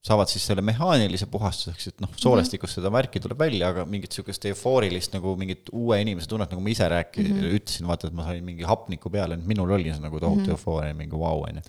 saavad 0.06 0.30
siis 0.30 0.44
selle 0.46 0.62
mehaanilise 0.66 1.26
puhastuseks, 1.30 1.88
et 1.90 2.02
noh, 2.02 2.10
mhm. 2.10 2.20
soolestikust 2.22 2.78
seda 2.78 2.90
värki 2.94 3.20
tuleb 3.22 3.40
välja, 3.40 3.72
aga 3.72 3.84
mingit 3.90 4.14
sihukest 4.14 4.44
eufoorilist 4.52 5.16
nagu 5.16 5.32
mingit 5.38 5.72
uue 5.74 5.98
inimese 6.02 6.30
tunnet, 6.30 6.52
nagu 6.52 6.62
ma 6.62 6.70
ise 6.70 6.86
rääkisin 6.92 7.32
mm, 7.32 7.40
-hmm. 7.40 7.56
ütlesin, 7.58 7.88
vaata, 7.90 8.10
et 8.10 8.16
ma 8.16 8.26
sain 8.28 8.44
mingi 8.46 8.66
hapniku 8.68 9.10
peale, 9.10 9.38
et 9.38 9.46
minul 9.50 9.72
oli 9.78 9.90
see 9.90 10.02
nagu 10.02 10.20
tohutu 10.20 10.40
mm 10.40 10.46
-hmm. 10.46 10.56
eufooria, 10.56 10.94
mingi 10.94 11.18
vau, 11.18 11.42
on 11.42 11.58
ju. 11.58 11.62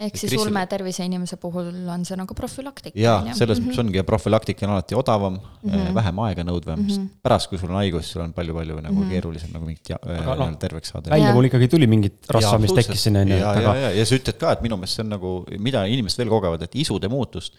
ehk 0.00 0.16
siis 0.16 0.30
Kristel... 0.30 0.48
ulme 0.48 0.66
tervise 0.66 1.04
inimese 1.04 1.36
puhul 1.36 1.70
on 1.96 2.04
see 2.04 2.16
nagu 2.18 2.34
profülaktika. 2.34 2.98
jaa, 2.98 3.20
selles 3.34 3.60
mõttes 3.60 3.64
mm 3.64 3.70
-hmm. 3.70 3.86
ongi 3.86 3.96
ja 3.96 4.04
profülaktika 4.04 4.66
on 4.66 4.72
alati 4.72 4.94
odavam 4.94 5.38
mm, 5.38 5.70
-hmm. 5.70 5.94
vähem 5.94 6.18
aeganõudvam 6.18 6.78
mm, 6.78 6.88
-hmm. 6.88 7.08
pärast, 7.22 7.48
kui 7.48 7.58
sul 7.58 7.70
on 7.70 7.76
haigus, 7.76 8.12
sul 8.12 8.22
on 8.22 8.32
palju-palju 8.32 8.80
nagu 8.80 8.94
mm 8.94 9.02
-hmm. 9.02 9.10
keerulisem 9.10 9.50
nagu 9.52 9.64
mingit 9.66 9.88
ja, 9.88 9.98
aga, 10.02 10.34
no, 10.34 10.56
terveks 10.56 10.88
saada. 10.88 11.10
välja 11.10 11.34
mul 11.34 11.44
ikkagi 11.44 11.68
tuli 11.68 11.86
mingit 11.86 12.26
rasva, 12.28 12.58
mis 12.58 12.72
tekkis 12.72 13.02
sinna, 13.02 13.20
on 13.20 13.28
ju. 13.28 13.36
ja, 13.36 13.54
ja, 13.60 13.74
ja, 13.74 13.90
ja 13.90 14.06
sa 14.06 14.14
ütled 14.14 14.38
ka, 14.38 14.52
et 14.52 14.62
minu 14.62 14.76
meelest 14.76 14.96
see 14.96 15.04
on 15.04 15.10
nagu, 15.10 15.44
mida 15.58 15.84
inimesed 15.86 16.18
veel 16.18 16.28
kogevad, 16.28 16.62
et 16.62 16.74
isude 16.74 17.08
muutust 17.08 17.54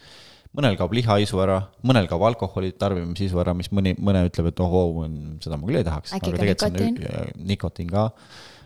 mõnel 0.56 0.78
kaob 0.80 0.96
lihaisu 0.96 1.40
ära, 1.44 1.60
mõnel 1.86 2.08
kaob 2.10 2.26
alkoholi 2.30 2.74
tarbimisisu 2.80 3.40
ära, 3.44 3.54
mis 3.58 3.72
mõni, 3.76 3.96
mõne 4.00 4.26
ütleb, 4.30 4.50
et 4.52 4.64
ohoo, 4.64 5.06
seda 5.44 5.60
ma 5.60 5.70
küll 5.70 5.82
ei 5.82 5.88
tahaks. 5.88 6.16
äkki 6.16 6.34
ka 6.36 6.48
nikotiin? 6.50 7.00
nikotiin 7.52 7.92
ka. 7.92 8.10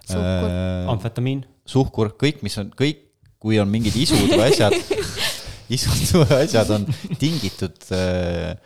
suhkur 0.06 0.50
äh,. 0.50 0.90
amfetamiin. 0.94 1.44
suhkur, 1.70 2.14
kõik, 2.22 2.44
mis 2.46 2.58
on, 2.62 2.72
kõik, 2.78 3.06
kui 3.40 3.60
on 3.62 3.70
mingid 3.72 3.96
isud 3.96 4.30
või 4.34 4.50
asjad 4.50 4.76
isud 5.76 6.24
või 6.24 6.42
asjad 6.44 6.74
on 6.76 6.88
tingitud 7.22 7.92
äh, 7.96 8.58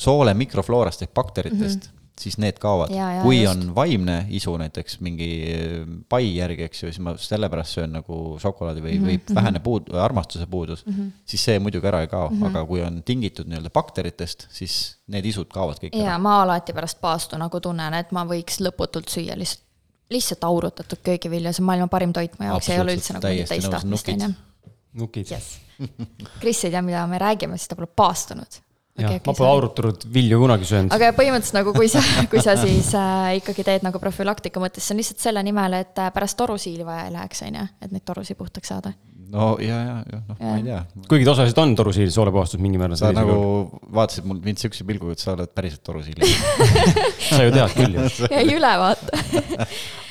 soole 0.00 0.34
mikrofloorast 0.38 1.06
ehk 1.06 1.16
bakteritest 1.16 1.80
mm. 1.80 1.88
-hmm 1.88 1.99
siis 2.20 2.36
need 2.42 2.58
kaovad. 2.60 2.92
kui 3.22 3.42
just. 3.42 3.52
on 3.52 3.74
vaimne 3.74 4.16
isu 4.36 4.52
näiteks 4.60 4.98
mingi 5.04 5.28
pai 6.08 6.26
järgi, 6.34 6.66
eks 6.68 6.82
ju, 6.82 6.90
siis 6.92 7.00
ma 7.04 7.14
sellepärast 7.20 7.78
söön 7.78 7.94
nagu 7.96 8.18
šokolaadi 8.42 8.84
või 8.84 8.94
mm, 8.94 8.98
-hmm. 8.98 9.08
või 9.08 9.16
mhm. 9.20 9.38
vähene 9.38 9.62
puud-, 9.64 9.88
armastuse 9.96 10.46
puudus 10.50 10.84
mm, 10.86 10.92
-hmm. 10.92 11.10
siis 11.24 11.44
see 11.44 11.58
muidugi 11.58 11.88
ära 11.88 12.02
ei 12.04 12.08
kao 12.12 12.28
mm, 12.28 12.36
-hmm. 12.36 12.46
aga 12.50 12.64
kui 12.66 12.82
on 12.84 13.02
tingitud 13.02 13.48
nii-öelda 13.48 13.70
bakteritest, 13.70 14.46
siis 14.50 14.76
need 15.06 15.26
isud 15.26 15.48
kaovad 15.52 15.80
kõik 15.82 15.96
ära. 15.96 16.12
jaa, 16.12 16.18
ma 16.18 16.42
alati 16.42 16.76
pärast 16.76 17.00
paastu 17.00 17.40
nagu 17.40 17.60
tunnen, 17.60 17.94
et 17.94 18.12
ma 18.12 18.24
võiks 18.28 18.60
lõputult 18.60 19.08
süüa 19.08 19.38
lihtsalt, 19.38 19.64
lihtsalt 20.10 20.44
aurutatud 20.44 20.98
köögivilja, 21.02 21.52
see 21.52 21.62
on 21.62 21.70
maailma 21.72 21.88
parim 21.88 22.12
toit 22.12 22.38
mu 22.38 22.46
jaoks, 22.46 22.68
ei 22.68 22.80
ole 22.80 22.96
üldse 22.98 23.14
nagu 23.16 23.26
mingit 23.26 23.48
teist 23.48 23.70
tahtmist, 23.70 24.08
on 24.08 24.26
ju. 24.28 24.32
nukid 24.92 25.30
yes.. 25.30 25.58
Kris 26.40 26.64
ei 26.64 26.70
tea, 26.74 26.82
mida 26.84 27.06
me 27.08 27.18
räägime, 27.18 27.56
sest 27.56 27.72
ta 27.72 27.78
pole 27.78 27.88
paastunud 27.96 28.60
jah 29.04 29.14
okay,, 29.16 29.22
ma 29.26 29.36
pole 29.36 29.50
aurutatud 29.50 30.06
vilju 30.14 30.40
kunagi 30.44 30.68
söönud. 30.70 30.94
aga 30.96 31.12
põhimõtteliselt 31.16 31.58
nagu 31.60 31.74
kui 31.76 31.90
sa, 31.92 32.02
kui 32.32 32.42
sa 32.44 32.56
siis 32.60 32.92
äh, 32.98 33.36
ikkagi 33.40 33.66
teed 33.66 33.86
nagu 33.86 34.02
profülaktika 34.02 34.62
mõttes, 34.62 34.86
see 34.86 34.96
on 34.96 35.02
lihtsalt 35.02 35.24
selle 35.28 35.44
nimel, 35.46 35.80
et 35.80 36.02
äh, 36.02 36.12
pärast 36.14 36.38
torusiili 36.40 36.86
vaja 36.86 37.08
ei 37.08 37.14
läheks, 37.16 37.44
on 37.46 37.62
ju, 37.62 37.68
et 37.80 37.94
neid 37.94 38.06
torusid 38.06 38.38
puhtaks 38.40 38.72
saada. 38.72 38.94
No 39.30 39.52
ja, 39.62 39.78
ja, 39.86 39.96
ja 40.12 40.20
noh, 40.26 40.40
ma 40.40 40.56
ei 40.58 40.66
tea. 40.66 40.80
kuigi 41.10 41.30
osaliselt 41.30 41.62
on 41.62 41.76
torusiil 41.78 42.10
soolepuhastus 42.14 42.62
mingil 42.62 42.82
määral. 42.82 42.98
sa 43.00 43.12
nagu 43.16 43.38
vaatasid 43.94 44.28
mul 44.28 44.42
mind 44.44 44.62
siukse 44.62 44.86
pilguga, 44.88 45.16
et 45.16 45.22
sa 45.22 45.34
oled 45.36 45.54
päriselt 45.54 45.84
torusiil 45.86 46.20
sa 47.30 47.42
ju 47.44 47.54
tead 47.54 47.78
küll 47.78 47.98
ju. 47.98 48.10
jäi 48.36 48.46
üle 48.58 48.76
vaata 48.84 49.24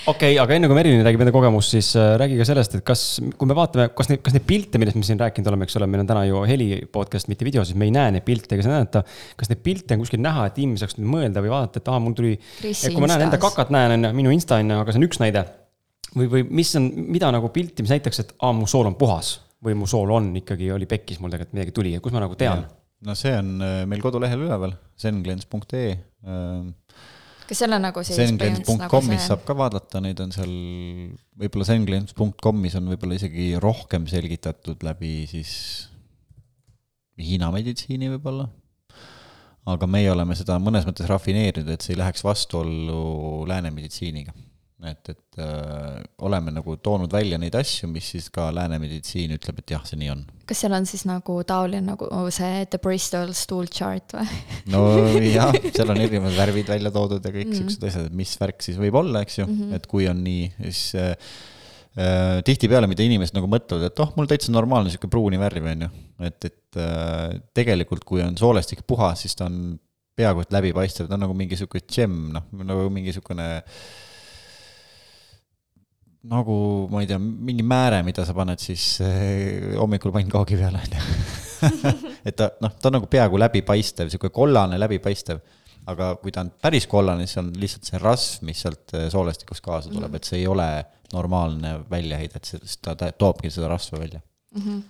okei 0.09 0.33
okay,, 0.33 0.39
aga 0.41 0.55
enne 0.55 0.69
kui 0.69 0.77
Merilin 0.77 1.03
räägib 1.05 1.23
enda 1.23 1.33
kogemust, 1.33 1.73
siis 1.75 1.91
äh, 1.99 2.13
räägi 2.19 2.39
ka 2.39 2.47
sellest, 2.47 2.77
et 2.79 2.85
kas, 2.87 3.03
kui 3.39 3.49
me 3.49 3.57
vaatame, 3.57 3.89
kas 3.95 4.09
neid, 4.11 4.23
kas 4.25 4.35
neid 4.35 4.45
pilte, 4.49 4.81
millest 4.81 4.97
me 4.97 5.05
siin 5.05 5.21
rääkinud 5.21 5.51
oleme, 5.51 5.67
eks 5.67 5.77
ole, 5.79 5.89
meil 5.91 6.03
on 6.03 6.09
täna 6.09 6.25
ju 6.29 6.41
heli 6.49 6.69
podcast, 6.93 7.29
mitte 7.31 7.47
video, 7.47 7.65
siis 7.67 7.77
me 7.79 7.89
ei 7.89 7.93
näe 7.95 8.15
neid 8.15 8.25
pilte 8.27 8.55
ega 8.55 8.65
seda 8.65 8.79
näidata. 8.79 9.03
kas 9.39 9.51
neid 9.51 9.63
pilte 9.65 9.97
on 9.97 10.03
kuskil 10.05 10.23
näha, 10.23 10.47
et 10.49 10.59
inimene 10.61 10.81
saaks 10.81 10.97
nüüd 10.99 11.11
mõelda 11.13 11.43
või 11.45 11.53
vaadata, 11.53 11.83
et 11.83 11.91
aa, 11.91 12.03
mul 12.03 12.17
tuli, 12.17 12.35
kui 12.63 13.03
ma 13.03 13.11
näen 13.11 13.27
enda 13.27 13.41
kakat, 13.41 13.73
näen, 13.75 13.97
on 13.97 14.09
ju, 14.09 14.13
minu 14.21 14.33
Insta 14.35 14.59
on 14.61 14.73
ju, 14.73 14.79
aga 14.85 14.95
see 14.95 15.03
on 15.03 15.09
üks 15.09 15.21
näide. 15.21 15.45
Või, 16.15 16.29
või 16.31 16.47
mis 16.61 16.73
on, 16.79 16.89
mida 17.13 17.29
nagu 17.33 17.51
pilti, 17.53 17.85
mis 17.85 17.93
näitaks, 17.93 18.23
et 18.23 18.33
aa, 18.39 18.53
mu 18.55 18.67
sool 18.69 18.89
on 18.89 18.97
puhas 18.99 19.37
või 19.65 19.75
mu 19.75 19.87
sool 19.89 20.11
on 20.15 20.31
ikkagi, 20.39 20.69
oli 20.71 20.87
pekkis, 20.89 21.19
mul 21.19 21.33
tegelikult 21.33 21.57
midagi 21.57 21.75
tuli, 21.75 21.95
kus 22.03 22.15
ma 22.15 22.23
nagu 22.23 22.37
tean? 22.39 22.65
no 23.05 23.15
see 23.15 23.31
on 23.35 23.55
äh, 23.63 23.81
meil 23.87 24.03
kodulehel 24.03 24.47
üleval, 24.47 24.75
zenglens.ee 24.99 25.91
kas 27.49 27.63
seal 27.63 27.73
on 27.73 27.81
nagu 27.87 28.03
siis 28.05 28.19
Zenglens.com'is 28.19 28.81
nagu 28.83 29.01
see... 29.07 29.21
saab 29.25 29.45
ka 29.47 29.55
vaadata, 29.57 30.01
neid 30.03 30.19
on 30.21 30.33
seal, 30.35 30.51
võib-olla 31.39 31.67
Zenglens.com'is 31.71 32.77
on 32.79 32.91
võib-olla 32.93 33.17
isegi 33.17 33.51
rohkem 33.61 34.05
selgitatud 34.11 34.83
läbi 34.85 35.23
siis 35.29 35.53
Hiina 37.19 37.49
meditsiini 37.51 38.11
võib-olla. 38.13 38.45
aga 39.69 39.87
meie 39.91 40.11
oleme 40.11 40.37
seda 40.39 40.55
mõnes 40.61 40.85
mõttes 40.87 41.09
rafineerinud, 41.09 41.73
et 41.73 41.83
see 41.83 41.95
ei 41.95 41.99
läheks 41.99 42.23
vastuollu 42.25 43.43
lääne 43.49 43.73
meditsiiniga 43.75 44.35
et, 44.87 45.09
et 45.11 45.39
äh, 45.43 45.99
oleme 46.23 46.53
nagu 46.55 46.75
toonud 46.79 47.11
välja 47.11 47.39
neid 47.41 47.55
asju, 47.59 47.89
mis 47.91 48.07
siis 48.13 48.29
ka 48.31 48.47
lääne 48.55 48.77
meditsiin 48.79 49.33
ütleb, 49.35 49.59
et 49.59 49.73
jah, 49.75 49.83
see 49.87 49.99
nii 49.99 50.11
on. 50.13 50.23
kas 50.47 50.63
seal 50.63 50.75
on 50.77 50.87
siis 50.87 51.03
nagu 51.09 51.35
taoline 51.47 51.83
nagu 51.89 52.07
see 52.33 52.63
The 52.71 52.79
Bristol 52.83 53.33
stool 53.37 53.67
chart 53.73 54.15
või? 54.15 54.39
no 54.73 54.85
jah, 55.25 55.51
seal 55.75 55.91
on 55.91 55.99
erinevad 55.99 56.37
värvid 56.37 56.71
välja 56.71 56.93
toodud 56.95 57.27
ja 57.27 57.35
kõik 57.35 57.51
mm. 57.51 57.59
siuksed 57.59 57.87
asjad, 57.91 58.07
et 58.07 58.17
mis 58.21 58.33
värk 58.39 58.63
siis 58.65 58.79
võib 58.79 59.01
olla, 59.01 59.25
eks 59.27 59.41
ju 59.41 59.47
mm, 59.49 59.59
-hmm. 59.59 59.75
et 59.79 59.91
kui 59.91 60.07
on 60.11 60.23
nii, 60.23 60.47
siis 60.63 60.83
äh, 60.95 61.35
äh, 61.99 62.39
tihtipeale, 62.47 62.87
mida 62.87 63.03
inimesed 63.03 63.35
nagu 63.35 63.51
mõtlevad, 63.51 63.91
et 63.91 64.03
oh, 64.05 64.15
mul 64.15 64.31
täitsa 64.31 64.55
normaalne 64.55 64.93
sihuke 64.93 65.11
pruuni 65.11 65.41
värv 65.41 65.71
on 65.75 65.87
ju, 65.89 65.93
et, 66.31 66.51
et 66.53 66.79
äh, 66.79 67.39
tegelikult, 67.51 68.07
kui 68.07 68.23
on 68.23 68.39
soolestik 68.39 68.87
puhas, 68.87 69.27
siis 69.27 69.35
ta 69.35 69.51
on 69.51 69.75
peaaegu 70.19 70.43
et 70.43 70.53
läbipaistev, 70.55 71.07
ta 71.07 71.19
on 71.19 71.27
nagu 71.27 71.35
mingi 71.35 71.59
sihuke 71.59 71.83
džem, 71.83 72.29
noh, 72.35 72.47
nagu 72.63 72.87
mingi 72.91 73.11
sihukene 73.15 73.55
äh, 73.59 73.89
nagu 76.27 76.55
ma 76.91 77.03
ei 77.03 77.07
tea, 77.07 77.19
mingi 77.19 77.63
määre, 77.63 78.01
mida 78.03 78.25
sa 78.27 78.35
paned 78.35 78.59
siis 78.59 78.97
eh, 79.05 79.75
hommikul 79.79 80.11
pannkoogi 80.15 80.59
peale, 80.59 80.81
on 80.83 80.97
ju. 80.97 81.05
et 82.27 82.35
ta 82.39 82.49
noh, 82.63 82.75
ta 82.75 82.89
on 82.89 82.97
nagu 82.99 83.07
peaaegu 83.11 83.39
läbipaistev, 83.39 84.11
sihuke 84.11 84.31
kollane 84.35 84.79
läbipaistev. 84.79 85.39
aga 85.89 86.11
kui 86.21 86.29
ta 86.29 86.43
on 86.43 86.51
päris 86.61 86.85
kollane, 86.91 87.25
siis 87.25 87.39
on 87.41 87.47
lihtsalt 87.57 87.87
see 87.87 87.99
rasv, 88.03 88.43
mis 88.45 88.59
sealt 88.61 88.93
eh, 88.93 89.07
soolestikust 89.09 89.63
kaasa 89.65 89.89
tuleb, 89.89 90.19
et 90.19 90.27
see 90.27 90.41
ei 90.41 90.47
ole 90.47 90.67
normaalne 91.13 91.79
väljaheide, 91.89 92.37
et 92.37 92.51
see, 92.51 92.71
ta 92.83 92.95
toobki 92.95 93.49
seda 93.49 93.71
rasva 93.71 93.99
välja 94.03 94.19
mm. 94.19 94.61
-hmm 94.61 94.87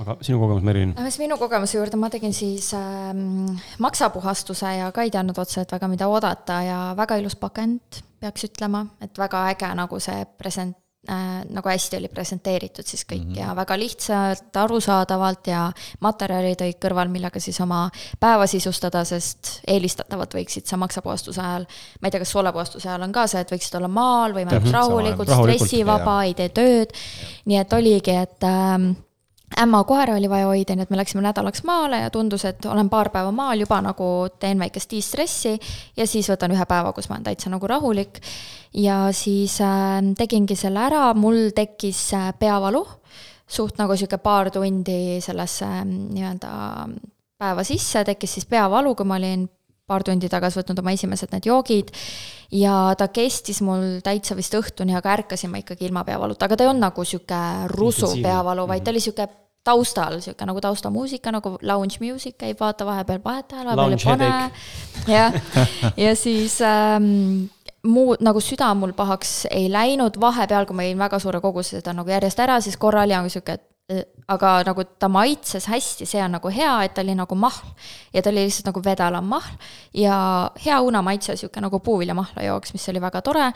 aga 0.00 0.16
sinu 0.24 0.40
kogemus, 0.40 0.66
Merilin? 0.66 0.94
Minu 1.20 1.38
kogemuse 1.40 1.78
juurde, 1.78 2.00
ma 2.00 2.10
tegin 2.12 2.34
siis 2.36 2.72
ähm, 2.76 3.48
maksapuhastuse 3.82 4.76
ja 4.80 4.90
ka 4.94 5.06
ei 5.06 5.12
teadnud 5.12 5.38
otseselt 5.38 5.72
väga, 5.76 5.88
mida 5.92 6.10
oodata 6.10 6.60
ja 6.66 6.82
väga 6.98 7.20
ilus 7.20 7.36
pakend, 7.40 8.04
peaks 8.20 8.46
ütlema, 8.50 8.86
et 9.02 9.18
väga 9.18 9.48
äge 9.52 9.68
nagu 9.76 9.98
see 10.02 10.22
present, 10.38 10.76
äh, 11.08 11.40
nagu 11.48 11.68
hästi 11.68 11.98
oli 11.98 12.10
presenteeritud 12.12 12.86
siis 12.86 13.04
kõik 13.04 13.26
mm 13.26 13.34
-hmm. 13.34 13.40
ja 13.40 13.56
väga 13.56 13.78
lihtsalt, 13.80 14.56
arusaadavalt 14.62 15.52
ja 15.52 15.66
materjalid 16.00 16.64
olid 16.64 16.80
kõrval, 16.80 17.12
millega 17.12 17.40
siis 17.40 17.60
oma 17.60 17.88
päeva 18.20 18.46
sisustada, 18.46 19.04
sest 19.04 19.60
eelistatavalt 19.66 20.34
võiksid 20.34 20.66
sa 20.66 20.76
maksapuhastuse 20.76 21.40
ajal, 21.40 21.68
ma 22.00 22.08
ei 22.08 22.10
tea, 22.10 22.24
kas 22.24 22.32
soolepuhastuse 22.36 22.88
ajal 22.88 23.08
on 23.08 23.12
ka 23.12 23.26
see, 23.26 23.40
et 23.40 23.52
võiksid 23.52 23.76
olla 23.76 23.88
maal, 23.88 24.32
võimalikult 24.32 24.72
rahulikult, 24.72 25.28
stressivaba, 25.28 26.24
ei 26.24 26.34
tee 26.34 26.48
tööd. 26.48 26.92
nii 27.44 27.56
et 27.56 27.72
oligi, 27.72 28.16
et 28.16 28.44
äh, 28.44 28.90
ämma 29.58 29.84
koera 29.84 30.14
oli 30.14 30.30
vaja 30.30 30.46
hoida, 30.46 30.76
nii 30.76 30.86
et 30.86 30.92
me 30.92 30.98
läksime 31.00 31.22
nädalaks 31.24 31.64
maale 31.66 32.02
ja 32.04 32.10
tundus, 32.10 32.44
et 32.46 32.64
olen 32.70 32.90
paar 32.90 33.10
päeva 33.10 33.32
maal 33.34 33.60
juba 33.64 33.80
nagu 33.82 34.06
teen 34.38 34.58
väikest 34.62 34.90
de-stressi 34.92 35.56
ja 35.96 36.06
siis 36.06 36.30
võtan 36.30 36.54
ühe 36.54 36.66
päeva, 36.70 36.92
kus 36.94 37.10
ma 37.10 37.18
olen 37.18 37.26
täitsa 37.26 37.50
nagu 37.50 37.66
rahulik. 37.66 38.20
ja 38.74 39.08
siis 39.12 39.60
äh, 39.60 39.98
tegingi 40.16 40.56
selle 40.56 40.86
ära, 40.86 41.14
mul 41.14 41.50
tekkis 41.54 42.02
äh, 42.14 42.30
peavalu, 42.38 42.84
suht 43.46 43.78
nagu 43.78 43.96
sihuke 43.96 44.18
paar 44.22 44.50
tundi 44.54 45.18
sellesse 45.20 45.66
äh, 45.66 45.84
nii-öelda 45.84 46.52
päeva 47.40 47.64
sisse, 47.64 48.04
tekkis 48.04 48.38
siis 48.38 48.46
peavalu, 48.46 48.94
kui 48.94 49.08
ma 49.08 49.18
olin 49.18 49.48
paar 49.90 50.06
tundi 50.06 50.30
tagasi 50.30 50.62
võtnud 50.62 50.80
oma 50.82 50.94
esimesed 50.96 51.34
need 51.34 51.50
joogid 51.50 51.92
ja 52.54 52.94
ta 52.98 53.10
kestis 53.12 53.60
mul 53.66 54.00
täitsa 54.06 54.36
vist 54.38 54.54
õhtuni, 54.58 54.94
aga 54.98 55.16
ärkasin 55.18 55.52
ma 55.52 55.60
ikkagi 55.62 55.88
ilma 55.88 56.04
peavaluta, 56.06 56.46
aga 56.46 56.58
ta 56.58 56.66
ei 56.66 56.72
olnud 56.72 56.86
nagu 56.86 57.06
sihuke 57.06 57.42
rusu 57.74 58.14
peavalu, 58.22 58.66
vaid 58.70 58.86
ta 58.86 58.94
oli 58.94 59.02
sihuke 59.02 59.28
taustal, 59.64 60.20
sihuke 60.24 60.46
nagu 60.48 60.60
taustamuusika, 60.64 61.32
nagu 61.34 61.56
lounge 61.66 62.00
music 62.00 62.38
käib, 62.40 62.58
vaata 62.60 62.86
vahepeal 62.88 63.20
vahet 63.24 63.52
hääle 63.52 63.76
peal 63.76 63.96
ei 63.96 64.04
pane. 64.04 64.30
jah, 65.14 65.40
ja 66.00 66.14
siis 66.16 66.58
ähm, 66.64 67.50
muud 67.86 68.24
nagu 68.24 68.40
süda 68.44 68.72
mul 68.78 68.94
pahaks 68.96 69.44
ei 69.50 69.68
läinud, 69.72 70.16
vahepeal, 70.20 70.68
kui 70.68 70.78
ma 70.78 70.88
jõin 70.88 71.04
väga 71.04 71.20
suure 71.22 71.42
koguse 71.44 71.78
seda 71.78 71.94
nagu 71.96 72.12
järjest 72.12 72.40
ära, 72.40 72.60
siis 72.64 72.80
korra 72.80 73.04
oli 73.04 73.16
nagu 73.16 73.32
sihuke, 73.32 73.58
et 73.60 73.66
aga 74.30 74.50
nagu 74.68 74.84
ta 75.02 75.08
maitses 75.10 75.66
hästi, 75.70 76.06
see 76.06 76.20
on 76.22 76.36
nagu 76.36 76.52
hea, 76.54 76.70
et 76.86 76.94
ta 76.94 77.02
oli 77.02 77.16
nagu 77.18 77.36
mahl. 77.38 77.72
ja 78.14 78.22
ta 78.22 78.30
oli 78.30 78.44
lihtsalt 78.46 78.70
nagu 78.70 78.82
vedelam 78.84 79.26
mahl 79.26 79.56
ja 79.96 80.14
hea 80.64 80.78
õunamaitse, 80.82 81.36
sihuke 81.40 81.62
nagu 81.62 81.80
puuviljamahla 81.84 82.46
jooks, 82.46 82.74
mis 82.76 82.88
oli 82.92 83.02
väga 83.02 83.22
tore. 83.26 83.50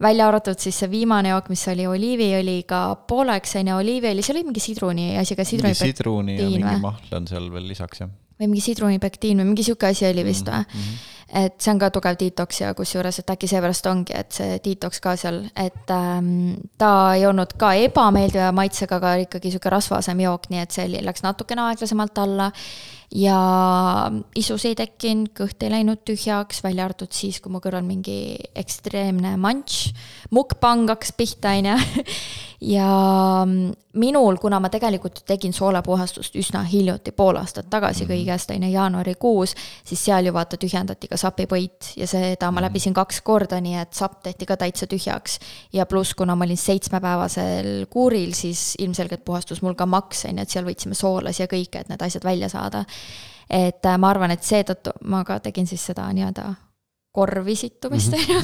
välja 0.00 0.28
arvatud 0.28 0.58
siis 0.58 0.78
see 0.82 0.90
viimane 0.90 1.34
jook, 1.34 1.50
mis 1.50 1.66
oli 1.72 1.86
oliiviõliga 1.90 2.82
pooleks, 3.10 3.56
on 3.60 3.72
ju, 3.72 3.82
oliiviõli, 3.82 4.22
seal 4.22 4.38
oli 4.38 4.50
mingi 4.50 4.64
sidruni 4.64 5.12
asi 5.18 5.38
ka. 5.38 5.46
mingi 5.50 5.74
sidruni 5.74 6.38
ja 6.38 6.50
mingi 6.50 6.80
mahl 6.82 7.16
on 7.16 7.30
seal 7.30 7.50
veel 7.52 7.70
lisaks, 7.72 8.04
jah. 8.04 8.19
Või 8.40 8.48
mingi 8.48 8.64
sidrunipektiin 8.64 9.40
või 9.42 9.52
mingi 9.52 9.66
sihuke 9.66 9.90
asi 9.90 10.08
oli 10.08 10.24
vist 10.26 10.48
või 10.48 10.62
mm 10.64 10.82
-hmm.? 10.82 11.08
et 11.44 11.62
see 11.62 11.70
on 11.70 11.78
ka 11.78 11.90
tugev 11.94 12.16
detox 12.18 12.60
ja 12.60 12.74
kusjuures, 12.74 13.18
et 13.18 13.30
äkki 13.30 13.46
seepärast 13.46 13.86
ongi, 13.86 14.14
et 14.18 14.32
see 14.32 14.58
detox 14.64 15.00
ka 15.00 15.16
seal, 15.16 15.44
et 15.56 15.90
ähm, 15.94 16.54
ta 16.78 17.14
ei 17.14 17.26
olnud 17.26 17.54
ka 17.58 17.74
ebameeldiva 17.74 18.50
maitsega, 18.52 18.96
aga 18.96 19.14
ikkagi 19.26 19.50
sihuke 19.50 19.70
rasvasem 19.70 20.20
jook, 20.20 20.50
nii 20.50 20.64
et 20.64 20.70
see 20.74 20.88
läks 21.04 21.22
natukene 21.22 21.62
aeglasemalt 21.68 22.18
alla 22.18 22.50
ja 23.14 24.10
isus 24.38 24.64
ei 24.68 24.76
tekkinud, 24.78 25.32
kõht 25.34 25.64
ei 25.66 25.72
läinud 25.72 26.04
tühjaks, 26.06 26.62
välja 26.62 26.86
arvatud 26.86 27.10
siis, 27.14 27.40
kui 27.42 27.50
mu 27.52 27.58
kõrval 27.62 27.82
mingi 27.86 28.36
ekstreemne 28.54 29.34
manš, 29.40 29.88
mukbang 30.34 30.86
hakkas 30.92 31.14
pihta, 31.18 31.56
on 31.58 31.72
ju. 31.72 32.04
ja 32.76 32.86
minul, 33.98 34.36
kuna 34.38 34.60
ma 34.62 34.68
tegelikult 34.70 35.24
tegin 35.26 35.52
soolepuhastust 35.56 36.36
üsna 36.38 36.62
hiljuti, 36.68 37.10
pool 37.16 37.40
aastat 37.40 37.66
tagasi 37.70 38.04
mhm. 38.04 38.12
kõigest, 38.12 38.52
on 38.54 38.66
ju, 38.66 38.70
jaanuarikuus, 38.76 39.56
siis 39.90 40.04
seal 40.06 40.28
ju 40.28 40.34
vaata 40.36 40.60
tühjendati 40.60 41.10
ka 41.10 41.18
sapipõit 41.18 41.92
ja 41.98 42.06
seda 42.10 42.50
ma 42.50 42.60
mhm. 42.60 42.68
läbisin 42.68 42.94
kaks 42.94 43.20
korda, 43.26 43.58
nii 43.58 43.80
et 43.82 43.98
sapp 43.98 44.20
tehti 44.22 44.46
ka 44.46 44.58
täitsa 44.60 44.86
tühjaks. 44.90 45.40
ja 45.72 45.86
pluss, 45.90 46.14
kuna 46.14 46.38
ma 46.38 46.46
olin 46.46 46.60
seitsmepäevasel 46.60 47.86
kuuril, 47.90 48.34
siis 48.38 48.76
ilmselgelt 48.78 49.24
puhastus 49.24 49.62
mul 49.66 49.74
ka 49.74 49.86
maks, 49.90 50.24
on 50.30 50.38
ju, 50.38 50.46
et 50.46 50.54
seal 50.54 50.68
võtsime 50.68 50.94
soolasi 50.94 51.42
ja 51.42 51.50
kõike, 51.50 51.82
et 51.82 51.90
need 51.90 52.06
asjad 52.06 52.24
välja 52.24 52.48
saada 52.52 52.84
et 53.50 53.86
äh, 53.86 53.98
ma 53.98 54.10
arvan, 54.10 54.30
et 54.34 54.46
seetõttu 54.46 54.94
ma 55.10 55.24
ka 55.26 55.40
tegin 55.42 55.66
siis 55.66 55.84
seda 55.90 56.06
nii-öelda 56.14 56.52
korvi 57.12 57.56
sittumist, 57.58 58.12
on 58.12 58.20
ju. 58.28 58.40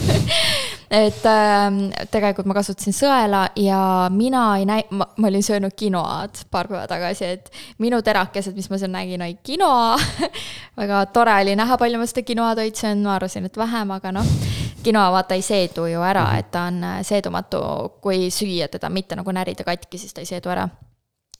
et 1.06 1.26
äh, 1.30 2.06
tegelikult 2.10 2.48
ma 2.50 2.56
kasutasin 2.56 2.94
sõela 2.94 3.44
ja 3.62 3.78
mina 4.10 4.42
ei 4.58 4.66
näi-, 4.66 4.86
ma, 4.90 5.06
ma 5.16 5.30
olin 5.30 5.44
söönud 5.46 5.74
quinoa'd 5.78 6.42
paar 6.50 6.66
päeva 6.70 6.86
tagasi, 6.90 7.28
et 7.36 7.50
minu 7.82 8.00
terakesed, 8.02 8.56
mis 8.58 8.66
ma 8.70 8.80
seal 8.82 8.90
nägin, 8.90 9.22
olid 9.22 9.38
quinoa 9.46 9.94
väga 10.80 11.04
tore 11.14 11.36
oli 11.44 11.54
näha, 11.58 11.78
palju 11.78 12.02
ma 12.02 12.08
seda 12.10 12.26
quinoa-toit 12.26 12.82
söön, 12.82 13.06
ma 13.06 13.14
arvasin, 13.20 13.46
et 13.46 13.58
vähem, 13.58 13.94
aga 13.94 14.14
noh, 14.18 14.34
quinoa 14.82 15.12
vaata 15.14 15.38
ei 15.38 15.46
seedu 15.46 15.86
ju 15.90 16.02
ära, 16.02 16.26
et 16.40 16.50
ta 16.54 16.66
on 16.72 16.82
äh, 16.90 16.98
seedumatu, 17.06 17.62
kui 18.02 18.26
süüa 18.34 18.66
teda, 18.72 18.90
mitte 18.90 19.18
nagu 19.18 19.34
närida 19.34 19.66
katki, 19.66 20.02
siis 20.02 20.14
ta 20.14 20.26
ei 20.26 20.30
seedu 20.34 20.50
ära 20.54 20.66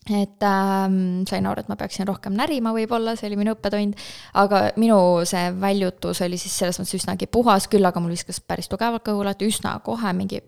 et 0.07 0.47
ähm, 0.47 1.25
sain 1.29 1.47
aru, 1.47 1.65
et 1.65 1.71
ma 1.71 1.79
peaksin 1.79 2.07
rohkem 2.07 2.37
närima 2.39 2.75
võib-olla, 2.77 3.17
see 3.19 3.31
oli 3.31 3.41
minu 3.41 3.57
õppetund. 3.57 3.97
aga 4.39 4.67
minu 4.81 4.99
see 5.27 5.49
väljutus 5.61 6.23
oli 6.27 6.39
siis 6.41 6.55
selles 6.63 6.79
mõttes 6.81 7.01
üsnagi 7.01 7.27
puhas, 7.27 7.67
küll 7.73 7.87
aga 7.87 8.03
mul 8.03 8.15
viskas 8.15 8.39
päris 8.41 8.71
tugevalt 8.71 9.07
kõhulati 9.07 9.49
üsna 9.51 9.79
kohe, 9.85 10.13
mingi 10.17 10.43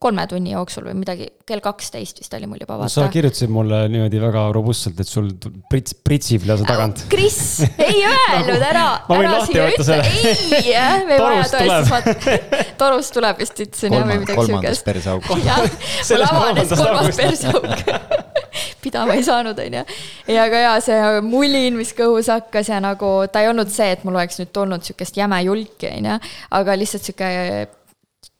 kolme 0.00 0.24
tunni 0.30 0.54
jooksul 0.54 0.86
või 0.88 0.94
midagi, 1.02 1.26
kell 1.44 1.60
kaksteist 1.60 2.22
vist 2.22 2.32
oli 2.32 2.46
mul 2.48 2.62
juba 2.62 2.78
vaata. 2.80 2.92
sa 2.94 3.08
kirjutasid 3.12 3.50
mulle 3.52 3.82
niimoodi 3.92 4.22
väga 4.22 4.46
robustselt, 4.56 5.00
et 5.02 5.10
sul 5.10 5.28
prits, 5.68 5.92
pritsib 6.06 6.46
lase 6.48 6.64
tagant. 6.64 7.04
Kris, 7.12 7.60
ei 7.76 8.00
öelnud 8.08 8.64
ära 8.64 8.86
ma 9.10 9.18
võin 9.20 9.28
lahti 9.28 9.60
võtta 9.60 9.86
selle. 9.90 10.08
ei, 10.08 10.72
me 11.04 11.14
ei 11.18 11.22
vaja 11.26 11.44
tõestusmat-, 11.52 12.74
torust 12.80 13.12
tuleb 13.18 13.44
vist 13.44 13.60
ütlesin 13.60 13.98
jah, 13.98 14.08
või 14.08 14.22
midagi 14.24 14.32
siukest. 14.32 14.48
kolmandas 14.48 14.84
perseauk. 14.88 15.30
jah, 15.44 15.64
mul 16.14 16.28
avanes 16.30 16.76
kolmas 16.80 17.20
perseauk 17.20 18.29
pidama 18.82 19.16
ei 19.18 19.24
saanud, 19.26 19.58
on 19.58 19.80
ju. 19.80 19.84
ja 20.34 20.46
aga 20.46 20.62
jaa, 20.64 20.78
see 20.84 21.10
mulin, 21.26 21.76
mis 21.80 21.92
kõhus 21.96 22.30
hakkas 22.32 22.72
ja 22.72 22.80
nagu 22.84 23.10
ta 23.32 23.44
ei 23.44 23.50
olnud 23.50 23.70
see, 23.72 23.90
et 23.94 24.06
mul 24.06 24.18
oleks 24.18 24.40
nüüd 24.40 24.54
tulnud 24.56 24.86
sihukest 24.86 25.20
jäme 25.20 25.42
julki, 25.46 25.90
on 25.90 26.10
ju, 26.12 26.16
aga 26.60 26.78
lihtsalt 26.78 27.06
sihuke 27.06 27.30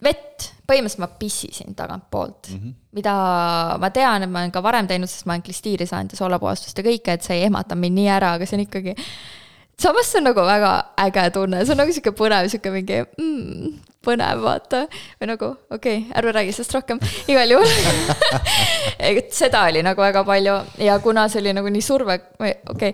vett, 0.04 0.48
põhimõtteliselt 0.68 1.02
ma 1.02 1.10
pissisin 1.20 1.76
tagantpoolt 1.76 2.50
mm, 2.50 2.58
-hmm. 2.58 2.74
mida 2.96 3.14
ma 3.80 3.90
tean, 3.92 4.24
et 4.24 4.30
ma 4.30 4.42
olen 4.44 4.52
ka 4.54 4.62
varem 4.64 4.88
teinud, 4.88 5.10
sest 5.10 5.26
ma 5.26 5.36
olen 5.36 5.44
klistiiri 5.44 5.86
saanud 5.86 6.14
ja 6.14 6.20
soolapuhastust 6.20 6.78
ja 6.78 6.86
kõike, 6.86 7.16
et 7.16 7.26
see 7.26 7.38
ei 7.38 7.46
ehmata 7.48 7.76
mind 7.76 7.98
nii 7.98 8.08
ära, 8.16 8.34
aga 8.38 8.48
see 8.48 8.58
on 8.58 8.64
ikkagi. 8.66 8.96
samas 9.80 10.12
see 10.12 10.20
on 10.20 10.28
nagu 10.30 10.46
väga 10.46 10.72
äge 11.06 11.30
tunne, 11.36 11.64
see 11.64 11.76
on 11.76 11.82
nagu 11.84 11.92
sihuke 11.96 12.16
põnev, 12.16 12.48
sihuke 12.52 12.72
mingi 12.74 13.02
mm, 13.04 13.89
põnev, 14.04 14.40
vaata. 14.44 14.86
või 15.20 15.28
nagu, 15.28 15.50
okei 15.70 15.98
okay,, 15.98 16.12
ärme 16.16 16.32
räägi 16.32 16.54
sellest 16.56 16.74
rohkem, 16.74 17.00
igal 17.28 17.56
juhul 17.56 17.68
et 18.98 19.32
seda 19.34 19.64
oli 19.68 19.82
nagu 19.84 20.00
väga 20.02 20.24
palju. 20.24 20.56
Ja 20.78 20.98
kuna 21.02 21.28
see 21.28 21.42
oli 21.42 21.52
nagu 21.56 21.68
nii 21.72 21.84
surve, 21.84 22.16
okei 22.38 22.56
okay,, 22.72 22.92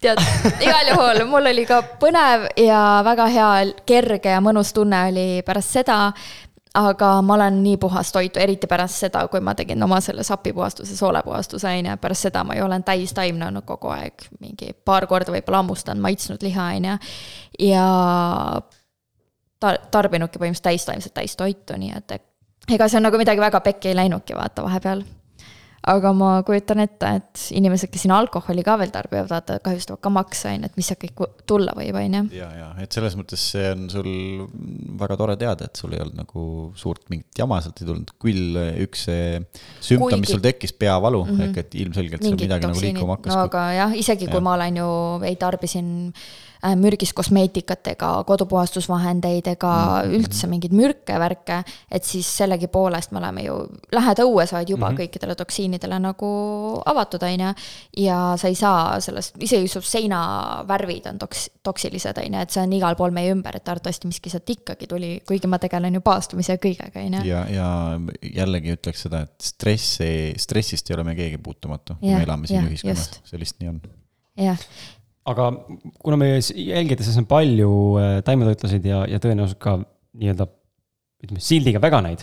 tead, 0.00 0.20
igal 0.64 0.92
juhul 0.92 1.24
mul 1.30 1.52
oli 1.52 1.66
ka 1.68 1.80
põnev 2.02 2.48
ja 2.64 2.82
väga 3.06 3.30
hea, 3.32 3.48
kerge 3.86 4.36
ja 4.36 4.42
mõnus 4.44 4.74
tunne 4.76 5.08
oli 5.12 5.30
pärast 5.46 5.78
seda. 5.78 5.98
Aga 6.78 7.08
ma 7.24 7.34
olen 7.34 7.62
nii 7.64 7.78
puhast 7.80 8.12
toitu, 8.14 8.38
eriti 8.38 8.68
pärast 8.70 9.00
seda, 9.00 9.22
kui 9.32 9.40
ma 9.42 9.54
tegin 9.56 9.82
oma 9.82 10.02
selle 10.04 10.22
sapipuhastuse, 10.22 10.94
soolepuhastuse, 10.98 11.66
on 11.66 11.88
ju, 11.88 11.94
pärast 11.98 12.28
seda 12.28 12.42
ma 12.46 12.54
ju 12.54 12.66
olen 12.66 12.84
täistaimne 12.86 13.48
olnud 13.48 13.64
kogu 13.66 13.88
aeg, 13.90 14.26
mingi 14.38 14.74
paar 14.86 15.08
korda 15.08 15.32
võib-olla 15.32 15.62
hammustanud, 15.62 16.04
maitsnud 16.04 16.44
liha, 16.44 16.68
on 16.76 16.90
ju. 16.90 16.98
ja 17.70 17.86
ta-, 19.60 19.76
tarbinudki 19.90 20.40
põhimõtteliselt 20.40 20.70
täistaimset 20.70 21.14
täistoitu, 21.18 21.78
nii 21.80 21.94
et 21.98 22.18
ega 22.74 22.88
see 22.88 23.00
on 23.00 23.08
nagu 23.08 23.20
midagi 23.20 23.42
väga 23.42 23.62
pekki 23.64 23.92
ei 23.92 24.02
läinudki, 24.02 24.36
vaata 24.38 24.66
vahepeal. 24.66 25.04
aga 25.88 26.10
ma 26.12 26.30
kujutan 26.44 26.82
ette, 26.82 27.10
et 27.20 27.42
inimesed, 27.56 27.88
kes 27.88 28.02
siin 28.04 28.12
alkoholi 28.12 28.64
ka 28.66 28.74
veel 28.80 28.90
tarbivad, 28.92 29.28
vaata, 29.30 29.56
kahjustavad 29.64 30.02
ka 30.04 30.10
makse, 30.12 30.50
on 30.50 30.64
ju, 30.66 30.68
et 30.68 30.74
mis 30.76 30.88
sealt 30.90 31.00
kõik 31.00 31.22
tulla 31.48 31.72
võib, 31.78 31.96
on 31.96 32.16
ju. 32.18 32.22
ja, 32.36 32.48
ja, 32.58 32.66
et 32.82 32.92
selles 32.92 33.14
mõttes 33.16 33.44
see 33.54 33.70
on 33.72 33.86
sul 33.92 34.08
väga 35.00 35.16
tore 35.20 35.38
teada, 35.40 35.70
et 35.70 35.80
sul 35.80 35.94
ei 35.96 36.02
olnud 36.02 36.18
nagu 36.18 36.48
suurt 36.76 37.06
mingit 37.12 37.40
jama 37.40 37.60
sealt 37.64 37.80
ei 37.80 37.88
tulnud, 37.88 38.12
küll 38.20 38.58
üks 38.84 39.06
sümptom 39.06 40.10
Kuigi..., 40.10 40.20
mis 40.26 40.34
sul 40.34 40.44
tekkis, 40.44 40.74
peavalu 40.76 41.22
mm, 41.24 41.30
-hmm. 41.30 41.46
ehk 41.48 41.62
et 41.64 41.78
ilmselgelt 41.86 42.26
seal 42.26 42.36
midagi 42.36 42.68
toksiinid. 42.68 42.74
nagu 42.74 42.98
liikuma 42.98 43.16
hakkas. 43.16 43.32
no 43.32 43.46
aga 43.48 43.64
jah, 43.78 43.96
isegi 44.02 44.28
kui 44.28 44.42
ja. 44.42 44.44
ma 44.44 44.58
olen 44.58 44.82
ju, 44.82 44.90
ei 45.30 45.40
tarbisin 45.40 45.88
Äh, 46.10 46.47
mürgist 46.78 47.14
kosmeetikat 47.14 47.92
ega 47.94 48.10
kodupuhastusvahendeid 48.26 49.46
ega 49.46 49.72
mm 49.72 50.10
-hmm. 50.10 50.16
üldse 50.18 50.46
mingeid 50.50 50.74
mürke 50.74 51.12
ja 51.12 51.20
värke, 51.20 51.62
et 51.90 52.04
siis 52.04 52.26
sellegipoolest 52.36 53.12
me 53.12 53.18
oleme 53.18 53.44
ju, 53.44 53.54
lähed 53.92 54.22
õue, 54.24 54.46
sa 54.46 54.58
oled 54.58 54.70
juba 54.70 54.90
mm 54.90 54.96
-hmm. 54.96 55.00
kõikidele 55.00 55.34
toksiinidele 55.34 55.98
nagu 55.98 56.30
avatud, 56.86 57.22
on 57.22 57.40
ju. 57.40 57.52
ja 57.96 58.34
sa 58.36 58.48
ei 58.48 58.54
saa 58.54 59.00
sellest, 59.00 59.36
isegi 59.40 59.68
su 59.68 59.80
seinavärvid 59.80 61.06
on 61.06 61.18
toks-, 61.18 61.50
toksilised, 61.62 62.18
on 62.18 62.34
ju, 62.34 62.40
et 62.40 62.50
see 62.50 62.62
on 62.62 62.72
igal 62.72 62.96
pool 62.96 63.10
meie 63.10 63.32
ümber, 63.32 63.56
et 63.56 63.68
arvatavasti 63.68 64.06
miski 64.06 64.30
sealt 64.30 64.50
ikkagi 64.50 64.86
tuli, 64.86 65.22
kuigi 65.28 65.46
ma 65.46 65.58
tegelen 65.58 65.94
ju 65.94 66.00
paastumise 66.00 66.52
ja 66.52 66.58
kõigega, 66.58 67.06
on 67.06 67.14
ju. 67.14 67.24
ja, 67.30 67.46
ja 67.48 68.00
jällegi 68.22 68.72
ütleks 68.72 69.02
seda, 69.02 69.20
et 69.20 69.40
stressi, 69.42 70.34
stressist 70.36 70.90
ei 70.90 70.94
ole 70.94 71.04
me 71.04 71.14
keegi 71.14 71.38
puutumatu, 71.38 71.94
kui 72.00 72.14
me 72.14 72.22
elame 72.22 72.46
siin 72.46 72.66
ühiskonnas, 72.66 73.20
see 73.24 73.38
lihtsalt 73.38 73.60
nii 73.60 73.68
on. 73.68 73.80
jah, 74.36 74.58
aga 75.28 75.48
kuna 76.02 76.18
meie 76.20 76.38
jälgijates 76.40 77.16
on 77.20 77.26
palju 77.30 77.72
äh, 78.00 78.12
taimetoitlaseid 78.26 78.86
ja, 78.88 79.02
ja 79.10 79.20
tõenäoliselt 79.22 79.60
ka 79.62 79.78
nii-öelda 79.78 80.48
ütleme, 81.24 81.42
sildiga 81.42 81.82
veganeid, 81.82 82.22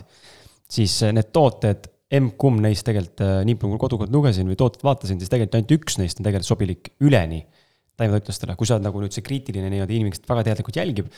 siis 0.72 0.98
need 1.14 1.30
tooted, 1.36 1.90
emb-kumb 2.16 2.62
neist 2.64 2.86
tegelikult, 2.88 3.22
nii 3.48 3.58
palju 3.60 3.76
kui 3.76 3.82
kodukord 3.82 4.14
lugesin 4.14 4.48
või 4.48 4.58
tooted 4.60 4.86
vaatasin, 4.86 5.20
siis 5.20 5.32
tegelikult 5.32 5.58
ainult 5.60 5.76
üks 5.76 5.98
neist 6.00 6.22
on 6.22 6.28
tegelikult 6.28 6.50
sobilik 6.50 6.92
üleni 7.04 7.42
taimetoitlastele, 7.98 8.56
kui 8.60 8.68
sa 8.68 8.78
oled 8.78 8.88
nagu 8.88 9.02
nüüd 9.02 9.16
see 9.16 9.26
kriitiline 9.26 9.72
nii-öelda 9.72 9.96
inimene, 9.96 10.16
kes 10.16 10.26
väga 10.30 10.48
teadlikult 10.50 10.80
jälgib 10.82 11.12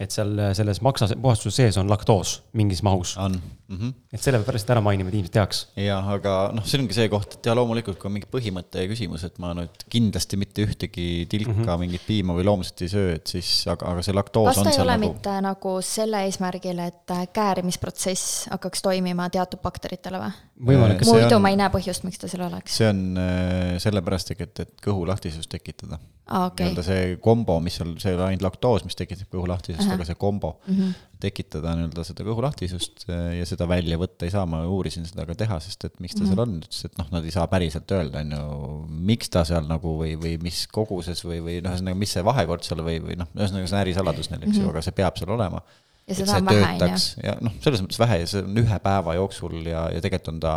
et 0.00 0.12
seal 0.12 0.38
selles 0.56 0.80
maksa 0.84 1.10
puhastuse 1.20 1.62
sees 1.62 1.76
on 1.80 1.90
laktoos 1.90 2.38
mingis 2.56 2.80
mahus. 2.82 3.16
on 3.18 3.32
mm. 3.32 3.76
-hmm. 3.76 3.92
et 4.12 4.22
sellepärast 4.22 4.70
ära 4.70 4.80
mainime, 4.80 5.08
et 5.08 5.14
inimesed 5.14 5.32
teaks. 5.32 5.66
jah, 5.76 6.08
aga 6.08 6.50
noh, 6.56 6.64
see 6.64 6.80
ongi 6.80 6.96
see 6.96 7.08
koht, 7.12 7.36
et 7.36 7.46
ja 7.46 7.54
loomulikult, 7.54 7.98
kui 8.00 8.08
on 8.08 8.14
mingi 8.16 8.28
põhimõtte 8.32 8.86
küsimus, 8.88 9.24
et 9.28 9.36
ma 9.42 9.52
nüüd 9.56 9.84
kindlasti 9.92 10.38
mitte 10.40 10.64
ühtegi 10.64 11.26
tilka 11.28 11.52
mm, 11.52 11.64
-hmm. 11.64 11.84
mingit 11.84 12.06
piima 12.06 12.36
või 12.38 12.46
loomset 12.48 12.86
ei 12.86 12.88
söö, 12.88 13.12
et 13.18 13.26
siis, 13.26 13.50
aga, 13.68 13.92
aga 13.92 14.06
see 14.06 14.16
laktoos 14.16 14.48
kas 14.48 14.62
on 14.62 14.64
seal 14.64 14.74
seal 14.78 14.88
ei 14.88 14.88
ole 14.88 14.98
nagu. 14.98 15.12
mitte 15.12 15.36
nagu 15.48 15.74
selle 15.84 16.24
eesmärgil, 16.24 16.78
et 16.86 17.16
käärimisprotsess 17.32 18.48
hakkaks 18.54 18.82
toimima 18.82 19.28
teatud 19.30 19.60
bakteritele 19.60 20.24
või? 20.24 20.32
võimalik, 20.72 21.04
See 21.04 21.10
et 21.10 21.20
muidu 21.20 21.36
on- 21.36 21.42
ma 21.42 21.52
ei 21.52 21.60
näe 21.60 21.68
põhjust, 21.68 22.08
miks 22.08 22.18
ta 22.18 22.32
seal 22.32 22.48
oleks. 22.48 22.80
see 22.80 22.88
on 22.88 23.04
äh, 23.18 23.76
sellepärast, 23.78 24.30
et, 24.40 24.60
et 24.60 24.74
kõhulahtisust 24.80 25.52
tekitada 25.52 26.00
aa, 26.30 26.46
okei 26.46 26.66
nii-öelda 26.68 26.82
see 26.86 27.16
kombo, 27.22 27.56
mis 27.60 27.76
seal, 27.80 27.96
see 28.02 28.12
ei 28.12 28.16
ole 28.18 28.28
ainult 28.30 28.44
laktoos, 28.46 28.84
mis 28.86 28.96
tekitab 28.98 29.28
kõhulahtisust, 29.34 29.90
aga 29.94 30.06
see 30.06 30.14
kombo 30.20 30.52
mm. 30.66 30.74
-hmm. 30.76 30.92
tekitada 31.24 31.74
nii-öelda 31.78 32.04
seda 32.06 32.24
kõhulahtisust 32.28 33.04
äh, 33.08 33.24
ja 33.40 33.46
seda 33.48 33.66
välja 33.68 33.98
võtta 33.98 34.28
ei 34.28 34.34
saa, 34.34 34.46
ma 34.46 34.62
uurisin 34.66 35.06
seda 35.08 35.26
ka 35.28 35.34
tehasest, 35.34 35.84
et 35.90 36.00
miks 36.00 36.14
ta 36.14 36.22
Mhm. 36.22 36.30
seal 36.30 36.44
on, 36.44 36.56
ütles, 36.62 36.84
et 36.86 36.98
noh, 36.98 37.10
nad 37.12 37.24
ei 37.24 37.34
saa 37.34 37.46
päriselt 37.50 37.90
öelda, 37.98 38.22
on 38.22 38.32
ju, 38.38 38.86
miks 39.12 39.28
ta 39.34 39.44
seal 39.44 39.66
nagu 39.68 39.98
või, 39.98 40.16
või 40.16 40.38
mis 40.42 40.66
koguses 40.70 41.24
või, 41.24 41.42
või 41.42 41.60
noh, 41.62 41.74
ühesõnaga, 41.74 41.98
mis 41.98 42.12
see 42.12 42.24
vahekord 42.24 42.62
seal 42.62 42.82
või, 42.86 42.98
või 43.02 43.18
noh, 43.18 43.28
ühesõnaga 43.34 43.66
see 43.66 43.76
on 43.76 43.82
ärisaladus 43.82 44.30
neil, 44.30 44.42
eks 44.46 44.58
ju, 44.62 44.68
aga 44.70 44.82
see 44.82 44.92
peab 45.02 45.18
seal 45.18 45.30
olema. 45.34 45.58
Mhm. 45.58 45.78
ja 46.06 46.12
et 46.12 46.16
see 46.26 46.38
on 46.38 46.46
vähe, 46.46 46.64
töötaks 46.78 47.04
ja 47.22 47.36
noh, 47.40 47.52
selles 47.62 47.82
mõttes 47.82 47.98
vähe 47.98 48.16
ja 48.22 48.26
see 48.26 48.42
on 48.42 48.56
ühe 48.58 48.78
päeva 48.82 49.14
jooksul 49.14 49.54
ja, 49.66 49.88
ja 49.94 50.00
tegelikult 50.02 50.34
on 50.34 50.40
ta 50.42 50.54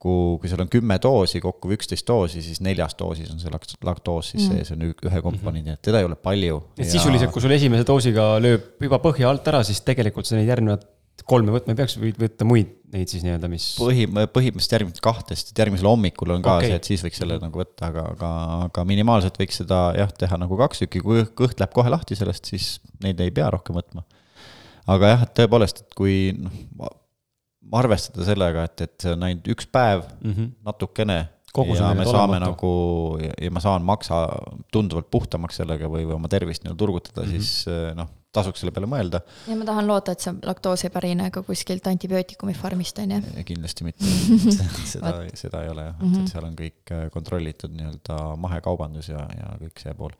kokku, 0.00 0.38
kui 0.40 0.48
seal 0.48 0.62
on 0.64 0.70
kümme 0.72 0.96
doosi, 1.02 1.40
kokku 1.44 1.72
üksteist 1.76 2.06
doosi, 2.08 2.40
siis 2.44 2.60
neljas 2.64 2.96
doosis 2.98 3.30
on 3.34 3.40
see 3.42 3.52
lakt-, 3.52 3.76
laktoos 3.84 4.32
siis 4.32 4.46
Mm. 4.48 4.56
sees 4.56 4.72
on 4.72 4.86
ü- 4.88 4.94
ühe 5.10 5.22
komponendi, 5.22 5.74
et 5.76 5.82
teda 5.82 6.00
ei 6.00 6.08
ole 6.08 6.16
palju. 6.16 6.62
et 6.78 6.88
sisuliselt, 6.88 7.32
kui 7.32 7.42
sul 7.42 7.50
esimese 7.50 7.84
doosiga 7.84 8.38
lööb 8.40 8.80
juba 8.80 8.98
põhja 8.98 9.28
alt 9.28 9.46
ära, 9.46 9.62
siis 9.62 9.80
tegelikult 9.80 10.26
sa 10.26 10.36
neid 10.36 10.48
järgnevad 10.48 10.86
kolme 11.28 11.52
võtma 11.52 11.74
ei 11.74 11.76
peaks, 11.76 11.98
võid 12.00 12.16
võtta 12.16 12.46
muid 12.48 12.70
neid 12.94 13.10
siis 13.12 13.22
nii-öelda, 13.22 13.48
mis. 13.52 13.76
põhi, 13.78 14.06
põhimõtteliselt 14.08 14.72
järgmisest 14.78 15.02
kahtest, 15.04 15.50
et 15.52 15.58
järgmisel 15.58 15.90
hommikul 15.90 16.32
on 16.32 16.42
ka 16.42 16.56
okay. 16.56 16.70
see, 16.70 16.78
et 16.80 16.88
siis 16.88 17.04
võiks 17.04 17.20
selle 17.20 17.36
nagu 17.42 17.60
võtta, 17.60 17.90
aga, 17.90 18.06
aga, 18.14 18.30
aga 18.70 18.84
minimaalselt 18.88 19.36
võiks 19.36 19.60
seda 19.60 19.92
jah, 19.98 20.10
teha 20.16 20.40
nagu 20.40 20.56
kaks 20.56 20.80
tükki, 20.80 21.04
kui 21.04 21.26
kõht 21.36 21.60
läheb 21.60 21.76
kohe 21.76 21.92
lahti 21.92 22.16
sellest, 22.16 22.48
siis 22.48 22.80
neid 23.04 23.20
ei 23.20 23.30
pea 23.30 23.50
rohkem 23.52 23.76
võtma. 23.76 24.06
aga 24.88 25.12
jah, 25.12 25.22
et 25.28 25.36
tõepoolest, 25.36 25.84
et 25.84 25.94
kui 25.94 26.32
noh, 26.40 26.56
arvestada 27.72 28.24
sellega, 28.26 28.64
et, 28.64 28.86
et 28.86 28.96
see 29.04 29.12
on 29.16 29.28
ainult 29.28 29.52
üks 29.54 29.68
päev 29.70 30.06
mm. 30.20 30.32
-hmm. 30.32 30.50
natukene 30.66 31.20
on 31.58 31.66
ja 31.76 31.94
me 31.94 32.04
saame 32.04 32.36
olematu. 32.36 32.50
nagu 32.50 33.18
ja, 33.22 33.32
ja 33.42 33.50
ma 33.50 33.60
saan 33.60 33.82
maksa 33.82 34.28
tunduvalt 34.72 35.10
puhtamaks 35.10 35.56
sellega 35.60 35.88
või, 35.90 36.04
või 36.06 36.14
oma 36.14 36.28
tervist 36.30 36.64
nii-öelda 36.64 36.78
turgutada 36.78 37.24
mm, 37.24 37.32
-hmm. 37.32 37.40
siis 37.40 37.66
eh, 37.68 37.94
noh, 37.98 38.10
tasuks 38.32 38.62
selle 38.62 38.72
peale 38.74 38.86
mõelda 38.90 39.20
ja 39.48 39.56
ma 39.58 39.66
tahan 39.66 39.88
loota, 39.88 40.14
et 40.14 40.22
see 40.22 40.34
laktoos 40.46 40.84
ei 40.86 40.92
pärine 40.94 41.30
ka 41.34 41.42
kuskilt 41.42 41.86
antibiootikumi 41.90 42.54
farmist, 42.54 42.98
on 43.02 43.16
ju. 43.16 43.22
ja 43.36 43.44
kindlasti 43.44 43.86
mitte 43.88 44.04
seda, 44.92 45.14
seda 45.34 45.64
ei 45.64 45.72
ole 45.72 45.88
jah, 45.88 45.96
et, 45.98 46.06
Mhm. 46.06 46.26
seal 46.30 46.46
on 46.46 46.56
kõik 46.58 46.94
eh, 46.94 47.08
kontrollitud 47.10 47.74
nii-öelda 47.74 48.20
mahekaubandus 48.36 49.10
ja, 49.10 49.26
ja 49.36 49.56
kõik 49.64 49.82
see 49.82 49.94
pool. 49.94 50.14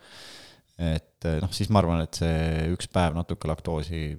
et 0.79 1.29
eh, 1.31 1.39
noh, 1.41 1.53
siis 1.55 1.71
ma 1.71 1.79
arvan, 1.85 2.03
et 2.03 2.15
see 2.15 2.67
üks 2.75 2.91
päev 2.91 3.15
natuke 3.15 3.49
laktoosi 3.49 4.19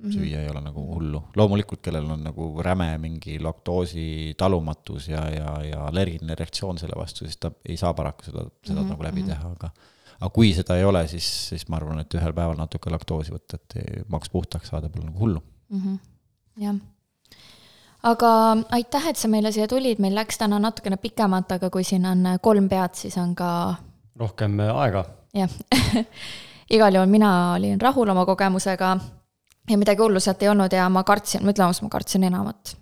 Mhm. 0.00 0.12
süüa 0.12 0.40
ei 0.42 0.48
ole 0.48 0.60
nagu 0.64 0.82
hullu. 0.94 1.22
loomulikult, 1.36 1.82
kellel 1.82 2.10
on 2.10 2.24
nagu 2.24 2.62
räme 2.62 2.98
mingi 2.98 3.38
laktoosi 3.40 4.34
talumatus 4.38 5.08
ja, 5.08 5.28
ja, 5.30 5.54
ja 5.64 5.86
allergiline 5.86 6.34
reaktsioon 6.34 6.78
selle 6.78 6.96
vastu, 6.96 7.24
siis 7.24 7.36
ta 7.36 7.50
ei 7.68 7.76
saa 7.76 7.94
paraku 7.94 8.24
seda, 8.24 8.44
seda 8.64 8.80
mm 8.80 8.86
-hmm. 8.86 8.90
nagu 8.90 9.02
läbi 9.02 9.20
mhm. 9.20 9.28
teha, 9.30 9.50
aga 9.50 9.70
aga 10.20 10.30
kui 10.30 10.54
seda 10.54 10.76
ei 10.76 10.84
ole, 10.84 11.06
siis, 11.08 11.48
siis 11.48 11.68
ma 11.68 11.76
arvan, 11.76 12.00
et 12.00 12.14
ühel 12.14 12.32
päeval 12.36 12.56
natuke 12.56 12.90
laktoosi 12.90 13.32
võtta, 13.32 13.56
et 13.56 14.08
maks 14.08 14.30
puhtaks 14.30 14.68
saada, 14.68 14.88
pole 14.88 15.04
nagu 15.04 15.18
hullu. 15.18 15.42
Mhm. 15.68 15.94
jah. 16.60 16.74
aga 18.02 18.56
aitäh, 18.70 19.08
et 19.08 19.16
sa 19.16 19.28
meile 19.28 19.52
siia 19.52 19.68
tulid, 19.68 19.98
meil 19.98 20.14
läks 20.14 20.38
täna 20.38 20.58
natukene 20.58 20.96
pikemalt, 20.96 21.52
aga 21.52 21.70
kui 21.70 21.84
siin 21.84 22.06
on 22.06 22.26
kolm 22.42 22.68
pead, 22.68 22.94
siis 22.94 23.16
on 23.18 23.34
ka 23.34 23.76
rohkem 24.16 24.60
äh, 24.60 24.76
aega. 24.76 25.04
jah 25.34 25.50
igal 26.76 26.94
juhul 26.94 27.10
mina 27.10 27.54
olin 27.54 27.80
rahul 27.80 28.08
oma 28.08 28.24
kogemusega 28.26 28.96
ja 29.68 29.78
midagi 29.80 30.02
hullu 30.02 30.20
sealt 30.22 30.42
ei 30.42 30.50
olnud 30.52 30.72
ja 30.72 30.88
ma 30.92 31.02
kartsin, 31.06 31.44
ma 31.44 31.54
ütlen 31.54 31.68
ausalt, 31.68 31.88
ma 31.88 31.96
kartsin 31.96 32.24
enamat. 32.28 32.76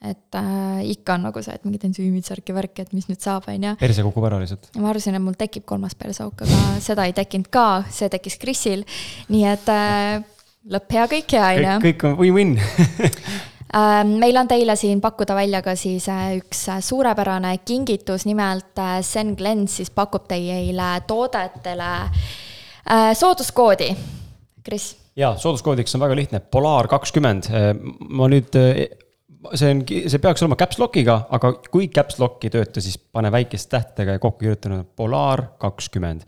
et 0.00 0.36
äh, 0.38 0.80
ikka 0.94 1.18
on 1.18 1.26
nagu 1.28 1.42
see, 1.44 1.52
et 1.54 1.64
mingid 1.68 1.82
ensüümid, 1.90 2.24
särki, 2.24 2.54
värki, 2.56 2.86
et 2.86 2.92
mis 2.96 3.08
nüüd 3.10 3.20
saab, 3.20 3.48
on 3.52 3.68
ju. 3.68 3.74
perse 3.80 4.04
kukub 4.06 4.26
ära 4.30 4.40
lihtsalt. 4.40 4.70
ma 4.80 4.90
arvasin, 4.92 5.18
et 5.18 5.24
mul 5.24 5.36
tekib 5.38 5.66
kolmas 5.68 5.96
perseauk, 5.98 6.44
aga 6.46 6.80
seda 6.80 7.04
ei 7.08 7.16
tekkinud 7.16 7.50
ka, 7.52 7.66
see 7.92 8.08
tekkis 8.12 8.40
Krisil. 8.40 8.84
nii 9.28 9.46
et 9.52 9.72
äh, 9.72 10.24
lõpp 10.70 10.96
hea, 10.96 11.06
kõik 11.16 11.36
hea, 11.36 11.52
on 11.54 11.68
ju. 11.68 11.78
kõik, 11.88 12.08
on 12.08 12.18
win-win 12.20 12.58
Äh, 13.70 14.02
meil 14.02 14.34
on 14.36 14.48
teile 14.50 14.74
siin 14.76 14.98
pakkuda 15.00 15.34
välja 15.38 15.60
ka 15.62 15.76
siis 15.78 16.08
äh, 16.10 16.32
üks 16.40 16.64
äh, 16.72 16.80
suurepärane 16.82 17.52
kingitus, 17.62 18.24
nimelt 18.26 18.78
äh, 18.82 18.96
Zen 19.06 19.36
Glens 19.38 19.76
siis 19.78 19.92
pakub 19.94 20.26
teile 20.26 20.88
toodetele 21.06 21.90
äh, 22.02 23.12
sooduskoodi. 23.14 23.92
Kris, 24.66 24.88
ja 25.16 25.34
sooduskoodiks 25.36 25.94
on 25.94 26.04
väga 26.04 26.16
lihtne, 26.16 26.40
Polar 26.40 26.88
kakskümmend. 26.88 27.50
ma 28.08 28.28
nüüd, 28.30 28.56
see 29.54 29.74
on, 29.74 29.84
see 29.86 30.22
peaks 30.22 30.44
olema 30.44 30.58
caps 30.60 30.80
lock'iga, 30.80 31.20
aga 31.36 31.54
kui 31.70 31.88
caps 31.92 32.20
lock 32.22 32.44
ei 32.44 32.52
tööta, 32.54 32.82
siis 32.84 32.98
pane 32.98 33.32
väikeste 33.32 33.76
tähtedega 33.76 34.18
ja 34.18 34.22
kokku 34.22 34.44
kirjutanud 34.44 34.90
Polar 34.96 35.46
kakskümmend. 35.60 36.26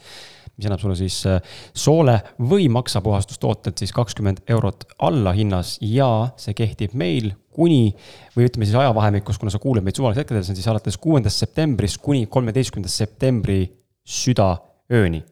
mis 0.52 0.66
annab 0.68 0.82
sulle 0.82 0.94
siis 0.98 1.14
äh, 1.26 1.38
soole 1.74 2.18
või 2.38 2.66
maksapuhastustooted 2.68 3.78
siis 3.80 3.92
kakskümmend 3.96 4.42
eurot 4.52 4.84
alla 5.00 5.32
hinnas 5.32 5.78
ja 5.80 6.28
see 6.36 6.52
kehtib 6.54 6.92
meil 6.92 7.30
kuni 7.56 7.94
või 8.36 8.50
ütleme 8.50 8.68
siis 8.68 8.76
ajavahemikus, 8.76 9.40
kuna 9.40 9.50
sa 9.50 9.58
kuuled 9.62 9.84
meid 9.84 9.96
suvalisel 9.96 10.20
hetkedel, 10.22 10.44
see 10.44 10.52
on 10.52 10.60
siis 10.60 10.68
alates 10.68 11.00
kuuendast 11.00 11.40
septembrist 11.40 12.02
kuni 12.04 12.26
kolmeteistkümnenda 12.26 12.92
septembri 12.92 13.64
südaööni. 14.04 15.24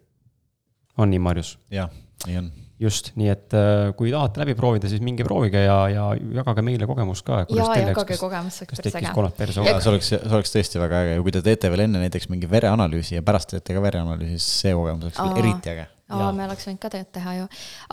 on 0.96 1.12
nii, 1.12 1.22
Marjus? 1.28 1.58
jah, 1.70 1.92
nii 2.26 2.40
on 2.40 2.50
just, 2.80 3.12
nii 3.20 3.28
et 3.28 3.54
äh, 3.56 3.90
kui 3.96 4.10
tahate 4.12 4.40
läbi 4.40 4.54
proovida, 4.56 4.88
siis 4.90 5.02
minge 5.04 5.24
proovige 5.26 5.60
ja, 5.66 5.76
ja 5.92 6.06
jagage 6.40 6.64
meile 6.64 6.88
kogemust 6.88 7.26
ka. 7.26 7.42
ja 7.52 7.68
jagage 7.82 8.16
kogemust, 8.20 8.64
oleks 8.64 9.36
päris 9.36 9.60
äge. 9.60 9.76
see 9.84 9.92
oleks, 9.92 10.10
see 10.14 10.32
oleks 10.32 10.54
tõesti 10.56 10.80
väga 10.80 11.04
äge 11.04 11.16
ja 11.18 11.22
kui 11.26 11.34
te 11.36 11.44
teete 11.44 11.70
veel 11.72 11.84
enne 11.86 12.00
näiteks 12.06 12.30
mingi 12.32 12.48
vereanalüüsi 12.50 13.18
ja 13.18 13.24
pärast 13.26 13.52
teete 13.52 13.76
ka 13.76 13.84
vereanalüüsi, 13.84 14.38
siis 14.38 14.60
see 14.64 14.76
kogemus 14.76 15.10
oleks 15.10 15.20
Aa. 15.20 15.28
veel 15.28 15.44
eriti 15.44 15.74
äge. 15.74 15.86
aa, 16.08 16.32
me 16.32 16.46
oleks 16.46 16.66
võinud 16.70 16.80
ka 16.80 16.92
tegelikult 16.96 17.14
teha 17.18 17.36
ju. 17.36 17.46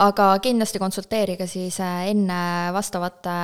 aga 0.08 0.30
kindlasti 0.48 0.82
konsulteerige 0.82 1.50
siis 1.50 1.80
äh, 1.84 2.08
enne 2.14 2.40
vastavate 2.74 3.38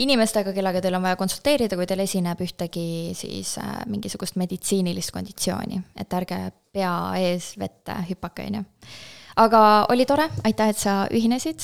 inimestega, 0.00 0.56
kellega 0.56 0.80
teil 0.80 0.96
on 0.96 1.04
vaja 1.04 1.20
konsulteerida, 1.20 1.76
kui 1.76 1.90
teil 1.90 2.06
esineb 2.08 2.40
ühtegi 2.48 2.88
siis 3.18 3.58
äh, 3.60 3.82
mingisugust 3.92 4.40
meditsiinilist 4.40 5.12
konditsiooni, 5.12 5.84
et 6.00 6.20
ärge 6.22 6.46
pea 6.72 6.94
ees 7.20 7.58
vette 7.60 8.04
hüpake, 8.08 8.48
on 8.48 8.62
ju. 8.62 8.70
Aga 9.36 9.86
oli 9.92 10.06
tore, 10.06 10.28
aitäh, 10.44 10.72
et 10.72 10.78
sa 10.80 11.02
ühinesid. 11.12 11.62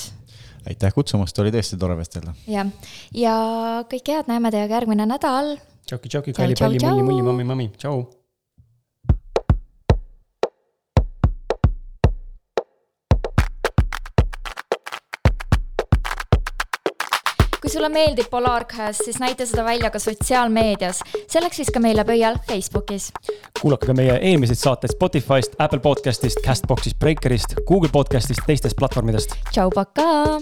Aitäh 0.69 0.93
kutsumast, 0.93 1.39
oli 1.39 1.53
tõesti 1.55 1.79
tore 1.81 1.97
vestelda. 1.97 2.35
jah, 2.47 2.69
ja 3.15 3.35
kõike 3.91 4.19
head, 4.19 4.31
näeme 4.31 4.53
teiega 4.55 4.81
järgmine 4.81 5.07
nädal. 5.09 5.57
tšauki, 5.87 6.09
tšauki, 6.09 6.33
Tšau, 6.33 6.43
kalli 6.43 6.55
tšau, 7.79 8.03
kui 17.69 17.75
sulle 17.75 17.89
meeldib 17.93 18.31
Polarcast, 18.31 19.03
siis 19.05 19.19
näita 19.21 19.45
seda 19.47 19.65
välja 19.65 19.91
ka 19.93 20.01
sotsiaalmeedias, 20.01 21.03
selleks 21.29 21.61
siis 21.61 21.73
ka 21.75 21.83
meile 21.85 22.05
pöial 22.09 22.39
Facebookis. 22.49 23.11
kuulake 23.61 23.91
ka 23.91 23.97
meie 23.99 24.17
eelmiseid 24.31 24.63
saateid 24.63 24.95
Spotify'st, 24.95 25.59
Apple 25.59 25.83
podcast'ist, 25.85 26.41
Castbox'ist, 26.47 26.97
Breakerist, 26.99 27.59
Google 27.69 27.93
podcast'ist, 27.93 28.47
teistest 28.47 28.77
platvormidest. 28.81 29.37
tšau, 29.53 29.71
pakaa. 29.75 30.39